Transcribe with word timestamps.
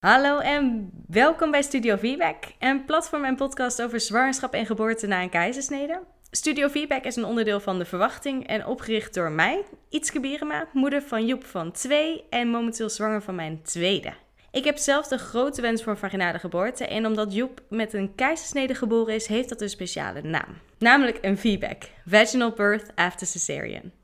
Hallo 0.00 0.38
en 0.38 0.90
welkom 1.06 1.50
bij 1.50 1.62
Studio 1.62 1.96
Feedback, 1.96 2.44
een 2.58 2.84
platform 2.84 3.24
en 3.24 3.36
podcast 3.36 3.82
over 3.82 4.00
zwangerschap 4.00 4.54
en 4.54 4.66
geboorte 4.66 5.06
na 5.06 5.22
een 5.22 5.28
keizersnede. 5.28 6.00
Studio 6.30 6.68
Feedback 6.68 7.04
is 7.04 7.16
een 7.16 7.24
onderdeel 7.24 7.60
van 7.60 7.78
de 7.78 7.84
verwachting 7.84 8.46
en 8.46 8.66
opgericht 8.66 9.14
door 9.14 9.30
mij, 9.30 9.64
Ietske 9.88 10.20
Bierema, 10.20 10.68
moeder 10.72 11.02
van 11.02 11.26
Joep 11.26 11.44
van 11.44 11.72
2 11.72 12.24
en 12.30 12.48
momenteel 12.48 12.88
zwanger 12.88 13.22
van 13.22 13.34
mijn 13.34 13.62
tweede. 13.62 14.12
Ik 14.50 14.64
heb 14.64 14.76
zelf 14.76 15.06
de 15.06 15.18
grote 15.18 15.60
wens 15.60 15.82
voor 15.82 15.98
vaginale 15.98 16.38
geboorte 16.38 16.86
en 16.86 17.06
omdat 17.06 17.34
Joep 17.34 17.60
met 17.68 17.92
een 17.92 18.14
keizersnede 18.14 18.74
geboren 18.74 19.14
is, 19.14 19.26
heeft 19.26 19.48
dat 19.48 19.60
een 19.60 19.68
speciale 19.68 20.22
naam. 20.22 20.58
Namelijk 20.78 21.18
een 21.22 21.38
feedback, 21.38 21.82
Vaginal 22.06 22.52
Birth 22.52 22.92
After 22.94 23.26
Cesarean. 23.26 23.99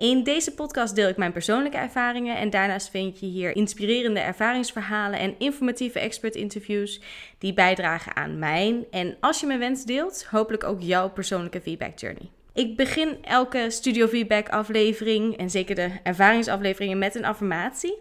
In 0.00 0.22
deze 0.22 0.54
podcast 0.54 0.94
deel 0.94 1.08
ik 1.08 1.16
mijn 1.16 1.32
persoonlijke 1.32 1.76
ervaringen 1.76 2.36
en 2.36 2.50
daarnaast 2.50 2.90
vind 2.90 3.20
je 3.20 3.26
hier 3.26 3.56
inspirerende 3.56 4.20
ervaringsverhalen 4.20 5.18
en 5.18 5.34
informatieve 5.38 5.98
expert-interviews 5.98 7.00
die 7.38 7.54
bijdragen 7.54 8.16
aan 8.16 8.38
mijn 8.38 8.84
en 8.90 9.16
als 9.20 9.40
je 9.40 9.46
mijn 9.46 9.58
wens 9.58 9.84
deelt, 9.84 10.24
hopelijk 10.24 10.64
ook 10.64 10.80
jouw 10.80 11.10
persoonlijke 11.10 11.60
feedback 11.60 11.98
journey. 11.98 12.30
Ik 12.52 12.76
begin 12.76 13.24
elke 13.24 13.66
studio 13.68 14.06
feedback 14.06 14.48
aflevering 14.48 15.36
en 15.36 15.50
zeker 15.50 15.74
de 15.74 15.90
ervaringsafleveringen 16.02 16.98
met 16.98 17.14
een 17.14 17.24
affirmatie. 17.24 17.98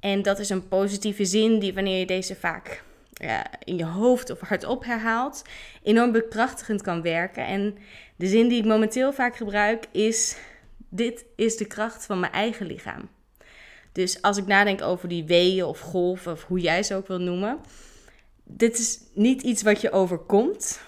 En 0.00 0.22
dat 0.22 0.38
is 0.38 0.48
een 0.48 0.68
positieve 0.68 1.24
zin 1.24 1.58
die 1.58 1.74
wanneer 1.74 1.98
je 1.98 2.06
deze 2.06 2.34
vaak 2.34 2.82
in 3.64 3.76
je 3.76 3.84
hoofd 3.84 4.30
of 4.30 4.40
hardop 4.40 4.84
herhaalt, 4.84 5.42
enorm 5.82 6.12
bekrachtigend 6.12 6.82
kan 6.82 7.02
werken. 7.02 7.46
En 7.46 7.78
de 8.16 8.26
zin 8.26 8.48
die 8.48 8.58
ik 8.58 8.64
momenteel 8.64 9.12
vaak 9.12 9.36
gebruik 9.36 9.86
is 9.92 10.36
dit 10.94 11.24
is 11.36 11.56
de 11.56 11.64
kracht 11.64 12.06
van 12.06 12.20
mijn 12.20 12.32
eigen 12.32 12.66
lichaam. 12.66 13.08
Dus 13.92 14.22
als 14.22 14.36
ik 14.36 14.46
nadenk 14.46 14.82
over 14.82 15.08
die 15.08 15.24
weeën 15.24 15.64
of 15.64 15.80
golven, 15.80 16.32
of 16.32 16.44
hoe 16.44 16.60
jij 16.60 16.82
ze 16.82 16.94
ook 16.94 17.06
wil 17.06 17.20
noemen, 17.20 17.58
dit 18.44 18.78
is 18.78 19.00
niet 19.14 19.42
iets 19.42 19.62
wat 19.62 19.80
je 19.80 19.92
overkomt. 19.92 20.80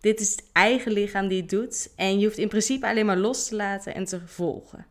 Dit 0.00 0.20
is 0.20 0.30
het 0.30 0.44
eigen 0.52 0.92
lichaam 0.92 1.28
die 1.28 1.40
het 1.40 1.50
doet. 1.50 1.92
En 1.96 2.18
je 2.18 2.24
hoeft 2.24 2.38
in 2.38 2.48
principe 2.48 2.86
alleen 2.86 3.06
maar 3.06 3.16
los 3.16 3.48
te 3.48 3.56
laten 3.56 3.94
en 3.94 4.04
te 4.04 4.20
volgen. 4.26 4.86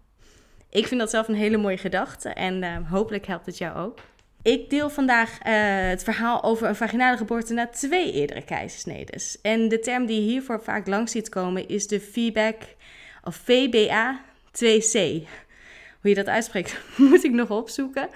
Ik 0.70 0.88
vind 0.88 1.00
dat 1.00 1.10
zelf 1.10 1.28
een 1.28 1.36
hele 1.36 1.58
mooie 1.58 1.78
gedachte 1.78 2.30
en 2.30 2.64
uh, 2.64 2.90
hopelijk 2.90 3.28
helpt 3.28 3.46
het 3.46 3.58
jou 3.58 3.78
ook. 3.78 4.00
Ik 4.42 4.70
deel 4.70 4.90
vandaag 4.90 5.32
uh, 5.32 5.90
het 5.90 6.04
verhaal 6.04 6.44
over 6.44 6.68
een 6.68 6.76
vaginale 6.76 7.18
geboorte 7.18 7.54
na 7.54 7.68
twee 7.68 8.12
eerdere 8.12 8.44
keizersnedes. 8.44 9.42
En 9.42 9.68
de 9.68 9.80
term 9.80 10.06
die 10.06 10.22
hiervoor 10.22 10.62
vaak 10.64 10.88
langs 10.88 11.12
ziet 11.12 11.30
komen 11.30 11.68
is 11.68 11.88
de 11.88 12.00
feedback 12.00 12.58
of 13.24 13.36
VBA 13.36 14.22
2C. 14.52 15.28
Hoe 16.02 16.10
je 16.10 16.16
dat 16.16 16.28
uitspreekt, 16.28 16.78
moet 17.10 17.24
ik 17.24 17.32
nog 17.32 17.50
opzoeken. 17.50 18.10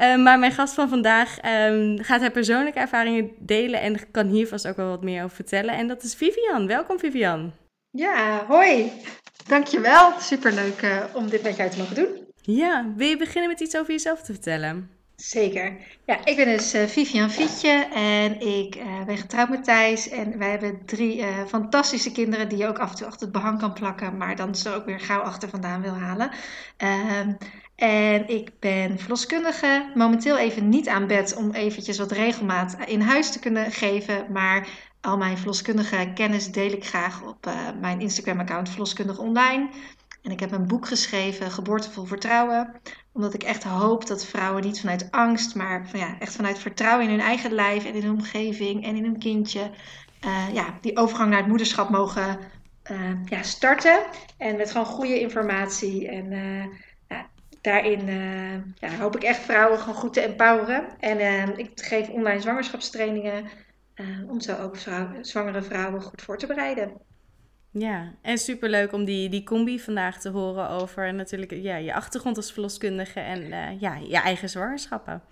Uh, 0.00 0.16
maar 0.16 0.38
mijn 0.38 0.52
gast 0.52 0.74
van 0.74 0.88
vandaag 0.88 1.36
um, 1.44 1.98
gaat 2.02 2.20
haar 2.20 2.30
persoonlijke 2.30 2.78
ervaringen 2.78 3.30
delen 3.38 3.80
en 3.80 4.10
kan 4.10 4.26
hier 4.26 4.46
vast 4.46 4.68
ook 4.68 4.76
wel 4.76 4.88
wat 4.88 5.02
meer 5.02 5.22
over 5.22 5.36
vertellen. 5.36 5.74
En 5.74 5.88
dat 5.88 6.02
is 6.02 6.14
Vivian. 6.14 6.66
Welkom 6.66 6.98
Vivian. 6.98 7.52
Ja, 7.90 8.44
hoi. 8.46 8.92
Dankjewel. 9.48 10.12
Superleuk 10.20 10.82
uh, 10.82 11.04
om 11.14 11.28
dit 11.28 11.42
met 11.42 11.56
jou 11.56 11.70
te 11.70 11.78
mogen 11.78 11.94
doen. 11.94 12.28
Ja, 12.42 12.92
wil 12.96 13.08
je 13.08 13.16
beginnen 13.16 13.50
met 13.50 13.60
iets 13.60 13.76
over 13.76 13.92
jezelf 13.92 14.22
te 14.22 14.32
vertellen? 14.32 14.90
Zeker. 15.20 15.76
Ja, 16.04 16.24
ik 16.24 16.36
ben 16.36 16.44
dus 16.44 16.74
uh, 16.74 16.86
Vivian 16.86 17.30
Fietje 17.30 17.88
en 17.94 18.40
ik 18.40 18.76
uh, 18.76 19.04
ben 19.04 19.16
getrouwd 19.16 19.48
met 19.48 19.64
Thijs. 19.64 20.08
En 20.08 20.38
wij 20.38 20.50
hebben 20.50 20.84
drie 20.86 21.18
uh, 21.18 21.26
fantastische 21.46 22.12
kinderen 22.12 22.48
die 22.48 22.58
je 22.58 22.66
ook 22.66 22.78
af 22.78 22.90
en 22.90 22.96
toe 22.96 23.06
achter 23.06 23.22
het 23.22 23.32
behang 23.32 23.58
kan 23.58 23.72
plakken, 23.72 24.16
maar 24.16 24.36
dan 24.36 24.54
ze 24.54 24.74
ook 24.74 24.84
weer 24.84 25.00
gauw 25.00 25.20
achter 25.20 25.48
vandaan 25.48 25.82
wil 25.82 25.94
halen. 25.94 26.30
Ehm, 26.76 27.32
en 27.76 28.28
ik 28.28 28.50
ben 28.58 28.98
verloskundige, 28.98 29.90
momenteel 29.94 30.38
even 30.38 30.68
niet 30.68 30.88
aan 30.88 31.06
bed 31.06 31.36
om 31.36 31.50
eventjes 31.50 31.98
wat 31.98 32.12
regelmaat 32.12 32.76
in 32.86 33.00
huis 33.00 33.32
te 33.32 33.38
kunnen 33.38 33.72
geven, 33.72 34.26
maar 34.32 34.68
al 35.00 35.16
mijn 35.16 35.36
verloskundige 35.36 36.10
kennis 36.14 36.52
deel 36.52 36.72
ik 36.72 36.86
graag 36.86 37.22
op 37.22 37.50
mijn 37.80 38.00
Instagram-account 38.00 38.68
Verloskundig 38.68 39.18
Online. 39.18 39.68
En 40.22 40.30
ik 40.30 40.40
heb 40.40 40.52
een 40.52 40.66
boek 40.66 40.86
geschreven, 40.86 41.50
Geboortevol 41.50 42.04
Vertrouwen. 42.04 42.80
Omdat 43.12 43.34
ik 43.34 43.42
echt 43.42 43.64
hoop 43.64 44.06
dat 44.06 44.26
vrouwen 44.26 44.62
niet 44.62 44.80
vanuit 44.80 45.10
angst, 45.10 45.54
maar 45.54 45.88
ja, 45.92 46.18
echt 46.18 46.36
vanuit 46.36 46.58
vertrouwen 46.58 47.04
in 47.04 47.10
hun 47.10 47.20
eigen 47.20 47.52
lijf 47.52 47.84
en 47.84 47.94
in 47.94 48.02
hun 48.02 48.12
omgeving 48.12 48.84
en 48.84 48.96
in 48.96 49.04
hun 49.04 49.18
kindje. 49.18 49.70
Uh, 50.24 50.54
ja, 50.54 50.78
die 50.80 50.96
overgang 50.96 51.30
naar 51.30 51.38
het 51.38 51.48
moederschap 51.48 51.90
mogen 51.90 52.38
uh, 52.90 53.24
ja, 53.24 53.42
starten. 53.42 54.02
En 54.36 54.56
met 54.56 54.70
gewoon 54.70 54.86
goede 54.86 55.20
informatie. 55.20 56.08
En 56.08 56.32
uh, 56.32 56.64
ja, 57.08 57.26
daarin 57.60 58.06
ja, 58.74 58.96
hoop 58.98 59.16
ik 59.16 59.22
echt 59.22 59.40
vrouwen 59.40 59.78
gewoon 59.78 59.94
goed 59.94 60.12
te 60.12 60.20
empoweren. 60.20 60.84
En 60.98 61.58
ik 61.58 61.70
geef 61.74 62.08
online 62.08 62.40
zwangerschapstrainingen. 62.40 63.48
om 64.28 64.40
zo 64.40 64.56
ook 64.56 64.76
zwangere 65.20 65.62
vrouwen 65.62 66.02
goed 66.02 66.22
voor 66.22 66.38
te 66.38 66.46
bereiden. 66.46 66.92
Ja, 67.72 68.12
en 68.22 68.38
superleuk 68.38 68.92
om 68.92 69.04
die, 69.04 69.28
die 69.28 69.42
combi 69.42 69.80
vandaag 69.80 70.20
te 70.20 70.28
horen 70.28 70.68
over 70.68 71.14
natuurlijk 71.14 71.50
ja, 71.50 71.76
je 71.76 71.94
achtergrond 71.94 72.36
als 72.36 72.52
verloskundige 72.52 73.20
en 73.20 73.40
uh, 73.42 73.80
ja, 73.80 73.96
je 74.08 74.16
eigen 74.16 74.48
zwangerschappen. 74.48 75.22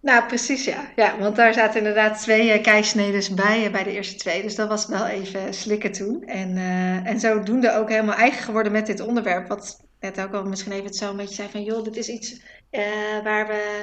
Nou, 0.00 0.26
precies 0.26 0.64
ja. 0.64 0.90
ja. 0.96 1.18
Want 1.18 1.36
daar 1.36 1.54
zaten 1.54 1.78
inderdaad 1.78 2.20
twee 2.22 2.56
uh, 2.56 2.62
keisnedes 2.62 3.34
bij, 3.34 3.64
uh, 3.64 3.72
bij 3.72 3.84
de 3.84 3.92
eerste 3.92 4.16
twee. 4.16 4.42
Dus 4.42 4.54
dat 4.54 4.68
was 4.68 4.86
wel 4.86 5.06
even 5.06 5.54
slikken 5.54 5.92
toen. 5.92 6.24
En, 6.24 6.56
uh, 6.56 7.06
en 7.06 7.20
zodoende 7.20 7.72
ook 7.72 7.88
helemaal 7.88 8.16
eigen 8.16 8.42
geworden 8.42 8.72
met 8.72 8.86
dit 8.86 9.00
onderwerp. 9.00 9.48
Wat 9.48 9.84
net 10.00 10.20
ook 10.20 10.32
al 10.32 10.44
misschien 10.44 10.72
even 10.72 10.94
zo 10.94 11.10
een 11.10 11.16
beetje 11.16 11.34
zei 11.34 11.48
van... 11.48 11.62
joh, 11.62 11.84
dit 11.84 11.96
is 11.96 12.08
iets 12.08 12.40
waar 13.22 13.46
we 13.46 13.82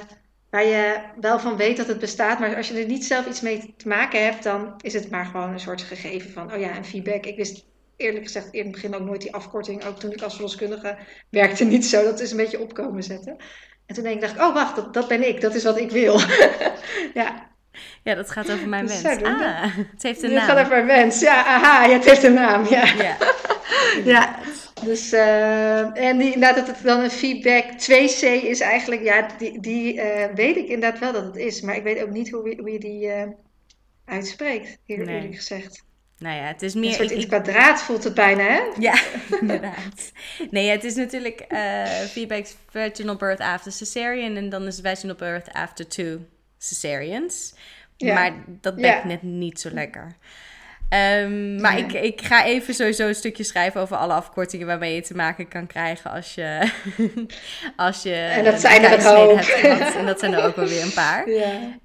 waar 0.56 0.66
je 0.66 1.00
wel 1.20 1.40
van 1.40 1.58
weet 1.58 1.78
dat 1.78 1.88
het 1.88 2.00
bestaat, 2.00 2.40
maar 2.40 2.56
als 2.56 2.68
je 2.68 2.80
er 2.80 2.86
niet 2.86 3.06
zelf 3.06 3.28
iets 3.28 3.42
mee 3.42 3.74
te 3.78 3.88
maken 3.88 4.24
hebt, 4.24 4.44
dan 4.44 4.74
is 4.82 4.94
het 4.94 5.10
maar 5.10 5.26
gewoon 5.26 5.50
een 5.54 5.60
soort 5.60 5.82
gegeven 5.82 6.32
van, 6.32 6.54
oh 6.54 6.60
ja, 6.60 6.78
een 6.78 6.86
feedback. 6.86 7.26
Ik 7.26 7.36
wist 7.36 7.66
eerlijk 7.96 8.24
gezegd 8.24 8.54
in 8.54 8.64
het 8.64 8.72
begin 8.72 8.96
ook 8.96 9.02
nooit 9.02 9.22
die 9.22 9.34
afkorting, 9.34 9.86
ook 9.86 10.00
toen 10.00 10.12
ik 10.12 10.22
als 10.22 10.34
verloskundige 10.34 10.98
werkte 11.30 11.64
niet 11.64 11.86
zo. 11.86 12.04
Dat 12.04 12.20
is 12.20 12.32
een 12.32 12.38
beetje 12.38 12.60
opkomen 12.60 13.04
zetten. 13.04 13.38
En 13.86 13.96
toen 13.96 14.04
denk 14.04 14.16
ik, 14.16 14.22
dacht 14.22 14.36
ik, 14.36 14.42
oh 14.42 14.54
wacht, 14.54 14.76
dat, 14.76 14.94
dat 14.94 15.08
ben 15.08 15.28
ik, 15.28 15.42
dat 15.42 15.56
is 15.56 15.64
wat 15.64 15.80
ik 15.80 15.92
wil. 15.92 16.20
ja. 17.22 17.55
Ja, 18.04 18.16
dat 18.16 18.32
gaat 18.32 18.52
over 18.52 18.70
mijn 18.70 18.86
dus 18.86 19.02
wens. 19.02 19.24
Ah, 19.24 19.62
het 19.92 20.04
heeft 20.04 20.24
een 20.24 20.34
naam. 20.34 20.40
Het 20.40 20.50
gaat 20.50 20.66
over 20.66 20.86
mijn 20.86 20.86
wens, 20.86 21.20
ja, 21.20 21.46
aha, 21.46 21.86
ja, 21.86 21.94
het 21.94 22.06
heeft 22.06 22.24
een 22.24 22.34
naam, 22.34 22.66
ja. 22.70 22.86
Ja, 22.86 23.18
ja. 24.14 24.40
Dus, 24.84 25.14
uh, 25.14 25.98
en 25.98 26.18
die, 26.18 26.38
nou, 26.38 26.56
dat 26.56 26.68
het 26.68 26.78
dan 26.84 27.00
een 27.00 27.12
feedback 27.12 27.64
2C 27.64 28.44
is 28.44 28.60
eigenlijk, 28.60 29.04
ja, 29.04 29.28
die, 29.38 29.60
die 29.60 29.94
uh, 29.94 30.26
weet 30.36 30.58
ik 30.58 30.68
inderdaad 30.68 31.00
wel 31.00 31.12
dat 31.12 31.24
het 31.24 31.36
is. 31.36 31.62
Maar 31.62 31.76
ik 31.76 31.84
weet 31.84 32.02
ook 32.02 32.10
niet 32.10 32.32
hoe, 32.32 32.56
hoe 32.60 32.72
je 32.72 32.80
die 32.80 33.08
uh, 33.08 33.24
uitspreekt, 34.06 34.78
eerlijk 34.86 35.10
nee. 35.10 35.34
gezegd. 35.34 35.84
Nou 36.18 36.36
ja, 36.36 36.44
het 36.44 36.62
is 36.62 36.74
meer... 36.74 36.86
Een 36.86 36.94
soort 36.94 37.12
in 37.12 37.18
het 37.18 37.28
kwadraat 37.28 37.82
voelt 37.82 38.04
het 38.04 38.14
bijna, 38.14 38.44
hè? 38.44 38.62
Ja, 38.80 39.00
inderdaad. 39.42 40.12
Nee, 40.50 40.70
het 40.70 40.84
is 40.84 40.96
natuurlijk 40.96 41.46
feedback 42.10 42.46
vaginal 42.70 43.16
birth 43.16 43.40
after 43.40 43.72
cesarean 43.72 44.36
en 44.36 44.50
dan 44.50 44.68
is 44.68 44.80
vaginal 44.84 45.16
birth 45.16 45.54
after 45.54 45.88
two 45.88 46.20
cesareans. 46.68 47.54
Ja. 47.98 48.14
Maar 48.14 48.34
dat 48.48 48.76
bekt 48.76 49.02
ja. 49.02 49.08
net 49.08 49.22
niet 49.22 49.60
zo 49.60 49.70
lekker. 49.70 50.16
Um, 50.90 51.62
maar 51.62 51.78
ja. 51.78 51.86
ik, 51.86 51.94
ik 51.94 52.22
ga 52.22 52.46
even 52.46 52.74
sowieso 52.74 53.08
een 53.08 53.16
stukje 53.16 53.44
schrijven 53.44 53.82
over 53.82 53.98
alle 53.98 54.14
afkortingen 54.14 54.68
waarmee 54.68 54.96
je 54.96 55.02
te 55.02 55.16
maken 55.16 55.48
kan 55.48 55.68
krijgen 55.68 56.12
als 56.12 56.36
je. 56.36 56.72
als 57.76 58.04
je 58.04 58.14
en 58.14 58.44
dat 58.44 58.60
zijn 58.60 58.84
er 58.84 59.04
hoop. 59.04 59.40
Hebt 59.40 59.96
en 59.96 60.06
dat 60.06 60.20
zijn 60.20 60.34
er 60.34 60.46
ook 60.46 60.56
wel 60.56 60.68
weer 60.68 60.84
een 60.84 60.94
paar. 60.94 61.30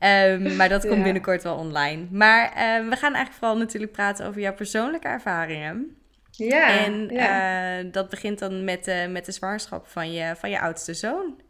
Ja. 0.01 0.29
Um, 0.33 0.57
maar 0.57 0.69
dat 0.69 0.83
komt 0.83 0.97
ja. 0.97 1.03
binnenkort 1.03 1.43
wel 1.43 1.57
online. 1.57 2.07
Maar 2.11 2.45
um, 2.45 2.91
we 2.91 2.97
gaan 2.97 3.15
eigenlijk 3.15 3.33
vooral 3.33 3.57
natuurlijk 3.57 3.93
praten 3.93 4.27
over 4.27 4.41
jouw 4.41 4.55
persoonlijke 4.55 5.09
ervaringen. 5.09 5.97
Ja. 6.31 6.85
En 6.85 7.15
uh, 7.15 7.93
dat 7.93 8.09
begint 8.09 8.39
dan 8.39 8.65
met, 8.65 8.89
uh, 8.89 9.07
met 9.07 9.25
de 9.25 9.33
zwangerschap 9.33 9.87
van 9.87 10.13
je, 10.13 10.35
van 10.37 10.51
je 10.51 10.61
oudste 10.61 10.95
zoon. 10.95 11.41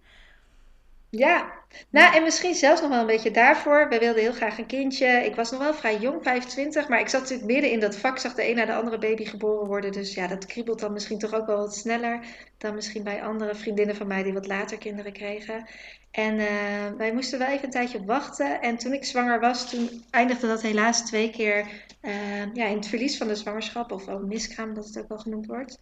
Ja, 1.10 1.52
nou 1.90 2.14
en 2.14 2.22
misschien 2.22 2.54
zelfs 2.54 2.80
nog 2.80 2.90
wel 2.90 3.00
een 3.00 3.06
beetje 3.06 3.30
daarvoor. 3.30 3.88
Wij 3.88 3.98
wilden 3.98 4.22
heel 4.22 4.32
graag 4.32 4.58
een 4.58 4.66
kindje. 4.66 5.06
Ik 5.06 5.34
was 5.34 5.50
nog 5.50 5.60
wel 5.60 5.74
vrij 5.74 5.98
jong, 5.98 6.22
25, 6.22 6.88
maar 6.88 7.00
ik 7.00 7.08
zat 7.08 7.20
natuurlijk 7.20 7.52
midden 7.52 7.70
in 7.70 7.80
dat 7.80 7.96
vak, 7.96 8.18
zag 8.18 8.34
de 8.34 8.48
een 8.48 8.56
na 8.56 8.64
de 8.64 8.74
andere 8.74 8.98
baby 8.98 9.24
geboren 9.24 9.66
worden. 9.66 9.92
Dus 9.92 10.14
ja, 10.14 10.26
dat 10.26 10.46
kriebelt 10.46 10.80
dan 10.80 10.92
misschien 10.92 11.18
toch 11.18 11.34
ook 11.34 11.46
wel 11.46 11.56
wat 11.56 11.74
sneller 11.74 12.20
dan 12.58 12.74
misschien 12.74 13.02
bij 13.02 13.22
andere 13.22 13.54
vriendinnen 13.54 13.96
van 13.96 14.06
mij 14.06 14.22
die 14.22 14.32
wat 14.32 14.46
later 14.46 14.78
kinderen 14.78 15.12
kregen. 15.12 15.66
En 16.10 16.34
uh, 16.34 16.46
wij 16.96 17.12
moesten 17.12 17.38
wel 17.38 17.48
even 17.48 17.64
een 17.64 17.70
tijdje 17.70 18.04
wachten. 18.04 18.60
En 18.60 18.76
toen 18.76 18.92
ik 18.92 19.04
zwanger 19.04 19.40
was, 19.40 19.70
toen 19.70 20.04
eindigde 20.10 20.46
dat 20.46 20.62
helaas 20.62 21.06
twee 21.06 21.30
keer 21.30 21.66
uh, 22.02 22.54
ja, 22.54 22.66
in 22.66 22.76
het 22.76 22.86
verlies 22.86 23.16
van 23.16 23.28
de 23.28 23.34
zwangerschap, 23.34 23.92
of 23.92 24.08
ook 24.08 24.22
miskraam, 24.22 24.74
dat 24.74 24.86
het 24.86 24.98
ook 24.98 25.08
wel 25.08 25.18
genoemd 25.18 25.46
wordt. 25.46 25.78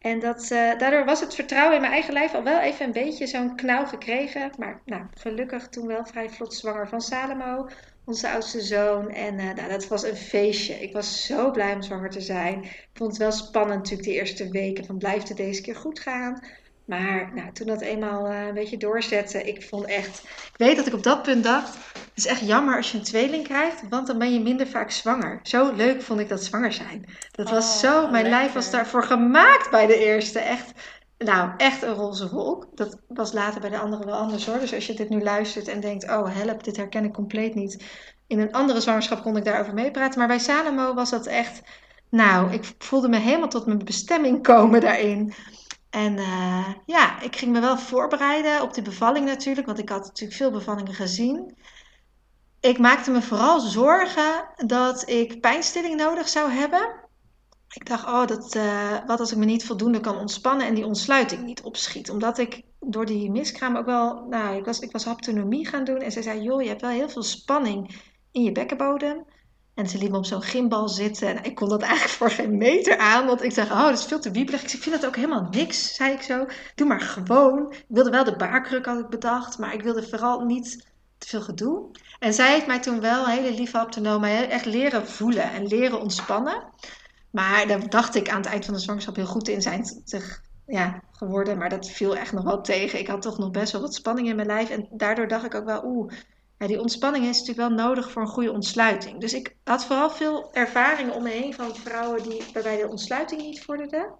En 0.00 0.20
dat, 0.20 0.42
uh, 0.42 0.78
daardoor 0.78 1.04
was 1.04 1.20
het 1.20 1.34
vertrouwen 1.34 1.74
in 1.74 1.80
mijn 1.80 1.92
eigen 1.92 2.12
lijf 2.12 2.34
al 2.34 2.42
wel 2.42 2.60
even 2.60 2.86
een 2.86 2.92
beetje 2.92 3.26
zo'n 3.26 3.56
knauw 3.56 3.86
gekregen. 3.86 4.50
Maar 4.58 4.80
nou, 4.84 5.02
gelukkig 5.14 5.68
toen 5.68 5.86
wel 5.86 6.04
vrij 6.06 6.30
vlot 6.30 6.54
zwanger 6.54 6.88
van 6.88 7.00
Salomo, 7.00 7.68
onze 8.04 8.30
oudste 8.30 8.60
zoon. 8.60 9.10
En 9.10 9.38
uh, 9.38 9.54
nou, 9.54 9.68
dat 9.68 9.88
was 9.88 10.02
een 10.02 10.16
feestje. 10.16 10.74
Ik 10.74 10.92
was 10.92 11.26
zo 11.26 11.50
blij 11.50 11.74
om 11.74 11.82
zwanger 11.82 12.10
te 12.10 12.20
zijn. 12.20 12.62
Ik 12.62 12.88
vond 12.92 13.10
het 13.10 13.18
wel 13.18 13.32
spannend 13.32 13.78
natuurlijk 13.78 14.08
de 14.08 14.14
eerste 14.14 14.48
weken 14.48 14.84
van 14.84 14.98
blijft 14.98 15.28
het 15.28 15.36
deze 15.36 15.62
keer 15.62 15.76
goed 15.76 16.00
gaan. 16.00 16.42
Maar 16.90 17.30
nou, 17.34 17.52
toen 17.52 17.66
dat 17.66 17.80
eenmaal 17.80 18.26
eh, 18.26 18.46
een 18.46 18.54
beetje 18.54 18.76
doorzette, 18.76 19.42
ik 19.42 19.62
vond 19.62 19.84
echt... 19.84 20.22
Ik 20.24 20.56
weet 20.56 20.76
dat 20.76 20.86
ik 20.86 20.94
op 20.94 21.02
dat 21.02 21.22
punt 21.22 21.44
dacht, 21.44 21.74
het 21.92 22.10
is 22.14 22.26
echt 22.26 22.46
jammer 22.46 22.76
als 22.76 22.92
je 22.92 22.98
een 22.98 23.04
tweeling 23.04 23.44
krijgt, 23.44 23.88
want 23.88 24.06
dan 24.06 24.18
ben 24.18 24.32
je 24.32 24.40
minder 24.40 24.66
vaak 24.66 24.90
zwanger. 24.90 25.40
Zo 25.42 25.72
leuk 25.72 26.02
vond 26.02 26.20
ik 26.20 26.28
dat 26.28 26.44
zwanger 26.44 26.72
zijn. 26.72 27.04
Dat 27.30 27.50
was 27.50 27.64
Oh, 27.64 27.90
zo, 27.90 28.10
mijn 28.10 28.28
lijf 28.28 28.52
was 28.52 28.70
daarvoor 28.70 29.04
gemaakt 29.04 29.70
bij 29.70 29.86
de 29.86 29.98
eerste. 29.98 30.38
Echt, 30.38 30.72
nou, 31.18 31.50
echt 31.56 31.82
een 31.82 31.94
roze 31.94 32.30
wolk. 32.30 32.66
Dat 32.74 32.98
was 33.08 33.32
later 33.32 33.60
bij 33.60 33.70
de 33.70 33.78
andere 33.78 34.04
wel 34.04 34.18
anders 34.18 34.46
hoor. 34.46 34.58
Dus 34.58 34.74
als 34.74 34.86
je 34.86 34.94
dit 34.94 35.08
nu 35.08 35.22
luistert 35.22 35.68
en 35.68 35.80
denkt, 35.80 36.04
oh 36.04 36.36
help, 36.36 36.64
dit 36.64 36.76
herken 36.76 37.04
ik 37.04 37.12
compleet 37.12 37.54
niet. 37.54 37.84
In 38.26 38.38
een 38.38 38.52
andere 38.52 38.80
zwangerschap 38.80 39.22
kon 39.22 39.36
ik 39.36 39.44
daarover 39.44 39.74
meepraten. 39.74 40.18
Maar 40.18 40.28
bij 40.28 40.38
Salomo 40.38 40.94
was 40.94 41.10
dat 41.10 41.26
echt, 41.26 41.62
nou, 42.08 42.52
ik 42.52 42.64
voelde 42.78 43.08
me 43.08 43.16
helemaal 43.16 43.48
tot 43.48 43.66
mijn 43.66 43.84
bestemming 43.84 44.42
komen 44.42 44.80
daarin. 44.80 45.34
En 45.90 46.18
eh, 46.18 46.74
ja, 46.86 47.20
ik 47.20 47.36
ging 47.36 47.52
me 47.52 47.60
wel 47.60 47.78
voorbereiden 47.78 48.62
op 48.62 48.74
die 48.74 48.82
bevalling 48.82 49.26
natuurlijk, 49.26 49.66
want 49.66 49.78
ik 49.78 49.88
had 49.88 50.04
natuurlijk 50.04 50.38
veel 50.38 50.50
bevallingen 50.50 50.94
gezien. 50.94 51.56
Ik 52.60 52.78
maakte 52.78 53.10
me 53.10 53.22
vooral 53.22 53.60
zorgen 53.60 54.48
dat 54.56 55.08
ik 55.08 55.40
pijnstilling 55.40 55.96
nodig 55.96 56.28
zou 56.28 56.50
hebben. 56.50 57.08
Ik 57.68 57.86
dacht, 57.86 58.04
oh, 58.04 58.26
dat, 58.26 58.54
eh, 58.54 59.06
wat 59.06 59.20
als 59.20 59.32
ik 59.32 59.38
me 59.38 59.44
niet 59.44 59.64
voldoende 59.64 60.00
kan 60.00 60.18
ontspannen 60.18 60.66
en 60.66 60.74
die 60.74 60.86
ontsluiting 60.86 61.44
niet 61.44 61.62
opschiet. 61.62 62.10
Omdat 62.10 62.38
ik 62.38 62.62
door 62.80 63.06
die 63.06 63.30
miskraam 63.30 63.76
ook 63.76 63.86
wel, 63.86 64.26
nou, 64.28 64.56
ik 64.56 64.64
was, 64.64 64.78
ik 64.78 64.92
was 64.92 65.04
haptonomie 65.04 65.66
gaan 65.66 65.84
doen. 65.84 66.00
En 66.00 66.12
ze 66.12 66.22
zei, 66.22 66.42
joh, 66.42 66.62
je 66.62 66.68
hebt 66.68 66.80
wel 66.80 66.90
heel 66.90 67.08
veel 67.08 67.22
spanning 67.22 68.00
in 68.32 68.42
je 68.42 68.52
bekkenbodem. 68.52 69.24
En 69.80 69.88
ze 69.88 69.98
liet 69.98 70.10
me 70.10 70.16
op 70.16 70.26
zo'n 70.26 70.42
gimbal 70.42 70.88
zitten. 70.88 71.28
En 71.28 71.44
ik 71.44 71.54
kon 71.54 71.68
dat 71.68 71.82
eigenlijk 71.82 72.12
voor 72.12 72.30
geen 72.30 72.56
meter 72.56 72.98
aan. 72.98 73.26
Want 73.26 73.42
ik 73.42 73.54
dacht, 73.54 73.70
oh, 73.70 73.84
dat 73.84 73.98
is 73.98 74.04
veel 74.04 74.20
te 74.20 74.30
wiebelig. 74.30 74.62
Ik 74.62 74.68
vind 74.82 74.94
dat 74.94 75.06
ook 75.06 75.16
helemaal 75.16 75.48
niks, 75.50 75.94
zei 75.94 76.12
ik 76.12 76.22
zo. 76.22 76.46
Doe 76.74 76.86
maar 76.86 77.00
gewoon. 77.00 77.72
Ik 77.72 77.84
wilde 77.88 78.10
wel 78.10 78.24
de 78.24 78.36
baarkruk, 78.36 78.86
had 78.86 78.98
ik 78.98 79.08
bedacht. 79.08 79.58
Maar 79.58 79.74
ik 79.74 79.82
wilde 79.82 80.08
vooral 80.08 80.44
niet 80.44 80.86
te 81.18 81.28
veel 81.28 81.40
gedoe. 81.40 81.90
En 82.18 82.34
zij 82.34 82.52
heeft 82.52 82.66
mij 82.66 82.80
toen 82.80 83.00
wel, 83.00 83.26
hele 83.26 83.52
lieve 83.52 83.76
haptonoom, 83.76 84.20
mij 84.20 84.48
echt 84.48 84.64
leren 84.64 85.06
voelen 85.06 85.52
en 85.52 85.66
leren 85.66 86.00
ontspannen. 86.00 86.62
Maar 87.30 87.66
daar 87.66 87.88
dacht 87.88 88.14
ik 88.14 88.28
aan 88.28 88.40
het 88.40 88.50
eind 88.50 88.64
van 88.64 88.74
de 88.74 88.80
zwangerschap 88.80 89.16
heel 89.16 89.26
goed 89.26 89.48
in 89.48 89.62
zijn 89.62 89.84
te, 90.04 90.36
ja, 90.66 91.02
geworden. 91.12 91.58
Maar 91.58 91.68
dat 91.68 91.90
viel 91.90 92.16
echt 92.16 92.32
nog 92.32 92.44
wel 92.44 92.60
tegen. 92.60 92.98
Ik 92.98 93.06
had 93.06 93.22
toch 93.22 93.38
nog 93.38 93.50
best 93.50 93.72
wel 93.72 93.80
wat 93.80 93.94
spanning 93.94 94.28
in 94.28 94.36
mijn 94.36 94.48
lijf. 94.48 94.70
En 94.70 94.88
daardoor 94.90 95.28
dacht 95.28 95.44
ik 95.44 95.54
ook 95.54 95.64
wel, 95.64 95.84
oeh, 95.84 96.12
ja, 96.60 96.66
die 96.66 96.80
ontspanning 96.80 97.26
is 97.26 97.38
natuurlijk 97.38 97.68
wel 97.68 97.86
nodig 97.86 98.10
voor 98.10 98.22
een 98.22 98.28
goede 98.28 98.52
ontsluiting. 98.52 99.20
Dus 99.20 99.34
ik 99.34 99.56
had 99.64 99.84
vooral 99.84 100.10
veel 100.10 100.52
ervaringen 100.52 101.14
om 101.14 101.22
me 101.22 101.28
heen 101.28 101.54
van 101.54 101.76
vrouwen 101.76 102.22
die, 102.22 102.42
waarbij 102.52 102.76
de 102.76 102.88
ontsluiting 102.88 103.40
niet 103.40 103.64
vorderde. 103.64 104.12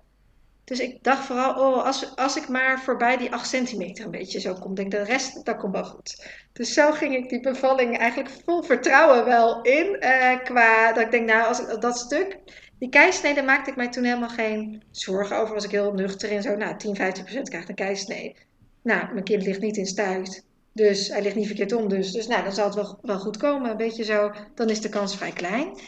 Dus 0.64 0.78
ik 0.78 1.02
dacht 1.02 1.24
vooral, 1.24 1.50
oh, 1.54 1.84
als, 1.84 2.16
als 2.16 2.36
ik 2.36 2.48
maar 2.48 2.80
voorbij 2.80 3.16
die 3.16 3.32
8 3.32 3.48
centimeter 3.48 4.04
een 4.04 4.10
beetje 4.10 4.40
zo 4.40 4.54
kom, 4.54 4.74
denk 4.74 4.92
ik, 4.92 4.98
de 4.98 5.04
rest, 5.04 5.44
dat 5.44 5.56
komt 5.56 5.72
wel 5.72 5.84
goed. 5.84 6.30
Dus 6.52 6.72
zo 6.72 6.90
ging 6.92 7.14
ik 7.14 7.28
die 7.28 7.40
bevalling 7.40 7.98
eigenlijk 7.98 8.34
vol 8.44 8.62
vertrouwen 8.62 9.24
wel 9.24 9.62
in. 9.62 10.00
eh, 10.00 10.44
qua 10.44 10.92
dat 10.92 11.04
ik 11.04 11.10
denk, 11.10 11.26
nou, 11.26 11.46
als 11.46 11.60
ik, 11.60 11.80
dat 11.80 11.98
stuk, 11.98 12.38
die 12.78 12.88
keisnede 12.88 13.42
maakte 13.42 13.70
ik 13.70 13.76
mij 13.76 13.88
toen 13.88 14.04
helemaal 14.04 14.28
geen 14.28 14.82
zorgen 14.90 15.36
over. 15.36 15.54
Was 15.54 15.64
ik 15.64 15.70
heel 15.70 15.92
nuchter 15.92 16.30
in 16.30 16.42
zo, 16.42 16.56
nou, 16.56 16.76
10, 16.76 16.96
15 16.96 17.24
procent 17.24 17.48
krijgt 17.48 17.68
een 17.68 17.74
keisnee. 17.74 18.36
Nou, 18.82 19.12
mijn 19.12 19.24
kind 19.24 19.42
ligt 19.42 19.60
niet 19.60 19.76
in 19.76 19.86
stuit. 19.86 20.48
Dus 20.80 21.08
hij 21.08 21.22
ligt 21.22 21.36
niet 21.36 21.46
verkeerd 21.46 21.72
om. 21.72 21.88
Dus, 21.88 22.12
dus 22.12 22.26
nou, 22.26 22.42
dan 22.42 22.52
zal 22.52 22.64
het 22.64 22.74
wel, 22.74 22.98
wel 23.02 23.18
goed 23.18 23.36
komen. 23.36 23.70
Een 23.70 23.76
beetje 23.76 24.04
zo, 24.04 24.32
dan 24.54 24.68
is 24.68 24.80
de 24.80 24.88
kans 24.88 25.16
vrij 25.16 25.32
klein. 25.32 25.78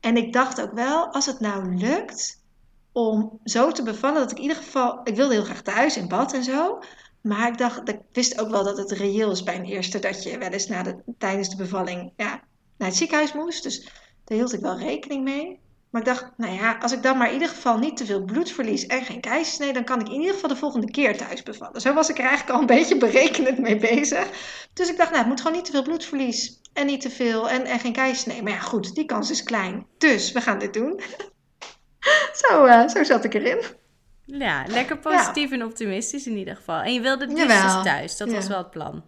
En 0.00 0.16
ik 0.16 0.32
dacht 0.32 0.60
ook 0.60 0.72
wel, 0.72 1.12
als 1.12 1.26
het 1.26 1.40
nou 1.40 1.74
lukt 1.74 2.42
om 2.92 3.40
zo 3.44 3.70
te 3.72 3.82
bevallen, 3.82 4.20
dat 4.20 4.30
ik 4.30 4.36
in 4.36 4.42
ieder 4.42 4.56
geval, 4.56 5.00
ik 5.04 5.16
wilde 5.16 5.34
heel 5.34 5.44
graag 5.44 5.62
thuis 5.62 5.96
in 5.96 6.08
bad 6.08 6.32
en 6.32 6.44
zo. 6.44 6.78
Maar 7.20 7.48
ik 7.48 7.58
dacht, 7.58 7.88
ik 7.88 8.00
wist 8.12 8.40
ook 8.40 8.50
wel 8.50 8.64
dat 8.64 8.78
het 8.78 8.90
reëel 8.90 9.30
is 9.30 9.42
bij 9.42 9.56
een 9.56 9.64
eerste 9.64 9.98
dat 9.98 10.22
je 10.22 10.38
wel 10.38 10.50
eens 10.50 10.66
na 10.66 10.82
de, 10.82 10.96
tijdens 11.18 11.48
de 11.48 11.56
bevalling 11.56 12.12
ja, 12.16 12.42
naar 12.76 12.88
het 12.88 12.96
ziekenhuis 12.96 13.32
moest. 13.32 13.62
Dus 13.62 13.84
daar 14.24 14.38
hield 14.38 14.52
ik 14.52 14.60
wel 14.60 14.78
rekening 14.78 15.24
mee. 15.24 15.60
Maar 15.90 16.00
ik 16.00 16.06
dacht, 16.06 16.30
nou 16.36 16.52
ja, 16.52 16.78
als 16.80 16.92
ik 16.92 17.02
dan 17.02 17.18
maar 17.18 17.26
in 17.26 17.32
ieder 17.32 17.48
geval 17.48 17.78
niet 17.78 17.96
te 17.96 18.04
veel 18.06 18.24
bloed 18.24 18.50
verlies 18.50 18.86
en 18.86 19.04
geen 19.04 19.20
keizersnee, 19.20 19.72
dan 19.72 19.84
kan 19.84 20.00
ik 20.00 20.08
in 20.08 20.20
ieder 20.20 20.34
geval 20.34 20.48
de 20.48 20.56
volgende 20.56 20.90
keer 20.90 21.16
thuis 21.16 21.42
bevallen. 21.42 21.80
Zo 21.80 21.94
was 21.94 22.08
ik 22.08 22.18
er 22.18 22.24
eigenlijk 22.24 22.50
al 22.50 22.60
een 22.60 22.74
beetje 22.78 22.96
berekenend 22.96 23.58
mee 23.58 23.76
bezig. 23.76 24.28
Dus 24.72 24.90
ik 24.90 24.96
dacht, 24.96 25.08
nou, 25.08 25.20
het 25.20 25.28
moet 25.28 25.40
gewoon 25.40 25.56
niet 25.56 25.64
te 25.64 25.72
veel 25.72 25.82
bloedverlies 25.82 26.60
en 26.72 26.86
niet 26.86 27.00
te 27.00 27.10
veel 27.10 27.48
en, 27.48 27.64
en 27.64 27.78
geen 27.78 27.92
keizersnee. 27.92 28.42
Maar 28.42 28.52
ja, 28.52 28.58
goed, 28.58 28.94
die 28.94 29.04
kans 29.04 29.30
is 29.30 29.42
klein. 29.42 29.86
Dus 29.98 30.32
we 30.32 30.40
gaan 30.40 30.58
dit 30.58 30.74
doen. 30.74 31.00
zo, 32.48 32.66
uh, 32.66 32.88
zo 32.88 33.04
zat 33.04 33.24
ik 33.24 33.34
erin. 33.34 33.62
Ja, 34.24 34.64
lekker 34.68 34.98
positief 34.98 35.50
ja. 35.50 35.56
en 35.56 35.64
optimistisch 35.64 36.26
in 36.26 36.36
ieder 36.36 36.56
geval. 36.56 36.80
En 36.80 36.92
je 36.92 37.00
wilde 37.00 37.26
dus, 37.26 37.36
dus 37.36 37.82
thuis, 37.82 38.16
dat 38.16 38.28
ja. 38.28 38.34
was 38.34 38.46
wel 38.46 38.58
het 38.58 38.70
plan. 38.70 39.02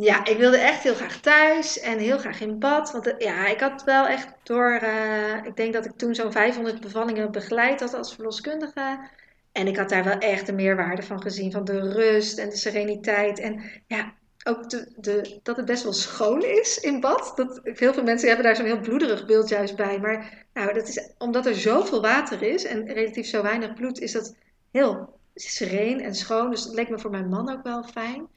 Ja, 0.00 0.24
ik 0.24 0.38
wilde 0.38 0.58
echt 0.58 0.82
heel 0.82 0.94
graag 0.94 1.20
thuis 1.20 1.80
en 1.80 1.98
heel 1.98 2.18
graag 2.18 2.40
in 2.40 2.58
bad. 2.58 2.92
Want 2.92 3.14
ja, 3.18 3.46
ik 3.46 3.60
had 3.60 3.84
wel 3.84 4.06
echt 4.06 4.28
door, 4.42 4.80
uh, 4.82 5.44
ik 5.44 5.56
denk 5.56 5.72
dat 5.72 5.84
ik 5.84 5.92
toen 5.96 6.14
zo'n 6.14 6.32
500 6.32 6.80
bevallingen 6.80 7.32
begeleid 7.32 7.80
had 7.80 7.94
als 7.94 8.14
verloskundige. 8.14 9.08
En 9.52 9.66
ik 9.66 9.76
had 9.76 9.88
daar 9.88 10.04
wel 10.04 10.18
echt 10.18 10.46
de 10.46 10.52
meerwaarde 10.52 11.02
van 11.02 11.22
gezien, 11.22 11.52
van 11.52 11.64
de 11.64 11.92
rust 11.92 12.38
en 12.38 12.48
de 12.48 12.56
sereniteit. 12.56 13.38
En 13.38 13.62
ja, 13.86 14.14
ook 14.44 14.70
de, 14.70 15.38
dat 15.42 15.56
het 15.56 15.66
best 15.66 15.82
wel 15.82 15.92
schoon 15.92 16.44
is 16.44 16.78
in 16.80 17.00
bad. 17.00 17.32
Dat, 17.36 17.60
heel 17.62 17.92
veel 17.92 18.02
mensen 18.02 18.28
hebben 18.28 18.46
daar 18.46 18.56
zo'n 18.56 18.64
heel 18.64 18.80
bloederig 18.80 19.26
beeld 19.26 19.48
juist 19.48 19.76
bij. 19.76 19.98
Maar 19.98 20.46
nou, 20.52 20.72
dat 20.72 20.88
is, 20.88 21.10
omdat 21.18 21.46
er 21.46 21.54
zoveel 21.54 22.00
water 22.00 22.42
is 22.42 22.64
en 22.64 22.92
relatief 22.92 23.26
zo 23.26 23.42
weinig 23.42 23.74
bloed, 23.74 24.00
is 24.00 24.12
dat 24.12 24.34
heel 24.70 25.18
sereen 25.34 26.00
en 26.00 26.14
schoon. 26.14 26.50
Dus 26.50 26.64
dat 26.64 26.74
leek 26.74 26.88
me 26.88 26.98
voor 26.98 27.10
mijn 27.10 27.28
man 27.28 27.52
ook 27.52 27.62
wel 27.62 27.82
fijn. 27.82 28.28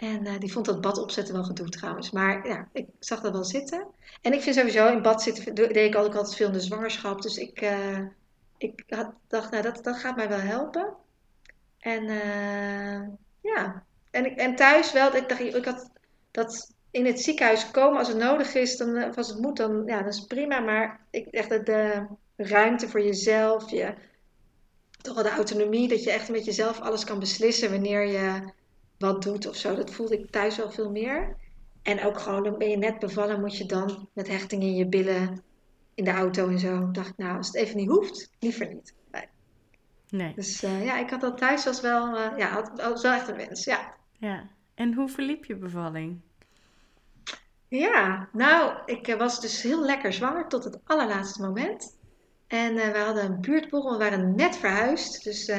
En 0.00 0.26
uh, 0.26 0.38
die 0.38 0.52
vond 0.52 0.66
dat 0.66 0.80
bad 0.80 0.98
opzetten 0.98 1.34
wel 1.34 1.44
gedoe 1.44 1.68
trouwens. 1.68 2.10
Maar 2.10 2.48
ja, 2.48 2.68
ik 2.72 2.86
zag 2.98 3.20
dat 3.20 3.32
wel 3.32 3.44
zitten. 3.44 3.86
En 4.22 4.32
ik 4.32 4.42
vind 4.42 4.56
sowieso 4.56 4.92
in 4.92 5.02
bad 5.02 5.22
zitten, 5.22 5.54
deed 5.54 5.76
ik 5.76 5.96
ook 5.96 6.14
altijd 6.14 6.34
veel 6.34 6.46
in 6.46 6.52
de 6.52 6.60
zwangerschap. 6.60 7.22
Dus 7.22 7.36
ik, 7.36 7.62
uh, 7.62 7.98
ik 8.58 8.84
had, 8.88 9.12
dacht, 9.28 9.50
nou 9.50 9.62
dat, 9.62 9.84
dat 9.84 9.96
gaat 9.96 10.16
mij 10.16 10.28
wel 10.28 10.38
helpen. 10.38 10.94
En 11.78 12.02
uh, 12.02 13.08
ja, 13.40 13.84
en, 14.10 14.36
en 14.36 14.56
thuis 14.56 14.92
wel, 14.92 15.14
ik 15.14 15.28
dacht, 15.28 15.40
ik 15.40 15.64
had 15.64 15.90
dat 16.30 16.74
in 16.90 17.06
het 17.06 17.20
ziekenhuis 17.20 17.70
komen 17.70 17.98
als 17.98 18.08
het 18.08 18.16
nodig 18.16 18.54
is, 18.54 18.76
dan, 18.76 19.14
als 19.14 19.28
het 19.28 19.38
moet, 19.38 19.56
dan 19.56 19.82
ja, 19.86 20.02
dat 20.02 20.14
is 20.14 20.24
prima. 20.24 20.60
Maar 20.60 21.00
ik 21.10 21.26
echt 21.26 21.48
de, 21.48 21.62
de 21.64 22.06
ruimte 22.36 22.88
voor 22.88 23.02
jezelf, 23.02 23.70
je, 23.70 23.94
toch 25.02 25.14
wel 25.14 25.24
de 25.24 25.30
autonomie, 25.30 25.88
dat 25.88 26.04
je 26.04 26.10
echt 26.10 26.28
met 26.28 26.44
jezelf 26.44 26.80
alles 26.80 27.04
kan 27.04 27.18
beslissen 27.18 27.70
wanneer 27.70 28.06
je 28.06 28.58
wat 29.00 29.22
doet 29.22 29.46
of 29.46 29.56
zo. 29.56 29.74
Dat 29.74 29.90
voelde 29.90 30.18
ik 30.18 30.30
thuis 30.30 30.56
wel 30.56 30.70
veel 30.70 30.90
meer. 30.90 31.36
En 31.82 32.04
ook 32.04 32.18
gewoon, 32.18 32.42
dan 32.42 32.58
ben 32.58 32.70
je 32.70 32.76
net 32.76 32.98
bevallen, 32.98 33.40
moet 33.40 33.56
je 33.56 33.66
dan 33.66 34.08
met 34.12 34.28
hechting 34.28 34.62
in 34.62 34.74
je 34.74 34.86
billen 34.86 35.42
in 35.94 36.04
de 36.04 36.10
auto 36.10 36.48
en 36.48 36.58
zo. 36.58 36.90
Dacht 36.90 37.08
ik, 37.08 37.16
nou, 37.16 37.36
als 37.36 37.46
het 37.46 37.56
even 37.56 37.76
niet 37.76 37.88
hoeft, 37.88 38.30
liever 38.38 38.74
niet. 38.74 38.94
Nee. 39.10 39.26
nee. 40.08 40.34
Dus 40.34 40.64
uh, 40.64 40.84
ja, 40.84 40.98
ik 40.98 41.10
had 41.10 41.20
dat 41.20 41.38
thuis 41.38 41.66
als 41.66 41.80
wel, 41.80 42.16
uh, 42.16 42.38
ja, 42.38 42.48
had, 42.48 43.02
wel 43.02 43.12
echt 43.12 43.28
een 43.28 43.36
wens, 43.36 43.64
ja. 43.64 43.94
Ja, 44.18 44.48
en 44.74 44.94
hoe 44.94 45.08
verliep 45.08 45.44
je 45.44 45.56
bevalling? 45.56 46.20
Ja, 47.68 48.28
nou, 48.32 48.78
ik 48.86 49.14
was 49.18 49.40
dus 49.40 49.62
heel 49.62 49.84
lekker 49.84 50.12
zwanger 50.12 50.48
tot 50.48 50.64
het 50.64 50.78
allerlaatste 50.84 51.42
moment. 51.42 51.98
En 52.46 52.76
uh, 52.76 52.88
we 52.88 52.98
hadden 52.98 53.24
een 53.24 53.40
buurtborrel, 53.40 53.92
we 53.92 53.98
waren 53.98 54.34
net 54.34 54.56
verhuisd, 54.56 55.24
dus 55.24 55.52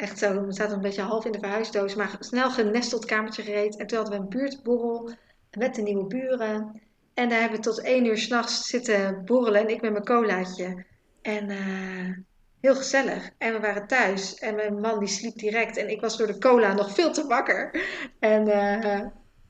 echt 0.00 0.18
zo, 0.18 0.46
we 0.46 0.52
zaten 0.52 0.74
een 0.74 0.80
beetje 0.80 1.02
half 1.02 1.24
in 1.24 1.32
de 1.32 1.38
verhuisdoos, 1.38 1.94
maar 1.94 2.16
snel 2.18 2.50
genesteld 2.50 3.04
kamertje 3.04 3.42
gereed. 3.42 3.76
En 3.76 3.86
toen 3.86 3.98
hadden 3.98 4.16
we 4.16 4.22
een 4.22 4.28
buurtborrel 4.28 5.10
met 5.58 5.74
de 5.74 5.82
nieuwe 5.82 6.06
buren. 6.06 6.80
En 7.14 7.28
daar 7.28 7.40
hebben 7.40 7.58
we 7.58 7.64
tot 7.64 7.80
één 7.80 8.04
uur 8.04 8.18
s'nachts 8.18 8.68
zitten 8.68 9.24
borrelen 9.24 9.60
en 9.60 9.68
ik 9.68 9.80
met 9.80 9.92
mijn 9.92 10.04
colaatje. 10.04 10.84
En 11.22 11.50
uh, 11.50 12.16
heel 12.60 12.74
gezellig. 12.74 13.30
En 13.38 13.52
we 13.52 13.60
waren 13.60 13.86
thuis 13.86 14.34
en 14.34 14.54
mijn 14.54 14.80
man 14.80 14.98
die 14.98 15.08
sliep 15.08 15.38
direct 15.38 15.76
en 15.76 15.90
ik 15.90 16.00
was 16.00 16.16
door 16.16 16.26
de 16.26 16.38
cola 16.38 16.72
nog 16.72 16.94
veel 16.94 17.12
te 17.12 17.26
wakker. 17.26 17.80
En, 18.18 18.48
uh, 18.48 19.00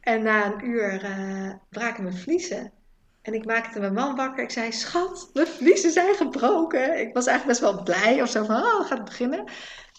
en 0.00 0.22
na 0.22 0.46
een 0.46 0.64
uur 0.64 1.04
uh, 1.04 1.52
braken 1.68 2.02
mijn 2.02 2.16
vliezen. 2.16 2.72
En 3.22 3.34
ik 3.34 3.44
maakte 3.44 3.80
mijn 3.80 3.92
man 3.92 4.16
wakker. 4.16 4.42
Ik 4.42 4.50
zei, 4.50 4.72
schat, 4.72 5.30
mijn 5.32 5.46
vliezen 5.46 5.90
zijn 5.90 6.14
gebroken. 6.14 7.00
Ik 7.00 7.14
was 7.14 7.26
eigenlijk 7.26 7.60
best 7.60 7.72
wel 7.72 7.82
blij 7.82 8.22
of 8.22 8.28
zo 8.28 8.44
van, 8.44 8.56
oh, 8.56 8.80
gaat 8.80 8.98
het 8.98 9.04
beginnen. 9.04 9.44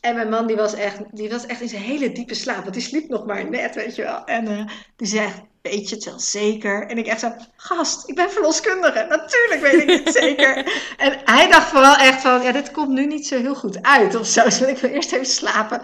En 0.01 0.15
mijn 0.15 0.29
man 0.29 0.47
die 0.47 0.55
was, 0.55 0.73
echt, 0.73 0.99
die 1.11 1.29
was 1.29 1.45
echt 1.45 1.61
in 1.61 1.69
zijn 1.69 1.81
hele 1.81 2.11
diepe 2.11 2.33
slaap. 2.33 2.61
Want 2.61 2.73
die 2.73 2.83
sliep 2.83 3.09
nog 3.09 3.25
maar 3.25 3.49
net, 3.49 3.75
weet 3.75 3.95
je 3.95 4.01
wel. 4.01 4.23
En 4.25 4.51
uh, 4.51 4.65
die 4.95 5.07
zegt, 5.07 5.41
weet 5.61 5.89
je 5.89 5.95
het 5.95 6.05
wel 6.05 6.19
zeker? 6.19 6.87
En 6.87 6.97
ik 6.97 7.07
echt 7.07 7.19
zo, 7.19 7.33
gast, 7.55 8.09
ik 8.09 8.15
ben 8.15 8.31
verloskundige. 8.31 9.05
Natuurlijk 9.09 9.61
weet 9.61 9.81
ik 9.81 10.05
het 10.05 10.15
zeker. 10.23 10.57
En 10.97 11.21
hij 11.25 11.49
dacht 11.49 11.67
vooral 11.67 11.95
echt 11.95 12.21
van, 12.21 12.41
ja, 12.41 12.51
dit 12.51 12.71
komt 12.71 12.89
nu 12.89 13.05
niet 13.05 13.27
zo 13.27 13.37
heel 13.37 13.55
goed 13.55 13.81
uit 13.81 14.15
of 14.15 14.27
zo. 14.27 14.43
Dus 14.43 14.61
ik 14.61 14.77
wil 14.77 14.89
eerst 14.89 15.11
even 15.11 15.25
slapen. 15.25 15.81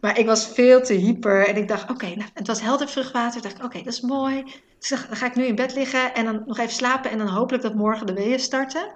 Maar 0.00 0.18
ik 0.18 0.26
was 0.26 0.46
veel 0.46 0.82
te 0.82 0.94
hyper. 0.94 1.46
En 1.46 1.56
ik 1.56 1.68
dacht, 1.68 1.82
oké, 1.82 1.92
okay, 1.92 2.14
nou, 2.14 2.30
het 2.34 2.46
was 2.46 2.60
helder 2.60 2.88
vruchtwater. 2.88 3.36
Ik 3.36 3.42
dacht, 3.42 3.56
oké, 3.56 3.64
okay, 3.64 3.82
dat 3.82 3.92
is 3.92 4.00
mooi. 4.00 4.44
Dus 4.78 4.88
dan 4.88 4.98
ga 4.98 5.26
ik 5.26 5.34
nu 5.34 5.44
in 5.44 5.54
bed 5.54 5.74
liggen 5.74 6.14
en 6.14 6.24
dan 6.24 6.42
nog 6.46 6.58
even 6.58 6.72
slapen. 6.72 7.10
En 7.10 7.18
dan 7.18 7.28
hopelijk 7.28 7.62
dat 7.62 7.74
morgen 7.74 8.06
de 8.06 8.14
weeën 8.14 8.40
starten. 8.40 8.90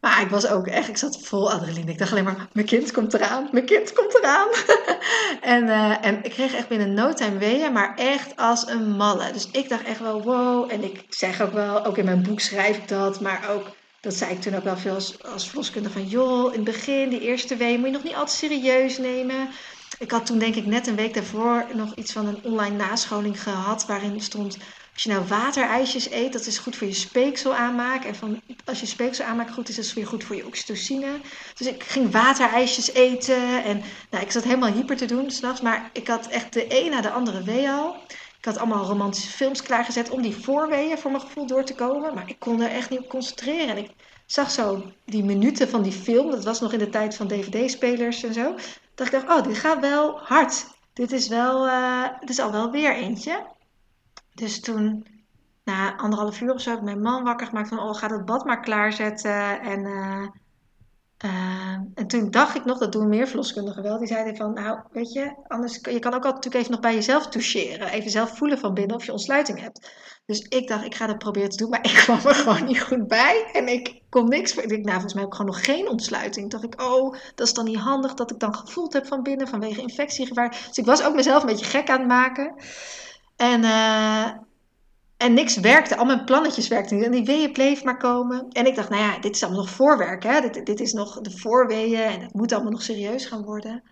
Maar 0.00 0.22
ik 0.22 0.28
was 0.28 0.46
ook 0.46 0.66
echt, 0.66 0.88
ik 0.88 0.96
zat 0.96 1.18
vol 1.22 1.52
adrenaline. 1.52 1.90
Ik 1.90 1.98
dacht 1.98 2.10
alleen 2.10 2.24
maar, 2.24 2.48
mijn 2.52 2.66
kind 2.66 2.92
komt 2.92 3.14
eraan, 3.14 3.48
mijn 3.52 3.64
kind 3.64 3.92
komt 3.92 4.14
eraan. 4.14 4.48
en, 5.54 5.64
uh, 5.64 6.04
en 6.04 6.24
ik 6.24 6.30
kreeg 6.30 6.54
echt 6.54 6.68
binnen 6.68 6.94
no 6.94 7.12
time 7.12 7.38
weeën, 7.38 7.72
maar 7.72 7.96
echt 7.96 8.36
als 8.36 8.68
een 8.68 8.90
malle. 8.90 9.32
Dus 9.32 9.48
ik 9.50 9.68
dacht 9.68 9.84
echt 9.84 10.00
wel, 10.00 10.22
wow. 10.22 10.72
En 10.72 10.84
ik 10.84 11.04
zeg 11.08 11.40
ook 11.40 11.52
wel, 11.52 11.84
ook 11.84 11.98
in 11.98 12.04
mijn 12.04 12.22
boek 12.22 12.40
schrijf 12.40 12.76
ik 12.76 12.88
dat, 12.88 13.20
maar 13.20 13.50
ook, 13.50 13.66
dat 14.00 14.14
zei 14.14 14.32
ik 14.32 14.40
toen 14.40 14.54
ook 14.56 14.64
wel 14.64 14.76
veel 14.76 14.94
als, 14.94 15.24
als 15.24 15.48
verloskundige 15.48 15.98
van, 15.98 16.08
joh, 16.08 16.52
in 16.52 16.60
het 16.60 16.64
begin, 16.64 17.08
die 17.08 17.20
eerste 17.20 17.56
weeën, 17.56 17.78
moet 17.78 17.88
je 17.88 17.94
nog 17.94 18.04
niet 18.04 18.14
altijd 18.14 18.38
serieus 18.38 18.98
nemen. 18.98 19.48
Ik 19.98 20.10
had 20.10 20.26
toen 20.26 20.38
denk 20.38 20.54
ik 20.54 20.66
net 20.66 20.86
een 20.86 20.96
week 20.96 21.14
daarvoor 21.14 21.66
nog 21.74 21.94
iets 21.94 22.12
van 22.12 22.26
een 22.26 22.40
online 22.42 22.76
nascholing 22.76 23.42
gehad, 23.42 23.86
waarin 23.86 24.20
stond 24.20 24.56
als 24.98 25.06
je 25.06 25.12
nou 25.12 25.26
waterijsjes 25.26 26.10
eet, 26.10 26.32
dat 26.32 26.46
is 26.46 26.58
goed 26.58 26.76
voor 26.76 26.86
je 26.86 26.92
speeksel 26.92 27.54
aanmaken. 27.54 28.08
En 28.08 28.14
van, 28.14 28.40
als 28.64 28.80
je 28.80 28.86
speeksel 28.86 29.24
aanmaakt 29.24 29.52
goed 29.52 29.68
is, 29.68 29.76
dat 29.76 29.92
weer 29.92 30.06
goed 30.06 30.24
voor 30.24 30.36
je 30.36 30.46
oxytocine. 30.46 31.20
Dus 31.54 31.66
ik 31.66 31.82
ging 31.82 32.12
waterijsjes 32.12 32.92
eten. 32.92 33.64
En 33.64 33.82
nou, 34.10 34.24
ik 34.24 34.30
zat 34.30 34.44
helemaal 34.44 34.72
hyper 34.72 34.96
te 34.96 35.04
doen 35.04 35.30
s'nachts. 35.30 35.60
Maar 35.60 35.90
ik 35.92 36.08
had 36.08 36.26
echt 36.26 36.52
de 36.52 36.66
een 36.68 36.90
na 36.90 37.00
de 37.00 37.10
andere 37.10 37.42
wee 37.42 37.70
al. 37.70 37.96
Ik 38.38 38.44
had 38.44 38.58
allemaal 38.58 38.84
romantische 38.84 39.30
films 39.30 39.62
klaargezet 39.62 40.10
om 40.10 40.22
die 40.22 40.36
voorweeën 40.36 40.98
voor 40.98 41.10
mijn 41.10 41.22
gevoel 41.22 41.46
door 41.46 41.64
te 41.64 41.74
komen. 41.74 42.14
Maar 42.14 42.28
ik 42.28 42.38
kon 42.38 42.60
er 42.60 42.70
echt 42.70 42.90
niet 42.90 43.00
op 43.00 43.08
concentreren. 43.08 43.68
En 43.68 43.76
ik 43.76 43.90
zag 44.26 44.50
zo 44.50 44.92
die 45.04 45.24
minuten 45.24 45.68
van 45.68 45.82
die 45.82 45.92
film. 45.92 46.30
Dat 46.30 46.44
was 46.44 46.60
nog 46.60 46.72
in 46.72 46.78
de 46.78 46.90
tijd 46.90 47.14
van 47.14 47.28
dvd-spelers 47.28 48.22
en 48.22 48.34
zo. 48.34 48.54
Dat 48.94 49.06
ik 49.06 49.12
dacht, 49.12 49.28
oh, 49.28 49.42
dit 49.42 49.58
gaat 49.58 49.80
wel 49.80 50.18
hard. 50.18 50.66
Dit 50.92 51.12
is, 51.12 51.28
wel, 51.28 51.66
uh, 51.66 52.04
dit 52.20 52.30
is 52.30 52.38
al 52.38 52.52
wel 52.52 52.70
weer 52.70 52.94
eentje. 52.94 53.56
Dus 54.38 54.60
toen, 54.60 55.06
na 55.64 55.96
anderhalf 55.96 56.40
uur 56.40 56.54
of 56.54 56.60
zo, 56.60 56.70
heb 56.70 56.78
ik 56.78 56.84
mijn 56.84 57.02
man 57.02 57.24
wakker 57.24 57.46
gemaakt 57.46 57.68
van, 57.68 57.78
oh, 57.78 57.94
ga 57.94 58.08
dat 58.08 58.24
bad 58.24 58.44
maar 58.44 58.60
klaarzetten. 58.60 59.60
En, 59.60 59.80
uh, 59.80 60.26
uh, 61.24 61.78
en 61.94 62.06
toen 62.06 62.30
dacht 62.30 62.54
ik 62.54 62.64
nog, 62.64 62.78
dat 62.78 62.92
doen 62.92 63.08
meer 63.08 63.26
verloskundigen 63.26 63.82
wel, 63.82 63.98
die 63.98 64.06
zeiden 64.06 64.36
van, 64.36 64.52
nou, 64.52 64.80
weet 64.92 65.12
je, 65.12 65.34
anders, 65.46 65.78
je 65.82 65.98
kan 65.98 66.14
ook 66.14 66.24
altijd 66.24 66.34
natuurlijk 66.34 66.54
even 66.54 66.70
nog 66.70 66.80
bij 66.80 66.94
jezelf 66.94 67.28
toucheren. 67.28 67.88
Even 67.88 68.10
zelf 68.10 68.36
voelen 68.36 68.58
van 68.58 68.74
binnen 68.74 68.96
of 68.96 69.04
je 69.04 69.12
ontsluiting 69.12 69.60
hebt. 69.60 69.90
Dus 70.26 70.40
ik 70.40 70.68
dacht, 70.68 70.84
ik 70.84 70.94
ga 70.94 71.06
dat 71.06 71.18
proberen 71.18 71.50
te 71.50 71.56
doen, 71.56 71.70
maar 71.70 71.84
ik 71.90 71.94
kwam 71.94 72.18
er 72.18 72.34
gewoon 72.34 72.64
niet 72.64 72.82
goed 72.82 73.08
bij. 73.08 73.50
En 73.52 73.68
ik 73.68 74.02
kon 74.08 74.28
niks. 74.28 74.54
Ik 74.54 74.68
dacht, 74.68 74.82
nou, 74.82 74.92
volgens 74.92 75.12
mij 75.14 75.22
heb 75.22 75.32
ik 75.32 75.38
gewoon 75.38 75.52
nog 75.52 75.64
geen 75.64 75.88
ontsluiting. 75.88 76.50
Toen 76.50 76.60
dacht 76.60 76.74
ik, 76.74 76.82
oh, 76.82 77.12
dat 77.34 77.46
is 77.46 77.54
dan 77.54 77.64
niet 77.64 77.76
handig 77.76 78.14
dat 78.14 78.30
ik 78.30 78.38
dan 78.38 78.54
gevoeld 78.54 78.92
heb 78.92 79.06
van 79.06 79.22
binnen 79.22 79.48
vanwege 79.48 79.80
infectiegevaar. 79.80 80.48
Dus 80.50 80.78
ik 80.78 80.84
was 80.84 81.04
ook 81.04 81.14
mezelf 81.14 81.42
een 81.42 81.48
beetje 81.48 81.64
gek 81.64 81.90
aan 81.90 81.98
het 81.98 82.08
maken. 82.08 82.54
En, 83.38 83.62
uh, 83.62 84.28
en 85.16 85.34
niks 85.34 85.56
werkte. 85.56 85.96
Al 85.96 86.04
mijn 86.04 86.24
plannetjes 86.24 86.68
werkten 86.68 86.96
niet. 86.96 87.04
En 87.04 87.12
die 87.12 87.24
weeën 87.24 87.52
bleef 87.52 87.84
maar 87.84 87.96
komen. 87.96 88.48
En 88.48 88.66
ik 88.66 88.74
dacht, 88.74 88.88
nou 88.88 89.02
ja, 89.02 89.18
dit 89.18 89.34
is 89.34 89.42
allemaal 89.42 89.60
nog 89.60 89.70
voorwerk. 89.70 90.22
Hè? 90.22 90.40
Dit, 90.40 90.66
dit 90.66 90.80
is 90.80 90.92
nog 90.92 91.20
de 91.20 91.38
voorweeën. 91.38 92.02
En 92.02 92.20
het 92.20 92.34
moet 92.34 92.52
allemaal 92.52 92.72
nog 92.72 92.82
serieus 92.82 93.26
gaan 93.26 93.44
worden. 93.44 93.82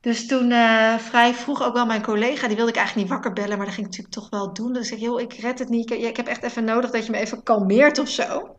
Dus 0.00 0.26
toen 0.26 0.50
uh, 0.50 0.98
vrij 0.98 1.34
vroeg 1.34 1.62
ook 1.62 1.74
wel 1.74 1.86
mijn 1.86 2.02
collega, 2.02 2.46
die 2.46 2.56
wilde 2.56 2.70
ik 2.70 2.76
eigenlijk 2.76 3.08
niet 3.08 3.16
wakker 3.16 3.32
bellen, 3.32 3.56
maar 3.56 3.66
dat 3.66 3.74
ging 3.74 3.86
ik 3.86 3.92
natuurlijk 3.92 4.14
toch 4.14 4.30
wel 4.30 4.52
doen. 4.52 4.72
Dus 4.72 4.82
ik 4.82 4.88
zei, 4.88 5.00
joh, 5.00 5.20
ik 5.20 5.32
red 5.32 5.58
het 5.58 5.68
niet. 5.68 5.90
Ik, 5.90 6.00
ik 6.00 6.16
heb 6.16 6.26
echt 6.26 6.42
even 6.42 6.64
nodig 6.64 6.90
dat 6.90 7.06
je 7.06 7.10
me 7.12 7.18
even 7.18 7.42
kalmeert 7.42 7.98
of 7.98 8.08
zo. 8.08 8.56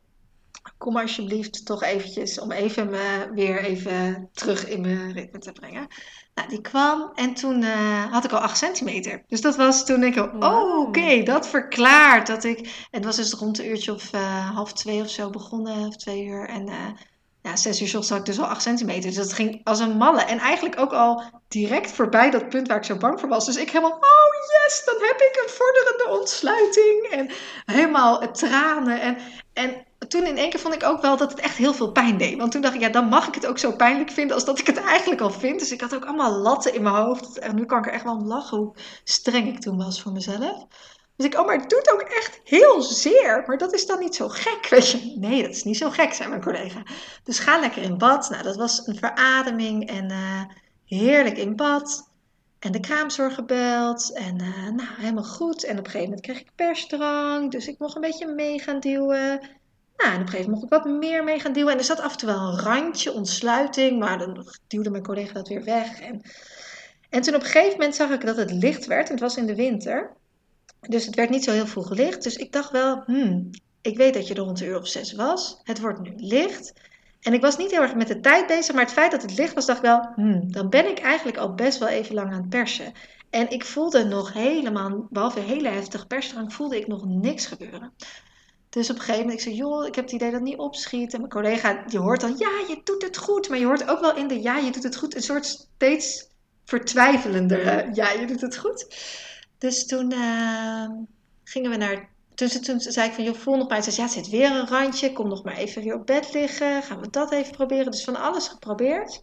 Kom 0.77 0.98
alsjeblieft 0.98 1.65
toch 1.65 1.83
eventjes 1.83 2.39
om 2.39 2.51
even 2.51 2.89
me 2.89 3.29
weer 3.33 3.63
even 3.63 4.29
terug 4.33 4.67
in 4.67 4.81
mijn 4.81 5.12
ritme 5.12 5.39
te 5.39 5.51
brengen. 5.51 5.88
Nou, 6.36 6.50
die 6.50 6.62
kwam 6.62 7.12
en 7.16 7.34
toen 7.34 7.62
uh, 7.62 8.12
had 8.12 8.24
ik 8.24 8.32
al 8.32 8.40
8 8.40 8.58
centimeter. 8.58 9.24
Dus 9.28 9.42
dat 9.42 9.56
was 9.56 9.86
toen 9.86 10.00
denk 10.00 10.16
ik, 10.16 10.24
oh, 10.24 10.40
wow. 10.40 10.88
oké, 10.88 11.24
dat 11.24 11.48
verklaart 11.48 12.28
dat 12.28 12.44
ik... 12.44 12.88
Het 12.92 13.06
was 13.06 13.16
dus 13.16 13.34
rond 13.34 13.60
een 13.60 13.68
uurtje 13.68 13.94
of 13.94 14.13
uh, 14.13 14.50
half 14.56 14.74
twee 14.74 15.02
of 15.02 15.10
zo 15.10 15.30
begonnen, 15.30 15.88
of 15.88 15.96
twee 15.96 16.25
uur. 16.25 16.50
En 16.50 16.68
uh, 16.68 16.75
ja, 17.42 17.56
zes 17.56 17.82
uur 17.82 17.88
zocht 17.88 18.10
had 18.10 18.20
ik 18.20 18.25
dus 18.25 18.40
al 18.40 18.46
8 18.46 18.62
centimeter. 18.62 19.10
Dus 19.10 19.16
dat 19.16 19.34
ging 19.34 19.62
als 19.63 19.80
een 19.80 19.98
malle. 19.98 20.22
En 20.22 20.40
eigenlijk 20.40 20.80
ook 20.80 20.94
al 20.94 21.24
direct 21.48 21.92
voorbij 21.92 22.30
dat 22.30 22.50
punt 22.50 22.68
waar 22.68 22.78
ik 22.78 22.84
zo 22.84 22.98
bang 22.98 23.20
voor 23.20 23.30
was. 23.30 23.46
Dus 23.46 23.58
ik 23.58 23.72
helemaal, 23.72 23.98
oh 23.98 24.34
yes, 24.52 24.84
dan 24.86 24.96
heb 25.00 25.22
ik 25.22 25.42
een 25.44 25.54
vorderende 25.54 26.20
ontsluiting. 26.20 27.08
En 27.12 27.30
helemaal 27.66 28.32
tranen. 28.32 29.02
En, 29.02 29.18
en 29.54 29.86
toen 30.13 30.25
in 30.25 30.38
één 30.38 30.50
keer 30.50 30.60
vond 30.60 30.74
ik 30.74 30.84
ook 30.84 31.01
wel 31.01 31.17
dat 31.17 31.32
het 31.32 31.39
echt 31.39 31.58
heel 31.58 31.74
veel 31.74 31.91
pijn 31.91 32.17
deed. 32.17 32.38
Want 32.38 32.51
toen 32.51 32.62
dacht 32.62 32.74
ik, 32.74 32.82
ja, 32.82 32.89
dan 32.89 33.08
mag 33.08 33.27
ik 33.27 33.36
het 33.36 33.46
ook 33.46 33.58
zo 33.58 33.72
pijnlijk 33.72 34.12
vinden 34.12 34.36
als 34.36 34.46
dat 34.46 34.60
ik 34.60 34.67
het 34.67 34.77
eigenlijk 34.96 35.22
al 35.22 35.32
vind. 35.32 35.60
Dus 35.60 35.72
ik 35.72 35.82
had 35.82 35.96
ook 35.96 36.05
allemaal 36.05 36.32
latten 36.32 36.74
in 36.74 36.82
mijn 36.82 36.96
hoofd. 36.96 37.39
En 37.39 37.55
nu 37.55 37.65
kan 37.65 37.77
ik 37.77 37.86
er 37.86 37.91
echt 37.91 38.03
wel 38.03 38.15
om 38.15 38.27
lachen 38.27 38.58
hoe 38.58 38.74
streng 39.03 39.48
ik 39.48 39.60
toen 39.60 39.77
was 39.77 40.01
voor 40.01 40.12
mezelf. 40.12 40.65
Dus 41.15 41.25
ik, 41.25 41.39
oh, 41.39 41.46
maar 41.46 41.60
het 41.60 41.70
doet 41.70 41.91
ook 41.91 42.01
echt 42.01 42.39
heel 42.43 42.82
zeer. 42.82 43.43
Maar 43.48 43.58
dat 43.58 43.74
is 43.74 43.86
dan 43.86 44.00
niet 44.00 44.15
zo 44.15 44.29
gek, 44.29 44.67
weet 44.70 44.91
je. 44.91 45.15
Nee, 45.20 45.41
dat 45.41 45.51
is 45.51 45.63
niet 45.63 45.77
zo 45.77 45.89
gek, 45.89 46.13
zei 46.13 46.29
mijn 46.29 46.41
collega. 46.41 46.84
Dus 47.24 47.39
ga 47.39 47.60
lekker 47.60 47.82
in 47.82 47.98
bad. 47.98 48.29
Nou, 48.29 48.43
dat 48.43 48.55
was 48.55 48.88
een 48.88 48.96
verademing 48.96 49.89
en 49.89 50.12
uh, 50.12 50.41
heerlijk 50.86 51.38
in 51.38 51.55
bad. 51.55 52.12
En 52.60 52.72
de 52.72 52.79
kraamzorg 52.79 53.36
gebeld. 53.36 54.12
En 54.13 54.41
uh, 54.41 54.70
nou, 54.70 54.89
helemaal 54.98 55.24
goed. 55.24 55.63
En 55.63 55.79
op 55.79 55.86
een 55.86 55.91
gegeven 55.91 56.08
moment 56.08 56.22
kreeg 56.22 56.39
ik 56.39 56.51
persdrang. 56.55 57.51
Dus 57.51 57.67
ik 57.67 57.79
mocht 57.79 57.96
een 57.96 58.01
beetje 58.01 58.27
mee 58.27 58.60
gaan 58.60 58.79
duwen. 58.79 59.41
En 60.12 60.13
op 60.13 60.19
een 60.19 60.27
gegeven 60.27 60.51
moment 60.51 60.72
mocht 60.72 60.86
ik 60.86 60.91
wat 60.91 61.00
meer 61.00 61.24
mee 61.24 61.39
gaan 61.39 61.53
duwen. 61.53 61.72
En 61.72 61.77
er 61.77 61.83
zat 61.83 62.00
af 62.00 62.12
en 62.12 62.17
toe 62.17 62.29
wel 62.29 62.39
een 62.39 62.60
randje, 62.60 63.13
ontsluiting. 63.13 64.00
Maar 64.00 64.17
dan 64.17 64.48
duwde 64.67 64.89
mijn 64.89 65.03
collega 65.03 65.33
dat 65.33 65.48
weer 65.48 65.63
weg. 65.63 66.00
En, 66.00 66.22
en 67.10 67.22
toen 67.22 67.36
op 67.36 67.41
een 67.41 67.48
gegeven 67.48 67.77
moment 67.77 67.95
zag 67.95 68.10
ik 68.10 68.25
dat 68.25 68.38
het 68.38 68.51
licht 68.51 68.86
werd. 68.86 69.05
En 69.05 69.12
het 69.12 69.24
was 69.24 69.38
in 69.38 69.45
de 69.45 69.55
winter. 69.55 70.12
Dus 70.79 71.05
het 71.05 71.15
werd 71.15 71.29
niet 71.29 71.43
zo 71.43 71.51
heel 71.51 71.67
vroeg 71.67 71.89
licht. 71.89 72.24
Dus 72.24 72.36
ik 72.36 72.51
dacht 72.51 72.72
wel, 72.72 73.03
hmm, 73.05 73.50
ik 73.81 73.98
weet 73.98 74.13
dat 74.13 74.27
je 74.27 74.33
er 74.33 74.39
rond 74.39 74.57
de 74.57 74.65
uur 74.65 74.77
of 74.77 74.88
zes 74.88 75.13
was. 75.13 75.60
Het 75.63 75.79
wordt 75.79 76.01
nu 76.01 76.13
licht. 76.15 76.74
En 77.22 77.33
ik 77.33 77.41
was 77.41 77.57
niet 77.57 77.72
heel 77.72 77.81
erg 77.81 77.95
met 77.95 78.07
de 78.07 78.19
tijd 78.19 78.48
bezig. 78.48 78.74
Maar 78.74 78.83
het 78.83 78.93
feit 78.93 79.12
dat 79.12 79.22
het 79.22 79.38
licht 79.38 79.53
was, 79.53 79.65
dacht 79.65 79.79
ik 79.79 79.86
wel, 79.86 80.10
hmm, 80.15 80.51
dan 80.51 80.69
ben 80.69 80.89
ik 80.89 81.00
eigenlijk 81.00 81.38
al 81.38 81.53
best 81.53 81.79
wel 81.79 81.88
even 81.88 82.15
lang 82.15 82.31
aan 82.31 82.41
het 82.41 82.50
persen. 82.50 82.93
En 83.29 83.50
ik 83.50 83.65
voelde 83.65 84.03
nog 84.03 84.33
helemaal, 84.33 85.07
behalve 85.10 85.39
hele 85.39 85.69
heftige 85.69 86.07
persdrang, 86.07 86.53
voelde 86.53 86.77
ik 86.77 86.88
nog 86.88 87.05
niks 87.05 87.45
gebeuren. 87.45 87.93
Dus 88.74 88.89
op 88.89 88.96
een 88.96 89.01
gegeven 89.01 89.22
moment, 89.22 89.39
ik 89.39 89.46
zei, 89.46 89.56
joh, 89.56 89.86
ik 89.86 89.96
heb 89.96 90.03
het 90.03 90.13
idee 90.13 90.32
dat 90.32 90.39
het 90.39 90.50
niet 90.50 90.60
opschiet. 90.60 91.13
En 91.13 91.20
mijn 91.20 91.32
collega, 91.32 91.84
die 91.88 92.00
hoort 92.00 92.22
dan, 92.22 92.36
ja, 92.38 92.50
je 92.68 92.82
doet 92.84 93.01
het 93.01 93.18
goed. 93.18 93.50
Maar 93.50 93.58
je 93.58 93.65
hoort 93.65 93.89
ook 93.89 94.00
wel 94.00 94.15
in 94.15 94.27
de, 94.27 94.42
ja, 94.42 94.58
je 94.58 94.72
doet 94.72 94.84
het 94.84 94.96
goed, 94.96 95.15
een 95.15 95.22
soort 95.22 95.46
steeds 95.46 96.30
vertwijfelendere, 96.65 97.89
ja, 97.94 98.12
je 98.12 98.25
doet 98.25 98.42
het 98.42 98.58
goed. 98.58 98.88
Dus 99.58 99.86
toen 99.86 100.12
uh, 100.13 100.89
gingen 101.44 101.72
we 101.72 101.77
naar, 101.77 102.10
toen, 102.36 102.50
toen 102.50 102.80
zei 102.80 103.08
ik 103.08 103.13
van, 103.13 103.24
joh, 103.24 103.36
voel 103.36 103.58
nog 103.58 103.70
maar. 103.70 103.84
Ze 103.84 103.92
zei, 103.92 104.08
ja, 104.08 104.13
het 104.13 104.24
zit 104.24 104.34
weer 104.34 104.51
een 104.51 104.68
randje, 104.68 105.13
kom 105.13 105.27
nog 105.27 105.44
maar 105.44 105.58
even 105.58 105.84
weer 105.84 105.96
op 105.96 106.06
bed 106.06 106.34
liggen. 106.34 106.84
Gaan 106.84 107.00
we 107.00 107.10
dat 107.10 107.32
even 107.32 107.51
proberen. 107.51 107.92
Dus 107.92 108.03
van 108.03 108.15
alles 108.15 108.48
geprobeerd. 108.48 109.22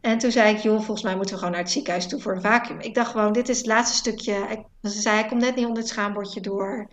En 0.00 0.18
toen 0.18 0.32
zei 0.32 0.54
ik, 0.54 0.62
joh, 0.62 0.76
volgens 0.76 1.02
mij 1.02 1.16
moeten 1.16 1.32
we 1.34 1.38
gewoon 1.38 1.54
naar 1.54 1.62
het 1.62 1.72
ziekenhuis 1.72 2.08
toe 2.08 2.20
voor 2.20 2.34
een 2.34 2.40
vacuüm. 2.40 2.80
Ik 2.80 2.94
dacht 2.94 3.10
gewoon, 3.10 3.32
dit 3.32 3.48
is 3.48 3.58
het 3.58 3.66
laatste 3.66 3.96
stukje. 3.96 4.64
ze 4.82 5.00
zei, 5.00 5.16
hij 5.16 5.28
komt 5.28 5.40
net 5.40 5.54
niet 5.54 5.66
onder 5.66 5.82
het 5.82 5.92
schaambordje 5.92 6.40
door. 6.40 6.88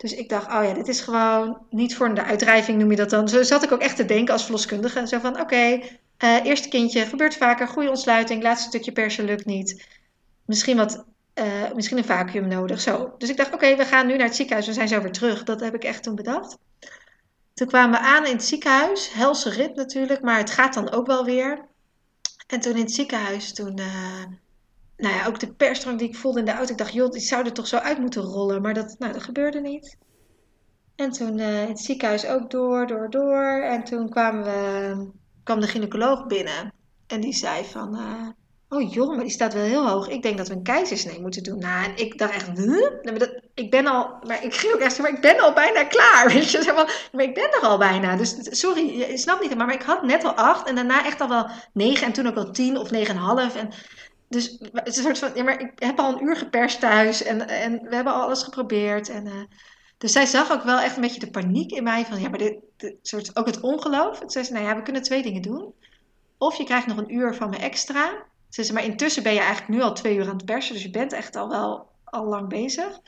Dus 0.00 0.14
ik 0.14 0.28
dacht, 0.28 0.46
oh 0.46 0.64
ja, 0.64 0.72
dit 0.72 0.88
is 0.88 1.00
gewoon 1.00 1.58
niet 1.70 1.96
voor 1.96 2.14
de 2.14 2.22
uitdrijving, 2.22 2.78
noem 2.78 2.90
je 2.90 2.96
dat 2.96 3.10
dan. 3.10 3.28
Zo 3.28 3.42
zat 3.42 3.62
ik 3.62 3.72
ook 3.72 3.80
echt 3.80 3.96
te 3.96 4.04
denken 4.04 4.32
als 4.32 4.42
verloskundige. 4.42 5.06
Zo 5.06 5.18
van, 5.18 5.40
oké, 5.40 5.80
uh, 6.24 6.44
eerste 6.44 6.68
kindje, 6.68 7.06
gebeurt 7.06 7.36
vaker, 7.36 7.68
goede 7.68 7.88
ontsluiting, 7.88 8.42
laatste 8.42 8.68
stukje 8.68 8.92
persen 8.92 9.24
lukt 9.24 9.44
niet. 9.44 9.86
Misschien, 10.44 10.76
wat, 10.76 11.04
uh, 11.34 11.72
misschien 11.74 11.98
een 11.98 12.04
vacuüm 12.04 12.48
nodig, 12.48 12.80
zo. 12.80 13.14
Dus 13.18 13.28
ik 13.28 13.36
dacht, 13.36 13.54
oké, 13.54 13.76
we 13.76 13.84
gaan 13.84 14.06
nu 14.06 14.16
naar 14.16 14.26
het 14.26 14.36
ziekenhuis, 14.36 14.66
we 14.66 14.72
zijn 14.72 14.88
zo 14.88 15.00
weer 15.00 15.12
terug. 15.12 15.42
Dat 15.42 15.60
heb 15.60 15.74
ik 15.74 15.84
echt 15.84 16.02
toen 16.02 16.14
bedacht. 16.14 16.58
Toen 17.54 17.66
kwamen 17.66 18.00
we 18.00 18.06
aan 18.06 18.26
in 18.26 18.32
het 18.32 18.44
ziekenhuis, 18.44 19.12
helse 19.12 19.50
rit 19.50 19.74
natuurlijk, 19.74 20.22
maar 20.22 20.38
het 20.38 20.50
gaat 20.50 20.74
dan 20.74 20.90
ook 20.90 21.06
wel 21.06 21.24
weer. 21.24 21.66
En 22.46 22.60
toen 22.60 22.74
in 22.74 22.82
het 22.82 22.94
ziekenhuis, 22.94 23.52
toen... 23.52 23.78
Uh, 23.78 24.22
nou 25.00 25.14
ja, 25.14 25.26
ook 25.26 25.40
de 25.40 25.52
persdrang 25.52 25.98
die 25.98 26.08
ik 26.08 26.16
voelde 26.16 26.38
in 26.38 26.44
de 26.44 26.52
auto. 26.52 26.72
Ik 26.72 26.78
dacht, 26.78 26.92
joh, 26.92 27.10
die 27.10 27.20
zou 27.20 27.44
er 27.44 27.52
toch 27.52 27.66
zo 27.66 27.76
uit 27.76 27.98
moeten 27.98 28.22
rollen. 28.22 28.62
Maar 28.62 28.74
dat, 28.74 28.96
nou, 28.98 29.12
dat 29.12 29.22
gebeurde 29.22 29.60
niet. 29.60 29.96
En 30.96 31.10
toen 31.10 31.38
uh, 31.38 31.66
het 31.66 31.80
ziekenhuis 31.80 32.26
ook 32.26 32.50
door, 32.50 32.86
door, 32.86 33.10
door. 33.10 33.62
En 33.62 33.84
toen 33.84 34.08
kwamen 34.08 34.44
we, 34.44 35.10
kwam 35.42 35.60
de 35.60 35.66
gynaecoloog 35.66 36.26
binnen. 36.26 36.72
En 37.06 37.20
die 37.20 37.32
zei 37.32 37.64
van, 37.64 37.94
uh, 37.94 38.28
oh 38.68 38.92
joh, 38.92 39.14
maar 39.14 39.24
die 39.24 39.32
staat 39.32 39.54
wel 39.54 39.62
heel 39.62 39.88
hoog. 39.88 40.08
Ik 40.08 40.22
denk 40.22 40.36
dat 40.36 40.48
we 40.48 40.54
een 40.54 40.62
keizersnee 40.62 41.20
moeten 41.20 41.42
doen. 41.42 41.58
Nou, 41.58 41.84
en 41.84 41.96
ik 41.96 42.18
dacht 42.18 42.34
echt, 42.34 42.58
huh? 42.58 42.90
Ik 43.54 43.70
ben 43.70 43.86
al, 43.86 44.18
maar 44.26 44.44
ik 44.44 44.54
ging 44.54 44.74
ook 44.74 44.80
echt 44.80 44.98
maar 44.98 45.10
ik 45.10 45.20
ben 45.20 45.40
al 45.40 45.52
bijna 45.52 45.84
klaar. 45.84 46.28
Weet 46.32 46.50
je, 46.50 46.72
maar 47.12 47.24
ik 47.24 47.34
ben 47.34 47.52
er 47.52 47.60
al 47.60 47.78
bijna. 47.78 48.16
Dus 48.16 48.36
sorry, 48.40 48.98
je 48.98 49.18
snapt 49.18 49.40
niet, 49.40 49.56
maar, 49.56 49.66
maar 49.66 49.74
ik 49.74 49.82
had 49.82 50.02
net 50.02 50.24
al 50.24 50.34
acht. 50.34 50.68
En 50.68 50.74
daarna 50.74 51.04
echt 51.04 51.20
al 51.20 51.28
wel 51.28 51.46
negen. 51.72 52.06
En 52.06 52.12
toen 52.12 52.26
ook 52.26 52.36
al 52.36 52.50
tien 52.50 52.76
of 52.76 52.90
negen 52.90 53.14
en 53.14 53.20
half. 53.20 53.56
En 53.56 53.70
dus 54.30 54.56
het 54.72 54.86
is 54.86 54.96
een 54.96 55.02
soort 55.02 55.18
van, 55.18 55.30
ja, 55.34 55.42
maar 55.42 55.60
ik 55.60 55.72
heb 55.74 55.98
al 55.98 56.12
een 56.12 56.24
uur 56.24 56.36
geperst 56.36 56.80
thuis 56.80 57.22
en, 57.22 57.48
en 57.48 57.82
we 57.82 57.94
hebben 57.94 58.12
al 58.12 58.22
alles 58.22 58.42
geprobeerd. 58.42 59.08
En, 59.08 59.26
uh, 59.26 59.42
dus 59.98 60.12
zij 60.12 60.26
zag 60.26 60.52
ook 60.52 60.62
wel 60.62 60.78
echt 60.78 60.96
een 60.96 61.02
beetje 61.02 61.20
de 61.20 61.30
paniek 61.30 61.70
in 61.70 61.82
mij 61.82 62.04
van, 62.04 62.20
ja, 62.20 62.28
maar 62.28 62.38
dit, 62.38 62.58
soort, 63.02 63.36
ook 63.36 63.46
het 63.46 63.60
ongeloof. 63.60 64.18
Toen 64.18 64.30
zei 64.30 64.44
ze, 64.44 64.52
nou 64.52 64.64
ja, 64.64 64.76
we 64.76 64.82
kunnen 64.82 65.02
twee 65.02 65.22
dingen 65.22 65.42
doen. 65.42 65.74
Of 66.38 66.56
je 66.56 66.64
krijgt 66.64 66.86
nog 66.86 66.96
een 66.96 67.14
uur 67.14 67.34
van 67.34 67.50
me 67.50 67.56
extra. 67.56 68.26
Ze 68.48 68.62
zei, 68.62 68.78
maar 68.78 68.86
intussen 68.86 69.22
ben 69.22 69.34
je 69.34 69.40
eigenlijk 69.40 69.68
nu 69.68 69.82
al 69.82 69.94
twee 69.94 70.16
uur 70.16 70.28
aan 70.28 70.36
het 70.36 70.44
persen, 70.44 70.74
dus 70.74 70.82
je 70.82 70.90
bent 70.90 71.12
echt 71.12 71.36
al 71.36 71.48
wel 71.48 71.88
al 72.04 72.24
lang 72.24 72.48
bezig. 72.48 73.00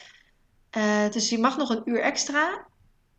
Uh, 0.76 1.10
dus 1.10 1.28
je 1.28 1.38
mag 1.38 1.56
nog 1.56 1.70
een 1.70 1.82
uur 1.84 2.00
extra. 2.00 2.66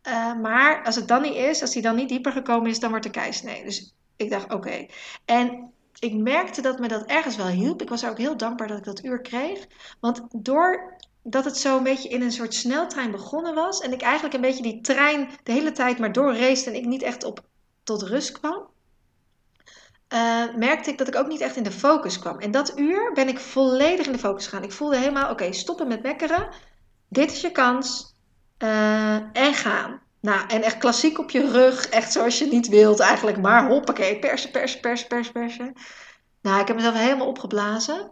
Eh, 0.02 0.34
maar 0.40 0.84
als 0.84 0.96
het 0.96 1.08
dan 1.08 1.22
niet 1.22 1.34
is, 1.34 1.60
als 1.60 1.70
die 1.70 1.82
dan 1.82 1.96
niet 1.96 2.08
dieper 2.08 2.32
gekomen 2.32 2.70
is, 2.70 2.80
dan 2.80 2.90
wordt 2.90 3.04
er 3.04 3.10
keisnee. 3.10 3.64
Dus 3.64 3.94
ik 4.16 4.30
dacht, 4.30 4.52
oké. 4.52 4.86
En 5.24 5.72
ik 5.98 6.14
merkte 6.14 6.62
dat 6.62 6.78
me 6.78 6.88
dat 6.88 7.06
ergens 7.06 7.36
wel 7.36 7.46
hielp. 7.46 7.82
Ik 7.82 7.88
was 7.88 8.06
ook 8.06 8.18
heel 8.18 8.36
dankbaar 8.36 8.68
dat 8.68 8.78
ik 8.78 8.84
dat 8.84 9.04
uur 9.04 9.20
kreeg. 9.20 9.66
Want 10.00 10.22
doordat 10.30 11.44
het 11.44 11.56
zo 11.56 11.76
een 11.76 11.82
beetje 11.82 12.08
in 12.08 12.22
een 12.22 12.32
soort 12.32 12.54
sneltrein 12.54 13.10
begonnen 13.10 13.54
was... 13.54 13.80
en 13.80 13.92
ik 13.92 14.02
eigenlijk 14.02 14.34
een 14.34 14.40
beetje 14.40 14.62
die 14.62 14.80
trein 14.80 15.28
de 15.42 15.52
hele 15.52 15.72
tijd 15.72 15.98
maar 15.98 16.12
doorreest... 16.12 16.66
en 16.66 16.74
ik 16.74 16.84
niet 16.84 17.02
echt 17.02 17.24
op, 17.24 17.40
tot 17.82 18.02
rust 18.02 18.38
kwam... 18.38 18.72
Uh, 20.14 20.54
merkte 20.54 20.90
ik 20.90 20.98
dat 20.98 21.08
ik 21.08 21.16
ook 21.16 21.26
niet 21.26 21.40
echt 21.40 21.56
in 21.56 21.62
de 21.62 21.70
focus 21.70 22.18
kwam. 22.18 22.38
En 22.38 22.50
dat 22.50 22.78
uur 22.78 23.12
ben 23.12 23.28
ik 23.28 23.38
volledig 23.38 24.06
in 24.06 24.12
de 24.12 24.18
focus 24.18 24.44
gegaan. 24.44 24.62
Ik 24.62 24.72
voelde 24.72 24.96
helemaal, 24.96 25.30
oké, 25.30 25.52
stoppen 25.52 25.88
met 25.88 26.02
mekkeren. 26.02 26.48
Dit 27.08 27.32
is 27.32 27.40
je 27.40 27.50
kans. 27.50 28.14
Uh, 28.58 29.14
en 29.14 29.54
gaan. 29.54 30.03
Nou, 30.24 30.48
en 30.48 30.62
echt 30.62 30.78
klassiek 30.78 31.18
op 31.18 31.30
je 31.30 31.50
rug. 31.50 31.88
Echt 31.88 32.12
zoals 32.12 32.38
je 32.38 32.46
niet 32.46 32.68
wilt 32.68 33.00
eigenlijk. 33.00 33.40
Maar 33.40 33.68
hoppakee, 33.68 34.18
persen, 34.18 34.50
persen, 34.50 34.80
persen, 34.80 35.08
persen, 35.08 35.32
persen. 35.32 35.72
Nou, 36.42 36.60
ik 36.60 36.66
heb 36.66 36.76
mezelf 36.76 36.94
helemaal 36.94 37.26
opgeblazen. 37.26 38.10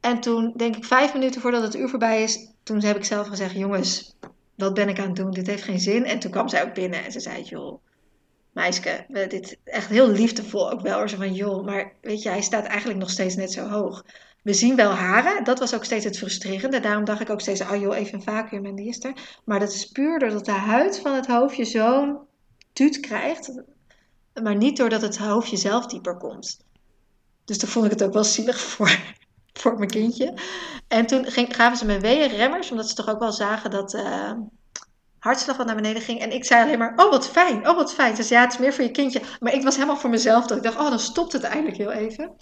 En 0.00 0.20
toen, 0.20 0.52
denk 0.56 0.76
ik, 0.76 0.84
vijf 0.84 1.12
minuten 1.12 1.40
voordat 1.40 1.62
het 1.62 1.74
uur 1.74 1.88
voorbij 1.88 2.22
is... 2.22 2.54
toen 2.62 2.82
heb 2.82 2.96
ik 2.96 3.04
zelf 3.04 3.26
gezegd, 3.26 3.54
jongens, 3.54 4.16
wat 4.54 4.74
ben 4.74 4.88
ik 4.88 4.98
aan 4.98 5.06
het 5.06 5.16
doen? 5.16 5.30
Dit 5.30 5.46
heeft 5.46 5.62
geen 5.62 5.80
zin. 5.80 6.04
En 6.04 6.18
toen 6.18 6.30
kwam 6.30 6.48
zij 6.48 6.64
ook 6.64 6.74
binnen 6.74 7.04
en 7.04 7.12
ze 7.12 7.20
zei, 7.20 7.42
joh 7.42 7.82
meisje, 8.52 9.04
dit 9.28 9.58
echt 9.64 9.88
heel 9.88 10.08
liefdevol 10.08 10.70
ook 10.70 10.80
wel. 10.80 11.08
Zo 11.08 11.16
van, 11.16 11.34
joh, 11.34 11.64
maar 11.64 11.92
weet 12.00 12.22
je, 12.22 12.28
hij 12.28 12.42
staat 12.42 12.64
eigenlijk 12.64 12.98
nog 12.98 13.10
steeds 13.10 13.34
net 13.34 13.52
zo 13.52 13.68
hoog. 13.68 14.04
We 14.42 14.54
zien 14.54 14.76
wel 14.76 14.90
haren, 14.90 15.44
dat 15.44 15.58
was 15.58 15.74
ook 15.74 15.84
steeds 15.84 16.04
het 16.04 16.18
frustrerende. 16.18 16.80
Daarom 16.80 17.04
dacht 17.04 17.20
ik 17.20 17.30
ook 17.30 17.40
steeds, 17.40 17.60
oh 17.60 17.76
joh, 17.76 17.96
even 17.96 18.14
een 18.14 18.22
vacuüm 18.22 18.66
en 18.66 18.74
die 18.74 18.88
is 18.88 19.04
er. 19.04 19.40
Maar 19.44 19.60
dat 19.60 19.72
is 19.72 19.86
puur 19.86 20.18
doordat 20.18 20.44
de 20.44 20.50
huid 20.50 21.00
van 21.00 21.14
het 21.14 21.26
hoofdje 21.26 21.64
zo'n 21.64 22.18
tuut 22.72 23.00
krijgt. 23.00 23.62
Maar 24.42 24.56
niet 24.56 24.76
doordat 24.76 25.02
het 25.02 25.18
hoofdje 25.18 25.56
zelf 25.56 25.86
dieper 25.86 26.16
komt. 26.16 26.58
Dus 27.44 27.58
toen 27.58 27.68
vond 27.68 27.84
ik 27.84 27.90
het 27.90 28.02
ook 28.02 28.12
wel 28.12 28.24
zielig 28.24 28.60
voor, 28.70 29.14
voor 29.52 29.78
mijn 29.78 29.90
kindje. 29.90 30.34
En 30.88 31.06
toen 31.06 31.26
gaven 31.30 31.76
ze 31.76 31.84
me 31.84 32.00
weeënremmers, 32.00 32.70
omdat 32.70 32.88
ze 32.88 32.94
toch 32.94 33.08
ook 33.08 33.20
wel 33.20 33.32
zagen 33.32 33.70
dat... 33.70 33.94
Uh, 33.94 34.32
hartslag 35.22 35.56
wat 35.56 35.66
naar 35.66 35.74
beneden 35.74 36.02
ging. 36.02 36.20
En 36.20 36.32
ik 36.32 36.44
zei 36.44 36.62
alleen 36.62 36.78
maar, 36.78 36.92
oh 36.96 37.10
wat 37.10 37.28
fijn, 37.28 37.68
oh 37.68 37.76
wat 37.76 37.94
fijn. 37.94 38.16
Ze 38.16 38.22
zei, 38.22 38.40
ja, 38.40 38.44
het 38.44 38.54
is 38.54 38.60
meer 38.60 38.72
voor 38.72 38.84
je 38.84 38.90
kindje. 38.90 39.22
Maar 39.40 39.54
ik 39.54 39.62
was 39.62 39.74
helemaal 39.74 39.96
voor 39.96 40.10
mezelf. 40.10 40.46
Dat 40.46 40.56
ik 40.56 40.62
dacht, 40.62 40.78
oh 40.78 40.88
dan 40.88 40.98
stopt 40.98 41.32
het 41.32 41.42
eindelijk 41.42 41.76
heel 41.76 41.90
even. 41.90 42.36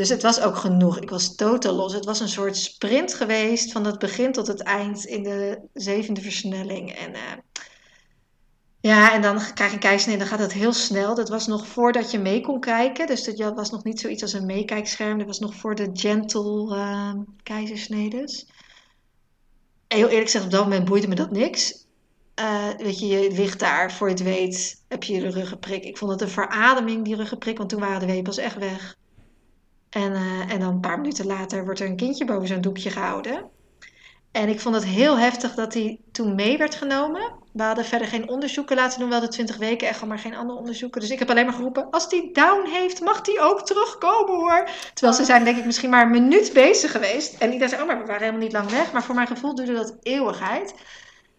Dus 0.00 0.08
het 0.08 0.22
was 0.22 0.40
ook 0.40 0.56
genoeg. 0.56 1.00
Ik 1.00 1.10
was 1.10 1.34
totaal 1.34 1.74
los. 1.74 1.92
Het 1.92 2.04
was 2.04 2.20
een 2.20 2.28
soort 2.28 2.56
sprint 2.56 3.14
geweest 3.14 3.72
van 3.72 3.84
het 3.84 3.98
begin 3.98 4.32
tot 4.32 4.46
het 4.46 4.62
eind 4.62 5.04
in 5.04 5.22
de 5.22 5.60
zevende 5.74 6.20
versnelling. 6.20 6.92
En 6.92 7.10
uh, 7.10 7.20
ja, 8.80 9.12
en 9.12 9.22
dan 9.22 9.54
krijg 9.54 9.70
je 9.70 9.76
een 9.76 9.82
keisnee 9.82 10.14
en 10.14 10.20
dan 10.20 10.28
gaat 10.28 10.38
het 10.38 10.52
heel 10.52 10.72
snel. 10.72 11.14
Dat 11.14 11.28
was 11.28 11.46
nog 11.46 11.66
voordat 11.66 12.10
je 12.10 12.18
mee 12.18 12.40
kon 12.40 12.60
kijken. 12.60 13.06
Dus 13.06 13.24
dat 13.24 13.54
was 13.54 13.70
nog 13.70 13.84
niet 13.84 14.00
zoiets 14.00 14.22
als 14.22 14.32
een 14.32 14.46
meekijkscherm. 14.46 15.18
Dat 15.18 15.26
was 15.26 15.38
nog 15.38 15.54
voor 15.54 15.74
de 15.74 15.90
gentle 15.92 16.76
uh, 16.76 17.12
keizersnedes. 17.42 18.46
En 19.86 19.96
heel 19.96 20.08
eerlijk 20.08 20.24
gezegd, 20.24 20.44
op 20.44 20.50
dat 20.50 20.64
moment 20.64 20.84
boeide 20.84 21.08
me 21.08 21.14
dat 21.14 21.30
niks. 21.30 21.86
Uh, 22.40 22.68
weet 22.76 22.98
je, 22.98 23.06
je 23.06 23.30
ligt 23.30 23.58
daar, 23.58 23.92
voor 23.92 24.08
je 24.08 24.14
het 24.14 24.22
weet, 24.22 24.82
heb 24.88 25.02
je 25.02 25.20
de 25.20 25.30
ruggenprik. 25.30 25.84
Ik 25.84 25.96
vond 25.96 26.10
het 26.10 26.20
een 26.20 26.28
verademing, 26.28 27.04
die 27.04 27.16
ruggenprik, 27.16 27.58
want 27.58 27.70
toen 27.70 27.80
waren 27.80 28.00
de 28.00 28.06
wepels 28.06 28.36
echt 28.36 28.58
weg. 28.58 28.98
En, 29.90 30.12
uh, 30.12 30.52
en 30.52 30.60
dan 30.60 30.68
een 30.68 30.80
paar 30.80 31.00
minuten 31.00 31.26
later 31.26 31.64
wordt 31.64 31.80
er 31.80 31.86
een 31.86 31.96
kindje 31.96 32.24
boven 32.24 32.48
zo'n 32.48 32.60
doekje 32.60 32.90
gehouden. 32.90 33.50
En 34.32 34.48
ik 34.48 34.60
vond 34.60 34.74
het 34.74 34.84
heel 34.84 35.18
heftig 35.18 35.54
dat 35.54 35.74
hij 35.74 36.00
toen 36.12 36.34
mee 36.34 36.58
werd 36.58 36.74
genomen. 36.74 37.32
We 37.52 37.62
hadden 37.62 37.84
verder 37.84 38.08
geen 38.08 38.28
onderzoeken 38.28 38.76
laten 38.76 39.00
doen, 39.00 39.08
wel 39.08 39.20
de 39.20 39.28
20 39.28 39.56
weken 39.56 39.88
echo, 39.88 40.06
maar 40.06 40.18
geen 40.18 40.34
andere 40.34 40.58
onderzoeken. 40.58 41.00
Dus 41.00 41.10
ik 41.10 41.18
heb 41.18 41.30
alleen 41.30 41.44
maar 41.44 41.54
geroepen, 41.54 41.90
als 41.90 42.08
die 42.08 42.32
down 42.32 42.68
heeft, 42.68 43.00
mag 43.00 43.20
die 43.20 43.40
ook 43.40 43.66
terugkomen 43.66 44.34
hoor. 44.34 44.68
Terwijl 44.94 45.16
ze 45.16 45.24
zijn 45.24 45.44
denk 45.44 45.56
ik 45.56 45.64
misschien 45.64 45.90
maar 45.90 46.04
een 46.04 46.10
minuut 46.10 46.52
bezig 46.52 46.90
geweest. 46.90 47.38
En 47.38 47.46
iedereen 47.46 47.68
zei, 47.68 47.80
oh 47.80 47.86
maar 47.86 47.98
we 47.98 48.06
waren 48.06 48.20
helemaal 48.20 48.42
niet 48.42 48.52
lang 48.52 48.70
weg. 48.70 48.92
Maar 48.92 49.02
voor 49.02 49.14
mijn 49.14 49.26
gevoel 49.26 49.54
duurde 49.54 49.72
dat 49.74 49.96
eeuwigheid. 50.02 50.74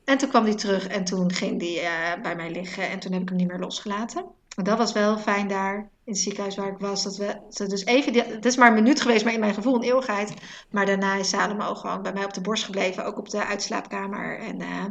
En 0.03 0.17
toen 0.17 0.29
kwam 0.29 0.43
hij 0.43 0.55
terug 0.55 0.87
en 0.87 1.03
toen 1.03 1.33
ging 1.33 1.61
hij 1.61 1.83
uh, 1.83 2.21
bij 2.21 2.35
mij 2.35 2.51
liggen 2.51 2.89
en 2.89 2.99
toen 2.99 3.11
heb 3.11 3.21
ik 3.21 3.29
hem 3.29 3.37
niet 3.37 3.47
meer 3.47 3.59
losgelaten. 3.59 4.25
En 4.55 4.63
dat 4.63 4.77
was 4.77 4.91
wel 4.91 5.17
fijn 5.17 5.47
daar 5.47 5.89
in 6.11 6.17
het 6.17 6.25
ziekenhuis 6.25 6.55
waar 6.55 6.71
ik 6.71 6.79
was. 6.79 7.03
Dat 7.03 7.17
we, 7.17 7.67
dus 7.67 7.85
even, 7.85 8.13
het 8.13 8.45
is 8.45 8.55
maar 8.55 8.67
een 8.67 8.83
minuut 8.83 9.01
geweest, 9.01 9.23
maar 9.23 9.33
in 9.33 9.39
mijn 9.39 9.53
gevoel 9.53 9.75
een 9.75 9.83
eeuwigheid. 9.83 10.33
Maar 10.69 10.85
daarna 10.85 11.15
is 11.15 11.29
Salomo 11.29 11.75
gewoon 11.75 12.01
bij 12.01 12.13
mij 12.13 12.25
op 12.25 12.33
de 12.33 12.41
borst 12.41 12.63
gebleven, 12.63 13.05
ook 13.05 13.17
op 13.17 13.29
de 13.29 13.45
uitslaapkamer. 13.45 14.39
En 14.39 14.61
uh, 14.61 14.85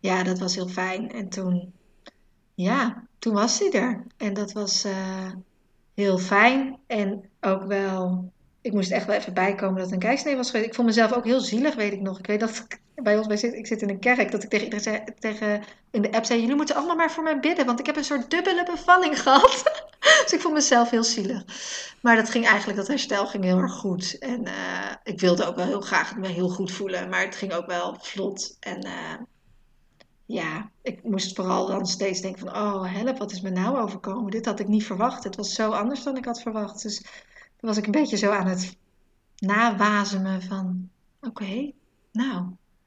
ja, 0.00 0.22
dat 0.22 0.38
was 0.38 0.54
heel 0.54 0.68
fijn. 0.68 1.10
En 1.10 1.28
toen, 1.28 1.72
ja, 2.54 3.04
toen 3.18 3.34
was 3.34 3.58
hij 3.58 3.70
er. 3.72 4.06
En 4.16 4.34
dat 4.34 4.52
was 4.52 4.84
uh, 4.84 5.30
heel 5.94 6.18
fijn 6.18 6.78
en 6.86 7.30
ook 7.40 7.64
wel 7.64 8.32
ik 8.62 8.72
moest 8.72 8.90
echt 8.90 9.06
wel 9.06 9.16
even 9.16 9.34
bijkomen 9.34 9.82
dat 9.82 9.92
een 9.92 9.98
keisnee 9.98 10.36
was 10.36 10.50
geweest. 10.50 10.66
Ik 10.68 10.74
vond 10.74 10.86
mezelf 10.86 11.12
ook 11.12 11.24
heel 11.24 11.40
zielig, 11.40 11.74
weet 11.74 11.92
ik 11.92 12.00
nog. 12.00 12.18
Ik 12.18 12.26
weet 12.26 12.40
dat 12.40 12.66
ik 12.68 12.80
bij 13.02 13.16
ons 13.16 13.26
bij 13.26 13.36
zit, 13.36 13.54
ik 13.54 13.66
zit 13.66 13.82
in 13.82 13.88
een 13.88 13.98
kerk, 13.98 14.30
dat 14.30 14.42
ik 14.42 14.48
tegen 14.48 14.72
iedereen 14.72 15.14
tegen, 15.18 15.62
in 15.90 16.02
de 16.02 16.12
app 16.12 16.24
zei, 16.24 16.40
jullie 16.40 16.56
moeten 16.56 16.74
allemaal 16.74 16.96
maar 16.96 17.10
voor 17.10 17.22
mij 17.22 17.40
bidden, 17.40 17.66
want 17.66 17.80
ik 17.80 17.86
heb 17.86 17.96
een 17.96 18.04
soort 18.04 18.30
dubbele 18.30 18.64
bevalling 18.64 19.20
gehad. 19.22 19.84
dus 20.22 20.32
ik 20.32 20.40
vond 20.40 20.54
mezelf 20.54 20.90
heel 20.90 21.04
zielig. 21.04 21.44
Maar 22.02 22.16
dat 22.16 22.30
ging 22.30 22.46
eigenlijk, 22.46 22.78
dat 22.78 22.88
herstel 22.88 23.26
ging 23.26 23.44
heel 23.44 23.58
erg 23.58 23.72
goed. 23.72 24.18
En 24.18 24.46
uh, 24.46 24.52
ik 25.04 25.20
wilde 25.20 25.44
ook 25.46 25.56
wel 25.56 25.66
heel 25.66 25.80
graag 25.80 26.16
me 26.16 26.28
heel 26.28 26.48
goed 26.48 26.72
voelen, 26.72 27.08
maar 27.08 27.24
het 27.24 27.36
ging 27.36 27.52
ook 27.52 27.66
wel 27.66 27.96
vlot. 28.00 28.56
En 28.60 28.86
uh, 28.86 29.14
ja, 30.26 30.70
ik 30.82 31.02
moest 31.02 31.36
vooral 31.36 31.66
dan 31.66 31.86
steeds 31.86 32.20
denken 32.20 32.40
van, 32.40 32.56
oh 32.56 32.94
help, 32.94 33.18
wat 33.18 33.32
is 33.32 33.40
me 33.40 33.50
nou 33.50 33.78
overkomen? 33.78 34.30
Dit 34.30 34.46
had 34.46 34.60
ik 34.60 34.68
niet 34.68 34.84
verwacht. 34.84 35.24
Het 35.24 35.36
was 35.36 35.54
zo 35.54 35.70
anders 35.70 36.02
dan 36.02 36.16
ik 36.16 36.24
had 36.24 36.42
verwacht. 36.42 36.82
Dus 36.82 37.04
was 37.60 37.76
ik 37.76 37.86
een 37.86 37.92
beetje 37.92 38.16
zo 38.16 38.30
aan 38.30 38.46
het 38.46 38.76
nawazemen 39.36 40.42
van, 40.42 40.90
oké, 41.20 41.72
nou, 42.12 42.46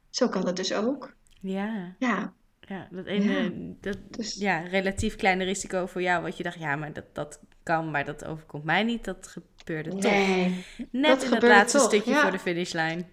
zo 0.10 0.30
kan 0.30 0.46
het 0.46 0.56
dus 0.56 0.74
ook. 0.74 1.14
Ja. 1.40 1.96
Ja. 2.00 2.34
Ja, 2.68 2.88
dat 2.92 3.06
ene, 3.06 3.54
dat 3.82 3.98
dus, 4.10 4.34
ja, 4.34 4.60
relatief 4.60 5.16
kleine 5.16 5.44
risico 5.44 5.86
voor 5.86 6.02
jou, 6.02 6.24
wat 6.24 6.38
je 6.38 6.44
dacht, 6.44 6.60
ja, 6.60 6.76
maar 6.76 6.94
dat, 6.94 7.06
dat 7.14 7.40
kan, 7.64 7.92
maar 7.92 8.06
dat 8.06 8.26
overkomt 8.26 8.64
mij 8.64 8.84
niet, 8.84 9.04
dat 9.04 9.36
gebeurde 9.58 9.90
toch. 9.90 10.12
Nee, 10.12 10.66
Net 10.92 11.20
dat 11.20 11.24
in 11.24 11.34
het 11.34 11.44
laatste 11.44 11.80
stukje 11.80 12.16
voor 12.16 12.32
de 12.32 12.40
finishlijn. 12.40 13.10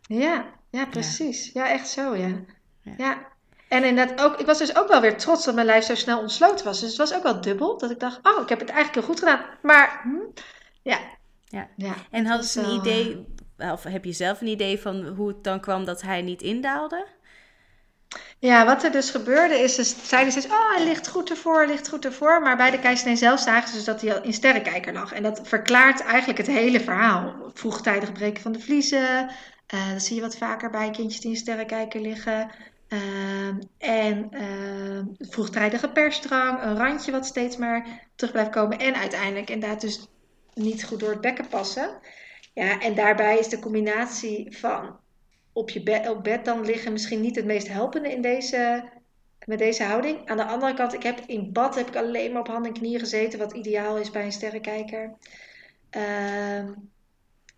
Ja, 0.00 0.46
ja, 0.70 0.86
precies. 0.86 1.50
Ja, 1.52 1.70
echt 1.70 1.88
zo, 1.88 2.14
ja. 2.14 2.44
ja. 2.82 2.94
ja. 2.96 3.26
En 3.68 3.84
inderdaad 3.84 4.20
ook, 4.20 4.40
ik 4.40 4.46
was 4.46 4.58
dus 4.58 4.76
ook 4.76 4.88
wel 4.88 5.00
weer 5.00 5.16
trots 5.16 5.44
dat 5.44 5.54
mijn 5.54 5.66
lijf 5.66 5.84
zo 5.84 5.94
snel 5.94 6.20
ontsloten 6.20 6.64
was. 6.64 6.80
Dus 6.80 6.88
het 6.88 6.98
was 6.98 7.14
ook 7.14 7.22
wel 7.22 7.40
dubbel, 7.40 7.78
dat 7.78 7.90
ik 7.90 8.00
dacht, 8.00 8.18
oh, 8.22 8.42
ik 8.42 8.48
heb 8.48 8.60
het 8.60 8.68
eigenlijk 8.68 8.98
heel 8.98 9.14
goed 9.14 9.18
gedaan. 9.18 9.44
Maar 9.62 10.00
hm, 10.02 10.40
ja. 10.88 10.98
ja. 11.44 11.68
ja. 11.76 11.94
En 12.10 12.26
hadden 12.26 12.46
ze 12.46 12.60
een 12.60 12.74
idee, 12.74 13.26
eh, 13.56 13.72
of 13.72 13.82
heb 13.82 14.04
je 14.04 14.12
zelf 14.12 14.40
een 14.40 14.46
idee 14.46 14.80
van 14.80 15.06
hoe 15.06 15.28
het 15.28 15.44
dan 15.44 15.60
kwam 15.60 15.84
dat 15.84 16.02
hij 16.02 16.22
niet 16.22 16.42
indaalde? 16.42 17.06
Ja, 18.38 18.64
wat 18.64 18.84
er 18.84 18.92
dus 18.92 19.10
gebeurde 19.10 19.54
is, 19.54 19.74
ze 19.74 19.82
zeiden 20.02 20.32
steeds, 20.32 20.46
oh, 20.46 20.74
hij 20.74 20.84
ligt 20.84 21.08
goed 21.08 21.30
ervoor, 21.30 21.66
ligt 21.66 21.88
goed 21.88 22.04
ervoor. 22.04 22.42
Maar 22.42 22.56
bij 22.56 22.70
de 22.70 22.78
keizersnee 22.78 23.16
zelf 23.16 23.40
zagen 23.40 23.68
ze 23.68 23.74
dus 23.74 23.84
dat 23.84 24.00
hij 24.00 24.14
al 24.16 24.22
in 24.22 24.32
sterrenkijker 24.32 24.92
lag. 24.92 25.12
En 25.12 25.22
dat 25.22 25.40
verklaart 25.42 26.02
eigenlijk 26.02 26.38
het 26.38 26.46
hele 26.46 26.80
verhaal. 26.80 27.34
Vroegtijdig 27.54 28.12
breken 28.12 28.42
van 28.42 28.52
de 28.52 28.60
vliezen, 28.60 29.30
uh, 29.74 29.92
dat 29.92 30.02
zie 30.02 30.16
je 30.16 30.22
wat 30.22 30.36
vaker 30.36 30.70
bij 30.70 30.90
kindjes 30.90 31.20
die 31.20 31.30
in 31.30 31.36
sterrenkijker 31.36 32.00
liggen. 32.00 32.50
Uh, 32.88 32.98
en 33.78 34.28
uh, 34.32 35.28
vroegtijdige 35.28 35.88
persdrang, 35.88 36.62
een 36.62 36.76
randje 36.76 37.12
wat 37.12 37.26
steeds 37.26 37.56
maar 37.56 38.08
terug 38.14 38.32
blijft 38.32 38.50
komen. 38.50 38.78
En 38.78 38.94
uiteindelijk 38.94 39.50
inderdaad 39.50 39.80
dus 39.80 40.08
niet 40.58 40.84
goed 40.84 41.00
door 41.00 41.10
het 41.10 41.20
bekken 41.20 41.48
passen. 41.48 41.98
Ja, 42.54 42.80
en 42.80 42.94
daarbij 42.94 43.38
is 43.38 43.48
de 43.48 43.58
combinatie 43.58 44.56
van 44.58 45.00
op 45.52 45.70
je 45.70 45.82
bed, 45.82 46.08
op 46.08 46.24
bed 46.24 46.44
dan 46.44 46.64
liggen 46.64 46.92
misschien 46.92 47.20
niet 47.20 47.36
het 47.36 47.44
meest 47.44 47.68
helpende 47.68 48.10
in 48.12 48.22
deze, 48.22 48.84
met 49.44 49.58
deze 49.58 49.84
houding. 49.84 50.28
Aan 50.28 50.36
de 50.36 50.44
andere 50.44 50.74
kant, 50.74 50.92
ik 50.92 51.02
heb 51.02 51.20
in 51.26 51.52
bad 51.52 51.74
heb 51.74 51.88
ik 51.88 51.96
alleen 51.96 52.32
maar 52.32 52.40
op 52.40 52.48
handen 52.48 52.72
en 52.72 52.78
knieën 52.78 53.00
gezeten, 53.00 53.38
wat 53.38 53.52
ideaal 53.52 53.98
is 53.98 54.10
bij 54.10 54.24
een 54.24 54.32
sterrenkijker. 54.32 55.16
Uh, 55.96 56.68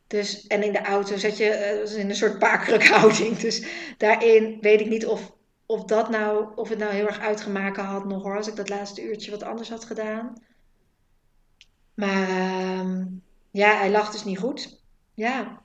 dus, 0.07 0.47
en 0.47 0.63
in 0.63 0.73
de 0.73 0.83
auto 0.83 1.17
zat 1.17 1.37
je 1.37 1.85
uh, 1.87 1.99
in 1.99 2.09
een 2.09 2.17
soort 2.17 2.39
paakkrukhouding. 2.39 3.37
Dus 3.47 3.65
daarin 3.99 4.59
weet 4.61 4.81
ik 4.81 4.89
niet 4.89 5.07
of, 5.07 5.33
of, 5.67 5.85
dat 5.85 6.11
nou, 6.11 6.47
of 6.55 6.69
het 6.69 6.79
nou 6.79 6.93
heel 6.93 7.07
erg 7.07 7.21
uitgemaakt 7.21 7.77
had 7.77 8.05
nog 8.05 8.23
hoor. 8.23 8.37
Als 8.37 8.49
ik 8.49 8.57
dat 8.57 8.69
laatste 8.69 9.03
uurtje 9.03 9.31
wat 9.31 9.43
anders 9.43 9.71
had 9.71 9.85
gedaan. 9.85 10.43
Maar 11.95 12.29
uh, 12.29 13.07
ja, 13.51 13.77
hij 13.77 13.91
lag 13.91 14.11
dus 14.13 14.25
niet 14.25 14.39
goed. 14.39 14.81
Ja. 15.15 15.63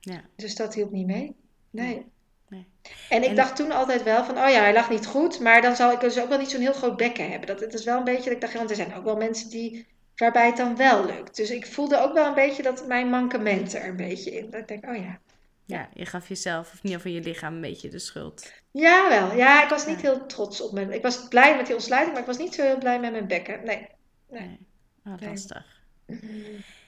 ja. 0.00 0.24
Dus 0.36 0.54
dat 0.54 0.74
hielp 0.74 0.90
niet 0.90 1.06
mee. 1.06 1.36
Nee. 1.70 2.06
nee. 2.48 2.66
En 3.08 3.22
ik 3.22 3.36
dacht 3.36 3.56
toen 3.56 3.72
altijd 3.72 4.02
wel 4.02 4.24
van, 4.24 4.38
oh 4.38 4.48
ja, 4.48 4.60
hij 4.60 4.72
lag 4.72 4.90
niet 4.90 5.06
goed. 5.06 5.40
Maar 5.40 5.62
dan 5.62 5.76
zal 5.76 5.92
ik 5.92 6.00
dus 6.00 6.20
ook 6.20 6.28
wel 6.28 6.38
niet 6.38 6.50
zo'n 6.50 6.60
heel 6.60 6.72
groot 6.72 6.96
bekken 6.96 7.30
hebben. 7.30 7.46
Dat, 7.46 7.60
het 7.60 7.74
is 7.74 7.84
wel 7.84 7.98
een 7.98 8.04
beetje 8.04 8.24
dat 8.24 8.32
ik 8.32 8.40
dacht, 8.40 8.54
want 8.54 8.70
er 8.70 8.76
zijn 8.76 8.94
ook 8.94 9.04
wel 9.04 9.16
mensen 9.16 9.50
die 9.50 9.86
waarbij 10.16 10.46
het 10.46 10.56
dan 10.56 10.76
wel 10.76 11.04
lukt. 11.06 11.36
Dus 11.36 11.50
ik 11.50 11.66
voelde 11.66 12.00
ook 12.00 12.12
wel 12.12 12.26
een 12.26 12.34
beetje 12.34 12.62
dat 12.62 12.86
mijn 12.86 13.08
mankement 13.08 13.74
er 13.74 13.88
een 13.88 13.96
beetje 13.96 14.30
in. 14.30 14.50
Dat 14.50 14.60
ik 14.60 14.68
denk, 14.68 14.86
oh 14.86 14.96
ja, 14.96 15.18
Ja, 15.64 15.88
je 15.94 16.06
gaf 16.06 16.28
jezelf, 16.28 16.66
of 16.72 16.72
in 16.72 16.80
ieder 16.82 17.00
geval 17.00 17.16
je 17.16 17.22
lichaam, 17.22 17.54
een 17.54 17.60
beetje 17.60 17.88
de 17.88 17.98
schuld. 17.98 18.52
Ja, 18.70 19.08
wel. 19.08 19.36
Ja, 19.36 19.62
ik 19.62 19.68
was 19.68 19.86
niet 19.86 20.00
heel 20.00 20.26
trots 20.26 20.60
op 20.60 20.72
mijn... 20.72 20.92
Ik 20.92 21.02
was 21.02 21.28
blij 21.28 21.56
met 21.56 21.66
die 21.66 21.74
ontsluiting, 21.74 22.12
maar 22.12 22.22
ik 22.22 22.28
was 22.28 22.38
niet 22.38 22.54
zo 22.54 22.62
heel 22.62 22.78
blij 22.78 23.00
met 23.00 23.12
mijn 23.12 23.26
bekken. 23.26 23.64
Nee. 23.64 23.88
Nee. 24.28 24.46
Nee. 24.46 24.58
Oh, 25.06 25.14
Nee. 25.20 25.28
lastig. 25.30 25.82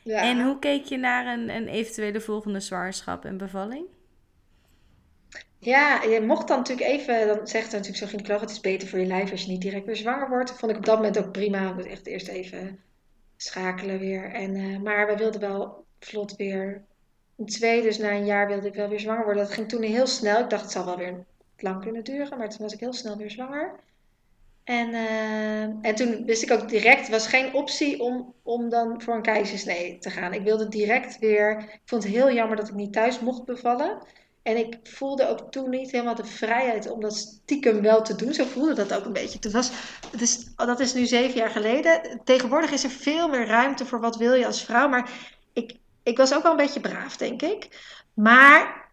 Ja. 0.03 0.21
En 0.23 0.45
hoe 0.45 0.59
keek 0.59 0.85
je 0.85 0.97
naar 0.97 1.27
een, 1.39 1.49
een 1.49 1.69
eventuele 1.69 2.21
volgende 2.21 2.61
zwangerschap 2.61 3.25
en 3.25 3.37
bevalling? 3.37 3.87
Ja, 5.59 6.03
je 6.03 6.21
mocht 6.21 6.49
dan 6.49 6.57
natuurlijk 6.59 6.89
even, 6.89 7.27
dan 7.27 7.47
zegt 7.47 7.67
er 7.67 7.73
natuurlijk 7.73 7.97
zo'n 7.99 8.09
gynaecoloog, 8.09 8.41
het 8.41 8.51
is 8.51 8.61
beter 8.61 8.89
voor 8.89 8.99
je 8.99 9.07
lijf 9.07 9.31
als 9.31 9.43
je 9.43 9.51
niet 9.51 9.61
direct 9.61 9.87
weer 9.87 9.97
zwanger 9.97 10.29
wordt. 10.29 10.49
Dat 10.49 10.59
vond 10.59 10.73
ik 10.73 10.79
op 10.79 10.85
dat 10.85 10.97
moment 10.97 11.19
ook 11.19 11.33
prima. 11.33 11.69
Ik 11.69 11.75
moest 11.75 11.87
echt 11.87 12.07
eerst 12.07 12.29
even 12.29 12.81
schakelen 13.37 13.99
weer. 13.99 14.33
En, 14.33 14.55
eh, 14.57 14.79
maar 14.79 15.07
we 15.07 15.17
wilden 15.17 15.41
wel 15.41 15.85
vlot 16.01 16.37
weer 16.37 16.85
een 17.37 17.47
tweede, 17.47 17.83
dus 17.87 17.99
na 17.99 18.11
een 18.13 18.25
jaar 18.25 18.47
wilde 18.47 18.67
ik 18.69 18.75
wel 18.75 18.89
weer 18.89 19.01
zwanger 19.01 19.25
worden. 19.25 19.43
Dat 19.43 19.53
ging 19.53 19.69
toen 19.69 19.83
heel 19.83 20.07
snel. 20.07 20.41
Ik 20.43 20.51
dacht 20.51 20.63
het 20.63 20.73
zal 20.73 20.85
wel 20.85 20.97
weer 20.97 21.25
lang 21.57 21.83
kunnen 21.83 22.05
duren, 22.05 22.39
maar 22.39 22.49
toen 22.49 22.59
was 22.63 22.73
ik 22.73 22.81
heel 22.81 22.93
snel 22.93 23.17
weer 23.17 23.31
zwanger. 23.31 23.81
En, 24.67 24.95
eh, 24.95 25.63
en 25.63 25.95
toen 25.95 26.25
wist 26.25 26.43
ik 26.43 26.51
ook 26.51 26.69
direct, 26.69 27.01
het 27.01 27.09
was 27.09 27.27
geen 27.27 27.55
optie 27.55 28.01
om, 28.01 28.35
om 28.43 28.69
dan 28.69 29.03
voor 29.03 29.15
een 29.15 29.23
keizersnee 29.23 29.99
te 29.99 30.11
gaan. 30.11 30.33
Ik 30.33 30.43
wilde 30.43 30.69
direct 30.69 31.19
weer, 31.19 31.59
ik 31.59 31.81
vond 31.85 32.03
het 32.03 32.13
heel 32.13 32.33
jammer 32.33 32.57
dat 32.57 32.69
ik 32.69 32.75
niet 32.75 32.93
thuis 32.93 33.21
mocht 33.21 33.45
bevallen. 33.45 33.99
En 34.43 34.57
ik 34.57 34.79
voelde 34.83 35.29
ook 35.29 35.53
toen 35.53 35.71
niet 35.71 35.91
helemaal 35.91 36.15
de 36.15 36.25
vrijheid 36.25 36.91
om 36.91 37.01
dat 37.01 37.17
stiekem 37.17 37.83
wel 37.83 38.03
te 38.03 38.17
doen. 38.17 38.35
Zo 38.35 38.45
voelde 38.45 38.75
dat 38.75 38.95
ook 38.95 39.05
een 39.05 39.13
beetje. 39.13 39.51
Was, 39.51 39.71
het 40.11 40.21
is, 40.21 40.55
dat 40.57 40.81
is 40.81 40.95
nu 40.95 41.07
zeven 41.07 41.39
jaar 41.39 41.51
geleden. 41.51 42.21
Tegenwoordig 42.25 42.71
is 42.73 42.85
er 42.85 42.91
veel 42.91 43.29
meer 43.29 43.47
ruimte 43.47 43.87
voor 43.87 44.01
wat 44.01 44.17
wil 44.17 44.35
je 44.35 44.47
als 44.47 44.65
vrouw. 44.65 44.89
Maar 44.89 45.11
ik, 45.53 45.77
ik 46.03 46.17
was 46.17 46.35
ook 46.35 46.43
wel 46.43 46.51
een 46.51 46.57
beetje 46.57 46.81
braaf, 46.81 47.17
denk 47.17 47.43
ik. 47.43 47.69
Maar 48.15 48.86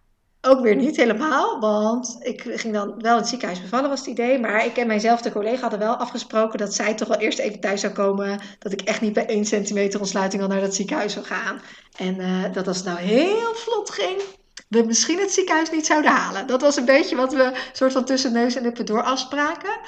ook 0.46 0.62
weer 0.62 0.76
niet 0.76 0.98
helemaal. 0.98 1.60
Want 1.60 2.18
ik 2.20 2.42
ging 2.42 2.74
dan 2.74 3.02
wel 3.02 3.12
in 3.12 3.20
het 3.20 3.28
ziekenhuis 3.28 3.62
bevallen, 3.62 3.90
was 3.90 4.00
het 4.00 4.10
idee. 4.10 4.40
Maar 4.40 4.66
ik 4.66 4.78
en 4.78 4.88
mijnzelf, 4.88 5.22
de 5.22 5.32
collega, 5.32 5.62
hadden 5.62 5.80
wel 5.80 5.96
afgesproken 5.96 6.60
dat 6.60 6.74
zij 6.74 6.94
toch 6.94 7.08
wel 7.08 7.18
eerst 7.18 7.40
even 7.40 7.60
thuis 7.60 7.82
zou 7.82 7.94
komen. 7.94 8.40
Dat 8.60 8.72
ik 8.72 8.82
echt 8.82 9.02
niet 9.02 9.14
bij 9.14 9.26
één 9.26 9.46
centimeter 9.46 10.00
ontsluiting 10.00 10.42
al 10.42 10.48
naar 10.48 10.62
dat 10.62 10.76
ziekenhuis 10.76 11.14
zou 11.14 11.26
gaan. 11.26 11.62
En 11.98 12.20
eh, 12.20 12.54
dat 12.54 12.68
als 12.68 12.78
het 12.78 12.86
nou 12.86 13.00
heel 13.00 13.54
vlot 13.56 13.90
ging, 13.90 14.22
we 14.68 14.84
misschien 14.84 15.20
het 15.20 15.32
ziekenhuis 15.32 15.72
niet 15.72 15.86
zouden 15.86 16.12
halen. 16.12 16.48
Dat 16.48 16.62
was 16.62 16.76
een 16.76 16.86
beetje 16.86 17.16
wat 17.16 17.34
we 17.34 17.52
soort 17.72 17.92
van 17.92 18.06
tussen 18.06 18.34
neus 18.34 18.56
en 18.56 18.64
lippen 18.64 18.86
door 18.86 19.04
afspraken. 19.04 19.80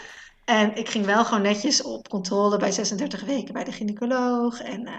En 0.46 0.76
ik 0.76 0.90
ging 0.90 1.06
wel 1.06 1.26
gewoon 1.26 1.42
netjes 1.42 1.82
op 1.82 2.10
controle 2.10 2.58
bij 2.58 2.72
36 2.72 3.24
weken 3.24 3.54
bij 3.54 3.64
de 3.64 3.72
gynaecoloog. 3.72 4.62
En 4.62 4.86
eh, 4.86 4.94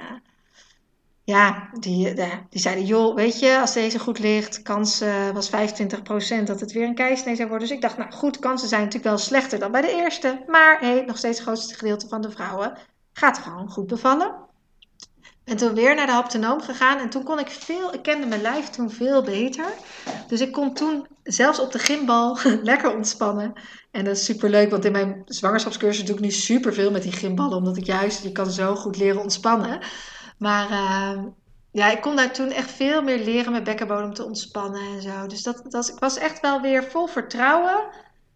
ja, 1.27 1.69
die, 1.81 2.11
eh, 2.11 2.33
die 2.51 2.61
zeiden, 2.61 2.85
joh, 2.85 3.15
weet 3.15 3.39
je, 3.39 3.61
als 3.61 3.73
deze 3.73 3.99
goed 3.99 4.19
ligt, 4.19 4.63
kans 4.63 5.01
eh, 5.01 5.31
was 5.31 5.51
25% 5.51 6.47
dat 6.47 6.61
het 6.61 6.73
weer 6.73 6.87
een 6.87 6.95
keisnee 6.95 7.37
zou 7.37 7.49
worden. 7.49 7.69
Dus 7.69 7.77
ik 7.77 7.83
dacht, 7.83 7.97
nou 7.97 8.13
goed, 8.13 8.39
kansen 8.39 8.69
zijn 8.69 8.81
natuurlijk 8.81 9.09
wel 9.09 9.19
slechter 9.19 9.59
dan 9.59 9.71
bij 9.71 9.81
de 9.81 9.91
eerste. 9.91 10.45
Maar 10.47 10.81
hey, 10.81 11.03
nog 11.07 11.17
steeds 11.17 11.39
het 11.39 11.47
grootste 11.47 11.75
gedeelte 11.75 12.09
van 12.09 12.21
de 12.21 12.31
vrouwen 12.31 12.79
gaat 13.13 13.39
gewoon 13.39 13.71
goed 13.71 13.87
bevallen. 13.87 14.35
En 15.45 15.57
toen 15.57 15.75
weer 15.75 15.95
naar 15.95 16.07
de 16.07 16.13
haptonoom 16.13 16.61
gegaan. 16.61 16.99
En 16.99 17.11
toen 17.11 17.25
kon 17.25 17.39
ik 17.39 17.49
veel, 17.49 17.95
ik 17.95 18.03
kende 18.03 18.27
mijn 18.27 18.43
lijf 18.43 18.69
toen 18.69 18.91
veel 18.91 19.23
beter. 19.23 19.67
Dus 20.29 20.41
ik 20.41 20.53
kon 20.53 20.75
toen 20.75 21.07
zelfs 21.23 21.59
op 21.59 21.73
de 21.73 21.79
gymbal 21.79 22.39
lekker 22.63 22.97
ontspannen. 22.97 23.53
En 23.91 24.05
dat 24.05 24.17
is 24.17 24.25
super 24.25 24.51
leuk, 24.51 24.71
want 24.71 24.85
in 24.85 24.93
mijn 24.93 25.23
zwangerschapscursus 25.25 26.05
doe 26.05 26.15
ik 26.15 26.21
niet 26.21 26.35
super 26.35 26.75
veel 26.75 26.91
met 26.91 27.03
die 27.03 27.13
gymballen. 27.13 27.57
Omdat 27.57 27.77
ik 27.77 27.87
juist, 27.87 28.23
je 28.23 28.33
kan 28.33 28.51
zo 28.51 28.75
goed 28.75 28.97
leren 28.97 29.23
ontspannen. 29.23 29.81
Maar 30.39 30.71
uh, 30.71 31.23
ja, 31.71 31.91
ik 31.91 32.01
kon 32.01 32.17
daar 32.17 32.33
toen 32.33 32.51
echt 32.51 32.71
veel 32.71 33.03
meer 33.03 33.19
leren 33.19 33.53
mijn 33.53 33.65
bekkenbodem 33.65 34.15
te 34.15 34.25
ontspannen 34.25 34.95
en 34.95 35.03
zo. 35.03 35.27
Dus 35.27 35.43
dat, 35.43 35.63
dat, 35.69 35.89
ik 35.89 35.99
was 35.99 36.19
echt 36.19 36.41
wel 36.41 36.61
weer 36.61 36.85
vol 36.85 37.07
vertrouwen 37.07 37.85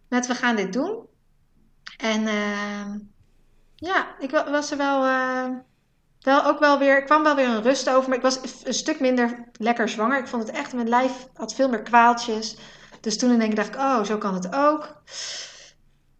met 0.08 0.26
we 0.26 0.34
gaan 0.34 0.56
dit 0.56 0.72
doen. 0.72 1.06
En 1.98 2.22
uh, 2.22 2.94
ja, 3.74 4.14
ik 4.18 4.30
was 4.30 4.70
er 4.70 4.76
wel... 4.76 5.06
Uh, 5.06 5.48
wel 6.20 6.44
ook 6.44 6.58
wel 6.58 6.78
weer, 6.78 6.98
ik 6.98 7.04
kwam 7.04 7.22
wel 7.22 7.34
weer 7.34 7.48
een 7.48 7.62
rust 7.62 7.90
over, 7.90 8.08
maar 8.08 8.18
ik 8.18 8.24
was 8.24 8.40
een 8.64 8.74
stuk 8.74 9.00
minder 9.00 9.48
lekker 9.52 9.88
zwanger. 9.88 10.18
Ik 10.18 10.28
vond 10.28 10.46
het 10.46 10.56
echt, 10.56 10.72
mijn 10.72 10.88
lijf 10.88 11.26
had 11.34 11.54
veel 11.54 11.68
meer 11.68 11.82
kwaaltjes. 11.82 12.56
Dus 13.00 13.18
toen 13.18 13.30
in 13.30 13.40
één 13.40 13.54
dacht 13.54 13.68
ik, 13.68 13.80
oh, 13.80 14.04
zo 14.04 14.18
kan 14.18 14.34
het 14.34 14.54
ook. 14.54 15.02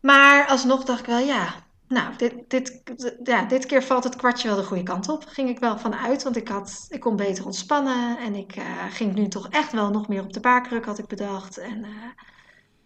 Maar 0.01 0.47
alsnog 0.47 0.85
dacht 0.85 1.01
ik 1.01 1.07
wel, 1.07 1.19
ja, 1.19 1.55
nou, 1.91 2.17
dit, 2.17 2.35
dit, 2.49 2.83
ja, 3.23 3.45
dit 3.45 3.67
keer 3.67 3.83
valt 3.83 4.05
het 4.05 4.17
kwartje 4.17 4.49
wel 4.49 4.57
de 4.57 4.63
goede 4.63 4.83
kant 4.83 5.09
op. 5.09 5.25
Ging 5.27 5.49
ik 5.49 5.59
wel 5.59 5.79
vanuit, 5.79 6.23
want 6.23 6.37
ik, 6.37 6.49
had, 6.49 6.87
ik 6.89 7.01
kon 7.01 7.17
beter 7.17 7.45
ontspannen. 7.45 8.19
En 8.19 8.35
ik 8.35 8.57
uh, 8.57 8.65
ging 8.91 9.15
nu 9.15 9.29
toch 9.29 9.49
echt 9.49 9.73
wel 9.73 9.91
nog 9.91 10.09
meer 10.09 10.23
op 10.23 10.33
de 10.33 10.41
baarkruk, 10.41 10.85
had 10.85 10.99
ik 10.99 11.07
bedacht. 11.07 11.59
En 11.59 11.79
uh, 11.79 11.89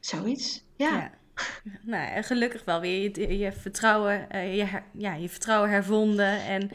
zoiets, 0.00 0.64
ja. 0.76 0.88
ja. 0.88 1.10
Nou, 1.82 2.22
gelukkig 2.22 2.64
wel 2.64 2.80
weer 2.80 3.20
je, 3.20 3.38
je 3.38 3.52
vertrouwen, 3.52 4.26
uh, 4.32 4.56
je, 4.56 4.66
ja, 4.92 5.14
je 5.14 5.28
vertrouwen 5.28 5.70
hervonden 5.70 6.40
en... 6.44 6.70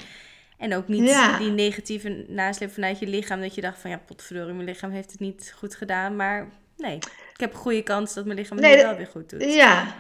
En 0.58 0.76
ook 0.76 0.88
niet 0.88 1.10
ja. 1.10 1.38
die 1.38 1.52
negatieve 1.52 2.26
nasleep 2.28 2.72
vanuit 2.72 3.00
je 3.00 3.08
lichaam. 3.08 3.42
Dat 3.42 3.56
je 3.56 3.62
dacht 3.62 3.80
van 3.80 3.90
ja, 3.90 3.98
potverdorie, 3.98 4.54
mijn 4.54 4.68
lichaam 4.68 4.92
heeft 4.92 5.12
het 5.12 5.20
niet 5.20 5.54
goed 5.58 5.76
gedaan. 5.76 6.16
Maar 6.16 6.50
nee, 6.78 6.96
ik 7.34 7.40
heb 7.40 7.54
een 7.54 7.60
goede 7.60 7.84
kans 7.84 8.14
dat 8.14 8.26
mijn 8.26 8.38
lichaam 8.38 8.58
het 8.58 8.66
nee, 8.66 8.78
wel 8.78 8.96
weer 8.96 9.08
goed 9.08 9.30
doet. 9.30 9.54
Ja, 9.54 9.96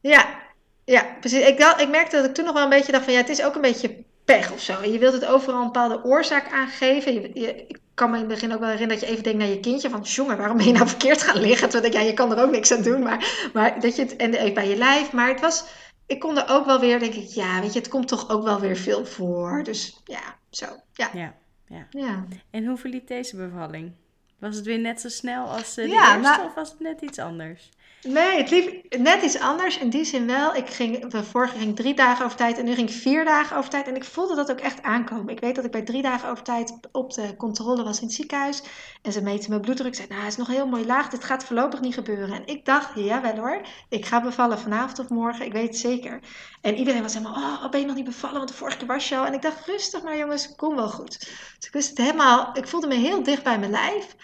ja, 0.00 0.42
ja 0.84 1.16
precies. 1.20 1.46
Ik, 1.46 1.58
dacht, 1.58 1.80
ik 1.80 1.88
merkte 1.88 2.16
dat 2.16 2.24
ik 2.24 2.34
toen 2.34 2.44
nog 2.44 2.54
wel 2.54 2.62
een 2.62 2.68
beetje 2.68 2.92
dacht 2.92 3.04
van 3.04 3.12
ja, 3.12 3.18
het 3.18 3.28
is 3.28 3.42
ook 3.42 3.54
een 3.54 3.60
beetje 3.60 4.04
pech 4.24 4.52
of 4.52 4.60
zo. 4.60 4.84
Je 4.84 4.98
wilt 4.98 5.12
het 5.12 5.26
overal 5.26 5.60
een 5.60 5.66
bepaalde 5.66 6.04
oorzaak 6.04 6.52
aangeven. 6.52 7.14
Je, 7.14 7.30
je, 7.34 7.64
ik 7.68 7.78
kan 7.94 8.10
me 8.10 8.14
in 8.16 8.22
het 8.22 8.32
begin 8.32 8.52
ook 8.52 8.60
wel 8.60 8.68
herinneren 8.68 9.00
dat 9.00 9.08
je 9.08 9.12
even 9.12 9.24
denkt 9.24 9.38
naar 9.38 9.48
je 9.48 9.60
kindje 9.60 9.90
van 9.90 10.00
jongen, 10.00 10.36
waarom 10.36 10.56
ben 10.56 10.66
je 10.66 10.72
nou 10.72 10.88
verkeerd 10.88 11.22
gaan 11.22 11.40
liggen? 11.40 11.68
Toen 11.68 11.80
denk 11.80 11.94
ik, 11.94 12.00
ja, 12.00 12.06
je 12.06 12.14
kan 12.14 12.32
er 12.32 12.44
ook 12.44 12.50
niks 12.50 12.72
aan 12.72 12.82
doen. 12.82 13.02
Maar, 13.02 13.50
maar 13.52 13.80
dat 13.80 13.96
je 13.96 14.02
het, 14.02 14.16
en 14.16 14.34
even 14.34 14.54
bij 14.54 14.68
je 14.68 14.76
lijf. 14.76 15.12
Maar 15.12 15.28
het 15.28 15.40
was 15.40 15.64
ik 16.06 16.20
kon 16.20 16.38
er 16.38 16.48
ook 16.48 16.66
wel 16.66 16.80
weer, 16.80 16.98
denk 16.98 17.14
ik, 17.14 17.28
ja, 17.28 17.60
weet 17.60 17.72
je, 17.72 17.78
het 17.78 17.88
komt 17.88 18.08
toch 18.08 18.30
ook 18.30 18.42
wel 18.42 18.60
weer 18.60 18.76
veel 18.76 19.06
voor. 19.06 19.62
Dus 19.62 20.00
ja, 20.04 20.36
zo. 20.50 20.66
Ja. 20.92 21.10
Ja, 21.12 21.34
ja. 21.66 21.86
ja. 21.90 22.26
En 22.50 22.66
hoe 22.66 22.76
verliep 22.76 23.06
deze 23.06 23.36
bevalling? 23.36 23.92
Was 24.38 24.56
het 24.56 24.64
weer 24.64 24.78
net 24.78 25.00
zo 25.00 25.08
snel 25.08 25.46
als 25.46 25.78
uh, 25.78 25.84
de 25.84 25.90
ja, 25.90 26.16
eerste 26.16 26.20
nou, 26.20 26.46
of 26.46 26.54
was 26.54 26.70
het 26.70 26.80
net 26.80 27.00
iets 27.00 27.18
anders? 27.18 27.70
Nee, 28.08 28.36
het 28.36 28.50
liep 28.50 28.98
net 28.98 29.22
iets 29.22 29.38
anders. 29.40 29.78
In 29.78 29.88
die 29.88 30.04
zin 30.04 30.26
wel. 30.26 30.54
Ik 30.54 30.70
ging, 30.70 31.06
de 31.06 31.24
vorige 31.24 31.58
ging 31.58 31.76
drie 31.76 31.94
dagen 31.94 32.24
over 32.24 32.36
tijd 32.36 32.58
en 32.58 32.64
nu 32.64 32.74
ging 32.74 32.88
ik 32.88 32.94
vier 32.94 33.24
dagen 33.24 33.56
over 33.56 33.70
tijd. 33.70 33.88
En 33.88 33.96
ik 33.96 34.04
voelde 34.04 34.34
dat 34.34 34.50
ook 34.50 34.60
echt 34.60 34.82
aankomen. 34.82 35.28
Ik 35.32 35.40
weet 35.40 35.54
dat 35.54 35.64
ik 35.64 35.70
bij 35.70 35.82
drie 35.82 36.02
dagen 36.02 36.28
over 36.28 36.44
tijd 36.44 36.78
op 36.92 37.12
de 37.12 37.36
controle 37.36 37.84
was 37.84 38.00
in 38.00 38.06
het 38.06 38.16
ziekenhuis. 38.16 38.62
En 39.02 39.12
ze 39.12 39.22
meten 39.22 39.50
mijn 39.50 39.60
bloeddruk. 39.60 39.94
Zei, 39.94 40.08
nou, 40.08 40.20
het 40.20 40.30
is 40.30 40.36
nog 40.36 40.46
heel 40.46 40.66
mooi 40.66 40.86
laag. 40.86 41.08
Dit 41.08 41.24
gaat 41.24 41.44
voorlopig 41.44 41.80
niet 41.80 41.94
gebeuren. 41.94 42.34
En 42.34 42.46
ik 42.46 42.64
dacht, 42.64 42.90
jawel 42.94 43.36
hoor. 43.36 43.60
Ik 43.88 44.06
ga 44.06 44.22
bevallen 44.22 44.58
vanavond 44.58 44.98
of 44.98 45.08
morgen. 45.08 45.46
Ik 45.46 45.52
weet 45.52 45.68
het 45.68 45.78
zeker. 45.78 46.20
En 46.60 46.74
iedereen 46.76 47.02
was 47.02 47.14
helemaal, 47.14 47.34
oh, 47.34 47.70
ben 47.70 47.80
je 47.80 47.86
nog 47.86 47.96
niet 47.96 48.04
bevallen? 48.04 48.36
Want 48.36 48.48
de 48.48 48.54
vorige 48.54 48.76
keer 48.76 48.86
was 48.86 49.08
je 49.08 49.16
al. 49.16 49.26
En 49.26 49.34
ik 49.34 49.42
dacht, 49.42 49.66
rustig 49.66 50.02
maar 50.02 50.18
jongens, 50.18 50.54
kom 50.54 50.74
wel 50.74 50.88
goed. 50.88 51.18
Dus 51.58 51.66
ik 51.66 51.72
wist 51.72 51.88
het 51.88 51.98
helemaal. 51.98 52.50
Ik 52.52 52.68
voelde 52.68 52.86
me 52.86 52.94
heel 52.94 53.22
dicht 53.22 53.42
bij 53.42 53.58
mijn 53.58 53.70
lijf. 53.70 54.16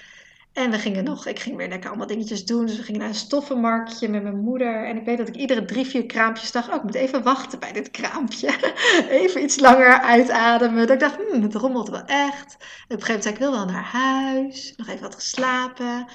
En 0.53 0.71
we 0.71 0.79
gingen 0.79 1.05
nog, 1.05 1.27
ik 1.27 1.39
ging 1.39 1.57
weer 1.57 1.69
lekker 1.69 1.89
allemaal 1.89 2.07
dingetjes 2.07 2.45
doen. 2.45 2.67
Dus 2.67 2.77
we 2.77 2.83
gingen 2.83 3.01
naar 3.01 3.09
een 3.09 3.15
stoffenmarktje 3.15 4.09
met 4.09 4.23
mijn 4.23 4.41
moeder. 4.41 4.87
En 4.87 4.97
ik 4.97 5.05
weet 5.05 5.19
dat 5.19 5.29
ik 5.29 5.37
iedere 5.37 5.65
drie, 5.65 5.87
vier 5.87 6.07
kraampjes 6.07 6.53
dacht, 6.53 6.69
oh, 6.69 6.75
ik 6.75 6.83
moet 6.83 6.95
even 6.95 7.23
wachten 7.23 7.59
bij 7.59 7.73
dit 7.73 7.91
kraampje. 7.91 8.75
even 9.21 9.43
iets 9.43 9.61
langer 9.61 10.01
uitademen. 10.01 10.87
Dat 10.87 10.91
ik 10.91 11.01
dacht, 11.01 11.17
hmm, 11.17 11.43
het 11.43 11.55
rommelt 11.55 11.89
wel 11.89 12.05
echt. 12.05 12.55
Op 12.55 12.61
een 12.61 13.03
gegeven 13.03 13.07
moment 13.07 13.23
zei 13.23 13.35
ik, 13.35 13.41
wil 13.41 13.51
wel 13.53 13.65
naar 13.65 13.85
huis. 13.85 14.75
Nog 14.77 14.89
even 14.89 15.03
wat 15.03 15.15
geslapen. 15.15 16.07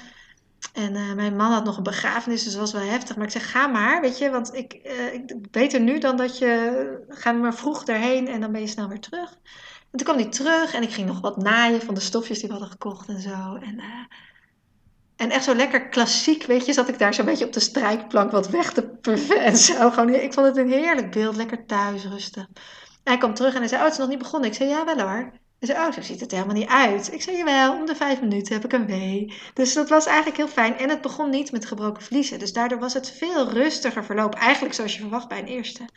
En 0.72 0.94
uh, 0.94 1.12
mijn 1.12 1.36
man 1.36 1.52
had 1.52 1.64
nog 1.64 1.76
een 1.76 1.82
begrafenis, 1.82 2.42
dus 2.42 2.52
dat 2.52 2.60
was 2.60 2.72
wel 2.72 2.90
heftig. 2.90 3.16
Maar 3.16 3.24
ik 3.24 3.32
zeg, 3.32 3.50
ga 3.50 3.66
maar, 3.66 4.00
weet 4.00 4.18
je. 4.18 4.30
Want 4.30 4.54
ik, 4.54 4.80
uh, 4.84 5.14
ik 5.14 5.50
beter 5.50 5.80
nu 5.80 5.98
dan 5.98 6.16
dat 6.16 6.38
je, 6.38 7.04
ga 7.08 7.32
maar 7.32 7.54
vroeg 7.54 7.84
erheen 7.84 8.28
en 8.28 8.40
dan 8.40 8.52
ben 8.52 8.60
je 8.60 8.66
snel 8.66 8.88
weer 8.88 9.00
terug. 9.00 9.38
En 9.90 9.98
toen 9.98 10.06
kwam 10.06 10.18
hij 10.18 10.30
terug 10.30 10.74
en 10.74 10.82
ik 10.82 10.92
ging 10.92 11.06
nog 11.06 11.20
wat 11.20 11.36
naaien 11.36 11.82
van 11.82 11.94
de 11.94 12.00
stofjes 12.00 12.38
die 12.38 12.46
we 12.46 12.54
hadden 12.54 12.72
gekocht 12.72 13.08
en 13.08 13.20
zo. 13.20 13.54
En, 13.60 13.74
uh, 13.76 13.84
en 15.16 15.30
echt 15.30 15.44
zo 15.44 15.54
lekker 15.54 15.88
klassiek, 15.88 16.42
weet 16.42 16.66
je, 16.66 16.72
zat 16.72 16.88
ik 16.88 16.98
daar 16.98 17.14
zo'n 17.14 17.24
beetje 17.24 17.44
op 17.44 17.52
de 17.52 17.60
strijkplank 17.60 18.30
wat 18.30 18.48
weg 18.48 18.72
te 18.72 18.82
puffen 18.82 19.40
en 19.40 19.56
zo. 19.56 19.90
Gewoon, 19.90 20.14
ik 20.14 20.32
vond 20.32 20.46
het 20.46 20.56
een 20.56 20.70
heerlijk 20.70 21.10
beeld, 21.10 21.36
lekker 21.36 21.66
thuis, 21.66 22.04
rustig. 22.04 22.46
Hij 23.04 23.18
kwam 23.18 23.34
terug 23.34 23.52
en 23.52 23.58
hij 23.58 23.68
zei, 23.68 23.80
oh, 23.80 23.84
het 23.86 23.94
is 23.94 24.00
nog 24.00 24.08
niet 24.08 24.18
begonnen. 24.18 24.50
Ik 24.50 24.56
zei, 24.56 24.68
ja, 24.68 24.84
wel 24.84 25.00
hoor. 25.00 25.32
Hij 25.58 25.68
zei, 25.68 25.86
oh, 25.86 25.92
zo 25.92 26.02
ziet 26.02 26.20
het 26.20 26.30
helemaal 26.30 26.54
niet 26.54 26.68
uit. 26.68 27.12
Ik 27.12 27.22
zei, 27.22 27.36
jawel, 27.36 27.72
om 27.72 27.86
de 27.86 27.94
vijf 27.94 28.20
minuten 28.20 28.54
heb 28.54 28.64
ik 28.64 28.72
een 28.72 28.86
wee. 28.86 29.34
Dus 29.54 29.74
dat 29.74 29.88
was 29.88 30.06
eigenlijk 30.06 30.36
heel 30.36 30.48
fijn. 30.48 30.78
En 30.78 30.88
het 30.88 31.00
begon 31.00 31.30
niet 31.30 31.52
met 31.52 31.66
gebroken 31.66 32.02
vliezen. 32.02 32.38
Dus 32.38 32.52
daardoor 32.52 32.78
was 32.78 32.94
het 32.94 33.10
veel 33.10 33.50
rustiger 33.50 34.04
verloop. 34.04 34.34
Eigenlijk 34.34 34.74
zoals 34.74 34.94
je 34.94 35.00
verwacht 35.00 35.28
bij 35.28 35.38
een 35.38 35.46
eerste. 35.46 35.88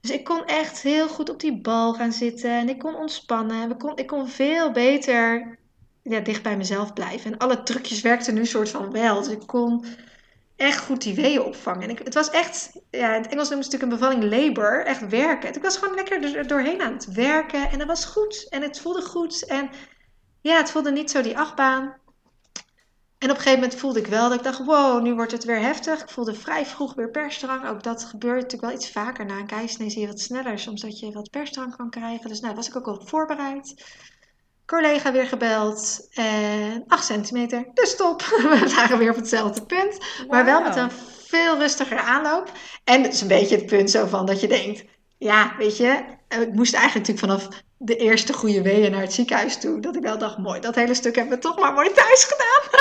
Dus 0.00 0.10
ik 0.10 0.24
kon 0.24 0.44
echt 0.44 0.82
heel 0.82 1.08
goed 1.08 1.30
op 1.30 1.40
die 1.40 1.60
bal 1.60 1.94
gaan 1.94 2.12
zitten. 2.12 2.50
En 2.50 2.68
ik 2.68 2.78
kon 2.78 2.94
ontspannen. 2.94 3.76
Kon, 3.76 3.96
ik 3.96 4.06
kon 4.06 4.28
veel 4.28 4.70
beter 4.70 5.58
ja, 6.02 6.20
dicht 6.20 6.42
bij 6.42 6.56
mezelf 6.56 6.92
blijven. 6.92 7.32
En 7.32 7.38
alle 7.38 7.62
trucjes 7.62 8.00
werkten 8.00 8.34
nu 8.34 8.46
soort 8.46 8.68
van 8.68 8.92
wel. 8.92 9.18
Dus 9.18 9.28
ik 9.28 9.46
kon 9.46 9.84
echt 10.56 10.78
goed 10.78 11.02
die 11.02 11.14
weeën 11.14 11.42
opvangen. 11.42 11.82
En 11.82 11.90
ik, 11.90 11.98
het 11.98 12.14
was 12.14 12.30
echt, 12.30 12.72
ja, 12.90 13.14
in 13.14 13.22
het 13.22 13.30
Engels 13.30 13.48
noemen 13.48 13.66
ze 13.66 13.70
natuurlijk 13.70 13.82
een 13.82 14.08
bevalling 14.08 14.46
labor. 14.46 14.84
Echt 14.84 15.08
werken. 15.08 15.54
Ik 15.54 15.62
was 15.62 15.76
gewoon 15.76 15.94
lekker 15.94 16.36
er 16.36 16.46
doorheen 16.46 16.82
aan 16.82 16.92
het 16.92 17.12
werken. 17.12 17.70
En 17.70 17.78
dat 17.78 17.86
was 17.86 18.04
goed. 18.04 18.46
En 18.48 18.62
het 18.62 18.80
voelde 18.80 19.02
goed. 19.02 19.46
En 19.46 19.70
ja, 20.40 20.56
het 20.56 20.70
voelde 20.70 20.92
niet 20.92 21.10
zo 21.10 21.22
die 21.22 21.38
achtbaan. 21.38 21.94
En 23.20 23.30
op 23.30 23.36
een 23.36 23.42
gegeven 23.42 23.60
moment 23.60 23.80
voelde 23.80 23.98
ik 23.98 24.06
wel 24.06 24.28
dat 24.28 24.38
ik 24.38 24.44
dacht, 24.44 24.64
wow, 24.64 25.02
nu 25.02 25.14
wordt 25.14 25.32
het 25.32 25.44
weer 25.44 25.60
heftig. 25.60 26.02
Ik 26.02 26.08
voelde 26.08 26.34
vrij 26.34 26.66
vroeg 26.66 26.94
weer 26.94 27.10
persdrang. 27.10 27.68
Ook 27.68 27.82
dat 27.82 28.04
gebeurt 28.04 28.42
natuurlijk 28.42 28.62
wel 28.62 28.72
iets 28.72 28.90
vaker. 28.90 29.26
Na 29.26 29.44
een 29.48 29.68
zie 29.68 30.00
je 30.00 30.06
wat 30.06 30.20
sneller 30.20 30.58
soms 30.58 30.80
dat 30.80 30.98
je 30.98 31.12
wat 31.12 31.30
persdrang 31.30 31.76
kan 31.76 31.90
krijgen. 31.90 32.28
Dus 32.28 32.40
nou, 32.40 32.54
was 32.54 32.68
ik 32.68 32.76
ook 32.76 32.86
al 32.86 33.00
voorbereid. 33.04 33.84
Collega 34.66 35.12
weer 35.12 35.26
gebeld. 35.26 36.08
En 36.10 36.84
8 36.86 37.04
centimeter. 37.04 37.70
Dus 37.74 37.90
stop. 37.90 38.22
We 38.42 38.72
waren 38.76 38.98
weer 38.98 39.10
op 39.10 39.16
hetzelfde 39.16 39.66
punt. 39.66 39.98
Maar 40.28 40.44
wel 40.44 40.62
met 40.62 40.76
een 40.76 40.90
veel 41.26 41.58
rustiger 41.58 41.98
aanloop. 41.98 42.52
En 42.84 43.02
het 43.02 43.12
is 43.12 43.20
een 43.20 43.28
beetje 43.28 43.56
het 43.56 43.66
punt 43.66 43.90
zo 43.90 44.06
van 44.06 44.26
dat 44.26 44.40
je 44.40 44.48
denkt, 44.48 44.84
ja, 45.18 45.54
weet 45.58 45.76
je, 45.76 46.04
ik 46.28 46.52
moest 46.52 46.74
eigenlijk 46.74 47.08
natuurlijk 47.08 47.40
vanaf 47.40 47.62
de 47.82 47.96
eerste 47.96 48.32
goede 48.32 48.62
weeën 48.62 48.90
naar 48.90 49.00
het 49.00 49.12
ziekenhuis 49.12 49.60
toe. 49.60 49.80
Dat 49.80 49.96
ik 49.96 50.02
wel 50.02 50.18
dacht, 50.18 50.38
mooi, 50.38 50.60
dat 50.60 50.74
hele 50.74 50.94
stuk 50.94 51.14
hebben 51.14 51.34
we 51.34 51.42
toch 51.42 51.58
maar 51.58 51.72
mooi 51.72 51.92
thuis 51.92 52.28
gedaan. 52.28 52.80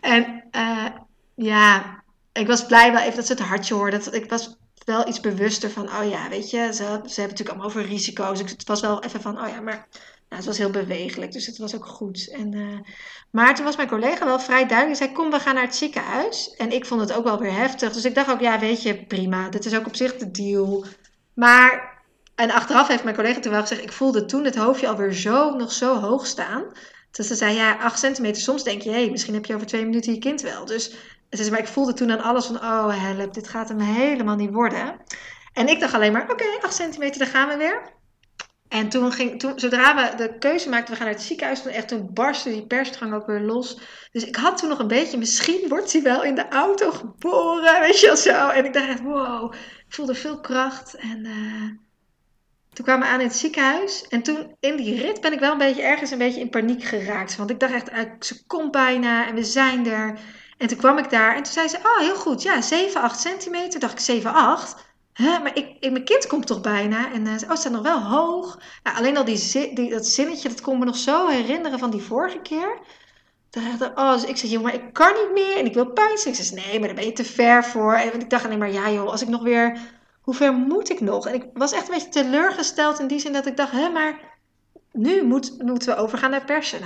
en 0.16 0.44
uh, 0.56 0.86
ja, 1.34 2.02
ik 2.32 2.46
was 2.46 2.66
blij 2.66 2.92
wel 2.92 3.00
even 3.00 3.16
dat 3.16 3.26
ze 3.26 3.32
het 3.32 3.42
hartje 3.42 3.74
hoorden. 3.74 4.14
Ik 4.14 4.30
was 4.30 4.58
wel 4.84 5.08
iets 5.08 5.20
bewuster 5.20 5.70
van, 5.70 5.88
oh 5.88 6.08
ja, 6.10 6.28
weet 6.28 6.50
je, 6.50 6.58
ze, 6.58 6.72
ze 6.72 6.84
hebben 6.84 7.02
natuurlijk 7.14 7.48
allemaal 7.48 7.66
over 7.66 7.82
risico's. 7.82 8.38
het 8.38 8.66
was 8.66 8.80
wel 8.80 9.02
even 9.02 9.20
van, 9.20 9.40
oh 9.42 9.48
ja, 9.48 9.60
maar 9.60 9.86
nou, 10.28 10.42
het 10.42 10.44
was 10.44 10.58
heel 10.58 10.70
bewegelijk, 10.70 11.32
dus 11.32 11.46
het 11.46 11.58
was 11.58 11.74
ook 11.74 11.86
goed. 11.86 12.30
En, 12.30 12.52
uh, 12.52 12.78
maar 13.30 13.54
toen 13.54 13.64
was 13.64 13.76
mijn 13.76 13.88
collega 13.88 14.24
wel 14.24 14.40
vrij 14.40 14.66
duidelijk. 14.66 14.98
Hij 14.98 15.08
zei, 15.08 15.12
kom, 15.18 15.30
we 15.30 15.40
gaan 15.40 15.54
naar 15.54 15.64
het 15.64 15.76
ziekenhuis. 15.76 16.54
En 16.56 16.72
ik 16.72 16.86
vond 16.86 17.00
het 17.00 17.12
ook 17.12 17.24
wel 17.24 17.38
weer 17.38 17.52
heftig. 17.52 17.92
Dus 17.92 18.04
ik 18.04 18.14
dacht 18.14 18.30
ook, 18.30 18.40
ja, 18.40 18.58
weet 18.58 18.82
je, 18.82 19.06
prima. 19.06 19.48
Dit 19.48 19.64
is 19.64 19.76
ook 19.76 19.86
op 19.86 19.96
zich 19.96 20.16
de 20.16 20.30
deal. 20.30 20.84
Maar 21.34 21.99
en 22.40 22.50
achteraf 22.50 22.88
heeft 22.88 23.04
mijn 23.04 23.16
collega 23.16 23.40
toen 23.40 23.52
wel 23.52 23.60
gezegd, 23.60 23.82
ik 23.82 23.92
voelde 23.92 24.24
toen 24.24 24.44
het 24.44 24.56
hoofdje 24.56 24.88
alweer 24.88 25.12
zo, 25.12 25.56
nog 25.56 25.72
zo 25.72 26.00
hoog 26.00 26.26
staan. 26.26 26.64
Dus 27.10 27.26
ze 27.26 27.34
zei, 27.34 27.54
ja, 27.54 27.76
8 27.76 27.98
centimeter, 27.98 28.42
soms 28.42 28.62
denk 28.62 28.82
je, 28.82 28.90
hé, 28.90 29.00
hey, 29.00 29.10
misschien 29.10 29.34
heb 29.34 29.44
je 29.44 29.54
over 29.54 29.66
twee 29.66 29.84
minuten 29.84 30.12
je 30.12 30.18
kind 30.18 30.40
wel. 30.40 30.64
Dus 30.64 30.90
ze 31.30 31.36
zei, 31.36 31.50
maar 31.50 31.58
ik 31.58 31.66
voelde 31.66 31.92
toen 31.92 32.10
aan 32.10 32.22
alles 32.22 32.46
van, 32.46 32.56
oh 32.56 33.02
help, 33.02 33.34
dit 33.34 33.48
gaat 33.48 33.68
hem 33.68 33.80
helemaal 33.80 34.36
niet 34.36 34.52
worden. 34.52 34.96
En 35.52 35.68
ik 35.68 35.80
dacht 35.80 35.94
alleen 35.94 36.12
maar, 36.12 36.22
oké, 36.22 36.32
okay, 36.32 36.58
8 36.60 36.74
centimeter, 36.74 37.18
daar 37.18 37.28
gaan 37.28 37.48
we 37.48 37.56
weer. 37.56 37.98
En 38.68 38.88
toen 38.88 39.12
ging, 39.12 39.40
toen, 39.40 39.58
zodra 39.58 39.94
we 39.94 40.16
de 40.16 40.38
keuze 40.38 40.68
maakten, 40.68 40.90
we 40.90 40.96
gaan 40.96 41.06
naar 41.06 41.16
het 41.16 41.24
ziekenhuis, 41.24 41.62
toen, 41.62 41.72
echt, 41.72 41.88
toen 41.88 42.10
barstte 42.12 42.50
die 42.50 42.66
persdrang 42.66 43.14
ook 43.14 43.26
weer 43.26 43.40
los. 43.40 43.80
Dus 44.12 44.24
ik 44.24 44.36
had 44.36 44.58
toen 44.58 44.68
nog 44.68 44.78
een 44.78 44.86
beetje, 44.86 45.18
misschien 45.18 45.68
wordt 45.68 45.92
hij 45.92 46.02
wel 46.02 46.22
in 46.22 46.34
de 46.34 46.48
auto 46.48 46.90
geboren, 46.90 47.80
weet 47.80 48.00
je 48.00 48.06
wel 48.06 48.16
zo. 48.16 48.48
En 48.48 48.64
ik 48.64 48.72
dacht 48.72 48.88
echt, 48.88 49.02
wow, 49.02 49.54
ik 49.54 49.94
voelde 49.94 50.14
veel 50.14 50.40
kracht 50.40 50.94
en... 50.94 51.24
Uh, 51.24 51.88
toen 52.80 52.88
kwamen 52.88 53.08
we 53.08 53.14
aan 53.14 53.20
in 53.20 53.26
het 53.26 53.36
ziekenhuis. 53.36 54.06
En 54.08 54.22
toen 54.22 54.56
in 54.60 54.76
die 54.76 55.00
rit 55.00 55.20
ben 55.20 55.32
ik 55.32 55.40
wel 55.40 55.52
een 55.52 55.58
beetje 55.58 55.82
ergens 55.82 56.10
een 56.10 56.18
beetje 56.18 56.40
in 56.40 56.50
paniek 56.50 56.84
geraakt. 56.84 57.36
Want 57.36 57.50
ik 57.50 57.60
dacht 57.60 57.72
echt, 57.72 57.88
eh, 57.88 58.00
ze 58.20 58.46
komt 58.46 58.70
bijna 58.70 59.26
en 59.26 59.34
we 59.34 59.44
zijn 59.44 59.86
er. 59.86 60.18
En 60.58 60.68
toen 60.68 60.78
kwam 60.78 60.98
ik 60.98 61.10
daar 61.10 61.36
en 61.36 61.42
toen 61.42 61.52
zei 61.52 61.68
ze, 61.68 61.76
oh 61.76 61.98
heel 61.98 62.16
goed, 62.16 62.42
ja, 62.42 62.60
7, 62.60 63.00
8 63.00 63.20
centimeter. 63.20 63.80
dacht 63.80 63.92
ik, 63.92 63.98
7, 63.98 64.32
8? 64.34 64.76
Huh, 65.14 65.42
maar 65.42 65.56
ik, 65.56 65.76
ik, 65.80 65.90
mijn 65.90 66.04
kind 66.04 66.26
komt 66.26 66.46
toch 66.46 66.60
bijna? 66.60 67.12
En 67.12 67.26
uh, 67.26 67.32
oh, 67.50 67.56
staat 67.56 67.72
nog 67.72 67.82
wel 67.82 68.02
hoog. 68.02 68.58
Nou, 68.82 68.96
alleen 68.96 69.16
al 69.16 69.24
die, 69.24 69.90
dat 69.90 70.06
zinnetje, 70.06 70.48
dat 70.48 70.60
kon 70.60 70.78
me 70.78 70.84
nog 70.84 70.96
zo 70.96 71.28
herinneren 71.28 71.78
van 71.78 71.90
die 71.90 72.02
vorige 72.02 72.40
keer. 72.40 72.78
Toen 73.50 73.64
dacht 73.64 73.92
ik, 73.92 73.98
oh, 73.98 74.12
dus 74.12 74.24
ik 74.24 74.36
zei, 74.36 74.52
joh, 74.52 74.62
maar 74.62 74.74
ik 74.74 74.92
kan 74.92 75.12
niet 75.12 75.32
meer 75.32 75.56
en 75.56 75.66
ik 75.66 75.74
wil 75.74 75.86
pijn. 75.92 76.10
Ik 76.24 76.34
zei, 76.34 76.60
nee, 76.60 76.78
maar 76.78 76.88
daar 76.88 76.96
ben 76.96 77.06
je 77.06 77.12
te 77.12 77.24
ver 77.24 77.64
voor. 77.64 77.94
En 77.94 78.20
ik 78.20 78.30
dacht 78.30 78.44
alleen 78.44 78.58
maar, 78.58 78.72
ja 78.72 78.90
joh, 78.90 79.10
als 79.10 79.22
ik 79.22 79.28
nog 79.28 79.42
weer 79.42 79.78
hoe 80.20 80.34
ver 80.34 80.52
moet 80.52 80.90
ik 80.90 81.00
nog? 81.00 81.26
En 81.26 81.34
ik 81.34 81.44
was 81.54 81.72
echt 81.72 81.88
een 81.88 81.94
beetje 81.94 82.08
teleurgesteld 82.08 83.00
in 83.00 83.06
die 83.06 83.18
zin 83.18 83.32
dat 83.32 83.46
ik 83.46 83.56
dacht, 83.56 83.72
hè, 83.72 83.88
maar 83.88 84.20
nu 84.92 85.22
moet, 85.24 85.62
moeten 85.62 85.94
we 85.94 86.00
overgaan 86.00 86.30
naar 86.30 86.44
persen. 86.44 86.78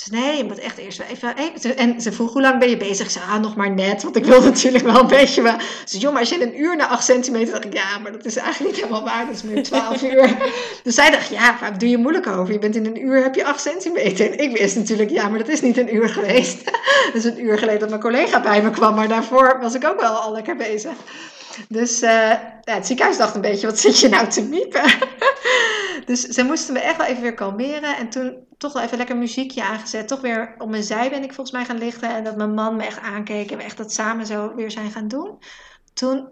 Ze 0.00 0.10
nee, 0.10 0.36
je 0.36 0.44
moet 0.44 0.58
echt 0.58 0.78
eerst 0.78 1.00
even... 1.00 1.36
En 1.76 2.00
ze 2.00 2.12
vroeg, 2.12 2.32
hoe 2.32 2.42
lang 2.42 2.58
ben 2.58 2.70
je 2.70 2.76
bezig? 2.76 3.06
Ik 3.06 3.12
zei, 3.12 3.24
ah, 3.24 3.40
nog 3.40 3.56
maar 3.56 3.70
net, 3.70 4.02
want 4.02 4.16
ik 4.16 4.24
wil 4.24 4.42
natuurlijk 4.52 4.84
wel 4.84 5.00
een 5.00 5.06
beetje... 5.06 5.42
Ze 5.42 5.58
zei, 5.84 6.02
joh, 6.02 6.12
maar 6.12 6.20
als 6.20 6.30
je 6.30 6.42
een 6.42 6.60
uur 6.60 6.76
naar 6.76 6.86
8 6.86 7.04
centimeter... 7.04 7.52
dacht 7.52 7.64
ik, 7.64 7.72
ja, 7.72 7.98
maar 7.98 8.12
dat 8.12 8.24
is 8.24 8.36
eigenlijk 8.36 8.74
niet 8.74 8.84
helemaal 8.84 9.04
waar, 9.04 9.26
dat 9.26 9.34
is 9.34 9.42
meer 9.42 9.62
12 9.62 10.02
uur. 10.02 10.36
dus 10.84 10.94
zij 10.94 11.10
dacht, 11.10 11.28
ja, 11.28 11.56
waar 11.60 11.78
doe 11.78 11.88
je 11.88 11.98
moeilijk 11.98 12.26
over? 12.26 12.52
Je 12.52 12.58
bent 12.58 12.76
in 12.76 12.86
een 12.86 13.02
uur, 13.02 13.22
heb 13.22 13.34
je 13.34 13.44
8 13.44 13.60
centimeter. 13.60 14.30
En 14.30 14.38
ik 14.38 14.56
wist 14.56 14.76
natuurlijk, 14.76 15.10
ja, 15.10 15.28
maar 15.28 15.38
dat 15.38 15.48
is 15.48 15.60
niet 15.60 15.76
een 15.76 15.94
uur 15.94 16.08
geweest. 16.08 16.64
dat 17.12 17.14
is 17.14 17.24
een 17.24 17.44
uur 17.44 17.58
geleden 17.58 17.80
dat 17.80 17.88
mijn 17.88 18.00
collega 18.00 18.40
bij 18.40 18.62
me 18.62 18.70
kwam, 18.70 18.94
maar 18.94 19.08
daarvoor 19.08 19.58
was 19.60 19.74
ik 19.74 19.84
ook 19.84 20.00
wel 20.00 20.12
al 20.12 20.32
lekker 20.32 20.56
bezig. 20.56 20.92
Dus 21.68 22.00
ja, 22.00 22.74
het 22.74 22.86
ziekenhuis 22.86 23.16
dacht 23.18 23.34
een 23.34 23.40
beetje, 23.40 23.66
wat 23.66 23.78
zit 23.78 24.00
je 24.00 24.08
nou 24.08 24.28
te 24.28 24.42
miepen? 24.42 24.92
dus 26.06 26.20
ze 26.20 26.42
moesten 26.42 26.74
me 26.74 26.80
echt 26.80 26.96
wel 26.96 27.06
even 27.06 27.22
weer 27.22 27.34
kalmeren. 27.34 27.96
En 27.96 28.10
toen 28.10 28.46
toch 28.58 28.72
wel 28.72 28.82
even 28.82 28.96
lekker 28.96 29.16
muziekje 29.16 29.62
aangezet. 29.62 30.08
Toch 30.08 30.20
weer 30.20 30.54
op 30.58 30.68
mijn 30.68 30.82
zij 30.82 31.10
ben 31.10 31.22
ik 31.22 31.32
volgens 31.32 31.56
mij 31.56 31.64
gaan 31.64 31.78
liggen. 31.78 32.14
En 32.14 32.24
dat 32.24 32.36
mijn 32.36 32.54
man 32.54 32.76
me 32.76 32.84
echt 32.84 33.00
aankeek 33.00 33.50
en 33.50 33.56
we 33.56 33.62
echt 33.62 33.76
dat 33.76 33.92
samen 33.92 34.26
zo 34.26 34.54
weer 34.54 34.70
zijn 34.70 34.90
gaan 34.90 35.08
doen. 35.08 35.38
Toen 35.94 36.28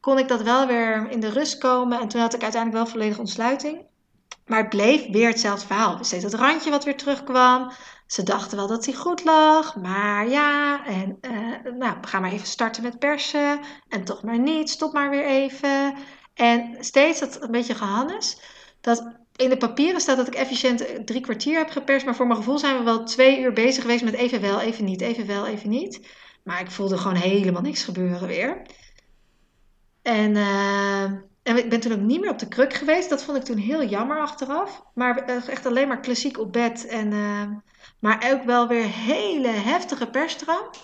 kon 0.00 0.18
ik 0.18 0.28
dat 0.28 0.42
wel 0.42 0.66
weer 0.66 1.10
in 1.10 1.20
de 1.20 1.30
rust 1.30 1.58
komen. 1.58 2.00
En 2.00 2.08
toen 2.08 2.20
had 2.20 2.34
ik 2.34 2.42
uiteindelijk 2.42 2.82
wel 2.82 2.92
volledige 2.92 3.20
ontsluiting. 3.20 3.88
Maar 4.46 4.58
het 4.58 4.68
bleef 4.68 5.10
weer 5.10 5.28
hetzelfde 5.28 5.66
verhaal. 5.66 6.04
Steeds 6.04 6.22
dat 6.22 6.34
randje 6.34 6.70
wat 6.70 6.84
weer 6.84 6.96
terugkwam. 6.96 7.72
Ze 8.10 8.22
dachten 8.22 8.56
wel 8.56 8.66
dat 8.66 8.84
hij 8.84 8.94
goed 8.94 9.24
lag, 9.24 9.76
maar 9.76 10.28
ja, 10.28 10.86
en 10.86 11.18
uh, 11.20 11.72
nou, 11.72 11.96
we 12.00 12.06
gaan 12.06 12.22
maar 12.22 12.32
even 12.32 12.46
starten 12.46 12.82
met 12.82 12.98
persen. 12.98 13.60
En 13.88 14.04
toch 14.04 14.22
maar 14.22 14.38
niet, 14.38 14.70
stop 14.70 14.92
maar 14.92 15.10
weer 15.10 15.24
even. 15.24 15.94
En 16.34 16.76
steeds 16.80 17.20
dat 17.20 17.42
een 17.42 17.50
beetje 17.50 17.74
gehannes. 17.74 18.40
Dat 18.80 19.16
in 19.36 19.48
de 19.48 19.56
papieren 19.56 20.00
staat 20.00 20.16
dat 20.16 20.26
ik 20.26 20.34
efficiënt 20.34 21.06
drie 21.06 21.20
kwartier 21.20 21.58
heb 21.58 21.70
geperst. 21.70 22.04
Maar 22.04 22.14
voor 22.14 22.26
mijn 22.26 22.38
gevoel 22.38 22.58
zijn 22.58 22.78
we 22.78 22.84
wel 22.84 23.04
twee 23.04 23.40
uur 23.40 23.52
bezig 23.52 23.82
geweest 23.82 24.04
met 24.04 24.14
even 24.14 24.40
wel, 24.40 24.60
even 24.60 24.84
niet, 24.84 25.00
even 25.00 25.26
wel, 25.26 25.46
even 25.46 25.68
niet. 25.68 26.00
Maar 26.44 26.60
ik 26.60 26.70
voelde 26.70 26.98
gewoon 26.98 27.16
helemaal 27.16 27.62
niks 27.62 27.84
gebeuren 27.84 28.28
weer. 28.28 28.62
En, 30.02 30.34
uh, 30.34 31.02
en 31.42 31.56
ik 31.56 31.70
ben 31.70 31.80
toen 31.80 31.92
ook 31.92 32.00
niet 32.00 32.20
meer 32.20 32.30
op 32.30 32.38
de 32.38 32.48
kruk 32.48 32.74
geweest. 32.74 33.08
Dat 33.08 33.24
vond 33.24 33.36
ik 33.36 33.44
toen 33.44 33.58
heel 33.58 33.84
jammer 33.84 34.20
achteraf. 34.20 34.82
Maar 34.94 35.24
echt 35.48 35.66
alleen 35.66 35.88
maar 35.88 36.00
klassiek 36.00 36.38
op 36.38 36.52
bed 36.52 36.86
en... 36.86 37.12
maar 38.00 38.32
ook 38.32 38.44
wel 38.44 38.68
weer 38.68 38.86
hele 38.86 39.48
heftige 39.48 40.06
persdrang. 40.06 40.74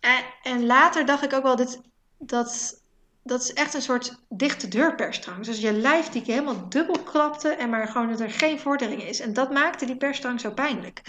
En, 0.00 0.24
en 0.42 0.66
later 0.66 1.06
dacht 1.06 1.24
ik 1.24 1.32
ook 1.32 1.42
wel, 1.42 1.56
dit, 1.56 1.80
dat, 2.18 2.82
dat 3.22 3.42
is 3.42 3.52
echt 3.52 3.74
een 3.74 3.82
soort 3.82 4.18
dichte 4.28 4.68
deur 4.68 4.94
persdrang. 4.94 5.44
Dus 5.44 5.60
je 5.60 5.72
lijf 5.72 6.08
die 6.08 6.22
helemaal 6.26 6.68
dubbel 6.68 6.98
klapte 6.98 7.48
en 7.48 7.70
maar 7.70 7.88
gewoon 7.88 8.08
dat 8.08 8.20
er 8.20 8.30
geen 8.30 8.58
vordering 8.58 9.02
is. 9.02 9.20
En 9.20 9.32
dat 9.32 9.50
maakte 9.50 9.86
die 9.86 9.96
persdrang 9.96 10.40
zo 10.40 10.50
pijnlijk. 10.50 11.02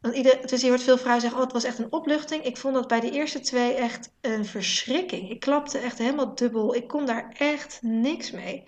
Want 0.00 0.14
ieder, 0.14 0.46
dus 0.46 0.60
je 0.60 0.68
hoort 0.68 0.82
veel 0.82 0.98
vrouwen 0.98 1.20
zeggen, 1.20 1.38
oh 1.38 1.44
het 1.44 1.54
was 1.54 1.64
echt 1.64 1.78
een 1.78 1.92
opluchting. 1.92 2.44
Ik 2.44 2.56
vond 2.56 2.74
dat 2.74 2.88
bij 2.88 3.00
de 3.00 3.10
eerste 3.10 3.40
twee 3.40 3.74
echt 3.74 4.10
een 4.20 4.44
verschrikking. 4.44 5.30
Ik 5.30 5.40
klapte 5.40 5.78
echt 5.78 5.98
helemaal 5.98 6.34
dubbel. 6.34 6.74
Ik 6.74 6.88
kon 6.88 7.06
daar 7.06 7.34
echt 7.38 7.78
niks 7.82 8.30
mee. 8.30 8.64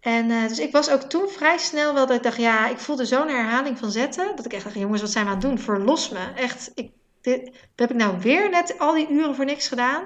En 0.00 0.30
uh, 0.30 0.48
dus 0.48 0.58
ik 0.58 0.72
was 0.72 0.90
ook 0.90 1.02
toen 1.02 1.28
vrij 1.28 1.58
snel 1.58 1.94
wel 1.94 2.06
dat 2.06 2.16
ik 2.16 2.22
dacht, 2.22 2.36
ja, 2.36 2.68
ik 2.68 2.78
voelde 2.78 3.04
zo'n 3.04 3.28
herhaling 3.28 3.78
van 3.78 3.90
zetten. 3.90 4.36
Dat 4.36 4.44
ik 4.44 4.52
echt 4.52 4.64
dacht, 4.64 4.76
jongens, 4.76 5.00
wat 5.00 5.10
zijn 5.10 5.24
we 5.24 5.30
aan 5.30 5.36
het 5.36 5.46
doen? 5.46 5.58
Verlos 5.58 6.08
me. 6.08 6.32
Echt, 6.34 6.70
ik, 6.74 6.90
dit, 7.20 7.50
heb 7.76 7.90
ik 7.90 7.96
nou 7.96 8.18
weer 8.18 8.50
net 8.50 8.78
al 8.78 8.94
die 8.94 9.10
uren 9.10 9.34
voor 9.34 9.44
niks 9.44 9.68
gedaan? 9.68 10.04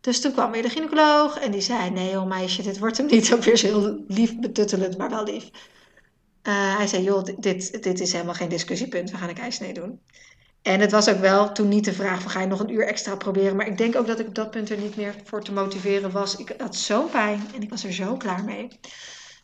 Dus 0.00 0.20
toen 0.20 0.32
kwam 0.32 0.50
weer 0.50 0.62
de 0.62 0.68
gynaecoloog 0.68 1.38
en 1.38 1.50
die 1.50 1.60
zei, 1.60 1.90
nee 1.90 2.10
joh 2.10 2.26
meisje, 2.26 2.62
dit 2.62 2.78
wordt 2.78 2.96
hem 2.96 3.06
niet. 3.10 3.32
Ook 3.32 3.42
weer 3.42 3.56
zo 3.56 3.66
heel 3.66 4.04
lief 4.08 4.38
betuttelend, 4.38 4.98
maar 4.98 5.10
wel 5.10 5.24
lief. 5.24 5.44
Uh, 6.42 6.76
hij 6.76 6.86
zei, 6.86 7.02
joh, 7.02 7.24
dit, 7.38 7.82
dit 7.82 8.00
is 8.00 8.12
helemaal 8.12 8.34
geen 8.34 8.48
discussiepunt. 8.48 9.10
We 9.10 9.16
gaan 9.16 9.28
een 9.28 9.34
keisnee 9.34 9.72
doen. 9.72 10.00
En 10.62 10.80
het 10.80 10.90
was 10.90 11.08
ook 11.08 11.18
wel 11.18 11.52
toen 11.52 11.68
niet 11.68 11.84
de 11.84 11.92
vraag 11.92 12.22
van 12.22 12.30
ga 12.30 12.40
je 12.40 12.46
nog 12.46 12.60
een 12.60 12.72
uur 12.72 12.86
extra 12.86 13.16
proberen. 13.16 13.56
Maar 13.56 13.66
ik 13.66 13.78
denk 13.78 13.96
ook 13.96 14.06
dat 14.06 14.18
ik 14.18 14.26
op 14.26 14.34
dat 14.34 14.50
punt 14.50 14.70
er 14.70 14.78
niet 14.78 14.96
meer 14.96 15.14
voor 15.24 15.42
te 15.42 15.52
motiveren 15.52 16.10
was. 16.10 16.36
Ik 16.36 16.54
had 16.58 16.76
zo'n 16.76 17.10
pijn 17.10 17.40
en 17.54 17.62
ik 17.62 17.70
was 17.70 17.84
er 17.84 17.92
zo 17.92 18.16
klaar 18.16 18.44
mee. 18.44 18.68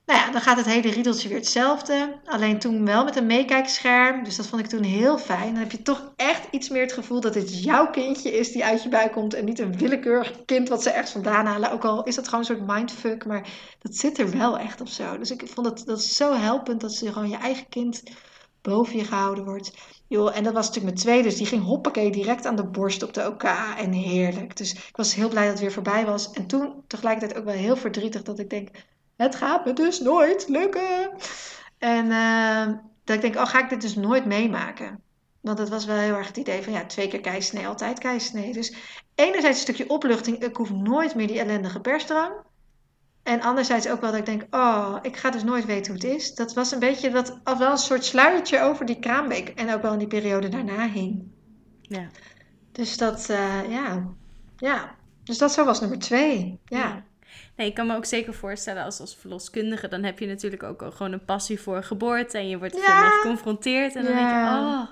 Nou 0.06 0.20
ja, 0.20 0.30
dan 0.30 0.40
gaat 0.40 0.56
het 0.56 0.66
hele 0.66 0.90
riedeltje 0.90 1.28
weer 1.28 1.38
hetzelfde. 1.38 2.20
Alleen 2.24 2.58
toen 2.58 2.84
wel 2.84 3.04
met 3.04 3.16
een 3.16 3.26
meekijkscherm. 3.26 4.24
Dus 4.24 4.36
dat 4.36 4.46
vond 4.46 4.62
ik 4.62 4.68
toen 4.68 4.82
heel 4.82 5.18
fijn. 5.18 5.52
Dan 5.52 5.62
heb 5.62 5.70
je 5.70 5.82
toch 5.82 6.12
echt 6.16 6.46
iets 6.50 6.68
meer 6.68 6.82
het 6.82 6.92
gevoel 6.92 7.20
dat 7.20 7.32
dit 7.32 7.62
jouw 7.62 7.90
kindje 7.90 8.38
is 8.38 8.52
die 8.52 8.64
uit 8.64 8.82
je 8.82 8.88
buik 8.88 9.12
komt. 9.12 9.34
En 9.34 9.44
niet 9.44 9.58
een 9.58 9.78
willekeurig 9.78 10.44
kind 10.44 10.68
wat 10.68 10.82
ze 10.82 10.90
echt 10.90 11.10
vandaan 11.10 11.46
halen. 11.46 11.72
Ook 11.72 11.84
al 11.84 12.04
is 12.04 12.14
dat 12.14 12.24
gewoon 12.24 12.40
een 12.40 12.46
soort 12.46 12.66
mindfuck. 12.66 13.26
Maar 13.26 13.48
dat 13.78 13.96
zit 13.96 14.18
er 14.18 14.30
wel 14.38 14.58
echt 14.58 14.80
op 14.80 14.88
zo. 14.88 15.18
Dus 15.18 15.30
ik 15.30 15.48
vond 15.48 15.66
het 15.66 15.86
dat 15.86 16.02
zo 16.02 16.34
helpend 16.34 16.80
dat 16.80 16.92
ze 16.92 17.12
gewoon 17.12 17.28
je 17.28 17.36
eigen 17.36 17.68
kind 17.68 18.02
boven 18.62 18.96
je 18.96 19.04
gehouden 19.04 19.44
wordt. 19.44 19.72
Joh, 20.08 20.36
en 20.36 20.44
dat 20.44 20.52
was 20.52 20.66
natuurlijk 20.66 20.94
mijn 20.94 21.06
tweede. 21.06 21.28
Dus 21.28 21.38
die 21.38 21.46
ging 21.46 21.62
hoppakee 21.62 22.10
direct 22.10 22.46
aan 22.46 22.56
de 22.56 22.66
borst 22.66 23.02
op 23.02 23.14
de 23.14 23.26
OK. 23.26 23.44
En 23.76 23.92
heerlijk. 23.92 24.56
Dus 24.56 24.72
ik 24.72 24.96
was 24.96 25.14
heel 25.14 25.28
blij 25.28 25.42
dat 25.42 25.52
het 25.52 25.60
weer 25.60 25.72
voorbij 25.72 26.06
was. 26.06 26.30
En 26.30 26.46
toen 26.46 26.82
tegelijkertijd 26.86 27.38
ook 27.38 27.44
wel 27.44 27.54
heel 27.54 27.76
verdrietig 27.76 28.22
dat 28.22 28.38
ik 28.38 28.50
denk 28.50 28.68
het 29.16 29.34
gaat 29.34 29.64
me 29.64 29.72
dus 29.72 30.00
nooit 30.00 30.48
lukken. 30.48 31.10
En 31.78 32.06
uh, 32.06 32.66
dat 33.04 33.16
ik 33.16 33.22
denk, 33.22 33.36
oh, 33.36 33.46
ga 33.46 33.62
ik 33.62 33.68
dit 33.68 33.80
dus 33.80 33.94
nooit 33.94 34.24
meemaken? 34.24 35.02
Want 35.40 35.58
dat 35.58 35.68
was 35.68 35.84
wel 35.84 35.96
heel 35.96 36.16
erg 36.16 36.26
het 36.26 36.36
idee 36.36 36.62
van, 36.62 36.72
ja, 36.72 36.86
twee 36.86 37.08
keer 37.08 37.20
keisnee, 37.20 37.66
altijd 37.66 37.98
keisnee. 37.98 38.52
Dus 38.52 38.74
enerzijds 39.14 39.56
een 39.56 39.62
stukje 39.62 39.88
opluchting, 39.88 40.42
ik 40.42 40.56
hoef 40.56 40.70
nooit 40.70 41.14
meer 41.14 41.26
die 41.26 41.38
ellendige 41.38 41.80
persdrang. 41.80 42.32
En 43.22 43.40
anderzijds 43.40 43.88
ook 43.88 44.00
wel 44.00 44.10
dat 44.10 44.18
ik 44.18 44.26
denk, 44.26 44.54
oh, 44.54 44.96
ik 45.02 45.16
ga 45.16 45.30
dus 45.30 45.42
nooit 45.42 45.64
weten 45.64 45.92
hoe 45.92 46.02
het 46.02 46.16
is. 46.16 46.34
Dat 46.34 46.54
was 46.54 46.72
een 46.72 46.78
beetje, 46.78 47.10
dat, 47.10 47.40
wel 47.58 47.70
een 47.70 47.78
soort 47.78 48.04
sluiertje 48.04 48.60
over 48.60 48.86
die 48.86 48.98
kraambeek. 48.98 49.48
En 49.48 49.74
ook 49.74 49.82
wel 49.82 49.92
in 49.92 49.98
die 49.98 50.08
periode 50.08 50.48
daarna 50.48 50.88
hing. 50.88 51.22
Ja. 51.82 52.06
Dus 52.72 52.96
dat, 52.96 53.28
uh, 53.30 53.70
ja. 53.70 54.08
ja. 54.56 54.94
Dus 55.24 55.38
dat 55.38 55.52
zo 55.52 55.64
was 55.64 55.80
nummer 55.80 55.98
twee. 55.98 56.58
Ja. 56.64 57.04
Nee, 57.56 57.66
ik 57.66 57.74
kan 57.74 57.86
me 57.86 57.96
ook 57.96 58.04
zeker 58.04 58.34
voorstellen 58.34 58.84
als, 58.84 59.00
als 59.00 59.16
verloskundige, 59.20 59.88
dan 59.88 60.02
heb 60.02 60.18
je 60.18 60.26
natuurlijk 60.26 60.62
ook 60.62 60.84
gewoon 60.92 61.12
een 61.12 61.24
passie 61.24 61.60
voor 61.60 61.82
geboorte 61.82 62.38
en 62.38 62.48
je 62.48 62.58
wordt 62.58 62.74
er 62.74 62.80
veel 62.80 63.00
mee 63.00 63.10
geconfronteerd 63.10 63.94
en 63.94 64.04
dan 64.04 64.14
denk 64.14 64.28
je, 64.28 64.34
oh, 64.34 64.82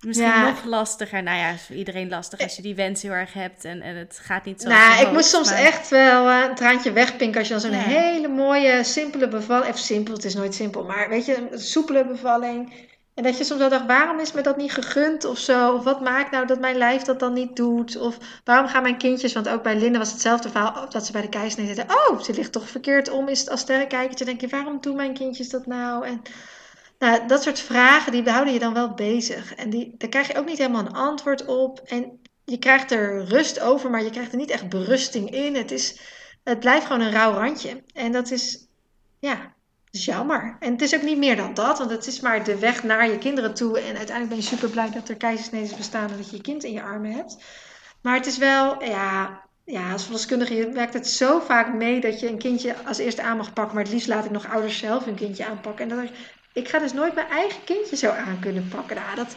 Misschien 0.00 0.40
nog 0.40 0.64
lastiger. 0.64 1.22
Nou 1.22 1.38
ja, 1.38 1.52
is 1.52 1.70
iedereen 1.70 2.08
lastig 2.08 2.40
als 2.40 2.56
je 2.56 2.62
die 2.62 2.74
wens 2.74 3.02
heel 3.02 3.12
erg 3.12 3.32
hebt 3.32 3.64
en, 3.64 3.82
en 3.82 3.96
het 3.96 4.20
gaat 4.22 4.44
niet 4.44 4.60
zo. 4.60 4.68
Nou, 4.68 5.06
ik 5.06 5.12
moet 5.12 5.24
soms 5.24 5.50
echt 5.50 5.88
wel 5.88 6.28
uh, 6.28 6.44
een 6.48 6.54
traantje 6.54 6.92
wegpinken 6.92 7.38
als 7.38 7.48
je 7.48 7.54
dan 7.54 7.62
zo'n 7.62 7.72
hele 7.72 8.28
mooie, 8.28 8.84
simpele 8.84 9.28
bevalling. 9.28 9.66
Even 9.66 9.80
simpel, 9.80 10.14
het 10.14 10.24
is 10.24 10.34
nooit 10.34 10.54
simpel, 10.54 10.84
maar 10.84 11.08
weet 11.08 11.26
je, 11.26 11.48
een 11.50 11.58
soepele 11.58 12.06
bevalling. 12.06 12.72
En 13.16 13.22
dat 13.22 13.38
je 13.38 13.44
soms 13.44 13.60
wel 13.60 13.68
dacht, 13.68 13.86
waarom 13.86 14.18
is 14.18 14.32
me 14.32 14.40
dat 14.40 14.56
niet 14.56 14.72
gegund 14.72 15.24
of 15.24 15.38
zo? 15.38 15.74
Of 15.74 15.84
wat 15.84 16.00
maakt 16.00 16.30
nou 16.30 16.46
dat 16.46 16.60
mijn 16.60 16.76
lijf 16.76 17.02
dat 17.02 17.20
dan 17.20 17.32
niet 17.32 17.56
doet? 17.56 17.96
Of 17.96 18.18
waarom 18.44 18.66
gaan 18.68 18.82
mijn 18.82 18.98
kindjes, 18.98 19.32
want 19.32 19.48
ook 19.48 19.62
bij 19.62 19.76
Linde 19.76 19.98
was 19.98 20.12
hetzelfde 20.12 20.50
verhaal, 20.50 20.90
dat 20.90 21.06
ze 21.06 21.12
bij 21.12 21.28
de 21.28 21.50
zeiden, 21.50 21.90
oh, 21.90 22.20
ze 22.20 22.34
ligt 22.34 22.52
toch 22.52 22.68
verkeerd 22.68 23.10
om, 23.10 23.28
is 23.28 23.40
het 23.40 23.50
als 23.50 23.60
sterrenkijkertje. 23.60 24.24
denk 24.24 24.40
je, 24.40 24.48
waarom 24.48 24.80
doen 24.80 24.96
mijn 24.96 25.14
kindjes 25.14 25.48
dat 25.48 25.66
nou? 25.66 26.06
En 26.06 26.22
nou, 26.98 27.26
dat 27.26 27.42
soort 27.42 27.60
vragen, 27.60 28.12
die 28.12 28.30
houden 28.30 28.52
je 28.52 28.58
dan 28.58 28.74
wel 28.74 28.94
bezig. 28.94 29.54
En 29.54 29.70
die, 29.70 29.94
daar 29.98 30.08
krijg 30.08 30.26
je 30.26 30.38
ook 30.38 30.46
niet 30.46 30.58
helemaal 30.58 30.86
een 30.86 30.92
antwoord 30.92 31.44
op. 31.44 31.80
En 31.84 32.20
je 32.44 32.58
krijgt 32.58 32.90
er 32.90 33.24
rust 33.24 33.60
over, 33.60 33.90
maar 33.90 34.02
je 34.02 34.10
krijgt 34.10 34.32
er 34.32 34.38
niet 34.38 34.50
echt 34.50 34.68
berusting 34.68 35.30
in. 35.30 35.54
Het, 35.54 35.70
is, 35.70 36.00
het 36.44 36.60
blijft 36.60 36.86
gewoon 36.86 37.02
een 37.02 37.12
rauw 37.12 37.32
randje. 37.32 37.82
En 37.94 38.12
dat 38.12 38.30
is, 38.30 38.66
ja, 39.18 39.55
is 39.96 40.04
jammer. 40.04 40.56
En 40.60 40.72
het 40.72 40.82
is 40.82 40.94
ook 40.94 41.02
niet 41.02 41.18
meer 41.18 41.36
dan 41.36 41.54
dat, 41.54 41.78
want 41.78 41.90
het 41.90 42.06
is 42.06 42.20
maar 42.20 42.44
de 42.44 42.58
weg 42.58 42.82
naar 42.82 43.10
je 43.10 43.18
kinderen 43.18 43.54
toe. 43.54 43.78
En 43.78 43.96
uiteindelijk 43.96 44.28
ben 44.28 44.36
je 44.36 44.42
super 44.42 44.68
blij 44.68 44.90
dat 44.90 45.08
er 45.08 45.16
keizersnedes 45.16 45.76
bestaan 45.76 46.10
en 46.10 46.16
dat 46.16 46.30
je 46.30 46.36
je 46.36 46.42
kind 46.42 46.64
in 46.64 46.72
je 46.72 46.82
armen 46.82 47.12
hebt. 47.12 47.36
Maar 48.02 48.14
het 48.14 48.26
is 48.26 48.38
wel, 48.38 48.84
ja, 48.84 49.42
ja, 49.64 49.92
als 49.92 50.02
verloskundige 50.02 50.70
werkt 50.72 50.94
het 50.94 51.08
zo 51.08 51.40
vaak 51.40 51.74
mee 51.74 52.00
dat 52.00 52.20
je 52.20 52.28
een 52.28 52.38
kindje 52.38 52.74
als 52.86 52.98
eerste 52.98 53.22
aan 53.22 53.36
mag 53.36 53.52
pakken. 53.52 53.74
Maar 53.74 53.84
het 53.84 53.92
liefst 53.92 54.08
laat 54.08 54.24
ik 54.24 54.30
nog 54.30 54.50
ouders 54.50 54.78
zelf 54.78 55.04
hun 55.04 55.14
kindje 55.14 55.46
aanpakken. 55.46 55.90
En 55.90 55.96
dat 55.96 56.08
ik 56.52 56.68
ga 56.68 56.78
dus 56.78 56.92
nooit 56.92 57.14
mijn 57.14 57.28
eigen 57.28 57.64
kindje 57.64 57.96
zo 57.96 58.10
aan 58.10 58.38
kunnen 58.40 58.68
pakken. 58.68 58.96
Nou, 58.96 59.16
dat, 59.16 59.36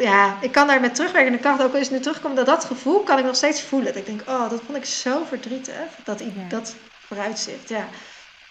ja, 0.00 0.38
ik 0.40 0.52
kan 0.52 0.66
daar 0.66 0.80
met 0.80 0.94
terugwerkende 0.94 1.38
kracht, 1.38 1.62
ook 1.62 1.74
als 1.74 1.90
nu 1.90 2.00
terugkomt, 2.00 2.36
dat 2.36 2.46
dat 2.46 2.64
gevoel 2.64 3.00
kan 3.00 3.18
ik 3.18 3.24
nog 3.24 3.36
steeds 3.36 3.62
voelen. 3.62 3.92
Dat 3.92 4.02
ik 4.02 4.06
denk, 4.06 4.28
oh, 4.28 4.50
dat 4.50 4.62
vond 4.64 4.76
ik 4.76 4.84
zo 4.84 5.24
verdrietig, 5.24 5.74
dat 6.04 6.20
ik 6.20 6.32
ja. 6.36 6.48
dat 6.48 6.76
vooruitzicht. 7.06 7.68
Ja. 7.68 7.88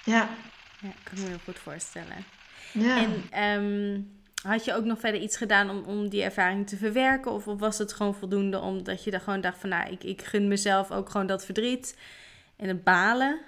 ja. 0.04 0.30
Ja, 0.84 0.90
ik 0.90 1.04
kan 1.04 1.22
me 1.22 1.28
heel 1.28 1.38
goed 1.44 1.60
voorstellen. 1.60 2.26
Ja. 2.72 2.98
En 3.32 3.64
um, 3.64 4.12
had 4.42 4.66
je 4.66 4.74
ook 4.74 4.84
nog 4.84 5.00
verder 5.00 5.22
iets 5.22 5.38
gedaan 5.38 5.70
om, 5.70 5.84
om 5.84 6.10
die 6.10 6.24
ervaring 6.24 6.68
te 6.68 6.78
verwerken? 6.78 7.32
Of, 7.32 7.48
of 7.48 7.60
was 7.60 7.78
het 7.78 7.94
gewoon 7.94 8.16
voldoende 8.16 8.60
omdat 8.60 9.04
je 9.04 9.12
dan 9.12 9.20
gewoon 9.20 9.42
dacht 9.42 9.60
van, 9.60 9.70
nou, 9.70 9.92
ik, 9.92 10.04
ik 10.04 10.22
gun 10.22 10.48
mezelf 10.48 10.92
ook 10.92 11.10
gewoon 11.10 11.28
dat 11.28 11.46
verdriet 11.46 11.98
en 12.56 12.68
het 12.68 12.84
balen? 12.84 13.40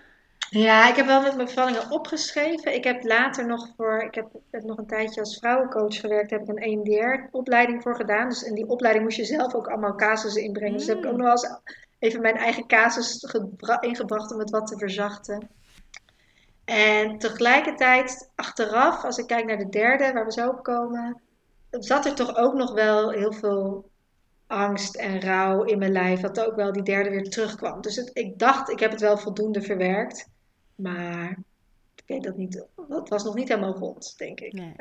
Ja, 0.49 0.89
ik 0.89 0.95
heb 0.95 1.05
wel 1.05 1.21
met 1.21 1.35
mijn 1.35 1.47
bevallingen 1.47 1.91
opgeschreven. 1.91 2.75
Ik 2.75 2.83
heb 2.83 3.03
later 3.03 3.47
nog 3.47 3.67
voor, 3.77 4.01
ik 4.01 4.15
heb 4.51 4.63
nog 4.63 4.77
een 4.77 4.87
tijdje 4.87 5.19
als 5.19 5.37
vrouwencoach 5.37 5.99
gewerkt, 5.99 6.31
heb 6.31 6.41
ik 6.41 6.47
een 6.47 6.57
EMDR-opleiding 6.57 7.81
voor 7.81 7.95
gedaan. 7.95 8.29
Dus 8.29 8.43
in 8.43 8.55
die 8.55 8.67
opleiding 8.67 9.05
moest 9.05 9.17
je 9.17 9.25
zelf 9.25 9.53
ook 9.53 9.67
allemaal 9.67 9.95
casussen 9.95 10.43
inbrengen. 10.43 10.77
Dus 10.77 10.87
heb 10.87 10.97
ik 10.97 11.05
ook 11.05 11.11
mm. 11.11 11.17
nog 11.17 11.27
wel 11.27 11.43
eens 11.43 11.59
even 11.99 12.21
mijn 12.21 12.37
eigen 12.37 12.67
casus 12.67 13.35
ingebracht 13.79 14.31
om 14.31 14.39
het 14.39 14.49
wat 14.49 14.67
te 14.67 14.77
verzachten. 14.77 15.49
En 16.65 17.17
tegelijkertijd, 17.17 18.31
achteraf, 18.35 19.03
als 19.03 19.17
ik 19.17 19.27
kijk 19.27 19.45
naar 19.45 19.57
de 19.57 19.69
derde, 19.69 20.13
waar 20.13 20.25
we 20.25 20.31
zo 20.31 20.49
op 20.49 20.63
komen, 20.63 21.21
zat 21.69 22.05
er 22.05 22.15
toch 22.15 22.35
ook 22.35 22.53
nog 22.53 22.73
wel 22.73 23.09
heel 23.09 23.33
veel 23.33 23.89
angst 24.47 24.95
en 24.95 25.21
rouw 25.21 25.63
in 25.63 25.77
mijn 25.77 25.91
lijf, 25.91 26.19
dat 26.19 26.45
ook 26.45 26.55
wel 26.55 26.71
die 26.71 26.83
derde 26.83 27.09
weer 27.09 27.29
terugkwam. 27.29 27.81
Dus 27.81 27.97
ik 27.97 28.39
dacht, 28.39 28.69
ik 28.69 28.79
heb 28.79 28.91
het 28.91 29.01
wel 29.01 29.17
voldoende 29.17 29.61
verwerkt. 29.61 30.29
Maar 30.75 31.37
ik 31.95 32.03
weet 32.05 32.23
dat 32.23 32.37
niet. 32.37 32.65
Het 32.89 33.09
was 33.09 33.23
nog 33.23 33.35
niet 33.35 33.47
helemaal 33.47 33.77
rond, 33.77 34.17
denk 34.17 34.39
ik. 34.39 34.53
Nee. 34.53 34.75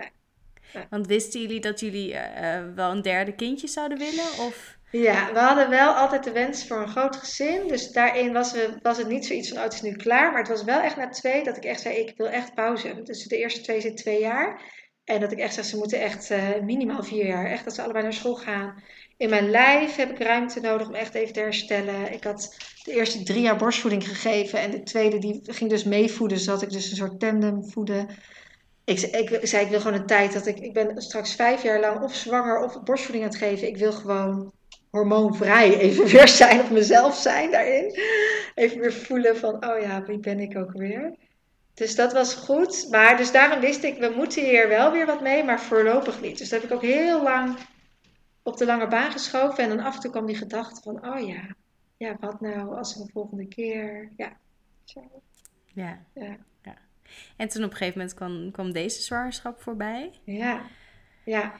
Want 0.91 1.07
wisten 1.07 1.41
jullie 1.41 1.61
dat 1.61 1.81
jullie 1.81 2.13
uh, 2.13 2.65
wel 2.75 2.91
een 2.91 3.03
derde 3.03 3.35
kindje 3.35 3.69
zouden 3.69 3.99
willen? 3.99 4.47
Of? 4.47 4.74
Ja, 5.03 5.33
we 5.33 5.39
hadden 5.39 5.71
wel 5.71 5.93
altijd 5.93 6.25
de 6.25 6.33
wens 6.33 6.67
voor 6.67 6.81
een 6.81 6.89
groot 6.89 7.17
gezin. 7.17 7.69
Dus 7.69 7.91
daarin 7.91 8.33
was, 8.33 8.53
we, 8.53 8.79
was 8.83 8.99
het 8.99 9.09
niet 9.09 9.27
zoiets 9.27 9.49
van, 9.49 9.57
oh, 9.59 9.65
het 9.65 9.73
is 9.73 9.83
nu 9.83 9.93
klaar. 9.93 10.31
Maar 10.31 10.41
het 10.41 10.49
was 10.49 10.65
wel 10.65 10.81
echt 10.81 10.97
na 10.97 11.09
twee 11.09 11.45
dat 11.45 11.57
ik 11.57 11.65
echt 11.65 11.81
zei, 11.81 11.97
ik 11.97 12.17
wil 12.17 12.29
echt 12.29 12.55
pauze. 12.55 13.03
Dus 13.03 13.25
de 13.25 13.37
eerste 13.37 13.61
twee 13.61 13.81
zit 13.81 13.97
twee 13.97 14.21
jaar. 14.21 14.73
En 15.05 15.21
dat 15.21 15.33
ik 15.33 15.39
echt 15.39 15.55
zeg, 15.55 15.65
ze 15.65 15.77
moeten 15.77 16.01
echt 16.01 16.31
uh, 16.31 16.61
minimaal 16.63 17.03
vier 17.03 17.27
jaar. 17.27 17.47
Echt 17.47 17.65
dat 17.65 17.75
ze 17.75 17.83
allebei 17.83 18.05
naar 18.05 18.13
school 18.13 18.35
gaan 18.35 18.83
in 19.17 19.31
mijn 19.31 19.51
lijf 19.51 19.97
heb 19.97 20.11
ik 20.11 20.19
ruimte 20.19 20.61
nodig 20.61 20.89
om 20.89 20.95
echt 20.95 21.15
even 21.15 21.33
te 21.33 21.41
herstellen. 21.41 22.13
Ik 22.13 22.25
had 22.25 22.57
de 22.83 22.93
eerste 22.93 23.23
drie 23.23 23.41
jaar 23.41 23.57
borstvoeding 23.57 24.09
gegeven 24.09 24.59
en 24.59 24.71
de 24.71 24.83
tweede 24.83 25.19
die 25.19 25.41
ging 25.43 25.71
dus 25.71 25.85
meevoeden. 25.85 26.47
Had 26.47 26.63
ik 26.63 26.71
dus 26.71 26.91
een 26.91 26.97
soort 26.97 27.21
tandem 27.21 27.71
voeden. 27.71 28.09
Ik, 28.85 29.01
ik, 29.01 29.47
zei, 29.47 29.65
ik 29.65 29.71
wil 29.71 29.81
gewoon 29.81 30.01
een 30.01 30.07
tijd 30.07 30.33
dat 30.33 30.47
ik... 30.47 30.59
Ik 30.59 30.73
ben 30.73 31.03
straks 31.03 31.35
vijf 31.35 31.63
jaar 31.63 31.81
lang 31.81 32.03
of 32.03 32.15
zwanger 32.15 32.63
of 32.63 32.83
borstvoeding 32.83 33.25
aan 33.25 33.31
het 33.31 33.39
geven. 33.39 33.69
Ik 33.69 33.77
wil 33.77 33.93
gewoon 33.93 34.53
hormoonvrij 34.95 35.79
even 35.79 36.05
weer 36.05 36.29
zijn 36.43 36.61
of 36.61 36.71
mezelf 36.71 37.17
zijn 37.17 37.51
daarin. 37.51 37.99
Even 38.55 38.81
weer 38.81 38.93
voelen 38.93 39.37
van, 39.37 39.67
oh 39.67 39.81
ja, 39.81 40.03
wie 40.05 40.19
ben 40.19 40.41
ik 40.41 40.57
ook 40.57 40.73
weer? 40.73 41.15
Dus 41.75 41.95
dat 41.95 42.13
was 42.13 42.35
goed. 42.35 42.87
Maar 42.91 43.17
dus 43.17 43.33
daarom 43.33 43.61
wist 43.61 43.83
ik, 43.83 43.99
we 43.99 44.13
moeten 44.17 44.45
hier 44.45 44.69
wel 44.69 44.93
weer 44.93 45.07
wat 45.07 45.21
mee, 45.21 45.45
maar 45.45 45.61
voorlopig 45.61 46.21
niet. 46.21 46.39
Dus 46.39 46.49
dat 46.49 46.61
heb 46.61 46.71
ik 46.71 46.77
ook 46.77 46.83
heel 46.83 47.23
lang 47.23 47.57
op 48.43 48.57
de 48.57 48.67
lange 48.67 48.89
baan 48.89 49.13
geschoven. 49.13 49.65
En 49.65 49.69
dan 49.69 49.81
af 49.81 49.95
en 49.95 50.01
toe 50.01 50.11
kwam 50.11 50.27
die 50.27 50.37
gedachte 50.37 50.83
van, 50.83 51.09
oh 51.09 51.27
ja, 51.27 51.55
ja, 51.97 52.17
wat 52.21 52.41
nou 52.41 52.77
als 52.77 52.97
we 52.97 53.05
de 53.05 53.11
volgende 53.13 53.49
keer, 53.49 54.09
ja. 54.17 54.37
Zo. 54.85 55.01
Ja. 55.65 55.99
ja. 56.15 56.37
ja. 56.63 56.77
En 57.37 57.49
toen 57.49 57.65
op 57.65 57.71
een 57.71 57.77
gegeven 57.77 57.99
moment 57.99 58.17
kwam, 58.17 58.51
kwam 58.51 58.73
deze 58.73 59.03
zwangerschap 59.03 59.63
voorbij. 59.63 60.13
Ja, 60.25 60.63
ja. 61.25 61.55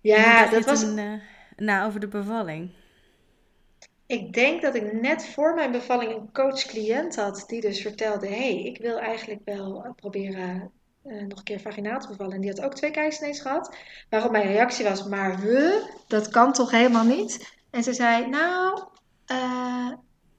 Ja, 0.00 0.50
dat 0.50 0.64
was... 0.64 0.80
Toen, 0.80 0.98
uh, 0.98 1.12
nou, 1.56 1.86
over 1.86 2.00
de 2.00 2.08
bevalling. 2.08 2.70
Ik 4.06 4.32
denk 4.32 4.62
dat 4.62 4.74
ik 4.74 4.92
net 5.00 5.26
voor 5.26 5.54
mijn 5.54 5.72
bevalling 5.72 6.12
een 6.12 6.32
coach-cliënt 6.32 7.16
had 7.16 7.44
die 7.46 7.60
dus 7.60 7.80
vertelde: 7.82 8.26
hé, 8.26 8.34
hey, 8.34 8.62
ik 8.62 8.78
wil 8.78 8.98
eigenlijk 8.98 9.40
wel 9.44 9.92
proberen 9.96 10.70
uh, 11.04 11.22
nog 11.22 11.38
een 11.38 11.44
keer 11.44 11.60
vaginaal 11.60 12.00
te 12.00 12.08
bevallen. 12.08 12.34
En 12.34 12.40
die 12.40 12.50
had 12.50 12.60
ook 12.60 12.74
twee 12.74 12.90
keizersnees 12.90 13.40
gehad. 13.40 13.76
Waarop 14.10 14.30
mijn 14.30 14.46
reactie 14.46 14.84
was, 14.84 15.04
maar 15.04 15.40
we, 15.40 15.90
dat 16.08 16.28
kan 16.28 16.52
toch 16.52 16.70
helemaal 16.70 17.04
niet? 17.04 17.54
En 17.70 17.82
ze 17.82 17.92
zei, 17.92 18.28
nou, 18.28 18.82
uh, 19.32 19.92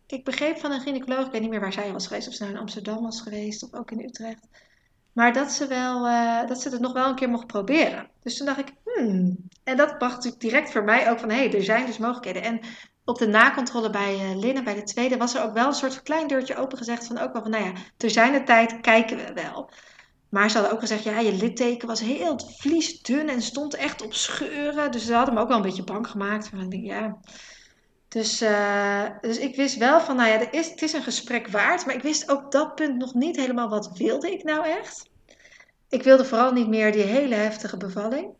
ik 0.07 0.23
begreep 0.23 0.57
van 0.57 0.71
een 0.71 0.81
gynaecoloog, 0.81 1.25
ik 1.25 1.31
weet 1.31 1.41
niet 1.41 1.49
meer 1.49 1.59
waar 1.59 1.73
zij 1.73 1.91
was 1.91 2.07
geweest, 2.07 2.27
of 2.27 2.33
ze 2.33 2.43
nou 2.43 2.55
in 2.55 2.61
Amsterdam 2.61 3.03
was 3.03 3.21
geweest, 3.21 3.63
of 3.63 3.73
ook 3.73 3.91
in 3.91 4.03
Utrecht. 4.03 4.47
Maar 5.15 5.33
dat 5.33 5.51
ze, 5.51 5.67
wel, 5.67 6.07
uh, 6.07 6.47
dat 6.47 6.61
ze 6.61 6.69
het 6.69 6.79
nog 6.79 6.93
wel 6.93 7.09
een 7.09 7.15
keer 7.15 7.29
mocht 7.29 7.47
proberen. 7.47 8.09
Dus 8.23 8.37
toen 8.37 8.45
dacht 8.45 8.59
ik, 8.59 8.73
hmm. 8.83 9.37
En 9.63 9.77
dat 9.77 9.97
bracht 9.97 10.15
natuurlijk 10.15 10.41
direct 10.41 10.71
voor 10.71 10.83
mij 10.83 11.09
ook 11.11 11.19
van, 11.19 11.29
hé, 11.29 11.35
hey, 11.35 11.53
er 11.53 11.63
zijn 11.63 11.85
dus 11.85 11.97
mogelijkheden. 11.97 12.43
En 12.43 12.59
op 13.03 13.17
de 13.17 13.27
nakontrole 13.27 13.89
bij 13.89 14.13
uh, 14.13 14.37
Linnen, 14.37 14.63
bij 14.63 14.75
de 14.75 14.83
tweede, 14.83 15.17
was 15.17 15.35
er 15.35 15.43
ook 15.43 15.53
wel 15.53 15.67
een 15.67 15.73
soort 15.73 16.03
klein 16.03 16.27
deurtje 16.27 16.55
opengezegd 16.55 17.07
van 17.07 17.17
ook 17.17 17.33
wel 17.33 17.41
van, 17.41 17.51
nou 17.51 17.63
ja, 17.63 17.71
ter 17.97 18.09
zijn 18.09 18.33
de 18.33 18.43
tijd 18.43 18.81
kijken 18.81 19.17
we 19.17 19.33
wel. 19.33 19.69
Maar 20.29 20.49
ze 20.49 20.57
hadden 20.57 20.73
ook 20.73 20.79
gezegd, 20.79 21.03
ja, 21.03 21.19
je 21.19 21.33
litteken 21.33 21.87
was 21.87 21.99
heel 21.99 22.39
vliesdun 22.57 23.29
en 23.29 23.41
stond 23.41 23.75
echt 23.75 24.01
op 24.01 24.13
scheuren. 24.13 24.91
Dus 24.91 25.05
ze 25.05 25.13
hadden 25.13 25.33
me 25.33 25.39
ook 25.39 25.47
wel 25.47 25.57
een 25.57 25.63
beetje 25.63 25.83
bang 25.83 26.07
gemaakt. 26.07 26.47
Van, 26.47 26.69
ja. 26.69 27.17
Dus, 28.15 28.41
uh, 28.41 29.03
dus 29.21 29.37
ik 29.37 29.55
wist 29.55 29.77
wel 29.77 30.01
van, 30.01 30.15
nou 30.15 30.29
ja, 30.29 30.39
er 30.39 30.53
is, 30.53 30.69
het 30.69 30.81
is 30.81 30.93
een 30.93 31.03
gesprek 31.03 31.47
waard. 31.47 31.85
Maar 31.85 31.95
ik 31.95 32.01
wist 32.01 32.29
ook 32.29 32.51
dat 32.51 32.75
punt 32.75 32.97
nog 32.97 33.13
niet 33.13 33.35
helemaal, 33.35 33.69
wat 33.69 33.97
wilde 33.97 34.31
ik 34.31 34.43
nou 34.43 34.65
echt? 34.67 35.09
Ik 35.89 36.03
wilde 36.03 36.25
vooral 36.25 36.51
niet 36.51 36.67
meer 36.67 36.91
die 36.91 37.01
hele 37.01 37.35
heftige 37.35 37.77
bevalling. 37.77 38.33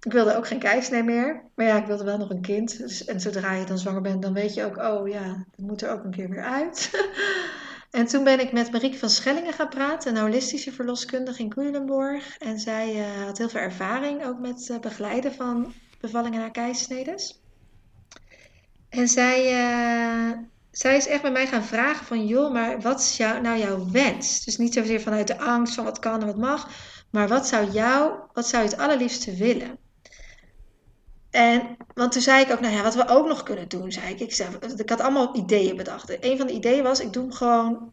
Ik 0.00 0.12
wilde 0.12 0.36
ook 0.36 0.46
geen 0.46 0.58
keisnee 0.58 1.02
meer. 1.02 1.42
Maar 1.54 1.66
ja, 1.66 1.76
ik 1.76 1.86
wilde 1.86 2.04
wel 2.04 2.18
nog 2.18 2.30
een 2.30 2.40
kind. 2.40 2.78
Dus, 2.78 3.04
en 3.04 3.20
zodra 3.20 3.52
je 3.52 3.64
dan 3.64 3.78
zwanger 3.78 4.00
bent, 4.00 4.22
dan 4.22 4.32
weet 4.32 4.54
je 4.54 4.64
ook, 4.64 4.76
oh 4.76 5.08
ja, 5.08 5.44
dat 5.56 5.66
moet 5.66 5.82
er 5.82 5.90
ook 5.90 6.04
een 6.04 6.10
keer 6.10 6.28
weer 6.28 6.44
uit. 6.44 6.90
En 7.90 8.06
toen 8.06 8.24
ben 8.24 8.40
ik 8.40 8.52
met 8.52 8.72
Marieke 8.72 8.98
van 8.98 9.10
Schellingen 9.10 9.52
gaan 9.52 9.68
praten, 9.68 10.16
een 10.16 10.22
holistische 10.22 10.72
verloskundige 10.72 11.42
in 11.42 11.48
Culemborg. 11.48 12.38
En 12.38 12.58
zij 12.58 12.94
uh, 12.94 13.24
had 13.24 13.38
heel 13.38 13.48
veel 13.48 13.60
ervaring 13.60 14.24
ook 14.24 14.38
met 14.38 14.68
uh, 14.70 14.78
begeleiden 14.78 15.32
van 15.32 15.72
bevallingen 16.00 16.40
na 16.40 16.48
keizersnedes. 16.48 17.40
En 18.90 19.08
zij, 19.08 19.52
uh, 19.52 20.38
zij 20.70 20.96
is 20.96 21.06
echt 21.06 21.22
bij 21.22 21.30
mij 21.30 21.46
gaan 21.46 21.64
vragen 21.64 22.06
van, 22.06 22.26
joh, 22.26 22.52
maar 22.52 22.80
wat 22.80 23.00
is 23.00 23.16
jou, 23.16 23.40
nou 23.40 23.58
jouw 23.58 23.90
wens? 23.90 24.44
Dus 24.44 24.56
niet 24.56 24.74
zozeer 24.74 25.00
vanuit 25.00 25.26
de 25.26 25.38
angst 25.38 25.74
van 25.74 25.84
wat 25.84 25.98
kan 25.98 26.20
en 26.20 26.26
wat 26.26 26.36
mag, 26.36 26.68
maar 27.10 27.28
wat 27.28 27.46
zou, 27.46 27.70
jou, 27.70 28.12
wat 28.32 28.46
zou 28.46 28.62
je 28.62 28.68
het 28.68 28.78
allerliefste 28.78 29.36
willen? 29.36 29.78
En, 31.30 31.76
want 31.94 32.12
toen 32.12 32.22
zei 32.22 32.44
ik 32.44 32.52
ook, 32.52 32.60
nou 32.60 32.74
ja, 32.74 32.82
wat 32.82 32.94
we 32.94 33.08
ook 33.08 33.26
nog 33.26 33.42
kunnen 33.42 33.68
doen, 33.68 33.92
zei 33.92 34.10
ik. 34.10 34.20
Ik, 34.20 34.32
zei, 34.32 34.48
ik 34.76 34.88
had 34.88 35.00
allemaal 35.00 35.36
ideeën 35.36 35.76
bedacht. 35.76 36.24
Een 36.24 36.36
van 36.36 36.46
de 36.46 36.52
ideeën 36.52 36.82
was, 36.82 37.00
ik 37.00 37.12
doe 37.12 37.32
gewoon... 37.32 37.92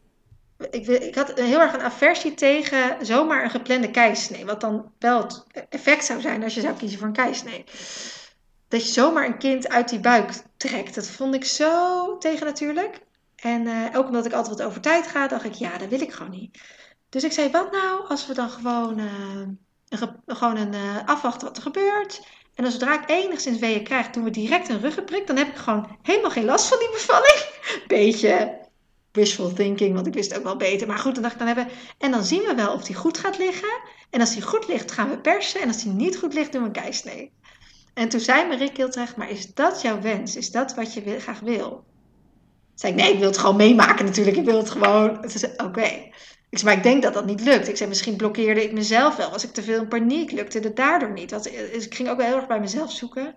Ik, 0.69 0.87
ik 0.87 1.15
had 1.15 1.39
heel 1.39 1.59
erg 1.59 1.73
een 1.73 1.81
aversie 1.81 2.33
tegen 2.33 3.05
zomaar 3.05 3.43
een 3.43 3.49
geplande 3.49 3.91
keisnee. 3.91 4.45
Wat 4.45 4.61
dan 4.61 4.91
wel 4.99 5.21
het 5.21 5.45
effect 5.69 6.05
zou 6.05 6.21
zijn 6.21 6.43
als 6.43 6.53
je 6.53 6.61
zou 6.61 6.75
kiezen 6.75 6.97
voor 6.99 7.07
een 7.07 7.13
keisnee. 7.13 7.63
Dat 8.67 8.85
je 8.85 8.91
zomaar 8.91 9.25
een 9.25 9.37
kind 9.37 9.69
uit 9.69 9.89
die 9.89 9.99
buik 9.99 10.31
trekt. 10.57 10.95
Dat 10.95 11.07
vond 11.07 11.35
ik 11.35 11.45
zo 11.45 12.17
tegennatuurlijk. 12.17 12.99
En 13.35 13.61
uh, 13.61 13.85
ook 13.93 14.05
omdat 14.05 14.25
ik 14.25 14.33
altijd 14.33 14.57
wat 14.57 14.67
over 14.67 14.81
tijd 14.81 15.07
ga, 15.07 15.27
dacht 15.27 15.45
ik, 15.45 15.53
ja, 15.53 15.77
dat 15.77 15.89
wil 15.89 16.01
ik 16.01 16.13
gewoon 16.13 16.31
niet. 16.31 16.61
Dus 17.09 17.23
ik 17.23 17.31
zei, 17.31 17.51
wat 17.51 17.71
nou 17.71 18.07
als 18.07 18.27
we 18.27 18.33
dan 18.33 18.49
gewoon, 18.49 18.99
uh, 18.99 20.01
gewoon 20.25 20.57
een, 20.57 20.73
uh, 20.73 21.05
afwachten 21.05 21.47
wat 21.47 21.57
er 21.57 21.63
gebeurt. 21.63 22.21
En 22.55 22.63
dan 22.63 22.71
zodra 22.71 23.01
ik 23.01 23.09
enigszins 23.09 23.59
weeën 23.59 23.83
krijg, 23.83 24.09
doen 24.09 24.23
we 24.23 24.29
direct 24.29 24.69
een 24.69 24.79
ruggenprik. 24.79 25.27
Dan 25.27 25.37
heb 25.37 25.47
ik 25.47 25.55
gewoon 25.55 25.97
helemaal 26.01 26.31
geen 26.31 26.45
last 26.45 26.67
van 26.67 26.79
die 26.79 26.89
bevalling. 26.91 27.45
Beetje 27.87 28.65
wishful 29.11 29.53
thinking, 29.53 29.93
want 29.93 30.07
ik 30.07 30.13
wist 30.13 30.37
ook 30.37 30.43
wel 30.43 30.55
beter. 30.55 30.87
Maar 30.87 30.97
goed, 30.97 31.13
dan 31.13 31.23
dacht 31.23 31.33
ik 31.33 31.39
dan 31.39 31.55
hebben. 31.55 31.67
En 31.97 32.11
dan 32.11 32.23
zien 32.23 32.41
we 32.41 32.55
wel 32.55 32.73
of 32.73 32.83
die 32.83 32.95
goed 32.95 33.17
gaat 33.17 33.37
liggen. 33.37 33.79
En 34.09 34.19
als 34.19 34.33
die 34.33 34.41
goed 34.41 34.67
ligt, 34.67 34.91
gaan 34.91 35.09
we 35.09 35.17
persen. 35.17 35.61
En 35.61 35.67
als 35.67 35.83
die 35.83 35.91
niet 35.91 36.17
goed 36.17 36.33
ligt, 36.33 36.51
doen 36.51 36.61
we 36.61 36.67
een 36.67 36.73
keisnee. 36.73 37.33
En 37.97 38.09
toen 38.09 38.19
zei 38.19 38.47
Marie 38.47 38.71
heel 38.73 38.89
terecht, 38.89 39.15
maar 39.15 39.29
is 39.29 39.53
dat 39.53 39.81
jouw 39.81 40.01
wens? 40.01 40.35
Is 40.35 40.51
dat 40.51 40.75
wat 40.75 40.93
je 40.93 41.19
graag 41.19 41.39
wil? 41.39 41.83
zei 42.75 42.93
ik, 42.93 42.99
nee, 42.99 43.13
ik 43.13 43.19
wil 43.19 43.27
het 43.27 43.37
gewoon 43.37 43.55
meemaken 43.55 44.05
natuurlijk. 44.05 44.37
Ik 44.37 44.45
wil 44.45 44.57
het 44.57 44.69
gewoon. 44.69 45.17
Oké. 45.57 45.81
Ik 46.49 46.57
zei, 46.57 46.63
maar 46.63 46.73
ik 46.73 46.83
denk 46.83 47.03
dat 47.03 47.13
dat 47.13 47.25
niet 47.25 47.41
lukt. 47.41 47.67
Ik 47.67 47.77
zei, 47.77 47.89
misschien 47.89 48.15
blokkeerde 48.15 48.63
ik 48.63 48.71
mezelf 48.71 49.15
wel. 49.15 49.29
Was 49.29 49.43
ik 49.43 49.53
te 49.53 49.63
veel 49.63 49.81
in 49.81 49.87
paniek, 49.87 50.31
lukte 50.31 50.59
het 50.59 50.75
daardoor 50.75 51.11
niet. 51.11 51.31
Want, 51.31 51.45
ik 51.73 51.95
ging 51.95 52.09
ook 52.09 52.17
wel 52.17 52.25
heel 52.25 52.35
erg 52.35 52.47
bij 52.47 52.59
mezelf 52.59 52.91
zoeken. 52.91 53.35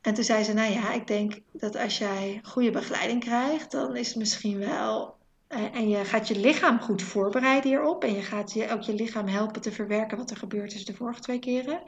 En 0.00 0.14
toen 0.14 0.24
zei 0.24 0.44
ze, 0.44 0.52
nou 0.52 0.72
ja, 0.72 0.92
ik 0.92 1.06
denk 1.06 1.40
dat 1.52 1.76
als 1.76 1.98
jij 1.98 2.40
goede 2.42 2.70
begeleiding 2.70 3.20
krijgt, 3.20 3.70
dan 3.70 3.96
is 3.96 4.08
het 4.08 4.16
misschien 4.16 4.58
wel. 4.58 5.14
Eh, 5.48 5.74
en 5.74 5.88
je 5.88 6.04
gaat 6.04 6.28
je 6.28 6.38
lichaam 6.38 6.80
goed 6.80 7.02
voorbereiden 7.02 7.70
hierop. 7.70 8.04
En 8.04 8.14
je 8.14 8.22
gaat 8.22 8.52
je, 8.52 8.70
ook 8.70 8.82
je 8.82 8.94
lichaam 8.94 9.26
helpen 9.26 9.60
te 9.60 9.72
verwerken 9.72 10.16
wat 10.16 10.30
er 10.30 10.36
gebeurd 10.36 10.74
is 10.74 10.84
de 10.84 10.94
vorige 10.94 11.20
twee 11.20 11.38
keren. 11.38 11.80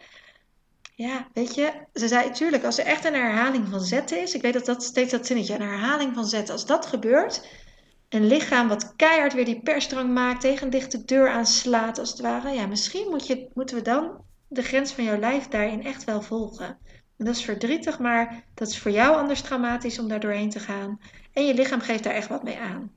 Ja, 0.97 1.29
weet 1.33 1.55
je, 1.55 1.73
ze 1.93 2.09
zei 2.09 2.29
natuurlijk, 2.29 2.65
als 2.65 2.79
er 2.79 2.85
echt 2.85 3.05
een 3.05 3.15
herhaling 3.15 3.69
van 3.69 3.81
zetten 3.81 4.23
is, 4.23 4.35
ik 4.35 4.43
weet 4.43 4.53
dat 4.53 4.67
dat 4.67 4.83
steeds 4.83 5.11
dat 5.11 5.27
zinnetje, 5.27 5.55
een 5.55 5.61
herhaling 5.61 6.15
van 6.15 6.27
zetten, 6.27 6.55
als 6.55 6.67
dat 6.67 6.87
gebeurt, 6.87 7.49
een 8.09 8.27
lichaam 8.27 8.69
wat 8.69 8.97
keihard 8.97 9.33
weer 9.33 9.45
die 9.45 9.61
persdrang 9.63 10.13
maakt, 10.13 10.41
tegen 10.41 10.65
een 10.65 10.71
dichte 10.71 11.05
deur 11.05 11.31
aanslaat 11.31 11.99
als 11.99 12.11
het 12.11 12.21
ware, 12.21 12.51
ja, 12.51 12.67
misschien 12.67 13.11
moet 13.11 13.27
je, 13.27 13.51
moeten 13.55 13.77
we 13.77 13.83
dan 13.83 14.25
de 14.49 14.63
grens 14.63 14.93
van 14.93 15.05
jouw 15.05 15.19
lijf 15.19 15.49
daarin 15.49 15.85
echt 15.85 16.05
wel 16.05 16.23
volgen. 16.23 16.79
En 17.17 17.25
dat 17.25 17.35
is 17.35 17.45
verdrietig, 17.45 17.99
maar 17.99 18.45
dat 18.55 18.69
is 18.69 18.79
voor 18.79 18.91
jou 18.91 19.17
anders 19.17 19.41
traumatisch 19.41 19.99
om 19.99 20.09
daar 20.09 20.21
doorheen 20.21 20.51
te 20.51 20.61
gaan. 20.61 21.01
En 21.33 21.47
je 21.47 21.55
lichaam 21.55 21.81
geeft 21.81 22.05
daar 22.05 22.15
echt 22.15 22.29
wat 22.29 22.43
mee 22.43 22.59
aan. 22.59 22.93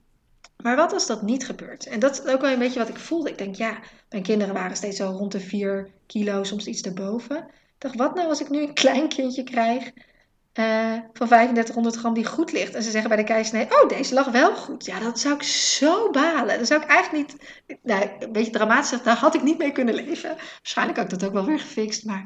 Maar 0.58 0.76
wat 0.76 0.94
als 0.94 1.08
dat 1.08 1.22
niet 1.22 1.46
gebeurt? 1.46 1.88
En 1.88 2.00
dat 2.00 2.12
is 2.12 2.34
ook 2.34 2.42
wel 2.42 2.52
een 2.52 2.60
beetje 2.60 2.80
wat 2.80 2.90
ik 2.90 2.98
voelde. 2.98 3.30
Ik 3.30 3.38
denk, 3.38 3.56
ja, 3.56 3.80
mijn 4.10 4.24
kinderen 4.24 4.54
waren 4.54 4.78
steeds 4.78 4.98
zo 4.98 5.10
rond 5.10 5.32
de 5.32 5.40
4 5.40 5.92
kilo, 6.06 6.44
soms 6.44 6.68
iets 6.68 6.82
erboven 6.82 7.48
dacht, 7.78 7.96
wat 7.96 8.16
nou 8.16 8.30
als 8.30 8.42
ik 8.42 8.50
nu 8.50 8.62
een 8.62 8.74
klein 8.74 9.08
kindje 9.08 9.44
krijg 9.44 9.92
uh, 10.60 10.94
van 11.14 11.28
3500 11.28 11.96
gram 11.96 12.14
die 12.14 12.26
goed 12.26 12.52
ligt. 12.52 12.74
En 12.74 12.84
ze 12.84 12.92
zeggen 12.92 13.10
bij 13.10 13.18
de 13.18 13.24
keizersnee, 13.24 13.82
oh, 13.82 13.90
deze 13.90 14.14
lag 14.14 14.32
wel 14.32 14.56
goed. 14.56 14.86
Ja, 14.86 15.00
dat 15.00 15.20
zou 15.20 15.36
ik 15.36 15.44
zo 15.44 16.10
balen. 16.10 16.58
Dat 16.58 16.68
zou 16.68 16.82
ik 16.82 16.88
eigenlijk 16.88 17.28
niet, 17.28 17.42
nou, 17.84 18.10
een 18.20 18.32
beetje 18.32 18.52
dramatisch 18.52 19.02
daar 19.04 19.18
had 19.18 19.36
ik 19.36 19.44
niet 19.44 19.58
mee 19.58 19.72
kunnen 19.72 19.96
leven. 19.96 20.36
Waarschijnlijk 20.58 20.98
had 20.98 21.12
ik 21.12 21.20
dat 21.20 21.28
ook 21.28 21.36
wel 21.36 21.46
weer 21.46 21.60
gefixt. 21.60 22.06
Maar... 22.06 22.26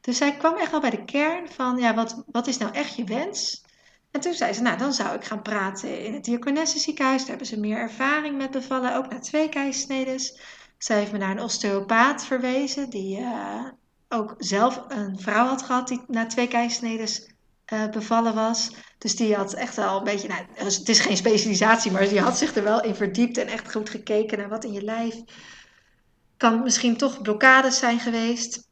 Dus 0.00 0.16
zij 0.16 0.36
kwam 0.36 0.56
echt 0.56 0.70
wel 0.70 0.80
bij 0.80 0.90
de 0.90 1.04
kern 1.04 1.48
van, 1.48 1.78
ja, 1.78 1.94
wat, 1.94 2.22
wat 2.26 2.46
is 2.46 2.58
nou 2.58 2.72
echt 2.74 2.96
je 2.96 3.04
wens? 3.04 3.64
En 4.10 4.20
toen 4.20 4.34
zei 4.34 4.52
ze, 4.52 4.62
nou, 4.62 4.78
dan 4.78 4.92
zou 4.92 5.16
ik 5.16 5.24
gaan 5.24 5.42
praten 5.42 6.04
in 6.04 6.14
het 6.14 6.24
Diakonessenziekenhuis. 6.24 7.18
Daar 7.18 7.28
hebben 7.28 7.46
ze 7.46 7.60
meer 7.60 7.78
ervaring 7.78 8.36
met 8.36 8.50
bevallen, 8.50 8.96
ook 8.96 9.10
na 9.10 9.18
twee 9.18 9.48
keizersnedes. 9.48 10.40
Zij 10.78 10.98
heeft 10.98 11.12
me 11.12 11.18
naar 11.18 11.30
een 11.30 11.42
osteopaat 11.42 12.24
verwezen, 12.24 12.90
die... 12.90 13.18
Uh, 13.18 13.64
ook 14.08 14.34
zelf 14.38 14.84
een 14.88 15.20
vrouw 15.20 15.46
had 15.46 15.62
gehad 15.62 15.88
die 15.88 16.00
na 16.06 16.26
twee 16.26 16.48
keizersnedes 16.48 17.26
uh, 17.72 17.88
bevallen 17.88 18.34
was. 18.34 18.70
Dus 18.98 19.16
die 19.16 19.34
had 19.34 19.52
echt 19.52 19.76
wel 19.76 19.98
een 19.98 20.04
beetje, 20.04 20.28
nou, 20.28 20.42
het 20.54 20.88
is 20.88 21.00
geen 21.00 21.16
specialisatie, 21.16 21.90
maar 21.90 22.08
die 22.08 22.20
had 22.20 22.38
zich 22.38 22.54
er 22.54 22.62
wel 22.62 22.82
in 22.82 22.94
verdiept 22.94 23.38
en 23.38 23.46
echt 23.46 23.72
goed 23.72 23.90
gekeken 23.90 24.38
naar 24.38 24.48
wat 24.48 24.64
in 24.64 24.72
je 24.72 24.82
lijf. 24.82 25.14
Kan 26.36 26.62
misschien 26.62 26.96
toch 26.96 27.22
blokkades 27.22 27.78
zijn 27.78 28.00
geweest. 28.00 28.66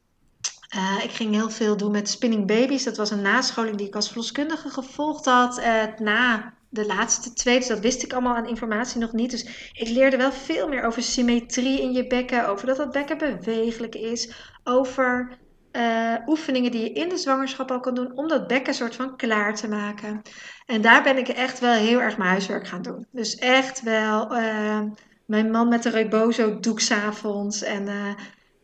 Uh, 0.75 1.03
ik 1.03 1.11
ging 1.11 1.33
heel 1.33 1.49
veel 1.49 1.77
doen 1.77 1.91
met 1.91 2.09
spinning 2.09 2.47
babies. 2.47 2.83
Dat 2.83 2.97
was 2.97 3.11
een 3.11 3.21
nascholing 3.21 3.77
die 3.77 3.87
ik 3.87 3.95
als 3.95 4.07
verloskundige 4.07 4.69
gevolgd 4.69 5.25
had. 5.25 5.59
Uh, 5.59 5.83
na 5.97 6.53
de 6.69 6.85
laatste 6.85 7.33
twee. 7.33 7.57
Dus 7.57 7.67
dat 7.67 7.79
wist 7.79 8.03
ik 8.03 8.13
allemaal 8.13 8.35
aan 8.35 8.47
informatie 8.47 8.99
nog 8.99 9.13
niet. 9.13 9.31
Dus 9.31 9.71
ik 9.73 9.89
leerde 9.89 10.17
wel 10.17 10.31
veel 10.31 10.67
meer 10.67 10.83
over 10.83 11.01
symmetrie 11.01 11.81
in 11.81 11.93
je 11.93 12.07
bekken. 12.07 12.47
Over 12.47 12.67
dat 12.67 12.77
het 12.77 12.91
bekken 12.91 13.17
bewegelijk 13.17 13.95
is. 13.95 14.33
Over 14.63 15.37
uh, 15.71 16.13
oefeningen 16.27 16.71
die 16.71 16.81
je 16.81 16.91
in 16.91 17.09
de 17.09 17.17
zwangerschap 17.17 17.71
al 17.71 17.79
kan 17.79 17.95
doen. 17.95 18.17
Om 18.17 18.27
dat 18.27 18.47
bekken 18.47 18.73
soort 18.73 18.95
van 18.95 19.17
klaar 19.17 19.55
te 19.55 19.67
maken. 19.67 20.21
En 20.65 20.81
daar 20.81 21.03
ben 21.03 21.17
ik 21.17 21.27
echt 21.27 21.59
wel 21.59 21.73
heel 21.73 22.01
erg 22.01 22.17
mijn 22.17 22.29
huiswerk 22.29 22.67
gaan 22.67 22.81
doen. 22.81 23.05
Dus 23.11 23.35
echt 23.35 23.81
wel... 23.81 24.37
Uh, 24.37 24.81
mijn 25.25 25.51
man 25.51 25.67
met 25.67 25.83
de 25.83 25.89
Rebozo 25.89 26.59
doek 26.59 26.79
s'avonds. 26.79 27.61
En 27.61 27.87
uh, 27.87 28.13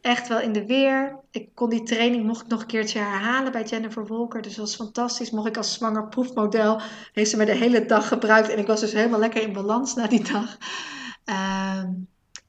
echt 0.04 0.28
wel 0.28 0.40
in 0.40 0.52
de 0.52 0.66
weer. 0.66 1.20
Ik 1.32 1.50
kon 1.54 1.70
die 1.70 1.84
training 1.84 2.26
mocht 2.26 2.42
ik 2.42 2.48
nog 2.48 2.62
een 2.62 2.68
keertje 2.68 3.00
herhalen 3.00 3.52
bij 3.52 3.64
Jennifer 3.64 4.08
Wolker. 4.08 4.42
Dus 4.42 4.56
dat 4.56 4.66
was 4.66 4.76
fantastisch. 4.76 5.32
Mocht 5.32 5.48
ik 5.48 5.58
als 5.58 5.74
zwanger 5.74 6.08
proefmodel. 6.08 6.82
Heeft 7.14 7.30
ze 7.30 7.38
me 7.38 7.46
de 7.46 7.52
hele 7.52 7.86
dag 7.86 8.08
gebruikt. 8.08 8.50
En 8.50 8.58
ik 8.58 8.68
was 8.68 8.80
dus 8.80 8.94
helemaal 8.94 9.20
lekker 9.20 9.42
in 9.42 9.54
balans 9.54 9.96
na 9.96 10.08
die 10.08 10.24
dag. 10.32 10.58
Uh, 11.26 11.84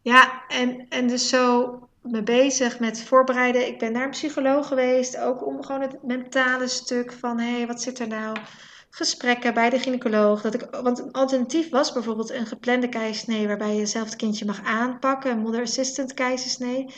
ja, 0.02 0.42
en, 0.48 0.86
en 0.88 1.06
dus 1.06 1.28
zo 1.28 1.78
me 2.02 2.22
bezig 2.22 2.78
met 2.78 3.02
voorbereiden. 3.02 3.66
Ik 3.66 3.78
ben 3.78 3.92
naar 3.92 4.04
een 4.04 4.10
psycholoog 4.10 4.66
geweest. 4.68 5.18
Ook 5.18 5.46
om 5.46 5.64
gewoon 5.64 5.80
het 5.80 6.02
mentale 6.02 6.68
stuk 6.68 7.12
van... 7.12 7.38
Hé, 7.38 7.56
hey, 7.56 7.66
wat 7.66 7.82
zit 7.82 7.98
er 7.98 8.08
nou 8.08 8.36
gesprekken 8.90 9.54
bij 9.54 9.70
de 9.70 9.78
gynaecoloog. 9.78 10.40
Dat 10.40 10.54
ik, 10.54 10.68
want 10.82 10.98
een 10.98 11.12
alternatief 11.12 11.70
was 11.70 11.92
bijvoorbeeld 11.92 12.30
een 12.30 12.46
geplande 12.46 12.88
keizersnee 12.88 13.46
waarbij 13.46 13.74
je 13.74 13.86
zelf 13.86 14.04
het 14.04 14.16
kindje 14.16 14.44
mag 14.44 14.64
aanpakken, 14.64 15.30
een 15.30 15.38
mother 15.38 15.62
assistant 15.62 16.14
keizersnee. 16.14 16.94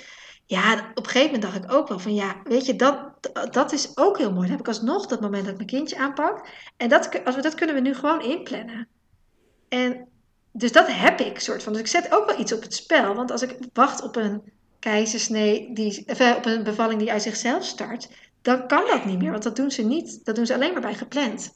Ja, 0.48 0.90
op 0.94 1.04
een 1.04 1.10
gegeven 1.10 1.32
moment 1.32 1.42
dacht 1.42 1.64
ik 1.64 1.72
ook 1.72 1.88
wel 1.88 1.98
van 1.98 2.14
ja, 2.14 2.36
weet 2.44 2.66
je, 2.66 2.76
dat, 2.76 2.98
dat 3.50 3.72
is 3.72 3.96
ook 3.96 4.18
heel 4.18 4.32
mooi. 4.32 4.42
Dan 4.42 4.50
heb 4.56 4.60
ik 4.60 4.68
alsnog 4.68 5.06
dat 5.06 5.20
moment 5.20 5.42
dat 5.42 5.50
ik 5.52 5.56
mijn 5.56 5.68
kindje 5.68 5.98
aanpak. 5.98 6.48
En 6.76 6.88
dat, 6.88 7.24
als 7.24 7.34
we, 7.34 7.42
dat 7.42 7.54
kunnen 7.54 7.74
we 7.74 7.80
nu 7.80 7.94
gewoon 7.94 8.22
inplannen. 8.22 8.88
En 9.68 10.08
dus 10.52 10.72
dat 10.72 10.86
heb 10.88 11.20
ik 11.20 11.40
soort 11.40 11.62
van. 11.62 11.72
Dus 11.72 11.82
ik 11.82 11.88
zet 11.88 12.14
ook 12.14 12.26
wel 12.26 12.40
iets 12.40 12.52
op 12.52 12.62
het 12.62 12.74
spel. 12.74 13.14
Want 13.14 13.30
als 13.30 13.42
ik 13.42 13.58
wacht 13.72 14.02
op 14.02 14.16
een 14.16 14.42
keizersnee, 14.78 15.74
die, 15.74 16.04
of, 16.06 16.36
op 16.36 16.46
een 16.46 16.64
bevalling 16.64 17.00
die 17.00 17.12
uit 17.12 17.22
zichzelf 17.22 17.64
start, 17.64 18.08
dan 18.42 18.66
kan 18.66 18.86
dat 18.86 19.04
niet 19.04 19.18
meer. 19.18 19.30
Want 19.30 19.42
dat 19.42 19.56
doen 19.56 19.70
ze 19.70 19.82
niet. 19.82 20.24
Dat 20.24 20.36
doen 20.36 20.46
ze 20.46 20.54
alleen 20.54 20.72
maar 20.72 20.80
bij 20.80 20.94
gepland. 20.94 21.52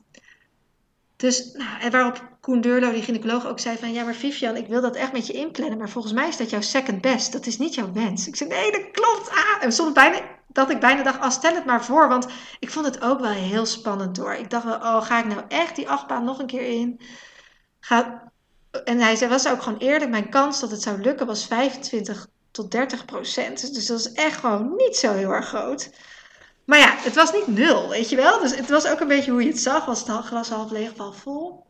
Dus, 1.21 1.53
nou, 1.53 1.81
en 1.81 1.91
waarop 1.91 2.29
Koen 2.41 2.61
Deurlo, 2.61 2.93
die 2.93 3.03
gynaecoloog, 3.03 3.47
ook 3.47 3.61
zei 3.61 3.77
van... 3.77 3.93
Ja, 3.93 4.05
maar 4.05 4.15
Vivian, 4.15 4.57
ik 4.57 4.67
wil 4.67 4.81
dat 4.81 4.97
echt 4.97 5.13
met 5.13 5.27
je 5.27 5.33
inplannen. 5.33 5.79
Maar 5.79 5.89
volgens 5.89 6.15
mij 6.15 6.29
is 6.29 6.37
dat 6.37 6.51
jouw 6.51 6.61
second 6.61 7.01
best. 7.01 7.33
Dat 7.33 7.47
is 7.47 7.59
niet 7.59 7.75
jouw 7.75 7.93
wens. 7.93 8.29
Ik 8.29 8.37
zei, 8.37 8.51
nee, 8.51 8.73
dat 8.73 8.91
klopt. 8.91 9.31
Ah. 9.31 9.63
En 9.63 9.73
soms 9.73 9.93
bijna, 9.93 10.21
dat 10.47 10.71
ik 10.71 10.81
bijna 10.81 11.03
dacht, 11.03 11.25
oh, 11.25 11.31
stel 11.31 11.55
het 11.55 11.65
maar 11.65 11.85
voor. 11.85 12.09
Want 12.09 12.27
ik 12.59 12.71
vond 12.71 12.87
het 12.87 13.03
ook 13.03 13.21
wel 13.21 13.31
heel 13.31 13.67
spannend 13.67 14.17
door. 14.17 14.35
Ik 14.35 14.51
dacht 14.51 14.65
oh, 14.65 15.03
ga 15.03 15.19
ik 15.19 15.25
nou 15.25 15.43
echt 15.49 15.77
die 15.77 15.89
achtbaan 15.89 16.25
nog 16.25 16.39
een 16.39 16.47
keer 16.47 16.81
in? 16.81 17.01
Ga... 17.81 18.29
En 18.85 19.01
hij 19.01 19.17
zei, 19.17 19.31
was 19.31 19.49
ook 19.49 19.63
gewoon 19.63 19.79
eerlijk. 19.79 20.11
Mijn 20.11 20.31
kans 20.31 20.61
dat 20.61 20.71
het 20.71 20.83
zou 20.83 21.01
lukken 21.01 21.27
was 21.27 21.47
25 21.47 22.27
tot 22.51 22.71
30 22.71 23.05
procent. 23.05 23.75
Dus 23.75 23.87
dat 23.87 23.99
is 23.99 24.13
echt 24.13 24.39
gewoon 24.39 24.75
niet 24.77 24.97
zo 24.97 25.13
heel 25.13 25.31
erg 25.31 25.47
groot. 25.47 25.91
Maar 26.71 26.79
ja, 26.79 26.95
het 26.97 27.15
was 27.15 27.33
niet 27.33 27.47
nul, 27.47 27.89
weet 27.89 28.11
je 28.11 28.17
wel. 28.17 28.41
Dus 28.41 28.57
het 28.57 28.69
was 28.69 28.87
ook 28.87 29.01
een 29.01 29.09
beetje 29.09 29.31
hoe 29.31 29.43
je 29.43 29.49
het 29.49 29.61
zag. 29.61 29.85
Was 29.85 30.07
het 30.07 30.25
glas 30.25 30.49
half 30.49 30.71
leeg 30.71 30.91
of 30.91 30.99
half 30.99 31.17
vol? 31.17 31.65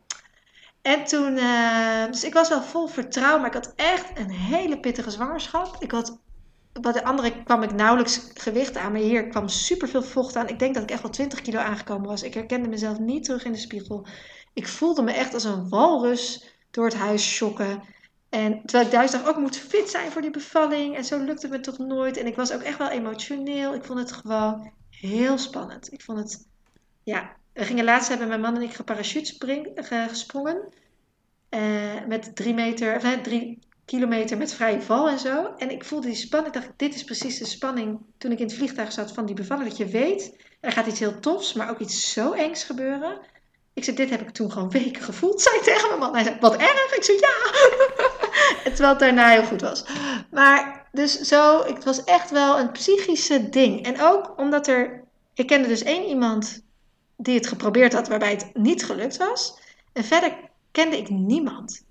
En 0.81 1.03
toen, 1.03 1.37
uh, 1.37 2.05
dus 2.05 2.23
ik 2.23 2.33
was 2.33 2.49
wel 2.49 2.61
vol 2.61 2.87
vertrouwen, 2.87 3.41
maar 3.41 3.55
ik 3.55 3.63
had 3.63 3.73
echt 3.75 4.19
een 4.19 4.29
hele 4.29 4.79
pittige 4.79 5.11
zwangerschap. 5.11 5.75
Ik 5.79 5.91
had, 5.91 6.19
bij 6.81 6.91
de 6.91 7.03
andere 7.03 7.43
kwam 7.43 7.63
ik 7.63 7.73
nauwelijks 7.73 8.31
gewicht 8.33 8.77
aan, 8.77 8.91
maar 8.91 9.01
hier 9.01 9.27
kwam 9.27 9.47
superveel 9.47 10.03
vocht 10.03 10.35
aan. 10.35 10.47
Ik 10.47 10.59
denk 10.59 10.73
dat 10.73 10.83
ik 10.83 10.91
echt 10.91 11.01
wel 11.01 11.11
20 11.11 11.41
kilo 11.41 11.59
aangekomen 11.59 12.07
was. 12.07 12.23
Ik 12.23 12.33
herkende 12.33 12.69
mezelf 12.69 12.99
niet 12.99 13.23
terug 13.23 13.45
in 13.45 13.51
de 13.51 13.57
spiegel. 13.57 14.07
Ik 14.53 14.67
voelde 14.67 15.01
me 15.01 15.11
echt 15.11 15.33
als 15.33 15.43
een 15.43 15.69
walrus 15.69 16.45
door 16.71 16.85
het 16.85 16.95
huis 16.95 17.35
schokken. 17.35 17.83
En 18.29 18.61
terwijl 18.65 18.85
ik 18.85 18.91
thuis 18.91 19.11
dacht, 19.11 19.27
ook 19.27 19.35
oh, 19.35 19.41
moet 19.41 19.57
fit 19.57 19.89
zijn 19.89 20.11
voor 20.11 20.21
die 20.21 20.31
bevalling. 20.31 20.95
En 20.95 21.05
zo 21.05 21.17
lukte 21.17 21.47
het 21.47 21.55
me 21.55 21.61
toch 21.61 21.77
nooit. 21.77 22.17
En 22.17 22.27
ik 22.27 22.35
was 22.35 22.53
ook 22.53 22.61
echt 22.61 22.77
wel 22.77 22.89
emotioneel. 22.89 23.73
Ik 23.73 23.83
vond 23.83 23.99
het 23.99 24.11
gewoon 24.11 24.79
heel 25.01 25.37
spannend. 25.37 25.93
Ik 25.93 26.01
vond 26.01 26.17
het, 26.17 26.47
ja, 27.03 27.35
we 27.53 27.65
gingen 27.65 27.83
laatst 27.83 28.09
hebben 28.09 28.27
mijn 28.27 28.41
man 28.41 28.55
en 28.55 28.61
ik 28.61 28.73
geparachute 28.73 29.35
gesprongen. 30.09 30.73
Uh, 31.49 32.05
met 32.07 32.35
drie 32.35 32.53
meter, 32.53 33.21
drie 33.21 33.59
kilometer 33.85 34.37
met 34.37 34.53
vrije 34.53 34.81
val 34.81 35.09
en 35.09 35.19
zo. 35.19 35.53
En 35.57 35.71
ik 35.71 35.85
voelde 35.85 36.07
die 36.07 36.15
spanning. 36.15 36.55
Ik 36.55 36.61
dacht, 36.61 36.73
dit 36.75 36.95
is 36.95 37.03
precies 37.03 37.37
de 37.37 37.45
spanning 37.45 37.99
toen 38.17 38.31
ik 38.31 38.39
in 38.39 38.45
het 38.45 38.55
vliegtuig 38.55 38.91
zat 38.91 39.11
van 39.11 39.25
die 39.25 39.35
bevalling. 39.35 39.69
Dat 39.69 39.77
je 39.77 39.85
weet, 39.85 40.37
er 40.59 40.71
gaat 40.71 40.87
iets 40.87 40.99
heel 40.99 41.19
tofs, 41.19 41.53
maar 41.53 41.69
ook 41.69 41.79
iets 41.79 42.13
zo 42.13 42.31
engs 42.31 42.63
gebeuren. 42.63 43.19
Ik 43.73 43.83
zei, 43.83 43.95
dit 43.95 44.09
heb 44.09 44.21
ik 44.21 44.29
toen 44.29 44.51
gewoon 44.51 44.69
weken 44.69 45.01
gevoeld, 45.01 45.41
zei 45.41 45.61
tegen 45.61 45.87
mijn 45.87 45.99
man. 45.99 46.13
Hij 46.13 46.23
zei, 46.23 46.37
wat 46.39 46.55
erg? 46.55 46.95
Ik 46.95 47.03
zei, 47.03 47.17
ja. 47.19 47.51
Terwijl 48.63 48.89
het 48.89 48.99
daarna 48.99 49.29
heel 49.29 49.43
goed 49.43 49.61
was. 49.61 49.85
Maar 50.31 50.80
dus 50.91 51.19
zo, 51.19 51.63
het 51.63 51.83
was 51.83 52.03
echt 52.03 52.29
wel 52.29 52.59
een 52.59 52.71
psychische 52.71 53.49
ding. 53.49 53.85
En 53.85 54.01
ook 54.01 54.33
omdat 54.37 54.67
er 54.67 55.03
Ik 55.33 55.47
kende 55.47 55.67
dus 55.67 55.83
één 55.83 56.07
iemand 56.07 56.63
die 57.17 57.35
het 57.35 57.47
geprobeerd 57.47 57.93
had 57.93 58.07
waarbij 58.07 58.31
het 58.31 58.49
niet 58.53 58.85
gelukt 58.85 59.17
was. 59.17 59.59
En 59.93 60.03
verder 60.03 60.49
kende 60.71 60.97
ik 60.97 61.09
niemand. 61.09 61.85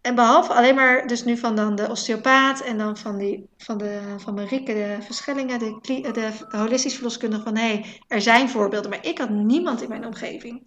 En 0.00 0.14
behalve 0.14 0.52
alleen 0.52 0.74
maar 0.74 1.06
dus 1.06 1.24
nu 1.24 1.36
van 1.36 1.56
dan 1.56 1.74
de 1.74 1.90
osteopaat 1.90 2.60
en 2.60 2.78
dan 2.78 2.96
van, 2.96 3.18
die, 3.18 3.48
van, 3.58 3.78
de, 3.78 4.14
van 4.16 4.34
Marieke 4.34 4.72
de 4.72 4.96
Verschellingen, 5.00 5.58
de, 5.58 5.78
de, 5.82 6.12
de 6.12 6.56
holistisch 6.56 6.94
verloskundige 6.94 7.42
van 7.42 7.56
hé, 7.56 7.62
hey, 7.62 8.00
er 8.08 8.20
zijn 8.20 8.48
voorbeelden, 8.48 8.90
maar 8.90 9.06
ik 9.06 9.18
had 9.18 9.30
niemand 9.30 9.82
in 9.82 9.88
mijn 9.88 10.06
omgeving. 10.06 10.62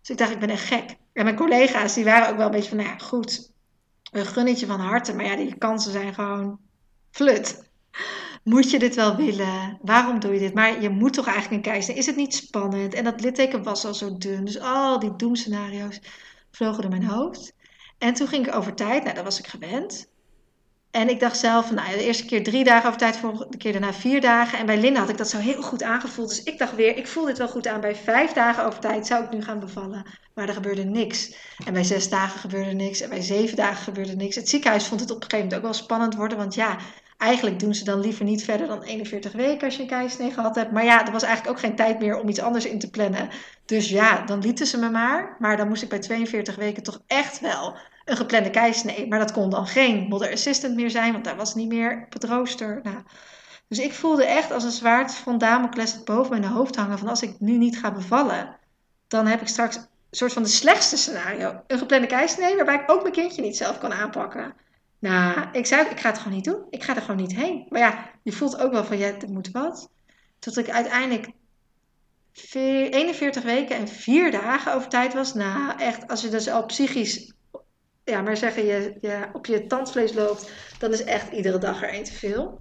Dus 0.00 0.10
ik 0.10 0.18
dacht, 0.18 0.30
ik 0.30 0.38
ben 0.40 0.50
echt 0.50 0.66
gek. 0.66 0.96
En 1.12 1.24
mijn 1.24 1.36
collega's, 1.36 1.94
die 1.94 2.04
waren 2.04 2.28
ook 2.28 2.36
wel 2.36 2.46
een 2.46 2.52
beetje 2.52 2.68
van, 2.68 2.78
nou 2.78 2.88
ja, 2.88 2.98
goed, 2.98 3.52
een 4.12 4.26
gunnetje 4.26 4.66
van 4.66 4.80
harte, 4.80 5.14
maar 5.14 5.24
ja, 5.24 5.36
die 5.36 5.58
kansen 5.58 5.92
zijn 5.92 6.14
gewoon 6.14 6.58
flut. 7.14 7.62
Moet 8.42 8.70
je 8.70 8.78
dit 8.78 8.94
wel 8.94 9.16
willen? 9.16 9.78
Waarom 9.82 10.20
doe 10.20 10.32
je 10.32 10.38
dit? 10.38 10.54
Maar 10.54 10.82
je 10.82 10.88
moet 10.88 11.12
toch 11.12 11.26
eigenlijk 11.26 11.54
een 11.54 11.72
keizer. 11.72 11.96
Is 11.96 12.06
het 12.06 12.16
niet 12.16 12.34
spannend? 12.34 12.94
En 12.94 13.04
dat 13.04 13.20
litteken 13.20 13.62
was 13.62 13.84
al 13.84 13.94
zo 13.94 14.16
dun. 14.18 14.44
Dus 14.44 14.60
al 14.60 14.98
die 14.98 15.16
doemscenario's 15.16 16.00
vlogen 16.50 16.82
door 16.82 16.90
mijn 16.90 17.04
hoofd. 17.04 17.54
En 17.98 18.14
toen 18.14 18.28
ging 18.28 18.46
ik 18.46 18.54
over 18.54 18.74
tijd. 18.74 19.02
Nou, 19.02 19.14
dat 19.14 19.24
was 19.24 19.38
ik 19.38 19.46
gewend. 19.46 20.08
En 20.90 21.08
ik 21.08 21.20
dacht 21.20 21.38
zelf, 21.38 21.70
nou, 21.70 21.88
de 21.88 22.04
eerste 22.04 22.24
keer 22.24 22.42
drie 22.42 22.64
dagen 22.64 22.86
over 22.86 22.98
tijd, 22.98 23.20
de 23.50 23.56
keer 23.56 23.72
daarna 23.72 23.92
vier 23.92 24.20
dagen. 24.20 24.58
En 24.58 24.66
bij 24.66 24.80
Linda 24.80 25.00
had 25.00 25.08
ik 25.08 25.18
dat 25.18 25.30
zo 25.30 25.38
heel 25.38 25.62
goed 25.62 25.82
aangevoeld. 25.82 26.28
Dus 26.28 26.42
ik 26.42 26.58
dacht 26.58 26.74
weer, 26.74 26.96
ik 26.96 27.06
voel 27.06 27.24
dit 27.24 27.38
wel 27.38 27.48
goed 27.48 27.66
aan. 27.66 27.80
Bij 27.80 27.96
vijf 27.96 28.32
dagen 28.32 28.64
over 28.64 28.80
tijd 28.80 29.06
zou 29.06 29.24
ik 29.24 29.30
nu 29.30 29.42
gaan 29.42 29.60
bevallen. 29.60 30.06
Maar 30.34 30.48
er 30.48 30.54
gebeurde 30.54 30.84
niks. 30.84 31.36
En 31.64 31.72
bij 31.72 31.84
zes 31.84 32.08
dagen 32.08 32.40
gebeurde 32.40 32.72
niks. 32.72 33.00
En 33.00 33.08
bij 33.08 33.20
zeven 33.20 33.56
dagen 33.56 33.82
gebeurde 33.82 34.16
niks. 34.16 34.36
Het 34.36 34.48
ziekenhuis 34.48 34.86
vond 34.86 35.00
het 35.00 35.10
op 35.10 35.16
een 35.16 35.22
gegeven 35.22 35.44
moment 35.44 35.56
ook 35.56 35.72
wel 35.72 35.82
spannend 35.82 36.14
worden. 36.14 36.38
Want 36.38 36.54
ja, 36.54 36.78
eigenlijk 37.24 37.58
doen 37.58 37.74
ze 37.74 37.84
dan 37.84 38.00
liever 38.00 38.24
niet 38.24 38.44
verder 38.44 38.66
dan 38.66 38.82
41 38.82 39.32
weken 39.32 39.64
als 39.64 39.76
je 39.76 39.82
een 39.82 39.88
keisnee 39.88 40.30
gehad 40.30 40.54
hebt. 40.54 40.72
Maar 40.72 40.84
ja, 40.84 41.06
er 41.06 41.12
was 41.12 41.22
eigenlijk 41.22 41.56
ook 41.56 41.62
geen 41.64 41.76
tijd 41.76 42.00
meer 42.00 42.20
om 42.20 42.28
iets 42.28 42.40
anders 42.40 42.64
in 42.64 42.78
te 42.78 42.90
plannen. 42.90 43.28
Dus 43.64 43.88
ja, 43.88 44.24
dan 44.24 44.38
lieten 44.38 44.66
ze 44.66 44.78
me 44.78 44.90
maar. 44.90 45.36
Maar 45.38 45.56
dan 45.56 45.68
moest 45.68 45.82
ik 45.82 45.88
bij 45.88 45.98
42 45.98 46.56
weken 46.56 46.82
toch 46.82 47.02
echt 47.06 47.40
wel 47.40 47.76
een 48.04 48.16
geplande 48.16 48.50
keisnee. 48.50 49.08
Maar 49.08 49.18
dat 49.18 49.32
kon 49.32 49.50
dan 49.50 49.66
geen 49.66 50.08
mother 50.08 50.32
assistant 50.32 50.74
meer 50.74 50.90
zijn, 50.90 51.12
want 51.12 51.24
daar 51.24 51.36
was 51.36 51.54
niet 51.54 51.68
meer 51.68 52.02
op 52.06 52.12
het 52.12 52.24
rooster. 52.24 52.80
Nou, 52.82 52.96
dus 53.68 53.78
ik 53.78 53.92
voelde 53.92 54.24
echt 54.24 54.52
als 54.52 54.64
een 54.64 54.70
zwaard 54.70 55.14
van 55.14 55.38
Damocles 55.38 56.02
boven 56.02 56.40
mijn 56.40 56.52
hoofd 56.52 56.76
hangen. 56.76 56.98
Van 56.98 57.08
als 57.08 57.22
ik 57.22 57.40
nu 57.40 57.56
niet 57.56 57.78
ga 57.78 57.92
bevallen, 57.92 58.56
dan 59.08 59.26
heb 59.26 59.40
ik 59.40 59.48
straks 59.48 59.76
een 59.76 59.86
soort 60.10 60.32
van 60.32 60.42
de 60.42 60.48
slechtste 60.48 60.96
scenario. 60.96 61.62
Een 61.66 61.78
geplande 61.78 62.06
keisnee 62.06 62.56
waarbij 62.56 62.74
ik 62.74 62.90
ook 62.90 63.02
mijn 63.02 63.14
kindje 63.14 63.42
niet 63.42 63.56
zelf 63.56 63.78
kan 63.78 63.92
aanpakken. 63.92 64.54
Nou, 65.04 65.48
ik 65.52 65.66
zei, 65.66 65.88
ik 65.88 66.00
ga 66.00 66.08
het 66.08 66.18
gewoon 66.18 66.34
niet 66.34 66.44
doen. 66.44 66.66
Ik 66.70 66.82
ga 66.82 66.96
er 66.96 67.00
gewoon 67.00 67.20
niet 67.20 67.34
heen. 67.34 67.66
Maar 67.68 67.80
ja, 67.80 68.10
je 68.22 68.32
voelt 68.32 68.60
ook 68.60 68.72
wel 68.72 68.84
van, 68.84 68.98
ja, 68.98 69.06
het 69.06 69.28
moet 69.28 69.50
wat. 69.50 69.90
Tot 70.38 70.56
ik 70.56 70.70
uiteindelijk 70.70 71.30
41 72.52 73.42
weken 73.42 73.76
en 73.76 73.88
4 73.88 74.30
dagen 74.30 74.74
over 74.74 74.88
tijd 74.88 75.14
was. 75.14 75.34
Nou, 75.34 75.78
echt, 75.78 76.08
als 76.08 76.22
je 76.22 76.28
dus 76.28 76.48
al 76.48 76.66
psychisch, 76.66 77.32
ja, 78.04 78.22
maar 78.22 78.36
zeggen, 78.36 78.66
je, 78.66 78.96
je 79.00 79.28
op 79.32 79.46
je 79.46 79.66
tandvlees 79.66 80.12
loopt, 80.12 80.50
dan 80.78 80.92
is 80.92 81.04
echt 81.04 81.32
iedere 81.32 81.58
dag 81.58 81.82
er 81.82 81.88
één 81.88 82.04
te 82.04 82.12
veel. 82.12 82.60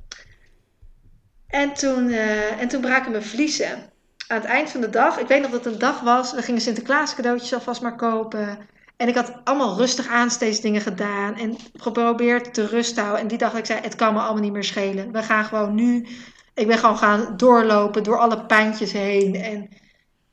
En 1.48 1.74
toen, 1.74 2.10
uh, 2.10 2.62
en 2.62 2.68
toen 2.68 2.82
braken 2.82 3.12
mijn 3.12 3.24
vliezen. 3.24 3.91
Aan 4.28 4.41
het 4.41 4.50
eind 4.50 4.70
van 4.70 4.82
de 4.82 4.89
dag, 4.89 5.18
ik 5.20 5.28
weet 5.28 5.41
nog 5.41 5.52
dat 5.52 5.64
het 5.64 5.74
een 5.74 5.80
dag 5.80 6.00
was, 6.00 6.34
we 6.34 6.41
gingen 6.41 6.62
Sinterklaas 6.62 7.16
cadeautjes 7.16 7.54
alvast 7.54 7.82
maar 7.82 7.96
kopen. 7.96 8.72
En 9.04 9.10
ik 9.10 9.16
had 9.16 9.34
allemaal 9.43 9.78
rustig 9.78 10.08
aan 10.08 10.30
steeds 10.30 10.62
dingen 10.62 10.82
gedaan. 10.82 11.36
En 11.36 11.58
geprobeerd 11.74 12.54
te 12.54 12.68
rust 12.68 12.99
houden. 12.99 13.20
En 13.20 13.28
die 13.28 13.38
dag 13.38 13.54
ik 13.54 13.66
zei, 13.66 13.80
het 13.82 13.95
kan 13.95 14.14
me 14.14 14.20
allemaal 14.20 14.41
niet 14.41 14.51
meer 14.51 14.64
schelen. 14.64 15.12
We 15.12 15.24
gaan 15.24 15.45
gewoon 15.45 15.76
nu... 15.76 16.08
Ik 16.54 16.68
ben 16.68 16.78
gewoon 16.78 16.97
gaan 16.97 17.38
doorlopen 17.38 18.04
door 18.04 18.18
alle 18.18 18.45
pijntjes 18.45 18.91
heen. 18.91 19.36
En, 19.36 19.70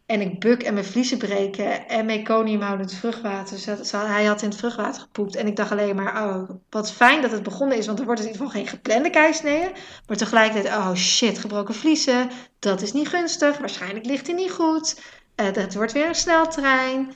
en 0.06 0.20
ik 0.20 0.40
buk 0.40 0.62
en 0.62 0.74
mijn 0.74 0.86
vliezen 0.86 1.18
breken. 1.18 1.88
En 1.88 2.06
meconiumhoudend 2.06 2.94
vruchtwater. 2.94 3.76
Dus 3.76 3.90
hij 3.92 4.24
had 4.24 4.42
in 4.42 4.48
het 4.48 4.58
vruchtwater 4.58 5.00
gepoept. 5.00 5.36
En 5.36 5.46
ik 5.46 5.56
dacht 5.56 5.70
alleen 5.70 5.96
maar, 5.96 6.28
oh, 6.28 6.50
wat 6.68 6.92
fijn 6.92 7.22
dat 7.22 7.30
het 7.30 7.42
begonnen 7.42 7.78
is. 7.78 7.86
Want 7.86 7.98
er 7.98 8.04
wordt 8.04 8.20
in 8.20 8.26
ieder 8.26 8.42
geval 8.42 8.60
geen 8.60 8.70
geplande 8.70 9.10
keisneden. 9.10 9.72
Maar 10.06 10.16
tegelijkertijd, 10.16 10.76
oh 10.76 10.94
shit, 10.94 11.38
gebroken 11.38 11.74
vliezen. 11.74 12.30
Dat 12.58 12.82
is 12.82 12.92
niet 12.92 13.08
gunstig. 13.08 13.58
Waarschijnlijk 13.58 14.06
ligt 14.06 14.26
hij 14.26 14.36
niet 14.36 14.52
goed. 14.52 15.00
Uh, 15.36 15.52
dat 15.52 15.74
wordt 15.74 15.92
weer 15.92 16.08
een 16.08 16.14
sneltrein. 16.14 17.12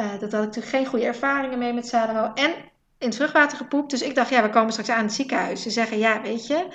Uh, 0.00 0.10
dat 0.10 0.32
had 0.32 0.40
ik 0.40 0.46
natuurlijk 0.46 0.66
geen 0.66 0.86
goede 0.86 1.04
ervaringen 1.04 1.58
mee 1.58 1.72
met 1.72 1.86
Sadero. 1.86 2.32
En 2.34 2.50
in 2.98 3.06
het 3.06 3.16
vruchtwater 3.16 3.56
gepoept. 3.56 3.90
Dus 3.90 4.02
ik 4.02 4.14
dacht, 4.14 4.30
ja, 4.30 4.42
we 4.42 4.50
komen 4.50 4.72
straks 4.72 4.90
aan 4.90 5.04
het 5.04 5.12
ziekenhuis. 5.12 5.62
Ze 5.62 5.70
zeggen, 5.70 5.98
ja, 5.98 6.22
weet 6.22 6.46
je, 6.46 6.68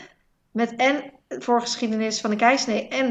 met 0.51 0.75
en 0.75 1.11
voorgeschiedenis 1.27 2.21
van 2.21 2.29
de 2.29 2.35
keisnee 2.35 2.87
en 2.87 3.05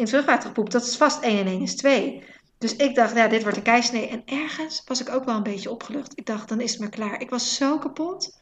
in 0.00 0.06
het 0.06 0.08
vruchtwater 0.08 0.48
gepoept, 0.48 0.72
dat 0.72 0.82
is 0.82 0.96
vast 0.96 1.22
1 1.22 1.38
en 1.38 1.46
1 1.46 1.60
is 1.60 1.76
2. 1.76 2.22
Dus 2.58 2.76
ik 2.76 2.94
dacht, 2.94 3.16
ja, 3.16 3.28
dit 3.28 3.42
wordt 3.42 3.56
een 3.56 3.62
keisnee. 3.62 4.08
En 4.08 4.22
ergens 4.24 4.82
was 4.84 5.00
ik 5.00 5.08
ook 5.08 5.24
wel 5.24 5.36
een 5.36 5.42
beetje 5.42 5.70
opgelucht. 5.70 6.18
Ik 6.18 6.26
dacht, 6.26 6.48
dan 6.48 6.60
is 6.60 6.70
het 6.70 6.80
maar 6.80 6.88
klaar. 6.88 7.20
Ik 7.20 7.30
was 7.30 7.54
zo 7.54 7.78
kapot. 7.78 8.38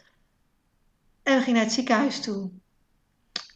En 1.22 1.34
we 1.34 1.40
gingen 1.40 1.55
naar 1.55 1.64
het 1.64 1.72
ziekenhuis 1.72 2.20
toe. 2.20 2.51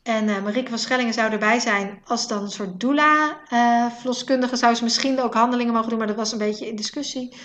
En 0.03 0.29
uh, 0.29 0.43
Marieke 0.43 0.71
van 0.71 0.79
Schellingen 0.79 1.15
zou 1.15 1.33
erbij 1.33 1.59
zijn 1.59 2.03
als 2.05 2.29
dan 2.29 2.43
een 2.43 2.51
soort 2.51 2.81
doula-verloskundige. 2.81 4.57
zou 4.57 4.75
ze 4.75 4.83
misschien 4.83 5.21
ook 5.21 5.35
handelingen 5.35 5.73
mogen 5.73 5.89
doen, 5.89 5.99
maar 5.99 6.07
dat 6.07 6.17
was 6.17 6.33
een 6.33 6.39
beetje 6.39 6.67
in 6.67 6.77
discussie. 6.77 7.37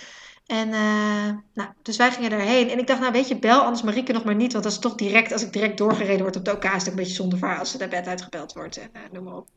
En 0.46 0.68
uh, 0.68 1.28
nou, 1.54 1.70
dus 1.82 1.96
wij 1.96 2.10
gingen 2.10 2.30
daarheen. 2.30 2.70
En 2.70 2.78
ik 2.78 2.86
dacht, 2.86 3.00
nou 3.00 3.12
weet 3.12 3.28
je, 3.28 3.38
bel 3.38 3.60
anders 3.60 3.82
Marieke 3.82 4.12
nog 4.12 4.24
maar 4.24 4.34
niet. 4.34 4.52
Want 4.52 4.64
dat 4.64 4.72
is 4.72 4.78
toch 4.78 4.94
direct, 4.94 5.32
als 5.32 5.42
ik 5.42 5.52
direct 5.52 5.78
doorgereden 5.78 6.22
word 6.22 6.36
op 6.36 6.44
de 6.44 6.52
OK, 6.52 6.64
is 6.64 6.72
het 6.72 6.86
een 6.86 6.94
beetje 6.94 7.14
zonder 7.14 7.38
vaar 7.38 7.58
als 7.58 7.70
ze 7.70 7.78
naar 7.78 7.88
bed 7.88 8.06
uitgebeld 8.06 8.52
wordt. 8.52 8.76
En 8.76 8.90
uh, 8.92 9.00
noem 9.12 9.24
maar 9.24 9.36
op. 9.36 9.48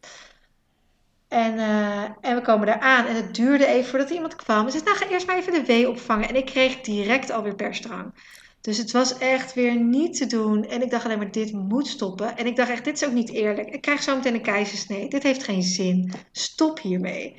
En, 1.28 1.54
uh, 1.54 2.04
en 2.04 2.36
we 2.36 2.42
komen 2.42 2.68
daar 2.68 2.80
aan. 2.80 3.06
En 3.06 3.16
het 3.16 3.36
duurde 3.36 3.66
even 3.66 3.90
voordat 3.90 4.10
iemand 4.10 4.36
kwam. 4.36 4.66
Ze 4.66 4.72
zei, 4.72 4.84
nou 4.84 4.98
ga 4.98 5.10
eerst 5.10 5.28
maar 5.28 5.38
even 5.38 5.54
de 5.54 5.66
wee 5.66 5.90
opvangen. 5.90 6.30
En 6.30 6.36
ik 6.36 6.46
kreeg 6.46 6.82
direct 6.82 7.30
alweer 7.30 7.56
persdrang. 7.56 8.14
Dus 8.62 8.78
het 8.78 8.92
was 8.92 9.18
echt 9.18 9.54
weer 9.54 9.76
niet 9.76 10.18
te 10.18 10.26
doen. 10.26 10.68
En 10.68 10.82
ik 10.82 10.90
dacht 10.90 11.06
alleen 11.06 11.18
maar, 11.18 11.32
dit 11.32 11.52
moet 11.52 11.88
stoppen. 11.88 12.38
En 12.38 12.46
ik 12.46 12.56
dacht 12.56 12.70
echt, 12.70 12.86
dit 12.86 13.02
is 13.02 13.08
ook 13.08 13.14
niet 13.14 13.30
eerlijk. 13.30 13.70
Ik 13.70 13.82
krijg 13.82 14.04
zo 14.04 14.16
meteen 14.16 14.34
een 14.34 14.42
keizersnee. 14.42 15.10
Dit 15.10 15.24
heeft 15.24 15.44
geen 15.44 15.64
zin. 15.64 16.12
Stop 16.32 16.80
hiermee. 16.80 17.36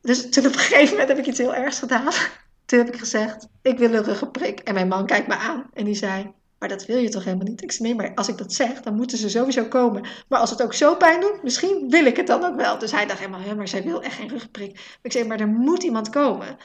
Dus 0.00 0.30
toen 0.30 0.46
op 0.46 0.52
een 0.52 0.58
gegeven 0.58 0.90
moment 0.90 1.08
heb 1.08 1.18
ik 1.18 1.26
iets 1.26 1.38
heel 1.38 1.54
ergs 1.54 1.78
gedaan. 1.78 2.12
Toen 2.66 2.78
heb 2.78 2.88
ik 2.88 2.98
gezegd, 2.98 3.48
ik 3.62 3.78
wil 3.78 3.94
een 3.94 4.04
ruggenprik. 4.04 4.60
En 4.60 4.74
mijn 4.74 4.88
man 4.88 5.06
kijkt 5.06 5.26
me 5.26 5.36
aan 5.36 5.70
en 5.74 5.84
die 5.84 5.94
zei, 5.94 6.32
maar 6.58 6.68
dat 6.68 6.86
wil 6.86 6.98
je 6.98 7.08
toch 7.08 7.24
helemaal 7.24 7.46
niet? 7.46 7.62
Ik 7.62 7.72
zei, 7.72 7.94
maar 7.94 8.14
als 8.14 8.28
ik 8.28 8.38
dat 8.38 8.52
zeg, 8.52 8.80
dan 8.80 8.94
moeten 8.94 9.18
ze 9.18 9.30
sowieso 9.30 9.64
komen. 9.64 10.06
Maar 10.28 10.40
als 10.40 10.50
het 10.50 10.62
ook 10.62 10.74
zo 10.74 10.94
pijn 10.94 11.20
doet, 11.20 11.42
misschien 11.42 11.90
wil 11.90 12.06
ik 12.06 12.16
het 12.16 12.26
dan 12.26 12.44
ook 12.44 12.56
wel. 12.56 12.78
Dus 12.78 12.90
hij 12.90 13.06
dacht 13.06 13.18
helemaal, 13.18 13.56
maar 13.56 13.68
zij 13.68 13.82
wil 13.82 14.02
echt 14.02 14.14
geen 14.14 14.28
ruggenprik. 14.28 14.98
Ik 15.02 15.12
zei, 15.12 15.24
maar 15.24 15.40
er 15.40 15.48
moet 15.48 15.82
iemand 15.82 16.10
komen. 16.10 16.56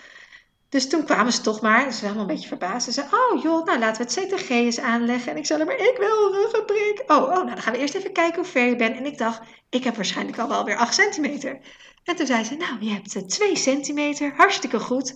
Dus 0.72 0.90
toen 0.90 1.06
kwamen 1.06 1.34
ze 1.34 1.42
toch 1.42 1.62
maar, 1.62 1.80
ze 1.80 1.86
waren 1.86 2.02
helemaal 2.02 2.22
een 2.22 2.34
beetje 2.34 2.48
verbaasd. 2.48 2.86
Ze 2.86 2.92
zeiden, 2.92 3.20
oh 3.20 3.42
joh, 3.42 3.66
nou 3.66 3.80
laten 3.80 4.06
we 4.06 4.12
het 4.12 4.34
CTG 4.34 4.50
eens 4.50 4.80
aanleggen. 4.80 5.32
En 5.32 5.38
ik 5.38 5.46
zei, 5.46 5.64
maar 5.64 5.76
ik 5.76 5.96
wil 5.98 6.26
een 6.26 6.34
ruggenprik. 6.34 7.04
Oh, 7.08 7.18
oh, 7.18 7.30
nou 7.30 7.46
dan 7.46 7.62
gaan 7.62 7.74
we 7.74 7.80
eerst 7.80 7.96
even 7.96 8.12
kijken 8.12 8.36
hoe 8.36 8.52
ver 8.52 8.66
je 8.66 8.76
bent. 8.76 8.98
En 8.98 9.06
ik 9.06 9.18
dacht, 9.18 9.42
ik 9.70 9.84
heb 9.84 9.96
waarschijnlijk 9.96 10.40
al 10.40 10.48
wel 10.48 10.66
weer 10.66 10.76
8 10.76 10.94
centimeter. 10.94 11.60
En 12.04 12.16
toen 12.16 12.26
zei 12.26 12.44
ze, 12.44 12.56
nou 12.56 12.78
je 12.80 12.90
hebt 12.90 13.30
2 13.30 13.56
centimeter, 13.56 14.34
hartstikke 14.36 14.80
goed. 14.80 15.16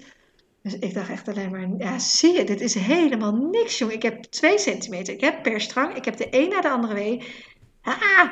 Dus 0.63 0.77
ik 0.79 0.93
dacht 0.93 1.09
echt 1.09 1.27
alleen 1.27 1.51
maar, 1.51 1.67
ja 1.77 1.99
zie 1.99 2.33
je, 2.33 2.43
dit 2.43 2.61
is 2.61 2.73
helemaal 2.73 3.33
niks 3.33 3.77
jong. 3.77 3.91
Ik 3.91 4.01
heb 4.01 4.23
2 4.23 4.57
centimeter, 4.57 5.13
ik 5.13 5.21
heb 5.21 5.43
per 5.43 5.61
strang, 5.61 5.95
ik 5.95 6.05
heb 6.05 6.17
de 6.17 6.27
een 6.29 6.49
na 6.49 6.61
de 6.61 6.69
andere 6.69 6.93
wee. 6.93 7.23
Ah, 7.81 8.29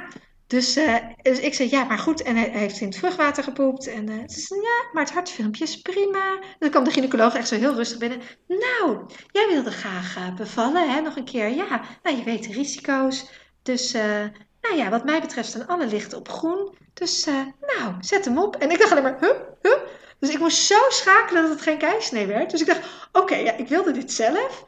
dus, 0.48 0.78
uh, 0.78 0.96
dus 1.22 1.40
ik 1.40 1.54
zei, 1.54 1.70
ja, 1.70 1.84
maar 1.84 1.98
goed. 1.98 2.22
En 2.22 2.36
hij, 2.36 2.50
heeft 2.50 2.80
in 2.80 2.88
het 2.88 2.98
vruchtwater 2.98 3.44
gepoept. 3.44 3.88
En 3.88 4.10
uh, 4.10 4.24
ze 4.28 4.40
zei, 4.40 4.62
ja, 4.62 4.90
maar 4.94 5.04
het 5.04 5.14
hartfilmpje 5.14 5.64
is 5.64 5.82
prima. 5.82 6.34
En 6.34 6.56
dan 6.60 6.70
kwam 6.70 6.84
de 6.84 6.92
gynaecoloog 6.92 7.36
echt 7.36 7.48
zo 7.48 7.56
heel 7.56 7.76
rustig 7.76 7.98
binnen. 7.98 8.22
Nou, 8.48 9.06
jij 9.32 9.48
wilde 9.48 9.72
graag 9.72 10.18
uh, 10.18 10.36
bevallen, 10.36 10.90
hè, 10.90 11.02
nog 11.02 11.16
een 11.16 11.26
keer. 11.26 11.50
Ja, 11.50 11.82
nou, 12.04 12.18
je 12.18 12.24
weet 12.24 12.44
de 12.44 12.54
risico's. 12.54 13.30
Dus, 13.62 13.92
nou 14.62 14.76
ja, 14.76 14.90
wat 14.90 15.06
mij 15.06 15.22
betreft 15.22 15.50
staan 15.50 15.68
alle 15.68 15.88
lichten 15.88 16.18
op 16.18 16.30
groen. 16.30 16.76
Dus, 16.94 17.26
nou, 17.78 17.94
zet 18.00 18.26
hem 18.26 18.38
op. 18.38 18.56
En 18.56 18.72
ik 18.72 18.80
dacht 18.80 18.92
alleen 18.92 19.04
maar, 19.04 19.18
huh, 19.20 19.40
huh. 19.62 19.78
Dus 20.20 20.34
ik 20.34 20.40
moest 20.40 20.66
zo 20.66 20.76
schakelen 20.90 21.42
dat 21.42 21.52
het 21.52 21.62
geen 21.62 21.78
keisnee 21.78 22.28
werd. 22.28 22.52
Dus 22.52 22.62
ik 22.62 22.68
dacht, 22.68 22.82
oké, 23.12 23.36
ja, 23.36 23.58
ik 23.58 23.68
wilde 23.68 23.92
dit 23.92 24.12
zelf. 24.12 24.66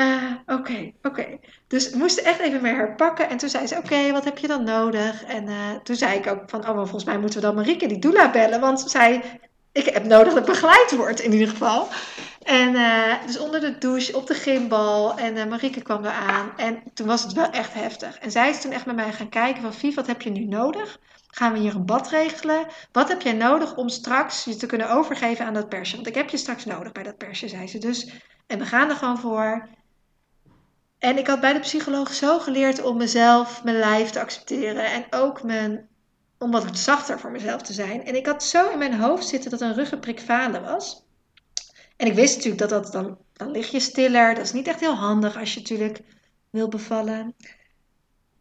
Uh, 0.00 0.32
oké, 0.46 0.92
oké. 1.02 1.38
Dus 1.66 1.90
we 1.90 1.96
moesten 1.96 2.24
echt 2.24 2.38
even 2.38 2.62
mee 2.62 2.74
herpakken. 2.74 3.28
En 3.28 3.36
toen 3.36 3.48
zei 3.48 3.66
ze, 3.66 3.76
oké, 3.76 4.12
wat 4.12 4.24
heb 4.24 4.38
je 4.38 4.46
dan 4.46 4.64
nodig? 4.64 5.24
En 5.24 5.46
uh, 5.46 5.54
toen 5.82 5.96
zei 5.96 6.18
ik 6.18 6.26
ook 6.26 6.42
van, 6.46 6.68
oh, 6.68 6.76
volgens 6.76 7.04
mij 7.04 7.18
moeten 7.18 7.40
we 7.40 7.46
dan 7.46 7.54
Marieke, 7.54 7.86
die 7.86 7.98
doula, 7.98 8.30
bellen. 8.30 8.60
Want 8.60 8.80
zij, 8.80 9.40
ik 9.72 9.84
heb 9.84 10.04
nodig 10.04 10.34
dat 10.34 10.44
begeleid 10.44 10.96
wordt 10.96 11.20
in 11.20 11.32
ieder 11.32 11.48
geval. 11.48 11.88
En 12.42 12.74
uh, 12.74 13.14
dus 13.26 13.38
onder 13.38 13.60
de 13.60 13.78
douche, 13.78 14.16
op 14.16 14.26
de 14.26 14.34
gimbal. 14.34 15.18
En 15.18 15.48
Marieke 15.48 15.82
kwam 15.82 16.04
eraan. 16.04 16.52
En 16.56 16.82
toen 16.94 17.06
was 17.06 17.22
het 17.22 17.32
wel 17.32 17.50
echt 17.50 17.74
heftig. 17.74 18.18
En 18.18 18.30
zij 18.30 18.50
is 18.50 18.60
toen 18.60 18.72
echt 18.72 18.86
met 18.86 18.96
mij 18.96 19.12
gaan 19.12 19.28
kijken 19.28 19.62
van, 19.62 19.74
Vief, 19.74 19.94
wat 19.94 20.06
heb 20.06 20.22
je 20.22 20.30
nu 20.30 20.44
nodig? 20.44 20.98
Gaan 21.26 21.52
we 21.52 21.58
hier 21.58 21.74
een 21.74 21.86
bad 21.86 22.08
regelen? 22.08 22.66
Wat 22.92 23.08
heb 23.08 23.22
jij 23.22 23.32
nodig 23.32 23.76
om 23.76 23.88
straks 23.88 24.44
je 24.44 24.56
te 24.56 24.66
kunnen 24.66 24.90
overgeven 24.90 25.46
aan 25.46 25.54
dat 25.54 25.68
persje? 25.68 25.94
Want 25.94 26.06
ik 26.06 26.14
heb 26.14 26.28
je 26.28 26.36
straks 26.36 26.64
nodig 26.64 26.92
bij 26.92 27.02
dat 27.02 27.16
persje, 27.16 27.48
zei 27.48 27.68
ze. 27.68 27.78
Dus, 27.78 28.10
en 28.46 28.58
we 28.58 28.64
gaan 28.64 28.90
er 28.90 28.96
gewoon 28.96 29.18
voor. 29.18 29.68
En 30.98 31.18
ik 31.18 31.26
had 31.26 31.40
bij 31.40 31.52
de 31.52 31.60
psycholoog 31.60 32.14
zo 32.14 32.38
geleerd 32.38 32.82
om 32.82 32.96
mezelf, 32.96 33.64
mijn 33.64 33.78
lijf 33.78 34.10
te 34.10 34.20
accepteren. 34.20 34.92
En 34.92 35.06
ook 35.10 35.42
mijn 35.42 35.88
om 36.38 36.50
wat 36.50 36.78
zachter 36.78 37.20
voor 37.20 37.30
mezelf 37.30 37.62
te 37.62 37.72
zijn. 37.72 38.04
En 38.04 38.14
ik 38.14 38.26
had 38.26 38.44
zo 38.44 38.70
in 38.70 38.78
mijn 38.78 39.00
hoofd 39.00 39.26
zitten 39.28 39.50
dat 39.50 39.60
een 39.60 39.74
ruggenprik 39.74 40.20
falen 40.20 40.62
was. 40.62 41.06
En 41.96 42.06
ik 42.06 42.14
wist 42.14 42.34
natuurlijk 42.34 42.70
dat 42.70 42.82
dat 42.82 42.92
dan, 42.92 43.18
dan 43.32 43.50
lig 43.50 43.70
je 43.70 43.80
stiller. 43.80 44.34
Dat 44.34 44.44
is 44.44 44.52
niet 44.52 44.66
echt 44.66 44.80
heel 44.80 44.94
handig 44.94 45.36
als 45.36 45.54
je 45.54 45.60
natuurlijk 45.60 46.00
wil 46.50 46.68
bevallen. 46.68 47.34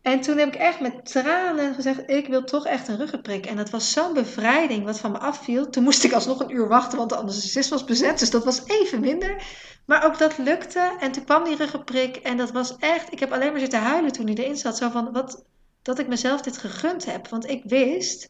En 0.07 0.21
toen 0.21 0.37
heb 0.37 0.47
ik 0.47 0.55
echt 0.55 0.79
met 0.79 1.05
tranen 1.05 1.73
gezegd, 1.73 2.09
ik 2.09 2.27
wil 2.27 2.43
toch 2.43 2.65
echt 2.65 2.87
een 2.87 2.97
ruggenprik. 2.97 3.45
En 3.45 3.55
dat 3.55 3.69
was 3.69 3.91
zo'n 3.91 4.13
bevrijding 4.13 4.83
wat 4.83 4.99
van 4.99 5.11
me 5.11 5.17
afviel. 5.17 5.69
Toen 5.69 5.83
moest 5.83 6.03
ik 6.03 6.13
alsnog 6.13 6.39
een 6.39 6.55
uur 6.55 6.67
wachten, 6.67 6.97
want 6.97 7.09
de 7.09 7.15
anesthesist 7.15 7.69
was 7.69 7.83
bezet. 7.83 8.19
Dus 8.19 8.29
dat 8.29 8.43
was 8.43 8.61
even 8.65 8.99
minder. 8.99 9.43
Maar 9.85 10.05
ook 10.05 10.17
dat 10.17 10.37
lukte. 10.37 10.95
En 10.99 11.11
toen 11.11 11.23
kwam 11.23 11.43
die 11.43 11.55
ruggenprik. 11.55 12.15
En 12.15 12.37
dat 12.37 12.51
was 12.51 12.77
echt, 12.77 13.11
ik 13.11 13.19
heb 13.19 13.31
alleen 13.31 13.51
maar 13.51 13.59
zitten 13.59 13.79
huilen 13.79 14.11
toen 14.11 14.25
hij 14.25 14.35
erin 14.35 14.57
zat. 14.57 14.77
Zo 14.77 14.89
van, 14.89 15.11
wat, 15.11 15.45
dat 15.81 15.99
ik 15.99 16.07
mezelf 16.07 16.41
dit 16.41 16.57
gegund 16.57 17.05
heb. 17.05 17.27
Want 17.27 17.49
ik 17.49 17.63
wist, 17.65 18.29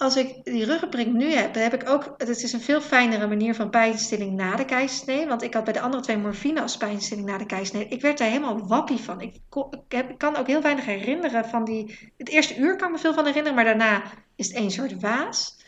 als 0.00 0.16
ik 0.16 0.44
die 0.44 0.64
ruggenprik 0.64 1.06
nu 1.06 1.32
heb, 1.32 1.54
heb 1.54 1.74
ik 1.74 1.88
ook. 1.88 2.14
Het 2.16 2.28
is 2.28 2.52
een 2.52 2.60
veel 2.60 2.80
fijnere 2.80 3.26
manier 3.26 3.54
van 3.54 3.70
pijnstilling 3.70 4.32
na 4.32 4.56
de 4.56 4.64
keizersnee. 4.64 5.26
Want 5.26 5.42
ik 5.42 5.54
had 5.54 5.64
bij 5.64 5.72
de 5.72 5.80
andere 5.80 6.02
twee 6.02 6.16
morfine 6.16 6.62
als 6.62 6.76
pijnstilling 6.76 7.26
na 7.26 7.38
de 7.38 7.46
keizersnee. 7.46 7.88
Ik 7.88 8.00
werd 8.00 8.18
daar 8.18 8.28
helemaal 8.28 8.66
wappie 8.66 8.98
van. 8.98 9.20
Ik, 9.20 9.34
ik, 9.34 9.92
heb, 9.92 10.10
ik, 10.10 10.18
kan 10.18 10.36
ook 10.36 10.46
heel 10.46 10.62
weinig 10.62 10.84
herinneren 10.84 11.44
van 11.44 11.64
die. 11.64 12.12
Het 12.16 12.28
eerste 12.28 12.56
uur 12.56 12.76
kan 12.76 12.90
me 12.90 12.98
veel 12.98 13.14
van 13.14 13.24
herinneren, 13.24 13.54
maar 13.54 13.64
daarna 13.64 14.02
is 14.36 14.46
het 14.46 14.56
één 14.56 14.70
soort 14.70 15.00
waas. 15.00 15.58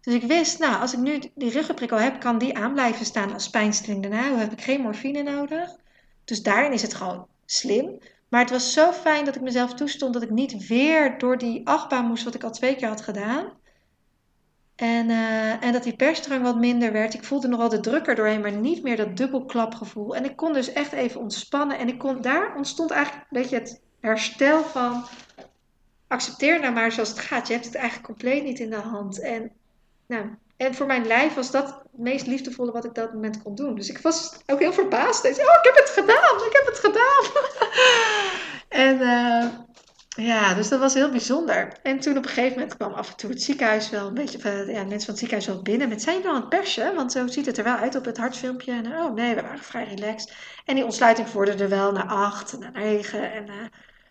Dus 0.00 0.14
ik 0.14 0.22
wist, 0.22 0.58
nou, 0.58 0.80
als 0.80 0.92
ik 0.92 0.98
nu 0.98 1.18
die 1.34 1.50
ruggenprik 1.50 1.92
al 1.92 1.98
heb, 1.98 2.20
kan 2.20 2.38
die 2.38 2.56
aan 2.56 2.72
blijven 2.72 3.04
staan 3.04 3.32
als 3.32 3.50
pijnstilling 3.50 4.02
daarna. 4.02 4.36
Heb 4.36 4.52
ik 4.52 4.62
geen 4.62 4.80
morfine 4.80 5.22
nodig. 5.22 5.76
Dus 6.24 6.42
daarin 6.42 6.72
is 6.72 6.82
het 6.82 6.94
gewoon 6.94 7.26
slim. 7.46 7.98
Maar 8.28 8.40
het 8.40 8.50
was 8.50 8.72
zo 8.72 8.92
fijn 8.92 9.24
dat 9.24 9.36
ik 9.36 9.42
mezelf 9.42 9.74
toestond 9.74 10.12
dat 10.14 10.22
ik 10.22 10.30
niet 10.30 10.66
weer 10.66 11.18
door 11.18 11.38
die 11.38 11.66
achtbaan 11.66 12.06
moest, 12.06 12.24
wat 12.24 12.34
ik 12.34 12.44
al 12.44 12.50
twee 12.50 12.76
keer 12.76 12.88
had 12.88 13.00
gedaan. 13.00 13.60
En, 14.76 15.08
uh, 15.08 15.64
en 15.64 15.72
dat 15.72 15.82
die 15.82 15.96
persdrang 15.96 16.42
wat 16.42 16.58
minder 16.58 16.92
werd. 16.92 17.14
Ik 17.14 17.24
voelde 17.24 17.48
nog 17.48 17.58
wel 17.58 17.68
de 17.68 17.80
drukker 17.80 18.14
doorheen, 18.14 18.40
maar 18.40 18.52
niet 18.52 18.82
meer 18.82 18.96
dat 18.96 19.16
dubbelklapgevoel. 19.16 20.16
En 20.16 20.24
ik 20.24 20.36
kon 20.36 20.52
dus 20.52 20.72
echt 20.72 20.92
even 20.92 21.20
ontspannen. 21.20 21.78
En 21.78 21.88
ik 21.88 21.98
kon, 21.98 22.20
daar 22.20 22.56
ontstond 22.56 22.90
eigenlijk 22.90 23.26
een 23.30 23.40
beetje 23.40 23.58
het 23.58 23.80
herstel 24.00 24.62
van... 24.62 25.04
Accepteer 26.08 26.60
nou 26.60 26.72
maar 26.72 26.92
zoals 26.92 27.08
het 27.08 27.18
gaat. 27.18 27.46
Je 27.46 27.52
hebt 27.52 27.64
het 27.64 27.74
eigenlijk 27.74 28.06
compleet 28.06 28.44
niet 28.44 28.58
in 28.58 28.70
de 28.70 28.76
hand. 28.76 29.20
En, 29.20 29.50
nou, 30.06 30.26
en 30.56 30.74
voor 30.74 30.86
mijn 30.86 31.06
lijf 31.06 31.34
was 31.34 31.50
dat 31.50 31.66
het 31.66 32.00
meest 32.02 32.26
liefdevolle 32.26 32.72
wat 32.72 32.84
ik 32.84 32.94
dat 32.94 33.12
moment 33.12 33.42
kon 33.42 33.54
doen. 33.54 33.74
Dus 33.74 33.88
ik 33.88 33.98
was 33.98 34.36
ook 34.46 34.58
heel 34.58 34.72
verbaasd. 34.72 35.24
Ik 35.24 35.34
zei, 35.34 35.46
oh, 35.46 35.54
ik 35.54 35.64
heb 35.64 35.74
het 35.74 35.90
gedaan! 35.90 36.46
Ik 36.46 36.52
heb 36.52 36.66
het 36.66 36.78
gedaan! 36.78 37.42
en... 38.88 39.00
Uh, 39.00 39.60
ja, 40.16 40.54
dus 40.54 40.68
dat 40.68 40.80
was 40.80 40.94
heel 40.94 41.10
bijzonder. 41.10 41.72
En 41.82 42.00
toen 42.00 42.16
op 42.16 42.24
een 42.24 42.28
gegeven 42.30 42.58
moment 42.58 42.76
kwam 42.76 42.92
af 42.92 43.10
en 43.10 43.16
toe 43.16 43.30
het 43.30 43.42
ziekenhuis 43.42 43.90
wel 43.90 44.06
een 44.06 44.14
beetje, 44.14 44.38
ja, 44.48 44.84
mensen 44.84 44.88
van 44.88 44.90
het 44.90 45.18
ziekenhuis 45.18 45.46
wel 45.46 45.62
binnen 45.62 45.88
met 45.88 46.02
zijn 46.02 46.22
dan 46.22 46.34
aan 46.34 46.40
het 46.40 46.48
persje, 46.48 46.92
want 46.94 47.12
zo 47.12 47.26
ziet 47.26 47.46
het 47.46 47.58
er 47.58 47.64
wel 47.64 47.76
uit 47.76 47.94
op 47.94 48.04
het 48.04 48.16
hartfilmpje. 48.16 48.72
En 48.72 48.86
oh 48.86 49.14
nee, 49.14 49.34
we 49.34 49.42
waren 49.42 49.58
vrij 49.58 49.84
relaxed. 49.84 50.32
En 50.64 50.74
die 50.74 50.84
ontsluiting 50.84 51.28
vorderde 51.28 51.68
wel 51.68 51.92
naar 51.92 52.06
acht, 52.06 52.58
naar 52.58 52.72
negen. 52.72 53.32
En, 53.32 53.46
uh, 53.46 53.54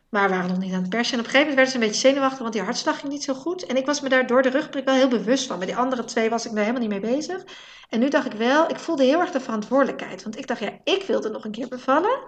maar 0.10 0.30
we 0.30 0.36
waren 0.36 0.50
nog 0.50 0.58
niet 0.58 0.74
aan 0.74 0.82
het 0.82 0.90
persen. 0.90 1.14
En 1.14 1.20
op 1.20 1.26
een 1.26 1.32
gegeven 1.32 1.56
moment 1.56 1.56
werden 1.56 1.74
ze 1.74 1.78
een 1.78 1.88
beetje 1.88 2.08
zenuwachtig, 2.08 2.40
want 2.40 2.54
die 2.54 2.62
hartslag 2.62 3.00
ging 3.00 3.12
niet 3.12 3.24
zo 3.24 3.34
goed. 3.34 3.66
En 3.66 3.76
ik 3.76 3.86
was 3.86 4.02
me 4.02 4.10
daar 4.10 4.28
door 4.28 4.42
de 4.42 4.50
rugprik 4.50 4.86
wel 4.86 4.96
heel 4.96 5.08
bewust 5.08 5.48
van. 5.48 5.58
Bij 5.58 5.68
die 5.68 5.76
andere 5.76 6.04
twee 6.04 6.30
was 6.30 6.46
ik 6.46 6.52
daar 6.52 6.66
helemaal 6.66 6.88
niet 6.88 7.02
mee 7.02 7.16
bezig. 7.16 7.44
En 7.90 8.00
nu 8.00 8.10
dacht 8.10 8.26
ik 8.26 8.38
wel, 8.38 8.70
ik 8.70 8.80
voelde 8.80 9.04
heel 9.04 9.20
erg 9.20 9.32
de 9.32 9.40
verantwoordelijkheid. 9.40 10.24
Want 10.24 10.38
ik 10.38 10.48
dacht, 10.48 10.60
ja, 10.60 10.80
ik 10.84 11.04
wilde 11.04 11.30
nog 11.30 11.46
een 11.46 11.52
keer 11.52 11.68
bevallen. 11.68 12.20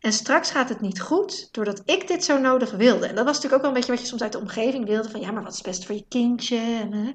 En 0.00 0.12
straks 0.12 0.50
gaat 0.50 0.68
het 0.68 0.80
niet 0.80 1.00
goed, 1.00 1.48
doordat 1.52 1.82
ik 1.84 2.08
dit 2.08 2.24
zo 2.24 2.38
nodig 2.38 2.70
wilde. 2.70 3.06
En 3.06 3.14
dat 3.14 3.24
was 3.24 3.34
natuurlijk 3.34 3.54
ook 3.54 3.60
wel 3.60 3.70
een 3.70 3.76
beetje 3.76 3.92
wat 3.92 4.00
je 4.00 4.06
soms 4.06 4.22
uit 4.22 4.32
de 4.32 4.38
omgeving 4.38 4.86
wilde. 4.86 5.10
Van 5.10 5.20
ja, 5.20 5.30
maar 5.30 5.42
wat 5.42 5.54
is 5.54 5.60
best 5.60 5.86
voor 5.86 5.94
je 5.94 6.04
kindje? 6.08 6.56
En, 6.56 7.14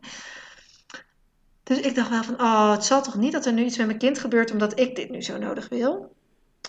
dus 1.63 1.79
ik 1.79 1.95
dacht 1.95 2.09
wel 2.09 2.23
van, 2.23 2.41
oh, 2.41 2.71
het 2.71 2.85
zal 2.85 3.01
toch 3.01 3.15
niet 3.15 3.31
dat 3.31 3.45
er 3.45 3.53
nu 3.53 3.63
iets 3.63 3.77
met 3.77 3.85
mijn 3.85 3.99
kind 3.99 4.19
gebeurt 4.19 4.51
omdat 4.51 4.79
ik 4.79 4.95
dit 4.95 5.09
nu 5.09 5.21
zo 5.21 5.37
nodig 5.37 5.69
wil. 5.69 6.15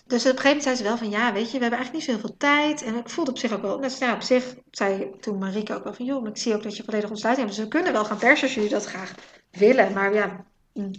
Dus 0.07 0.23
op 0.23 0.31
een 0.31 0.39
gegeven 0.39 0.47
moment 0.47 0.63
zei 0.63 0.77
ze 0.77 0.83
wel 0.83 0.97
van, 0.97 1.11
ja, 1.11 1.33
weet 1.33 1.51
je, 1.51 1.59
we 1.59 1.63
hebben 1.63 1.79
eigenlijk 1.79 2.07
niet 2.07 2.17
zoveel 2.17 2.37
tijd. 2.37 2.83
En 2.83 2.95
ik 2.95 3.09
voelde 3.09 3.31
op 3.31 3.39
zich 3.39 3.53
ook 3.53 3.63
wel, 3.63 3.85
ja, 3.99 4.15
op 4.15 4.23
zich 4.23 4.55
zei 4.71 5.11
toen 5.21 5.39
Marike 5.39 5.75
ook 5.75 5.85
wel 5.85 5.95
van, 5.95 6.05
joh, 6.05 6.23
maar 6.23 6.31
ik 6.31 6.37
zie 6.37 6.55
ook 6.55 6.63
dat 6.63 6.77
je 6.77 6.85
volledig 6.85 7.11
ontsluiting 7.11 7.47
hebt. 7.47 7.59
Dus 7.59 7.69
we 7.69 7.77
kunnen 7.77 7.93
wel 7.93 8.05
gaan 8.05 8.19
persen 8.19 8.47
als 8.47 8.55
jullie 8.55 8.71
dat 8.71 8.85
graag 8.85 9.15
willen. 9.51 9.93
Maar 9.93 10.15
ja, 10.15 10.45
mm. 10.73 10.91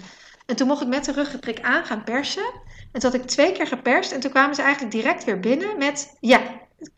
en 0.46 0.56
toen 0.56 0.68
mocht 0.68 0.82
ik 0.82 0.88
met 0.88 1.06
de 1.06 1.12
ruggeprik 1.12 1.62
aan 1.62 1.86
gaan 1.86 2.04
persen. 2.04 2.62
En 2.94 3.00
toen 3.00 3.12
had 3.12 3.20
ik 3.20 3.28
twee 3.28 3.52
keer 3.52 3.68
geperst 3.68 4.12
en 4.12 4.20
toen 4.20 4.32
kwamen 4.32 4.56
ze 4.56 4.62
eigenlijk 4.62 4.94
direct 4.94 5.24
weer 5.24 5.40
binnen 5.40 5.78
met: 5.78 6.18
Ja, 6.20 6.42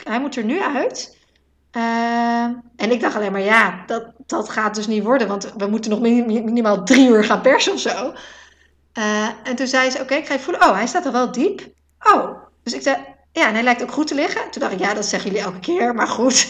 hij 0.03 0.19
moet 0.19 0.35
er 0.35 0.43
nu 0.43 0.61
uit. 0.61 1.17
Uh, 1.71 2.43
en 2.75 2.91
ik 2.91 3.01
dacht 3.01 3.15
alleen 3.15 3.31
maar: 3.31 3.41
Ja, 3.41 3.83
dat, 3.85 4.11
dat 4.25 4.49
gaat 4.49 4.75
dus 4.75 4.87
niet 4.87 5.03
worden, 5.03 5.27
want 5.27 5.53
we 5.57 5.67
moeten 5.67 5.91
nog 5.91 5.99
minimaal 5.99 6.83
drie 6.83 7.07
uur 7.07 7.23
gaan 7.23 7.41
persen 7.41 7.73
of 7.73 7.79
zo. 7.79 8.13
Uh, 8.97 9.27
en 9.43 9.55
toen 9.55 9.67
zei 9.67 9.89
ze: 9.89 10.01
Oké, 10.01 10.13
ik 10.13 10.25
ga 10.25 10.33
je 10.33 10.39
voelen. 10.39 10.63
Oh, 10.63 10.73
hij 10.73 10.87
staat 10.87 11.05
al 11.05 11.11
wel 11.11 11.31
diep. 11.31 11.67
Oh, 11.99 12.29
dus 12.63 12.73
ik 12.73 12.81
zei: 12.81 12.97
Ja, 13.31 13.47
en 13.47 13.53
hij 13.53 13.63
lijkt 13.63 13.83
ook 13.83 13.91
goed 13.91 14.07
te 14.07 14.15
liggen. 14.15 14.51
Toen 14.51 14.61
dacht 14.61 14.73
ik: 14.73 14.79
Ja, 14.79 14.93
dat 14.93 15.05
zeggen 15.05 15.29
jullie 15.29 15.45
elke 15.45 15.59
keer, 15.59 15.95
maar 15.95 16.07
goed. 16.07 16.47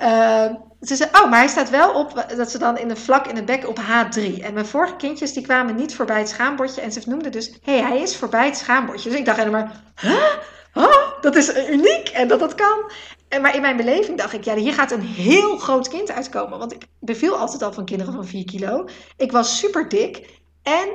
uh, 0.00 0.46
Ze 0.86 0.96
zei, 0.96 1.10
oh, 1.12 1.30
maar 1.30 1.38
hij 1.38 1.48
staat 1.48 1.70
wel 1.70 1.92
op, 1.92 2.26
dat 2.36 2.50
ze 2.50 2.58
dan 2.58 2.78
in 2.78 2.90
een 2.90 2.96
vlak 2.96 3.26
in 3.26 3.36
het 3.36 3.44
bek 3.44 3.68
op 3.68 3.80
H3. 3.80 4.42
En 4.42 4.54
mijn 4.54 4.66
vorige 4.66 4.96
kindjes, 4.96 5.32
die 5.32 5.42
kwamen 5.42 5.74
niet 5.74 5.94
voorbij 5.94 6.18
het 6.18 6.28
schaambordje. 6.28 6.80
En 6.80 6.92
ze 6.92 7.00
noemden 7.06 7.32
dus, 7.32 7.50
hé, 7.62 7.78
hey, 7.78 7.88
hij 7.88 8.00
is 8.00 8.16
voorbij 8.16 8.46
het 8.46 8.56
schaambordje. 8.56 9.10
Dus 9.10 9.18
ik 9.18 9.24
dacht 9.24 9.38
helemaal, 9.38 9.70
huh? 10.00 10.94
Dat 11.20 11.36
is 11.36 11.68
uniek 11.68 12.08
en 12.08 12.28
dat 12.28 12.40
dat 12.40 12.54
kan. 12.54 12.90
En, 13.28 13.42
maar 13.42 13.54
in 13.54 13.60
mijn 13.60 13.76
beleving 13.76 14.18
dacht 14.18 14.32
ik, 14.32 14.44
ja, 14.44 14.54
hier 14.54 14.72
gaat 14.72 14.92
een 14.92 15.02
heel 15.02 15.56
groot 15.56 15.88
kind 15.88 16.12
uitkomen. 16.12 16.58
Want 16.58 16.72
ik 16.72 16.86
beviel 17.00 17.36
altijd 17.36 17.62
al 17.62 17.72
van 17.72 17.84
kinderen 17.84 18.12
van 18.12 18.26
4 18.26 18.44
kilo. 18.44 18.88
Ik 19.16 19.32
was 19.32 19.58
super 19.58 19.88
dik. 19.88 20.40
En 20.62 20.88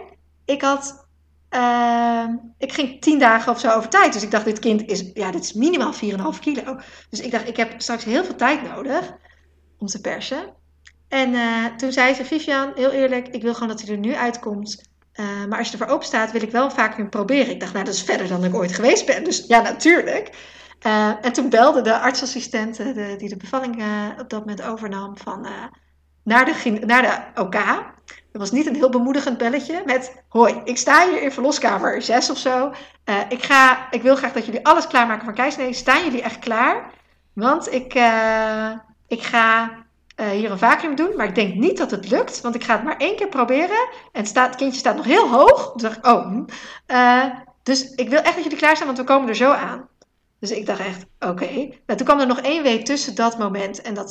ik 0.46 0.62
had 0.62 1.06
uh, 1.56 2.26
ik 2.58 2.74
ging 2.74 3.02
tien 3.02 3.20
dagen 3.20 3.52
of 3.52 3.60
zo 3.60 3.70
over 3.70 3.90
tijd. 3.90 4.14
Dus 4.14 4.24
ik 4.24 4.32
dacht, 4.32 4.46
dit 4.46 4.60
kind 4.60 4.90
is, 4.90 5.12
ja, 5.14 5.32
dit 5.32 5.44
is 5.44 5.54
minimaal 5.54 5.94
4,5 5.94 6.00
kilo. 6.40 6.78
Dus 7.10 7.20
ik 7.20 7.32
dacht, 7.32 7.48
ik 7.48 7.58
heb 7.58 7.82
straks 7.82 8.04
heel 8.04 8.24
veel 8.24 8.36
tijd 8.36 8.64
nodig 8.64 9.14
om 9.82 9.88
te 9.88 10.02
persen. 10.02 10.54
En 11.08 11.34
uh, 11.34 11.66
toen 11.66 11.92
zei 11.92 12.14
ze, 12.14 12.26
Vivian, 12.26 12.72
heel 12.76 12.92
eerlijk, 12.92 13.28
ik 13.28 13.42
wil 13.42 13.54
gewoon 13.54 13.70
dat 13.70 13.82
hij 13.82 13.92
er 13.92 13.98
nu 13.98 14.16
uitkomt. 14.16 14.90
Uh, 15.16 15.46
maar 15.50 15.58
als 15.58 15.68
je 15.68 15.78
ervoor 15.78 15.94
open 15.94 16.08
staat, 16.08 16.32
wil 16.32 16.42
ik 16.42 16.52
wel 16.52 16.72
vaak 16.72 16.96
weer 16.96 17.10
proberen. 17.10 17.50
Ik 17.50 17.60
dacht, 17.60 17.74
nou, 17.74 17.86
dat 17.86 17.94
is 17.94 18.04
verder 18.04 18.28
dan 18.28 18.44
ik 18.44 18.56
ooit 18.56 18.76
geweest 18.76 19.06
ben. 19.06 19.24
Dus 19.24 19.46
ja, 19.48 19.62
natuurlijk. 19.62 20.30
Uh, 20.86 21.12
en 21.22 21.34
toen 21.34 21.50
belde 21.50 21.82
de 21.82 22.00
artsassistente 22.00 22.94
de, 22.94 23.16
die 23.18 23.30
de 23.30 23.38
bevalling 23.38 23.84
op 24.20 24.30
dat 24.30 24.40
moment 24.40 24.62
overnam 24.62 25.18
van, 25.18 25.48
naar, 26.24 26.46
de, 26.46 26.82
naar 26.86 27.02
de 27.02 27.42
OK. 27.42 27.56
Dat 28.32 28.42
was 28.42 28.52
niet 28.52 28.66
een 28.66 28.76
heel 28.76 28.90
bemoedigend 28.90 29.38
belletje 29.38 29.82
met... 29.86 30.24
Hoi, 30.28 30.62
ik 30.64 30.78
sta 30.78 31.08
hier 31.08 31.22
in 31.22 31.32
verloskamer 31.32 32.02
6 32.02 32.30
of 32.30 32.38
zo. 32.38 32.74
ik, 33.30 33.44
ga, 33.44 33.92
ik 33.92 34.02
wil 34.02 34.16
graag 34.16 34.34
dat 34.34 34.46
jullie 34.46 34.66
alles 34.66 34.88
klaarmaken 34.88 35.24
voor 35.24 35.34
keizersnee. 35.34 35.74
Staan 35.74 36.04
jullie 36.04 36.22
echt 36.22 36.40
klaar? 36.40 36.92
Want 37.34 37.74
ik, 37.74 37.94
ik 39.12 39.24
ga 39.24 39.72
uh, 40.16 40.30
hier 40.30 40.52
een 40.52 40.58
vacuüm 40.58 40.96
doen, 40.96 41.16
maar 41.16 41.28
ik 41.28 41.36
denk 41.36 41.56
niet 41.56 41.78
dat 41.78 41.92
het 41.92 42.10
lukt, 42.10 42.42
want 42.42 42.56
ik 42.56 42.64
ga 42.64 42.74
het 42.74 42.84
maar 42.84 42.98
één 42.98 43.16
keer 43.16 43.28
proberen. 43.28 43.88
En 44.12 44.20
het, 44.20 44.28
staat, 44.28 44.48
het 44.48 44.56
kindje 44.56 44.80
staat 44.80 44.96
nog 44.96 45.06
heel 45.06 45.30
hoog. 45.30 45.72
Toen 45.72 45.82
dacht 45.82 45.98
ik, 45.98 46.06
oh, 46.06 46.48
uh, 46.88 47.26
dus 47.64 47.92
ik 47.96 48.10
wil 48.10 48.20
echt 48.20 48.36
dat 48.36 48.44
jullie 48.44 48.58
klaar 48.58 48.76
zijn, 48.76 48.86
want 48.86 49.00
we 49.00 49.04
komen 49.04 49.30
er 49.30 49.36
zo 49.36 49.52
aan. 49.52 49.88
Dus 50.40 50.52
ik 50.52 50.66
dacht 50.66 50.80
echt, 50.80 51.06
oké. 51.20 51.32
Okay. 51.32 51.82
Nou, 51.86 51.98
toen 51.98 52.08
kwam 52.08 52.20
er 52.20 52.28
nog 52.28 52.40
één 52.40 52.64
week 52.64 52.86
tussen 52.86 53.16
dat 53.16 53.38
moment 53.38 53.82
en 53.82 53.94
dat, 53.94 54.10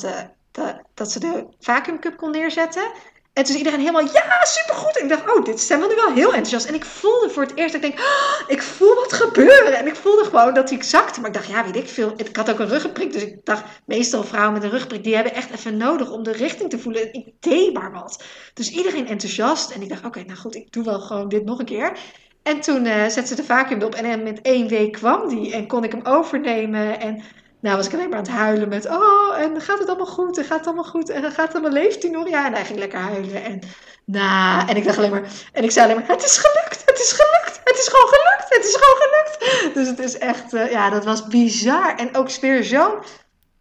de, 0.51 0.73
dat 0.93 1.11
ze 1.11 1.19
de 1.19 1.45
vacuümcup 1.59 2.17
kon 2.17 2.31
neerzetten. 2.31 2.91
En 3.33 3.43
toen 3.43 3.53
is 3.53 3.57
iedereen 3.59 3.79
helemaal, 3.79 4.03
ja, 4.13 4.45
supergoed. 4.45 4.97
En 4.97 5.03
ik 5.03 5.09
dacht, 5.09 5.37
oh, 5.37 5.45
dit 5.45 5.61
zijn 5.61 5.79
we 5.79 5.87
nu 5.87 5.95
wel 5.95 6.13
heel 6.13 6.33
enthousiast. 6.33 6.65
En 6.65 6.73
ik 6.73 6.85
voelde 6.85 7.29
voor 7.29 7.43
het 7.43 7.55
eerst, 7.55 7.75
ik 7.75 7.81
denk, 7.81 7.99
oh, 7.99 8.41
ik 8.47 8.61
voel 8.61 8.95
wat 8.95 9.13
gebeuren. 9.13 9.77
En 9.77 9.87
ik 9.87 9.95
voelde 9.95 10.23
gewoon 10.23 10.53
dat 10.53 10.69
hij 10.69 10.83
zakte. 10.83 11.19
Maar 11.19 11.29
ik 11.29 11.35
dacht, 11.35 11.47
ja, 11.47 11.63
weet 11.63 11.75
ik 11.75 11.89
veel. 11.89 12.13
Ik 12.15 12.35
had 12.35 12.49
ook 12.49 12.59
een 12.59 12.67
ruggenprik. 12.67 13.13
Dus 13.13 13.21
ik 13.21 13.45
dacht, 13.45 13.63
meestal 13.85 14.23
vrouwen 14.23 14.53
met 14.53 14.63
een 14.63 14.69
ruggenprik, 14.69 15.03
die 15.03 15.15
hebben 15.15 15.33
echt 15.33 15.51
even 15.51 15.77
nodig 15.77 16.11
om 16.11 16.23
de 16.23 16.31
richting 16.31 16.69
te 16.69 16.79
voelen. 16.79 17.13
Ik 17.13 17.33
deed 17.39 17.73
maar 17.73 17.91
wat. 17.91 18.23
Dus 18.53 18.71
iedereen 18.71 19.07
enthousiast. 19.07 19.71
En 19.71 19.81
ik 19.81 19.89
dacht, 19.89 20.05
oké, 20.05 20.23
nou 20.23 20.37
goed, 20.37 20.55
ik 20.55 20.71
doe 20.71 20.83
wel 20.83 20.99
gewoon 20.99 21.29
dit 21.29 21.45
nog 21.45 21.59
een 21.59 21.65
keer. 21.65 21.97
En 22.43 22.61
toen 22.61 22.85
uh, 22.85 23.07
zette 23.07 23.27
ze 23.27 23.35
de 23.35 23.43
vacuüm 23.43 23.81
op. 23.81 23.95
En 23.95 24.23
met 24.23 24.41
één 24.41 24.67
week 24.67 24.91
kwam 24.91 25.29
die. 25.29 25.53
En 25.53 25.67
kon 25.67 25.83
ik 25.83 25.91
hem 25.91 26.05
overnemen. 26.05 26.99
En 26.99 27.23
nou 27.61 27.75
was 27.75 27.87
ik 27.87 27.93
alleen 27.93 28.09
maar 28.09 28.17
aan 28.17 28.23
het 28.23 28.33
huilen 28.33 28.69
met, 28.69 28.85
oh, 28.85 29.37
en 29.37 29.61
gaat 29.61 29.79
het 29.79 29.87
allemaal 29.87 30.05
goed? 30.05 30.37
En 30.37 30.43
gaat 30.43 30.57
het 30.57 30.67
allemaal 30.67 30.83
goed? 30.83 31.09
En 31.09 31.31
gaat 31.31 31.47
het 31.47 31.53
allemaal, 31.53 31.71
leeft 31.71 32.01
hij 32.01 32.11
nog? 32.11 32.29
Ja, 32.29 32.45
en 32.45 32.53
hij 32.53 32.65
ging 32.65 32.79
lekker 32.79 32.99
huilen. 32.99 33.43
En, 33.43 33.59
nou, 34.05 34.67
en 34.69 34.75
ik 34.75 34.83
dacht 34.83 34.97
alleen 34.97 35.11
maar, 35.11 35.23
en 35.53 35.63
ik 35.63 35.71
zei 35.71 35.85
alleen 35.85 35.99
maar, 35.99 36.15
het 36.15 36.25
is 36.25 36.37
gelukt, 36.37 36.81
het 36.85 36.99
is 36.99 37.11
gelukt, 37.11 37.61
het 37.63 37.77
is 37.77 37.87
gewoon 37.87 38.07
gelukt, 38.07 38.55
het 38.55 38.65
is 38.65 38.75
gewoon 38.75 39.01
gelukt. 39.01 39.75
Dus 39.75 39.87
het 39.87 39.99
is 39.99 40.17
echt, 40.17 40.53
uh, 40.53 40.71
ja, 40.71 40.89
dat 40.89 41.05
was 41.05 41.27
bizar. 41.27 41.95
En 41.95 42.15
ook 42.15 42.31
weer 42.31 42.63
zo'n, 42.63 42.93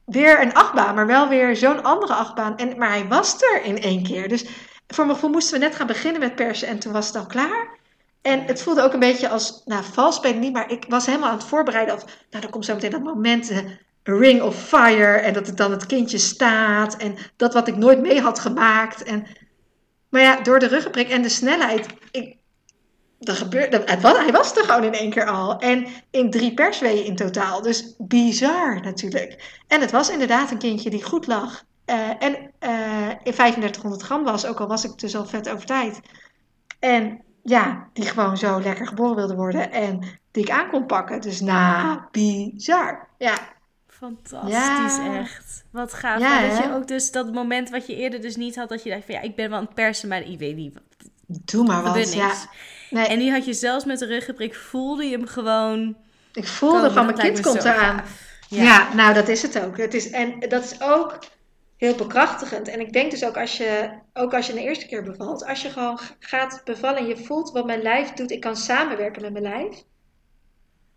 weer 0.05 0.43
een 0.43 0.55
achtbaan, 0.55 0.95
maar 0.95 1.07
wel 1.07 1.29
weer 1.29 1.57
zo'n 1.57 1.83
andere 1.83 2.15
achtbaan. 2.15 2.57
En, 2.57 2.79
maar 2.79 2.89
hij 2.89 3.07
was 3.09 3.43
er 3.43 3.63
in 3.63 3.83
één 3.83 4.03
keer. 4.03 4.29
Dus 4.29 4.45
voor 4.87 5.05
mijn 5.05 5.17
gevoel 5.17 5.31
moesten 5.31 5.59
we 5.59 5.65
net 5.65 5.77
gaan 5.77 5.87
beginnen 5.87 6.21
met 6.21 6.35
persen 6.35 6.69
en 6.69 6.79
toen 6.79 6.93
was 6.93 7.07
het 7.07 7.17
al 7.17 7.27
klaar. 7.27 7.79
En 8.23 8.45
het 8.45 8.63
voelde 8.63 8.83
ook 8.83 8.93
een 8.93 9.01
beetje 9.01 9.29
als, 9.29 9.63
nou, 9.65 9.85
vals 9.85 10.21
ben 10.21 10.31
ik 10.31 10.41
niet, 10.41 10.53
maar 10.53 10.71
ik 10.71 10.85
was 10.89 11.07
helemaal 11.07 11.29
aan 11.29 11.37
het 11.37 11.47
voorbereiden. 11.47 11.95
Of, 11.95 12.05
nou, 12.05 12.43
dan 12.43 12.51
komt 12.51 12.65
zo 12.65 12.75
meteen 12.75 12.91
dat 12.91 13.03
moment. 13.03 13.53
Ring 14.03 14.43
of 14.43 14.57
fire 14.57 15.19
en 15.19 15.33
dat 15.33 15.47
het 15.47 15.57
dan 15.57 15.71
het 15.71 15.87
kindje 15.87 16.19
staat 16.19 16.97
en 16.97 17.17
dat 17.37 17.55
wat 17.55 17.69
ik 17.69 17.77
nooit 17.77 18.01
mee 18.01 18.21
had 18.21 18.39
gemaakt. 18.39 19.03
En, 19.03 19.27
maar 20.09 20.21
ja, 20.21 20.41
door 20.41 20.59
de 20.59 20.67
ruggenprik 20.67 21.09
en 21.09 21.23
de 21.23 21.29
snelheid, 21.29 21.87
ik, 22.11 22.37
dat 23.19 23.37
gebeurde, 23.37 23.83
hij 23.87 24.33
was 24.33 24.57
er 24.57 24.65
gewoon 24.65 24.85
in 24.85 24.95
één 24.95 25.11
keer 25.11 25.27
al. 25.27 25.59
En 25.59 25.87
in 26.11 26.31
drie 26.31 26.55
persweeën 26.55 27.05
in 27.05 27.17
totaal. 27.17 27.63
Dus 27.63 27.95
bizar 27.99 28.81
natuurlijk. 28.81 29.61
En 29.69 29.81
het 29.81 29.91
was 29.91 30.11
inderdaad 30.11 30.51
een 30.51 30.59
kindje 30.59 30.91
die 30.91 31.03
goed 31.03 31.27
lag. 31.27 31.65
Eh, 31.85 32.09
en 32.19 32.51
eh, 32.59 33.09
in 33.23 33.33
3500 33.33 34.03
gram 34.03 34.25
was, 34.25 34.47
ook 34.47 34.61
al 34.61 34.67
was 34.67 34.85
ik 34.85 34.99
dus 34.99 35.17
al 35.17 35.27
vet 35.27 35.49
over 35.49 35.67
tijd. 35.67 36.01
En 36.79 37.23
ja, 37.43 37.89
die 37.93 38.05
gewoon 38.05 38.37
zo 38.37 38.61
lekker 38.61 38.87
geboren 38.87 39.17
wilde 39.17 39.35
worden. 39.35 39.73
En 39.73 40.21
die 40.31 40.43
ik 40.43 40.51
aan 40.51 40.71
kon 40.71 40.87
pakken. 40.87 41.21
Dus 41.21 41.41
nou, 41.41 42.01
bizar. 42.11 43.09
Ja, 43.19 43.35
Fantastisch, 44.01 44.97
Ja. 44.97 45.19
echt. 45.21 45.65
Wat 45.71 45.93
gaaf. 45.93 46.21
Ja, 46.21 46.29
maar 46.41 46.49
dat 46.49 46.59
hè? 46.59 46.65
je 46.65 46.75
ook 46.75 46.89
dus 46.89 47.11
dat 47.11 47.33
moment 47.33 47.71
wat 47.71 47.87
je 47.87 47.97
eerder 47.97 48.21
dus 48.21 48.37
niet 48.37 48.57
had, 48.57 48.69
dat 48.69 48.83
je 48.83 48.91
dacht 48.91 49.05
van 49.05 49.15
ja, 49.15 49.21
ik 49.21 49.37
ben 49.37 49.49
wel 49.49 49.59
aan 49.59 49.65
het 49.65 49.75
persen, 49.75 50.09
maar 50.09 50.23
ik 50.23 50.39
weet 50.39 50.57
niet. 50.57 50.79
doe 51.27 51.65
maar 51.67 51.83
wat. 51.83 52.13
Ja. 52.13 52.33
Nee, 52.91 53.07
En 53.07 53.19
nu 53.19 53.31
had 53.31 53.45
je 53.45 53.53
zelfs 53.53 53.85
met 53.85 53.99
de 53.99 54.07
ruggenprik, 54.07 54.55
voelde 54.55 55.05
je 55.05 55.17
hem 55.17 55.27
gewoon 55.27 55.97
ik 56.33 56.47
voelde 56.47 56.77
komen. 56.77 56.93
van 56.93 57.05
mijn 57.07 57.19
kind 57.19 57.41
komt 57.41 57.65
eraan. 57.65 57.99
gaaf. 57.99 58.29
Ja. 58.49 58.95
nou 58.95 59.15
dat 59.15 59.29
is 59.29 59.43
het 59.43 59.61
ook. 59.65 59.77
Het 59.77 59.95
is, 59.95 60.11
en 60.11 60.39
dat 60.49 60.65
is 60.65 60.81
ook 60.81 61.19
heel 61.77 61.95
bekrachtigend. 61.95 62.69
En 62.69 62.81
ik 62.81 62.93
denk 62.93 63.11
dus 63.11 63.25
ook 63.25 63.37
als 63.37 63.57
je, 63.57 63.91
ook 64.13 64.35
als 64.35 64.47
je 64.47 64.53
een 64.53 64.59
eerste 64.59 64.87
keer 64.87 65.03
bevalt, 65.03 65.47
als 65.47 65.63
je 65.63 65.71
gewoon 65.71 65.99
gaat 66.19 66.61
bevallen 66.65 66.99
en 66.99 67.07
je 67.07 67.17
voelt 67.17 67.51
wat 67.51 67.67
mijn 67.67 67.83
lijf 67.83 68.13
doet, 68.13 68.31
ik 68.31 68.41
kan 68.41 68.57
samenwerken 68.57 69.23
met 69.23 69.33
mijn 69.33 69.45
lijf, 69.45 69.83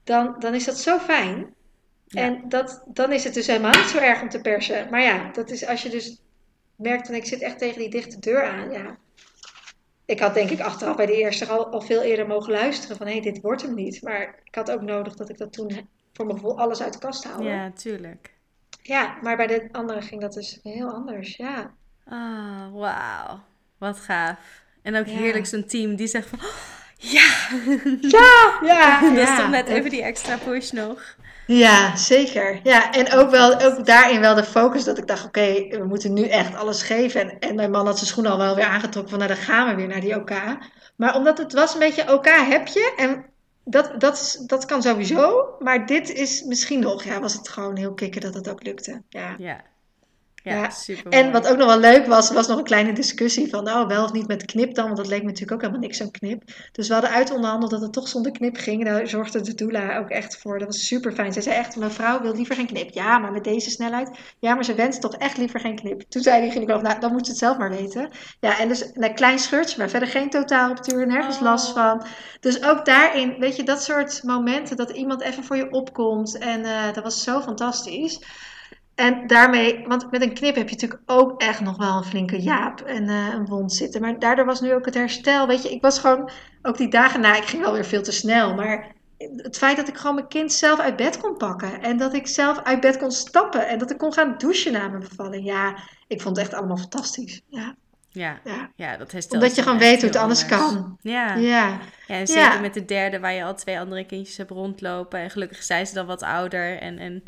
dan, 0.03 0.35
dan 0.39 0.53
is 0.53 0.65
dat 0.65 0.77
zo 0.77 0.97
fijn. 0.99 1.53
Ja. 2.13 2.21
En 2.21 2.41
dat, 2.49 2.83
dan 2.87 3.11
is 3.11 3.23
het 3.23 3.33
dus 3.33 3.47
helemaal 3.47 3.71
niet 3.71 3.87
zo 3.89 3.97
erg 3.97 4.21
om 4.21 4.29
te 4.29 4.41
persen. 4.41 4.87
Maar 4.89 5.01
ja, 5.01 5.29
dat 5.31 5.49
is 5.49 5.65
als 5.65 5.83
je 5.83 5.89
dus 5.89 6.21
merkt 6.75 7.07
en 7.07 7.15
ik 7.15 7.25
zit 7.25 7.41
echt 7.41 7.57
tegen 7.59 7.79
die 7.79 7.89
dichte 7.89 8.19
deur 8.19 8.43
aan, 8.43 8.71
ja. 8.71 8.97
Ik 10.05 10.19
had 10.19 10.33
denk 10.33 10.49
ik 10.49 10.59
achteraf 10.59 10.95
bij 10.95 11.05
de 11.05 11.17
eerste 11.17 11.45
al, 11.47 11.65
al 11.67 11.81
veel 11.81 12.01
eerder 12.01 12.27
mogen 12.27 12.51
luisteren 12.51 12.97
van 12.97 13.07
hé, 13.07 13.19
dit 13.19 13.41
wordt 13.41 13.61
hem 13.61 13.73
niet. 13.75 14.01
Maar 14.01 14.21
ik 14.43 14.55
had 14.55 14.71
ook 14.71 14.81
nodig 14.81 15.15
dat 15.15 15.29
ik 15.29 15.37
dat 15.37 15.53
toen 15.53 15.89
voor 16.13 16.25
mijn 16.25 16.37
gevoel 16.37 16.59
alles 16.59 16.81
uit 16.81 16.93
de 16.93 16.99
kast 16.99 17.23
haalde. 17.23 17.43
Ja, 17.43 17.71
tuurlijk. 17.71 18.31
Ja, 18.81 19.17
maar 19.21 19.35
bij 19.37 19.47
de 19.47 19.69
andere 19.71 20.01
ging 20.01 20.21
dat 20.21 20.33
dus 20.33 20.59
heel 20.63 20.89
anders. 20.89 21.35
Ja, 21.35 21.71
Ah, 22.05 22.71
wauw. 22.73 23.39
Wat 23.77 23.97
gaaf. 23.99 24.37
En 24.81 24.95
ook 24.95 25.05
Ja. 25.05 25.11
heerlijk 25.17 25.45
zo'n 25.45 25.65
team 25.65 25.95
die 25.95 26.07
zegt 26.07 26.27
van, 26.29 26.39
"Oh, 26.39 26.55
ja, 27.13 27.31
ja, 28.01 28.59
ja. 28.61 28.99
dat 29.15 29.29
is 29.29 29.35
toch 29.37 29.49
net 29.49 29.67
even 29.67 29.89
die 29.89 30.03
extra 30.03 30.37
push 30.37 30.71
nog. 30.71 31.15
Ja, 31.47 31.95
zeker. 31.95 32.59
Ja, 32.63 32.91
en 32.93 33.13
ook, 33.13 33.29
wel, 33.29 33.61
ook 33.61 33.85
daarin 33.85 34.19
wel 34.19 34.35
de 34.35 34.43
focus 34.43 34.83
dat 34.83 34.97
ik 34.97 35.07
dacht, 35.07 35.25
oké, 35.25 35.67
we 35.69 35.85
moeten 35.87 36.13
nu 36.13 36.27
echt 36.27 36.55
alles 36.55 36.83
geven. 36.83 37.21
En, 37.21 37.39
en 37.39 37.55
mijn 37.55 37.71
man 37.71 37.85
had 37.85 37.95
zijn 37.97 38.09
schoenen 38.09 38.31
al 38.31 38.37
wel 38.37 38.55
weer 38.55 38.65
aangetrokken 38.65 39.09
van, 39.09 39.19
nou 39.19 39.33
dan 39.33 39.43
gaan 39.43 39.67
we 39.67 39.75
weer 39.75 39.87
naar 39.87 40.01
die 40.01 40.15
OK. 40.15 40.31
Maar 40.95 41.15
omdat 41.15 41.37
het 41.37 41.53
was 41.53 41.73
een 41.73 41.79
beetje 41.79 42.13
OK 42.13 42.25
heb 42.25 42.67
je 42.67 42.93
en 42.97 43.25
dat, 43.65 43.93
dat, 43.97 44.43
dat 44.45 44.65
kan 44.65 44.81
sowieso. 44.81 45.55
Maar 45.59 45.85
dit 45.85 46.09
is 46.09 46.43
misschien 46.43 46.79
nog, 46.79 47.03
ja, 47.03 47.19
was 47.19 47.33
het 47.33 47.49
gewoon 47.49 47.77
heel 47.77 47.93
kicken 47.93 48.21
dat 48.21 48.33
het 48.33 48.49
ook 48.49 48.63
lukte. 48.63 49.01
Ja. 49.09 49.35
Ja, 49.37 49.63
ja, 50.43 50.55
Ja. 50.55 50.69
super 50.69 51.11
En 51.11 51.31
wat 51.31 51.47
ook 51.47 51.57
nog 51.57 51.67
wel 51.67 51.79
leuk 51.79 52.05
was, 52.05 52.31
was 52.31 52.47
nog 52.47 52.57
een 52.57 52.63
kleine 52.63 52.93
discussie 52.93 53.49
van, 53.49 53.69
oh, 53.69 53.87
wel 53.87 54.03
of 54.03 54.11
niet 54.11 54.27
met 54.27 54.45
knip 54.45 54.73
dan, 54.75 54.85
want 54.85 54.97
dat 54.97 55.07
leek 55.07 55.19
me 55.21 55.25
natuurlijk 55.25 55.51
ook 55.51 55.61
helemaal 55.61 55.81
niks 55.81 55.97
zo'n 55.97 56.11
knip. 56.11 56.43
Dus 56.71 56.87
we 56.87 56.93
hadden 56.93 57.11
uitonderhandeld 57.11 57.71
dat 57.71 57.81
het 57.81 57.93
toch 57.93 58.07
zonder 58.07 58.31
knip 58.31 58.57
ging. 58.57 58.85
Daar 58.85 59.07
zorgde 59.07 59.41
de 59.41 59.53
doula 59.55 59.97
ook 59.97 60.09
echt 60.09 60.37
voor. 60.37 60.59
Dat 60.59 60.67
was 60.67 60.87
super 60.87 61.11
fijn. 61.13 61.33
Zij 61.33 61.41
zei 61.41 61.55
echt, 61.55 61.75
mevrouw 61.75 62.21
wil 62.21 62.35
liever 62.35 62.55
geen 62.55 62.67
knip. 62.67 62.89
Ja, 62.89 63.17
maar 63.17 63.31
met 63.31 63.43
deze 63.43 63.69
snelheid. 63.69 64.09
Ja, 64.39 64.53
maar 64.53 64.65
ze 64.65 64.75
wenst 64.75 65.01
toch 65.01 65.15
echt 65.15 65.37
liever 65.37 65.59
geen 65.59 65.75
knip. 65.75 66.01
Toen 66.09 66.21
zei 66.21 66.41
die 66.41 66.51
gynaecoloog, 66.51 66.81
nou, 66.81 66.99
dan 66.99 67.11
moet 67.11 67.25
ze 67.25 67.31
het 67.31 67.39
zelf 67.39 67.57
maar 67.57 67.69
weten. 67.69 68.09
Ja, 68.39 68.59
en 68.59 68.67
dus 68.67 68.89
een 68.93 69.15
klein 69.15 69.39
scheurtje, 69.39 69.77
maar 69.77 69.89
verder 69.89 70.09
geen 70.09 70.29
totaalruptuur, 70.29 71.07
nergens 71.07 71.35
Oh. 71.35 71.41
last 71.41 71.71
van. 71.73 72.05
Dus 72.39 72.63
ook 72.63 72.85
daarin, 72.85 73.35
weet 73.39 73.55
je, 73.55 73.63
dat 73.63 73.83
soort 73.83 74.23
momenten 74.23 74.75
dat 74.77 74.89
iemand 74.89 75.21
even 75.21 75.43
voor 75.43 75.55
je 75.55 75.71
opkomt. 75.71 76.37
En 76.37 76.65
eh, 76.65 76.93
dat 76.93 77.03
was 77.03 77.23
zo 77.23 77.41
fantastisch. 77.41 78.19
En 78.95 79.27
daarmee, 79.27 79.87
want 79.87 80.11
met 80.11 80.21
een 80.21 80.33
knip 80.33 80.55
heb 80.55 80.69
je 80.69 80.73
natuurlijk 80.73 81.01
ook 81.05 81.41
echt 81.41 81.59
nog 81.59 81.77
wel 81.77 81.97
een 81.97 82.03
flinke 82.03 82.41
jaap 82.41 82.81
en 82.81 83.09
eh, 83.09 83.33
een 83.33 83.45
wond 83.45 83.73
zitten. 83.73 84.01
Maar 84.01 84.19
daardoor 84.19 84.45
was 84.45 84.61
nu 84.61 84.73
ook 84.73 84.85
het 84.85 84.93
herstel. 84.93 85.47
Weet 85.47 85.63
je, 85.63 85.71
ik 85.71 85.81
was 85.81 85.99
gewoon, 85.99 86.29
ook 86.61 86.77
die 86.77 86.89
dagen 86.89 87.19
na, 87.19 87.35
ik 87.35 87.43
ging 87.43 87.63
wel 87.63 87.73
weer 87.73 87.85
veel 87.85 88.01
te 88.01 88.11
snel. 88.11 88.53
Maar 88.55 88.95
het 89.17 89.57
feit 89.57 89.77
dat 89.77 89.87
ik 89.87 89.97
gewoon 89.97 90.15
mijn 90.15 90.27
kind 90.27 90.53
zelf 90.53 90.79
uit 90.79 90.95
bed 90.95 91.17
kon 91.17 91.37
pakken. 91.37 91.81
En 91.81 91.97
dat 91.97 92.13
ik 92.13 92.27
zelf 92.27 92.61
uit 92.63 92.79
bed 92.79 92.97
kon 92.97 93.11
stappen. 93.11 93.67
En 93.67 93.79
dat 93.79 93.91
ik 93.91 93.97
kon 93.97 94.13
gaan 94.13 94.35
douchen 94.37 94.71
na 94.71 94.87
mijn 94.87 95.07
bevalling. 95.09 95.45
Ja, 95.45 95.77
ik 96.07 96.21
vond 96.21 96.35
het 96.37 96.45
echt 96.45 96.55
allemaal 96.55 96.77
fantastisch. 96.77 97.41
Ja, 97.47 97.75
Ja, 98.15 98.39
ja. 98.43 98.69
ja 98.75 98.97
dat 98.97 99.11
herstel 99.11 99.33
Omdat 99.35 99.49
is 99.49 99.55
je 99.57 99.63
gewoon 99.63 99.77
weet 99.79 99.95
hoe 99.95 100.05
het 100.05 100.15
anders 100.15 100.41
anders. 100.51 100.61
kan. 100.61 100.97
Ja. 101.01 101.35
Ja, 101.35 101.79
Ja, 102.07 102.15
en 102.15 102.27
zeker 102.27 102.41
Ja. 102.53 102.59
met 102.59 102.73
de 102.73 102.85
derde 102.85 103.19
waar 103.19 103.33
je 103.33 103.43
al 103.43 103.55
twee 103.55 103.79
andere 103.79 104.05
kindjes 104.05 104.37
hebt 104.37 104.49
rondlopen. 104.49 105.19
En 105.19 105.29
gelukkig 105.29 105.63
zijn 105.63 105.87
ze 105.87 105.93
dan 105.93 106.05
wat 106.05 106.21
ouder. 106.23 106.79
En, 106.79 106.99
en 106.99 107.23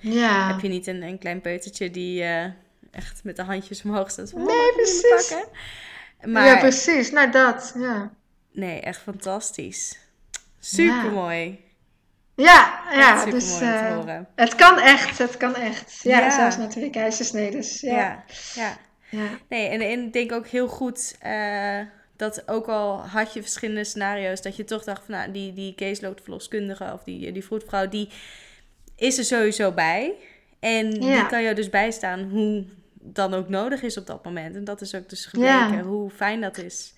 heb 0.48 0.60
je 0.60 0.68
niet 0.68 0.88
een, 0.88 1.02
een 1.02 1.20
klein 1.20 1.42
peutertje 1.42 1.92
die 1.92 2.24
eh, 2.24 2.44
echt 2.92 3.24
met 3.24 3.36
de 3.36 3.44
handjes 3.44 3.84
omhoog 3.84 4.12
staat. 4.12 4.30
van, 4.30 4.40
Nee, 4.44 4.48
"Mama, 4.48 4.70
ik 4.70 4.76
wil 4.76 4.86
je 4.86 5.02
precies. 5.12 5.28
pakken." 5.30 5.50
Maar 6.32 6.46
ja, 6.46 6.58
precies. 6.60 7.12
Nou, 7.12 7.32
dat. 7.32 7.74
Ja, 7.78 8.12
nee, 8.52 8.80
echt 8.80 9.02
fantastisch. 9.02 10.00
Super 10.60 11.12
mooi. 11.12 11.60
ja, 12.36 12.80
ja 12.92 13.26
dus 13.26 13.60
horen. 13.60 14.28
het 14.36 14.56
kan 14.56 14.80
echt. 14.80 15.18
Het 15.18 15.38
kan 15.38 15.56
echt. 15.56 16.00
Ja, 16.04 16.32
zelfs 16.32 16.58
na 16.58 16.68
twee 16.68 16.90
keizersnedes. 16.90 17.82
Ja. 17.82 17.92
Ja, 17.92 18.24
ja. 18.56 18.78
Ja. 19.16 19.30
Nee, 19.50 19.68
en, 19.68 19.82
en 19.82 20.06
ik 20.06 20.14
denk 20.14 20.32
ook 20.32 20.48
heel 20.48 20.68
goed 20.68 21.16
eh, 21.20 21.80
dat 22.16 22.48
ook 22.48 22.68
al 22.68 22.98
had 23.00 23.34
je 23.34 23.42
verschillende 23.42 23.84
scenario's, 23.84 24.42
dat 24.42 24.56
je 24.56 24.64
toch 24.64 24.84
dacht 24.84 25.06
van 25.06 25.16
nou, 25.16 25.32
die, 25.32 25.54
die 25.54 25.76
caseload-verloskundige 25.76 26.92
of 26.94 27.04
die, 27.04 27.32
die 27.32 27.44
vroedvrouw, 27.46 27.88
die 27.90 28.10
is 28.96 29.18
er 29.18 29.24
sowieso 29.24 29.72
bij. 29.72 30.14
En 30.60 30.90
die 30.90 31.26
kan 31.28 31.44
jou 31.44 31.56
dus 31.56 31.70
bijstaan 31.70 32.30
hoe 32.30 32.66
dan 32.94 33.34
ook 33.34 33.50
nodig 33.50 33.82
is 33.82 33.98
op 33.98 34.08
dat 34.08 34.24
moment. 34.24 34.56
En 34.56 34.64
dat 34.64 34.82
is 34.82 34.96
ook 34.96 35.10
dus 35.10 35.26
gebleken 35.26 35.76
Ja. 35.76 35.82
hoe 35.82 36.10
fijn 36.10 36.42
dat 36.42 36.58
is. 36.58 36.94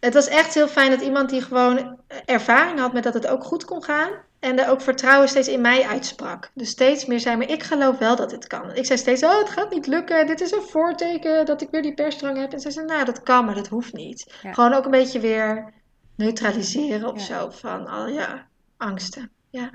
Het 0.00 0.14
was 0.14 0.28
echt 0.28 0.54
heel 0.54 0.68
fijn 0.68 0.90
dat 0.90 1.00
iemand 1.00 1.30
die 1.30 1.42
gewoon 1.42 1.98
ervaring 2.24 2.78
had 2.78 2.92
met 2.92 3.02
dat 3.02 3.14
het 3.14 3.26
ook 3.26 3.44
goed 3.44 3.64
kon 3.64 3.82
gaan. 3.82 4.10
En 4.40 4.58
er 4.58 4.68
ook 4.70 4.80
vertrouwen 4.80 5.28
steeds 5.28 5.48
in 5.48 5.60
mij 5.60 5.82
uitsprak. 5.86 6.50
Dus 6.54 6.68
steeds 6.68 7.06
meer 7.06 7.20
zei, 7.20 7.36
maar 7.36 7.48
ik 7.50 7.62
geloof 7.62 7.98
wel 7.98 8.16
dat 8.16 8.30
dit 8.30 8.46
kan. 8.46 8.74
Ik 8.74 8.86
zei 8.86 8.98
steeds, 8.98 9.22
oh 9.22 9.38
het 9.38 9.48
gaat 9.48 9.70
niet 9.70 9.86
lukken. 9.86 10.26
Dit 10.26 10.40
is 10.40 10.50
een 10.52 10.62
voorteken 10.62 11.46
dat 11.46 11.62
ik 11.62 11.68
weer 11.70 11.82
die 11.82 11.94
persdrang 11.94 12.38
heb. 12.38 12.52
En 12.52 12.60
zij 12.60 12.70
zei, 12.70 12.86
nou 12.86 13.04
dat 13.04 13.22
kan, 13.22 13.44
maar 13.44 13.54
dat 13.54 13.68
hoeft 13.68 13.92
niet. 13.92 14.34
Ja. 14.42 14.52
Gewoon 14.52 14.72
ook 14.72 14.84
een 14.84 14.90
beetje 14.90 15.20
weer 15.20 15.72
neutraliseren 16.16 17.12
of 17.12 17.18
Ja. 17.18 17.24
zo. 17.24 17.50
Van, 17.50 17.94
oh 17.94 18.14
ja, 18.14 18.46
angsten. 18.76 19.30
Ja. 19.50 19.70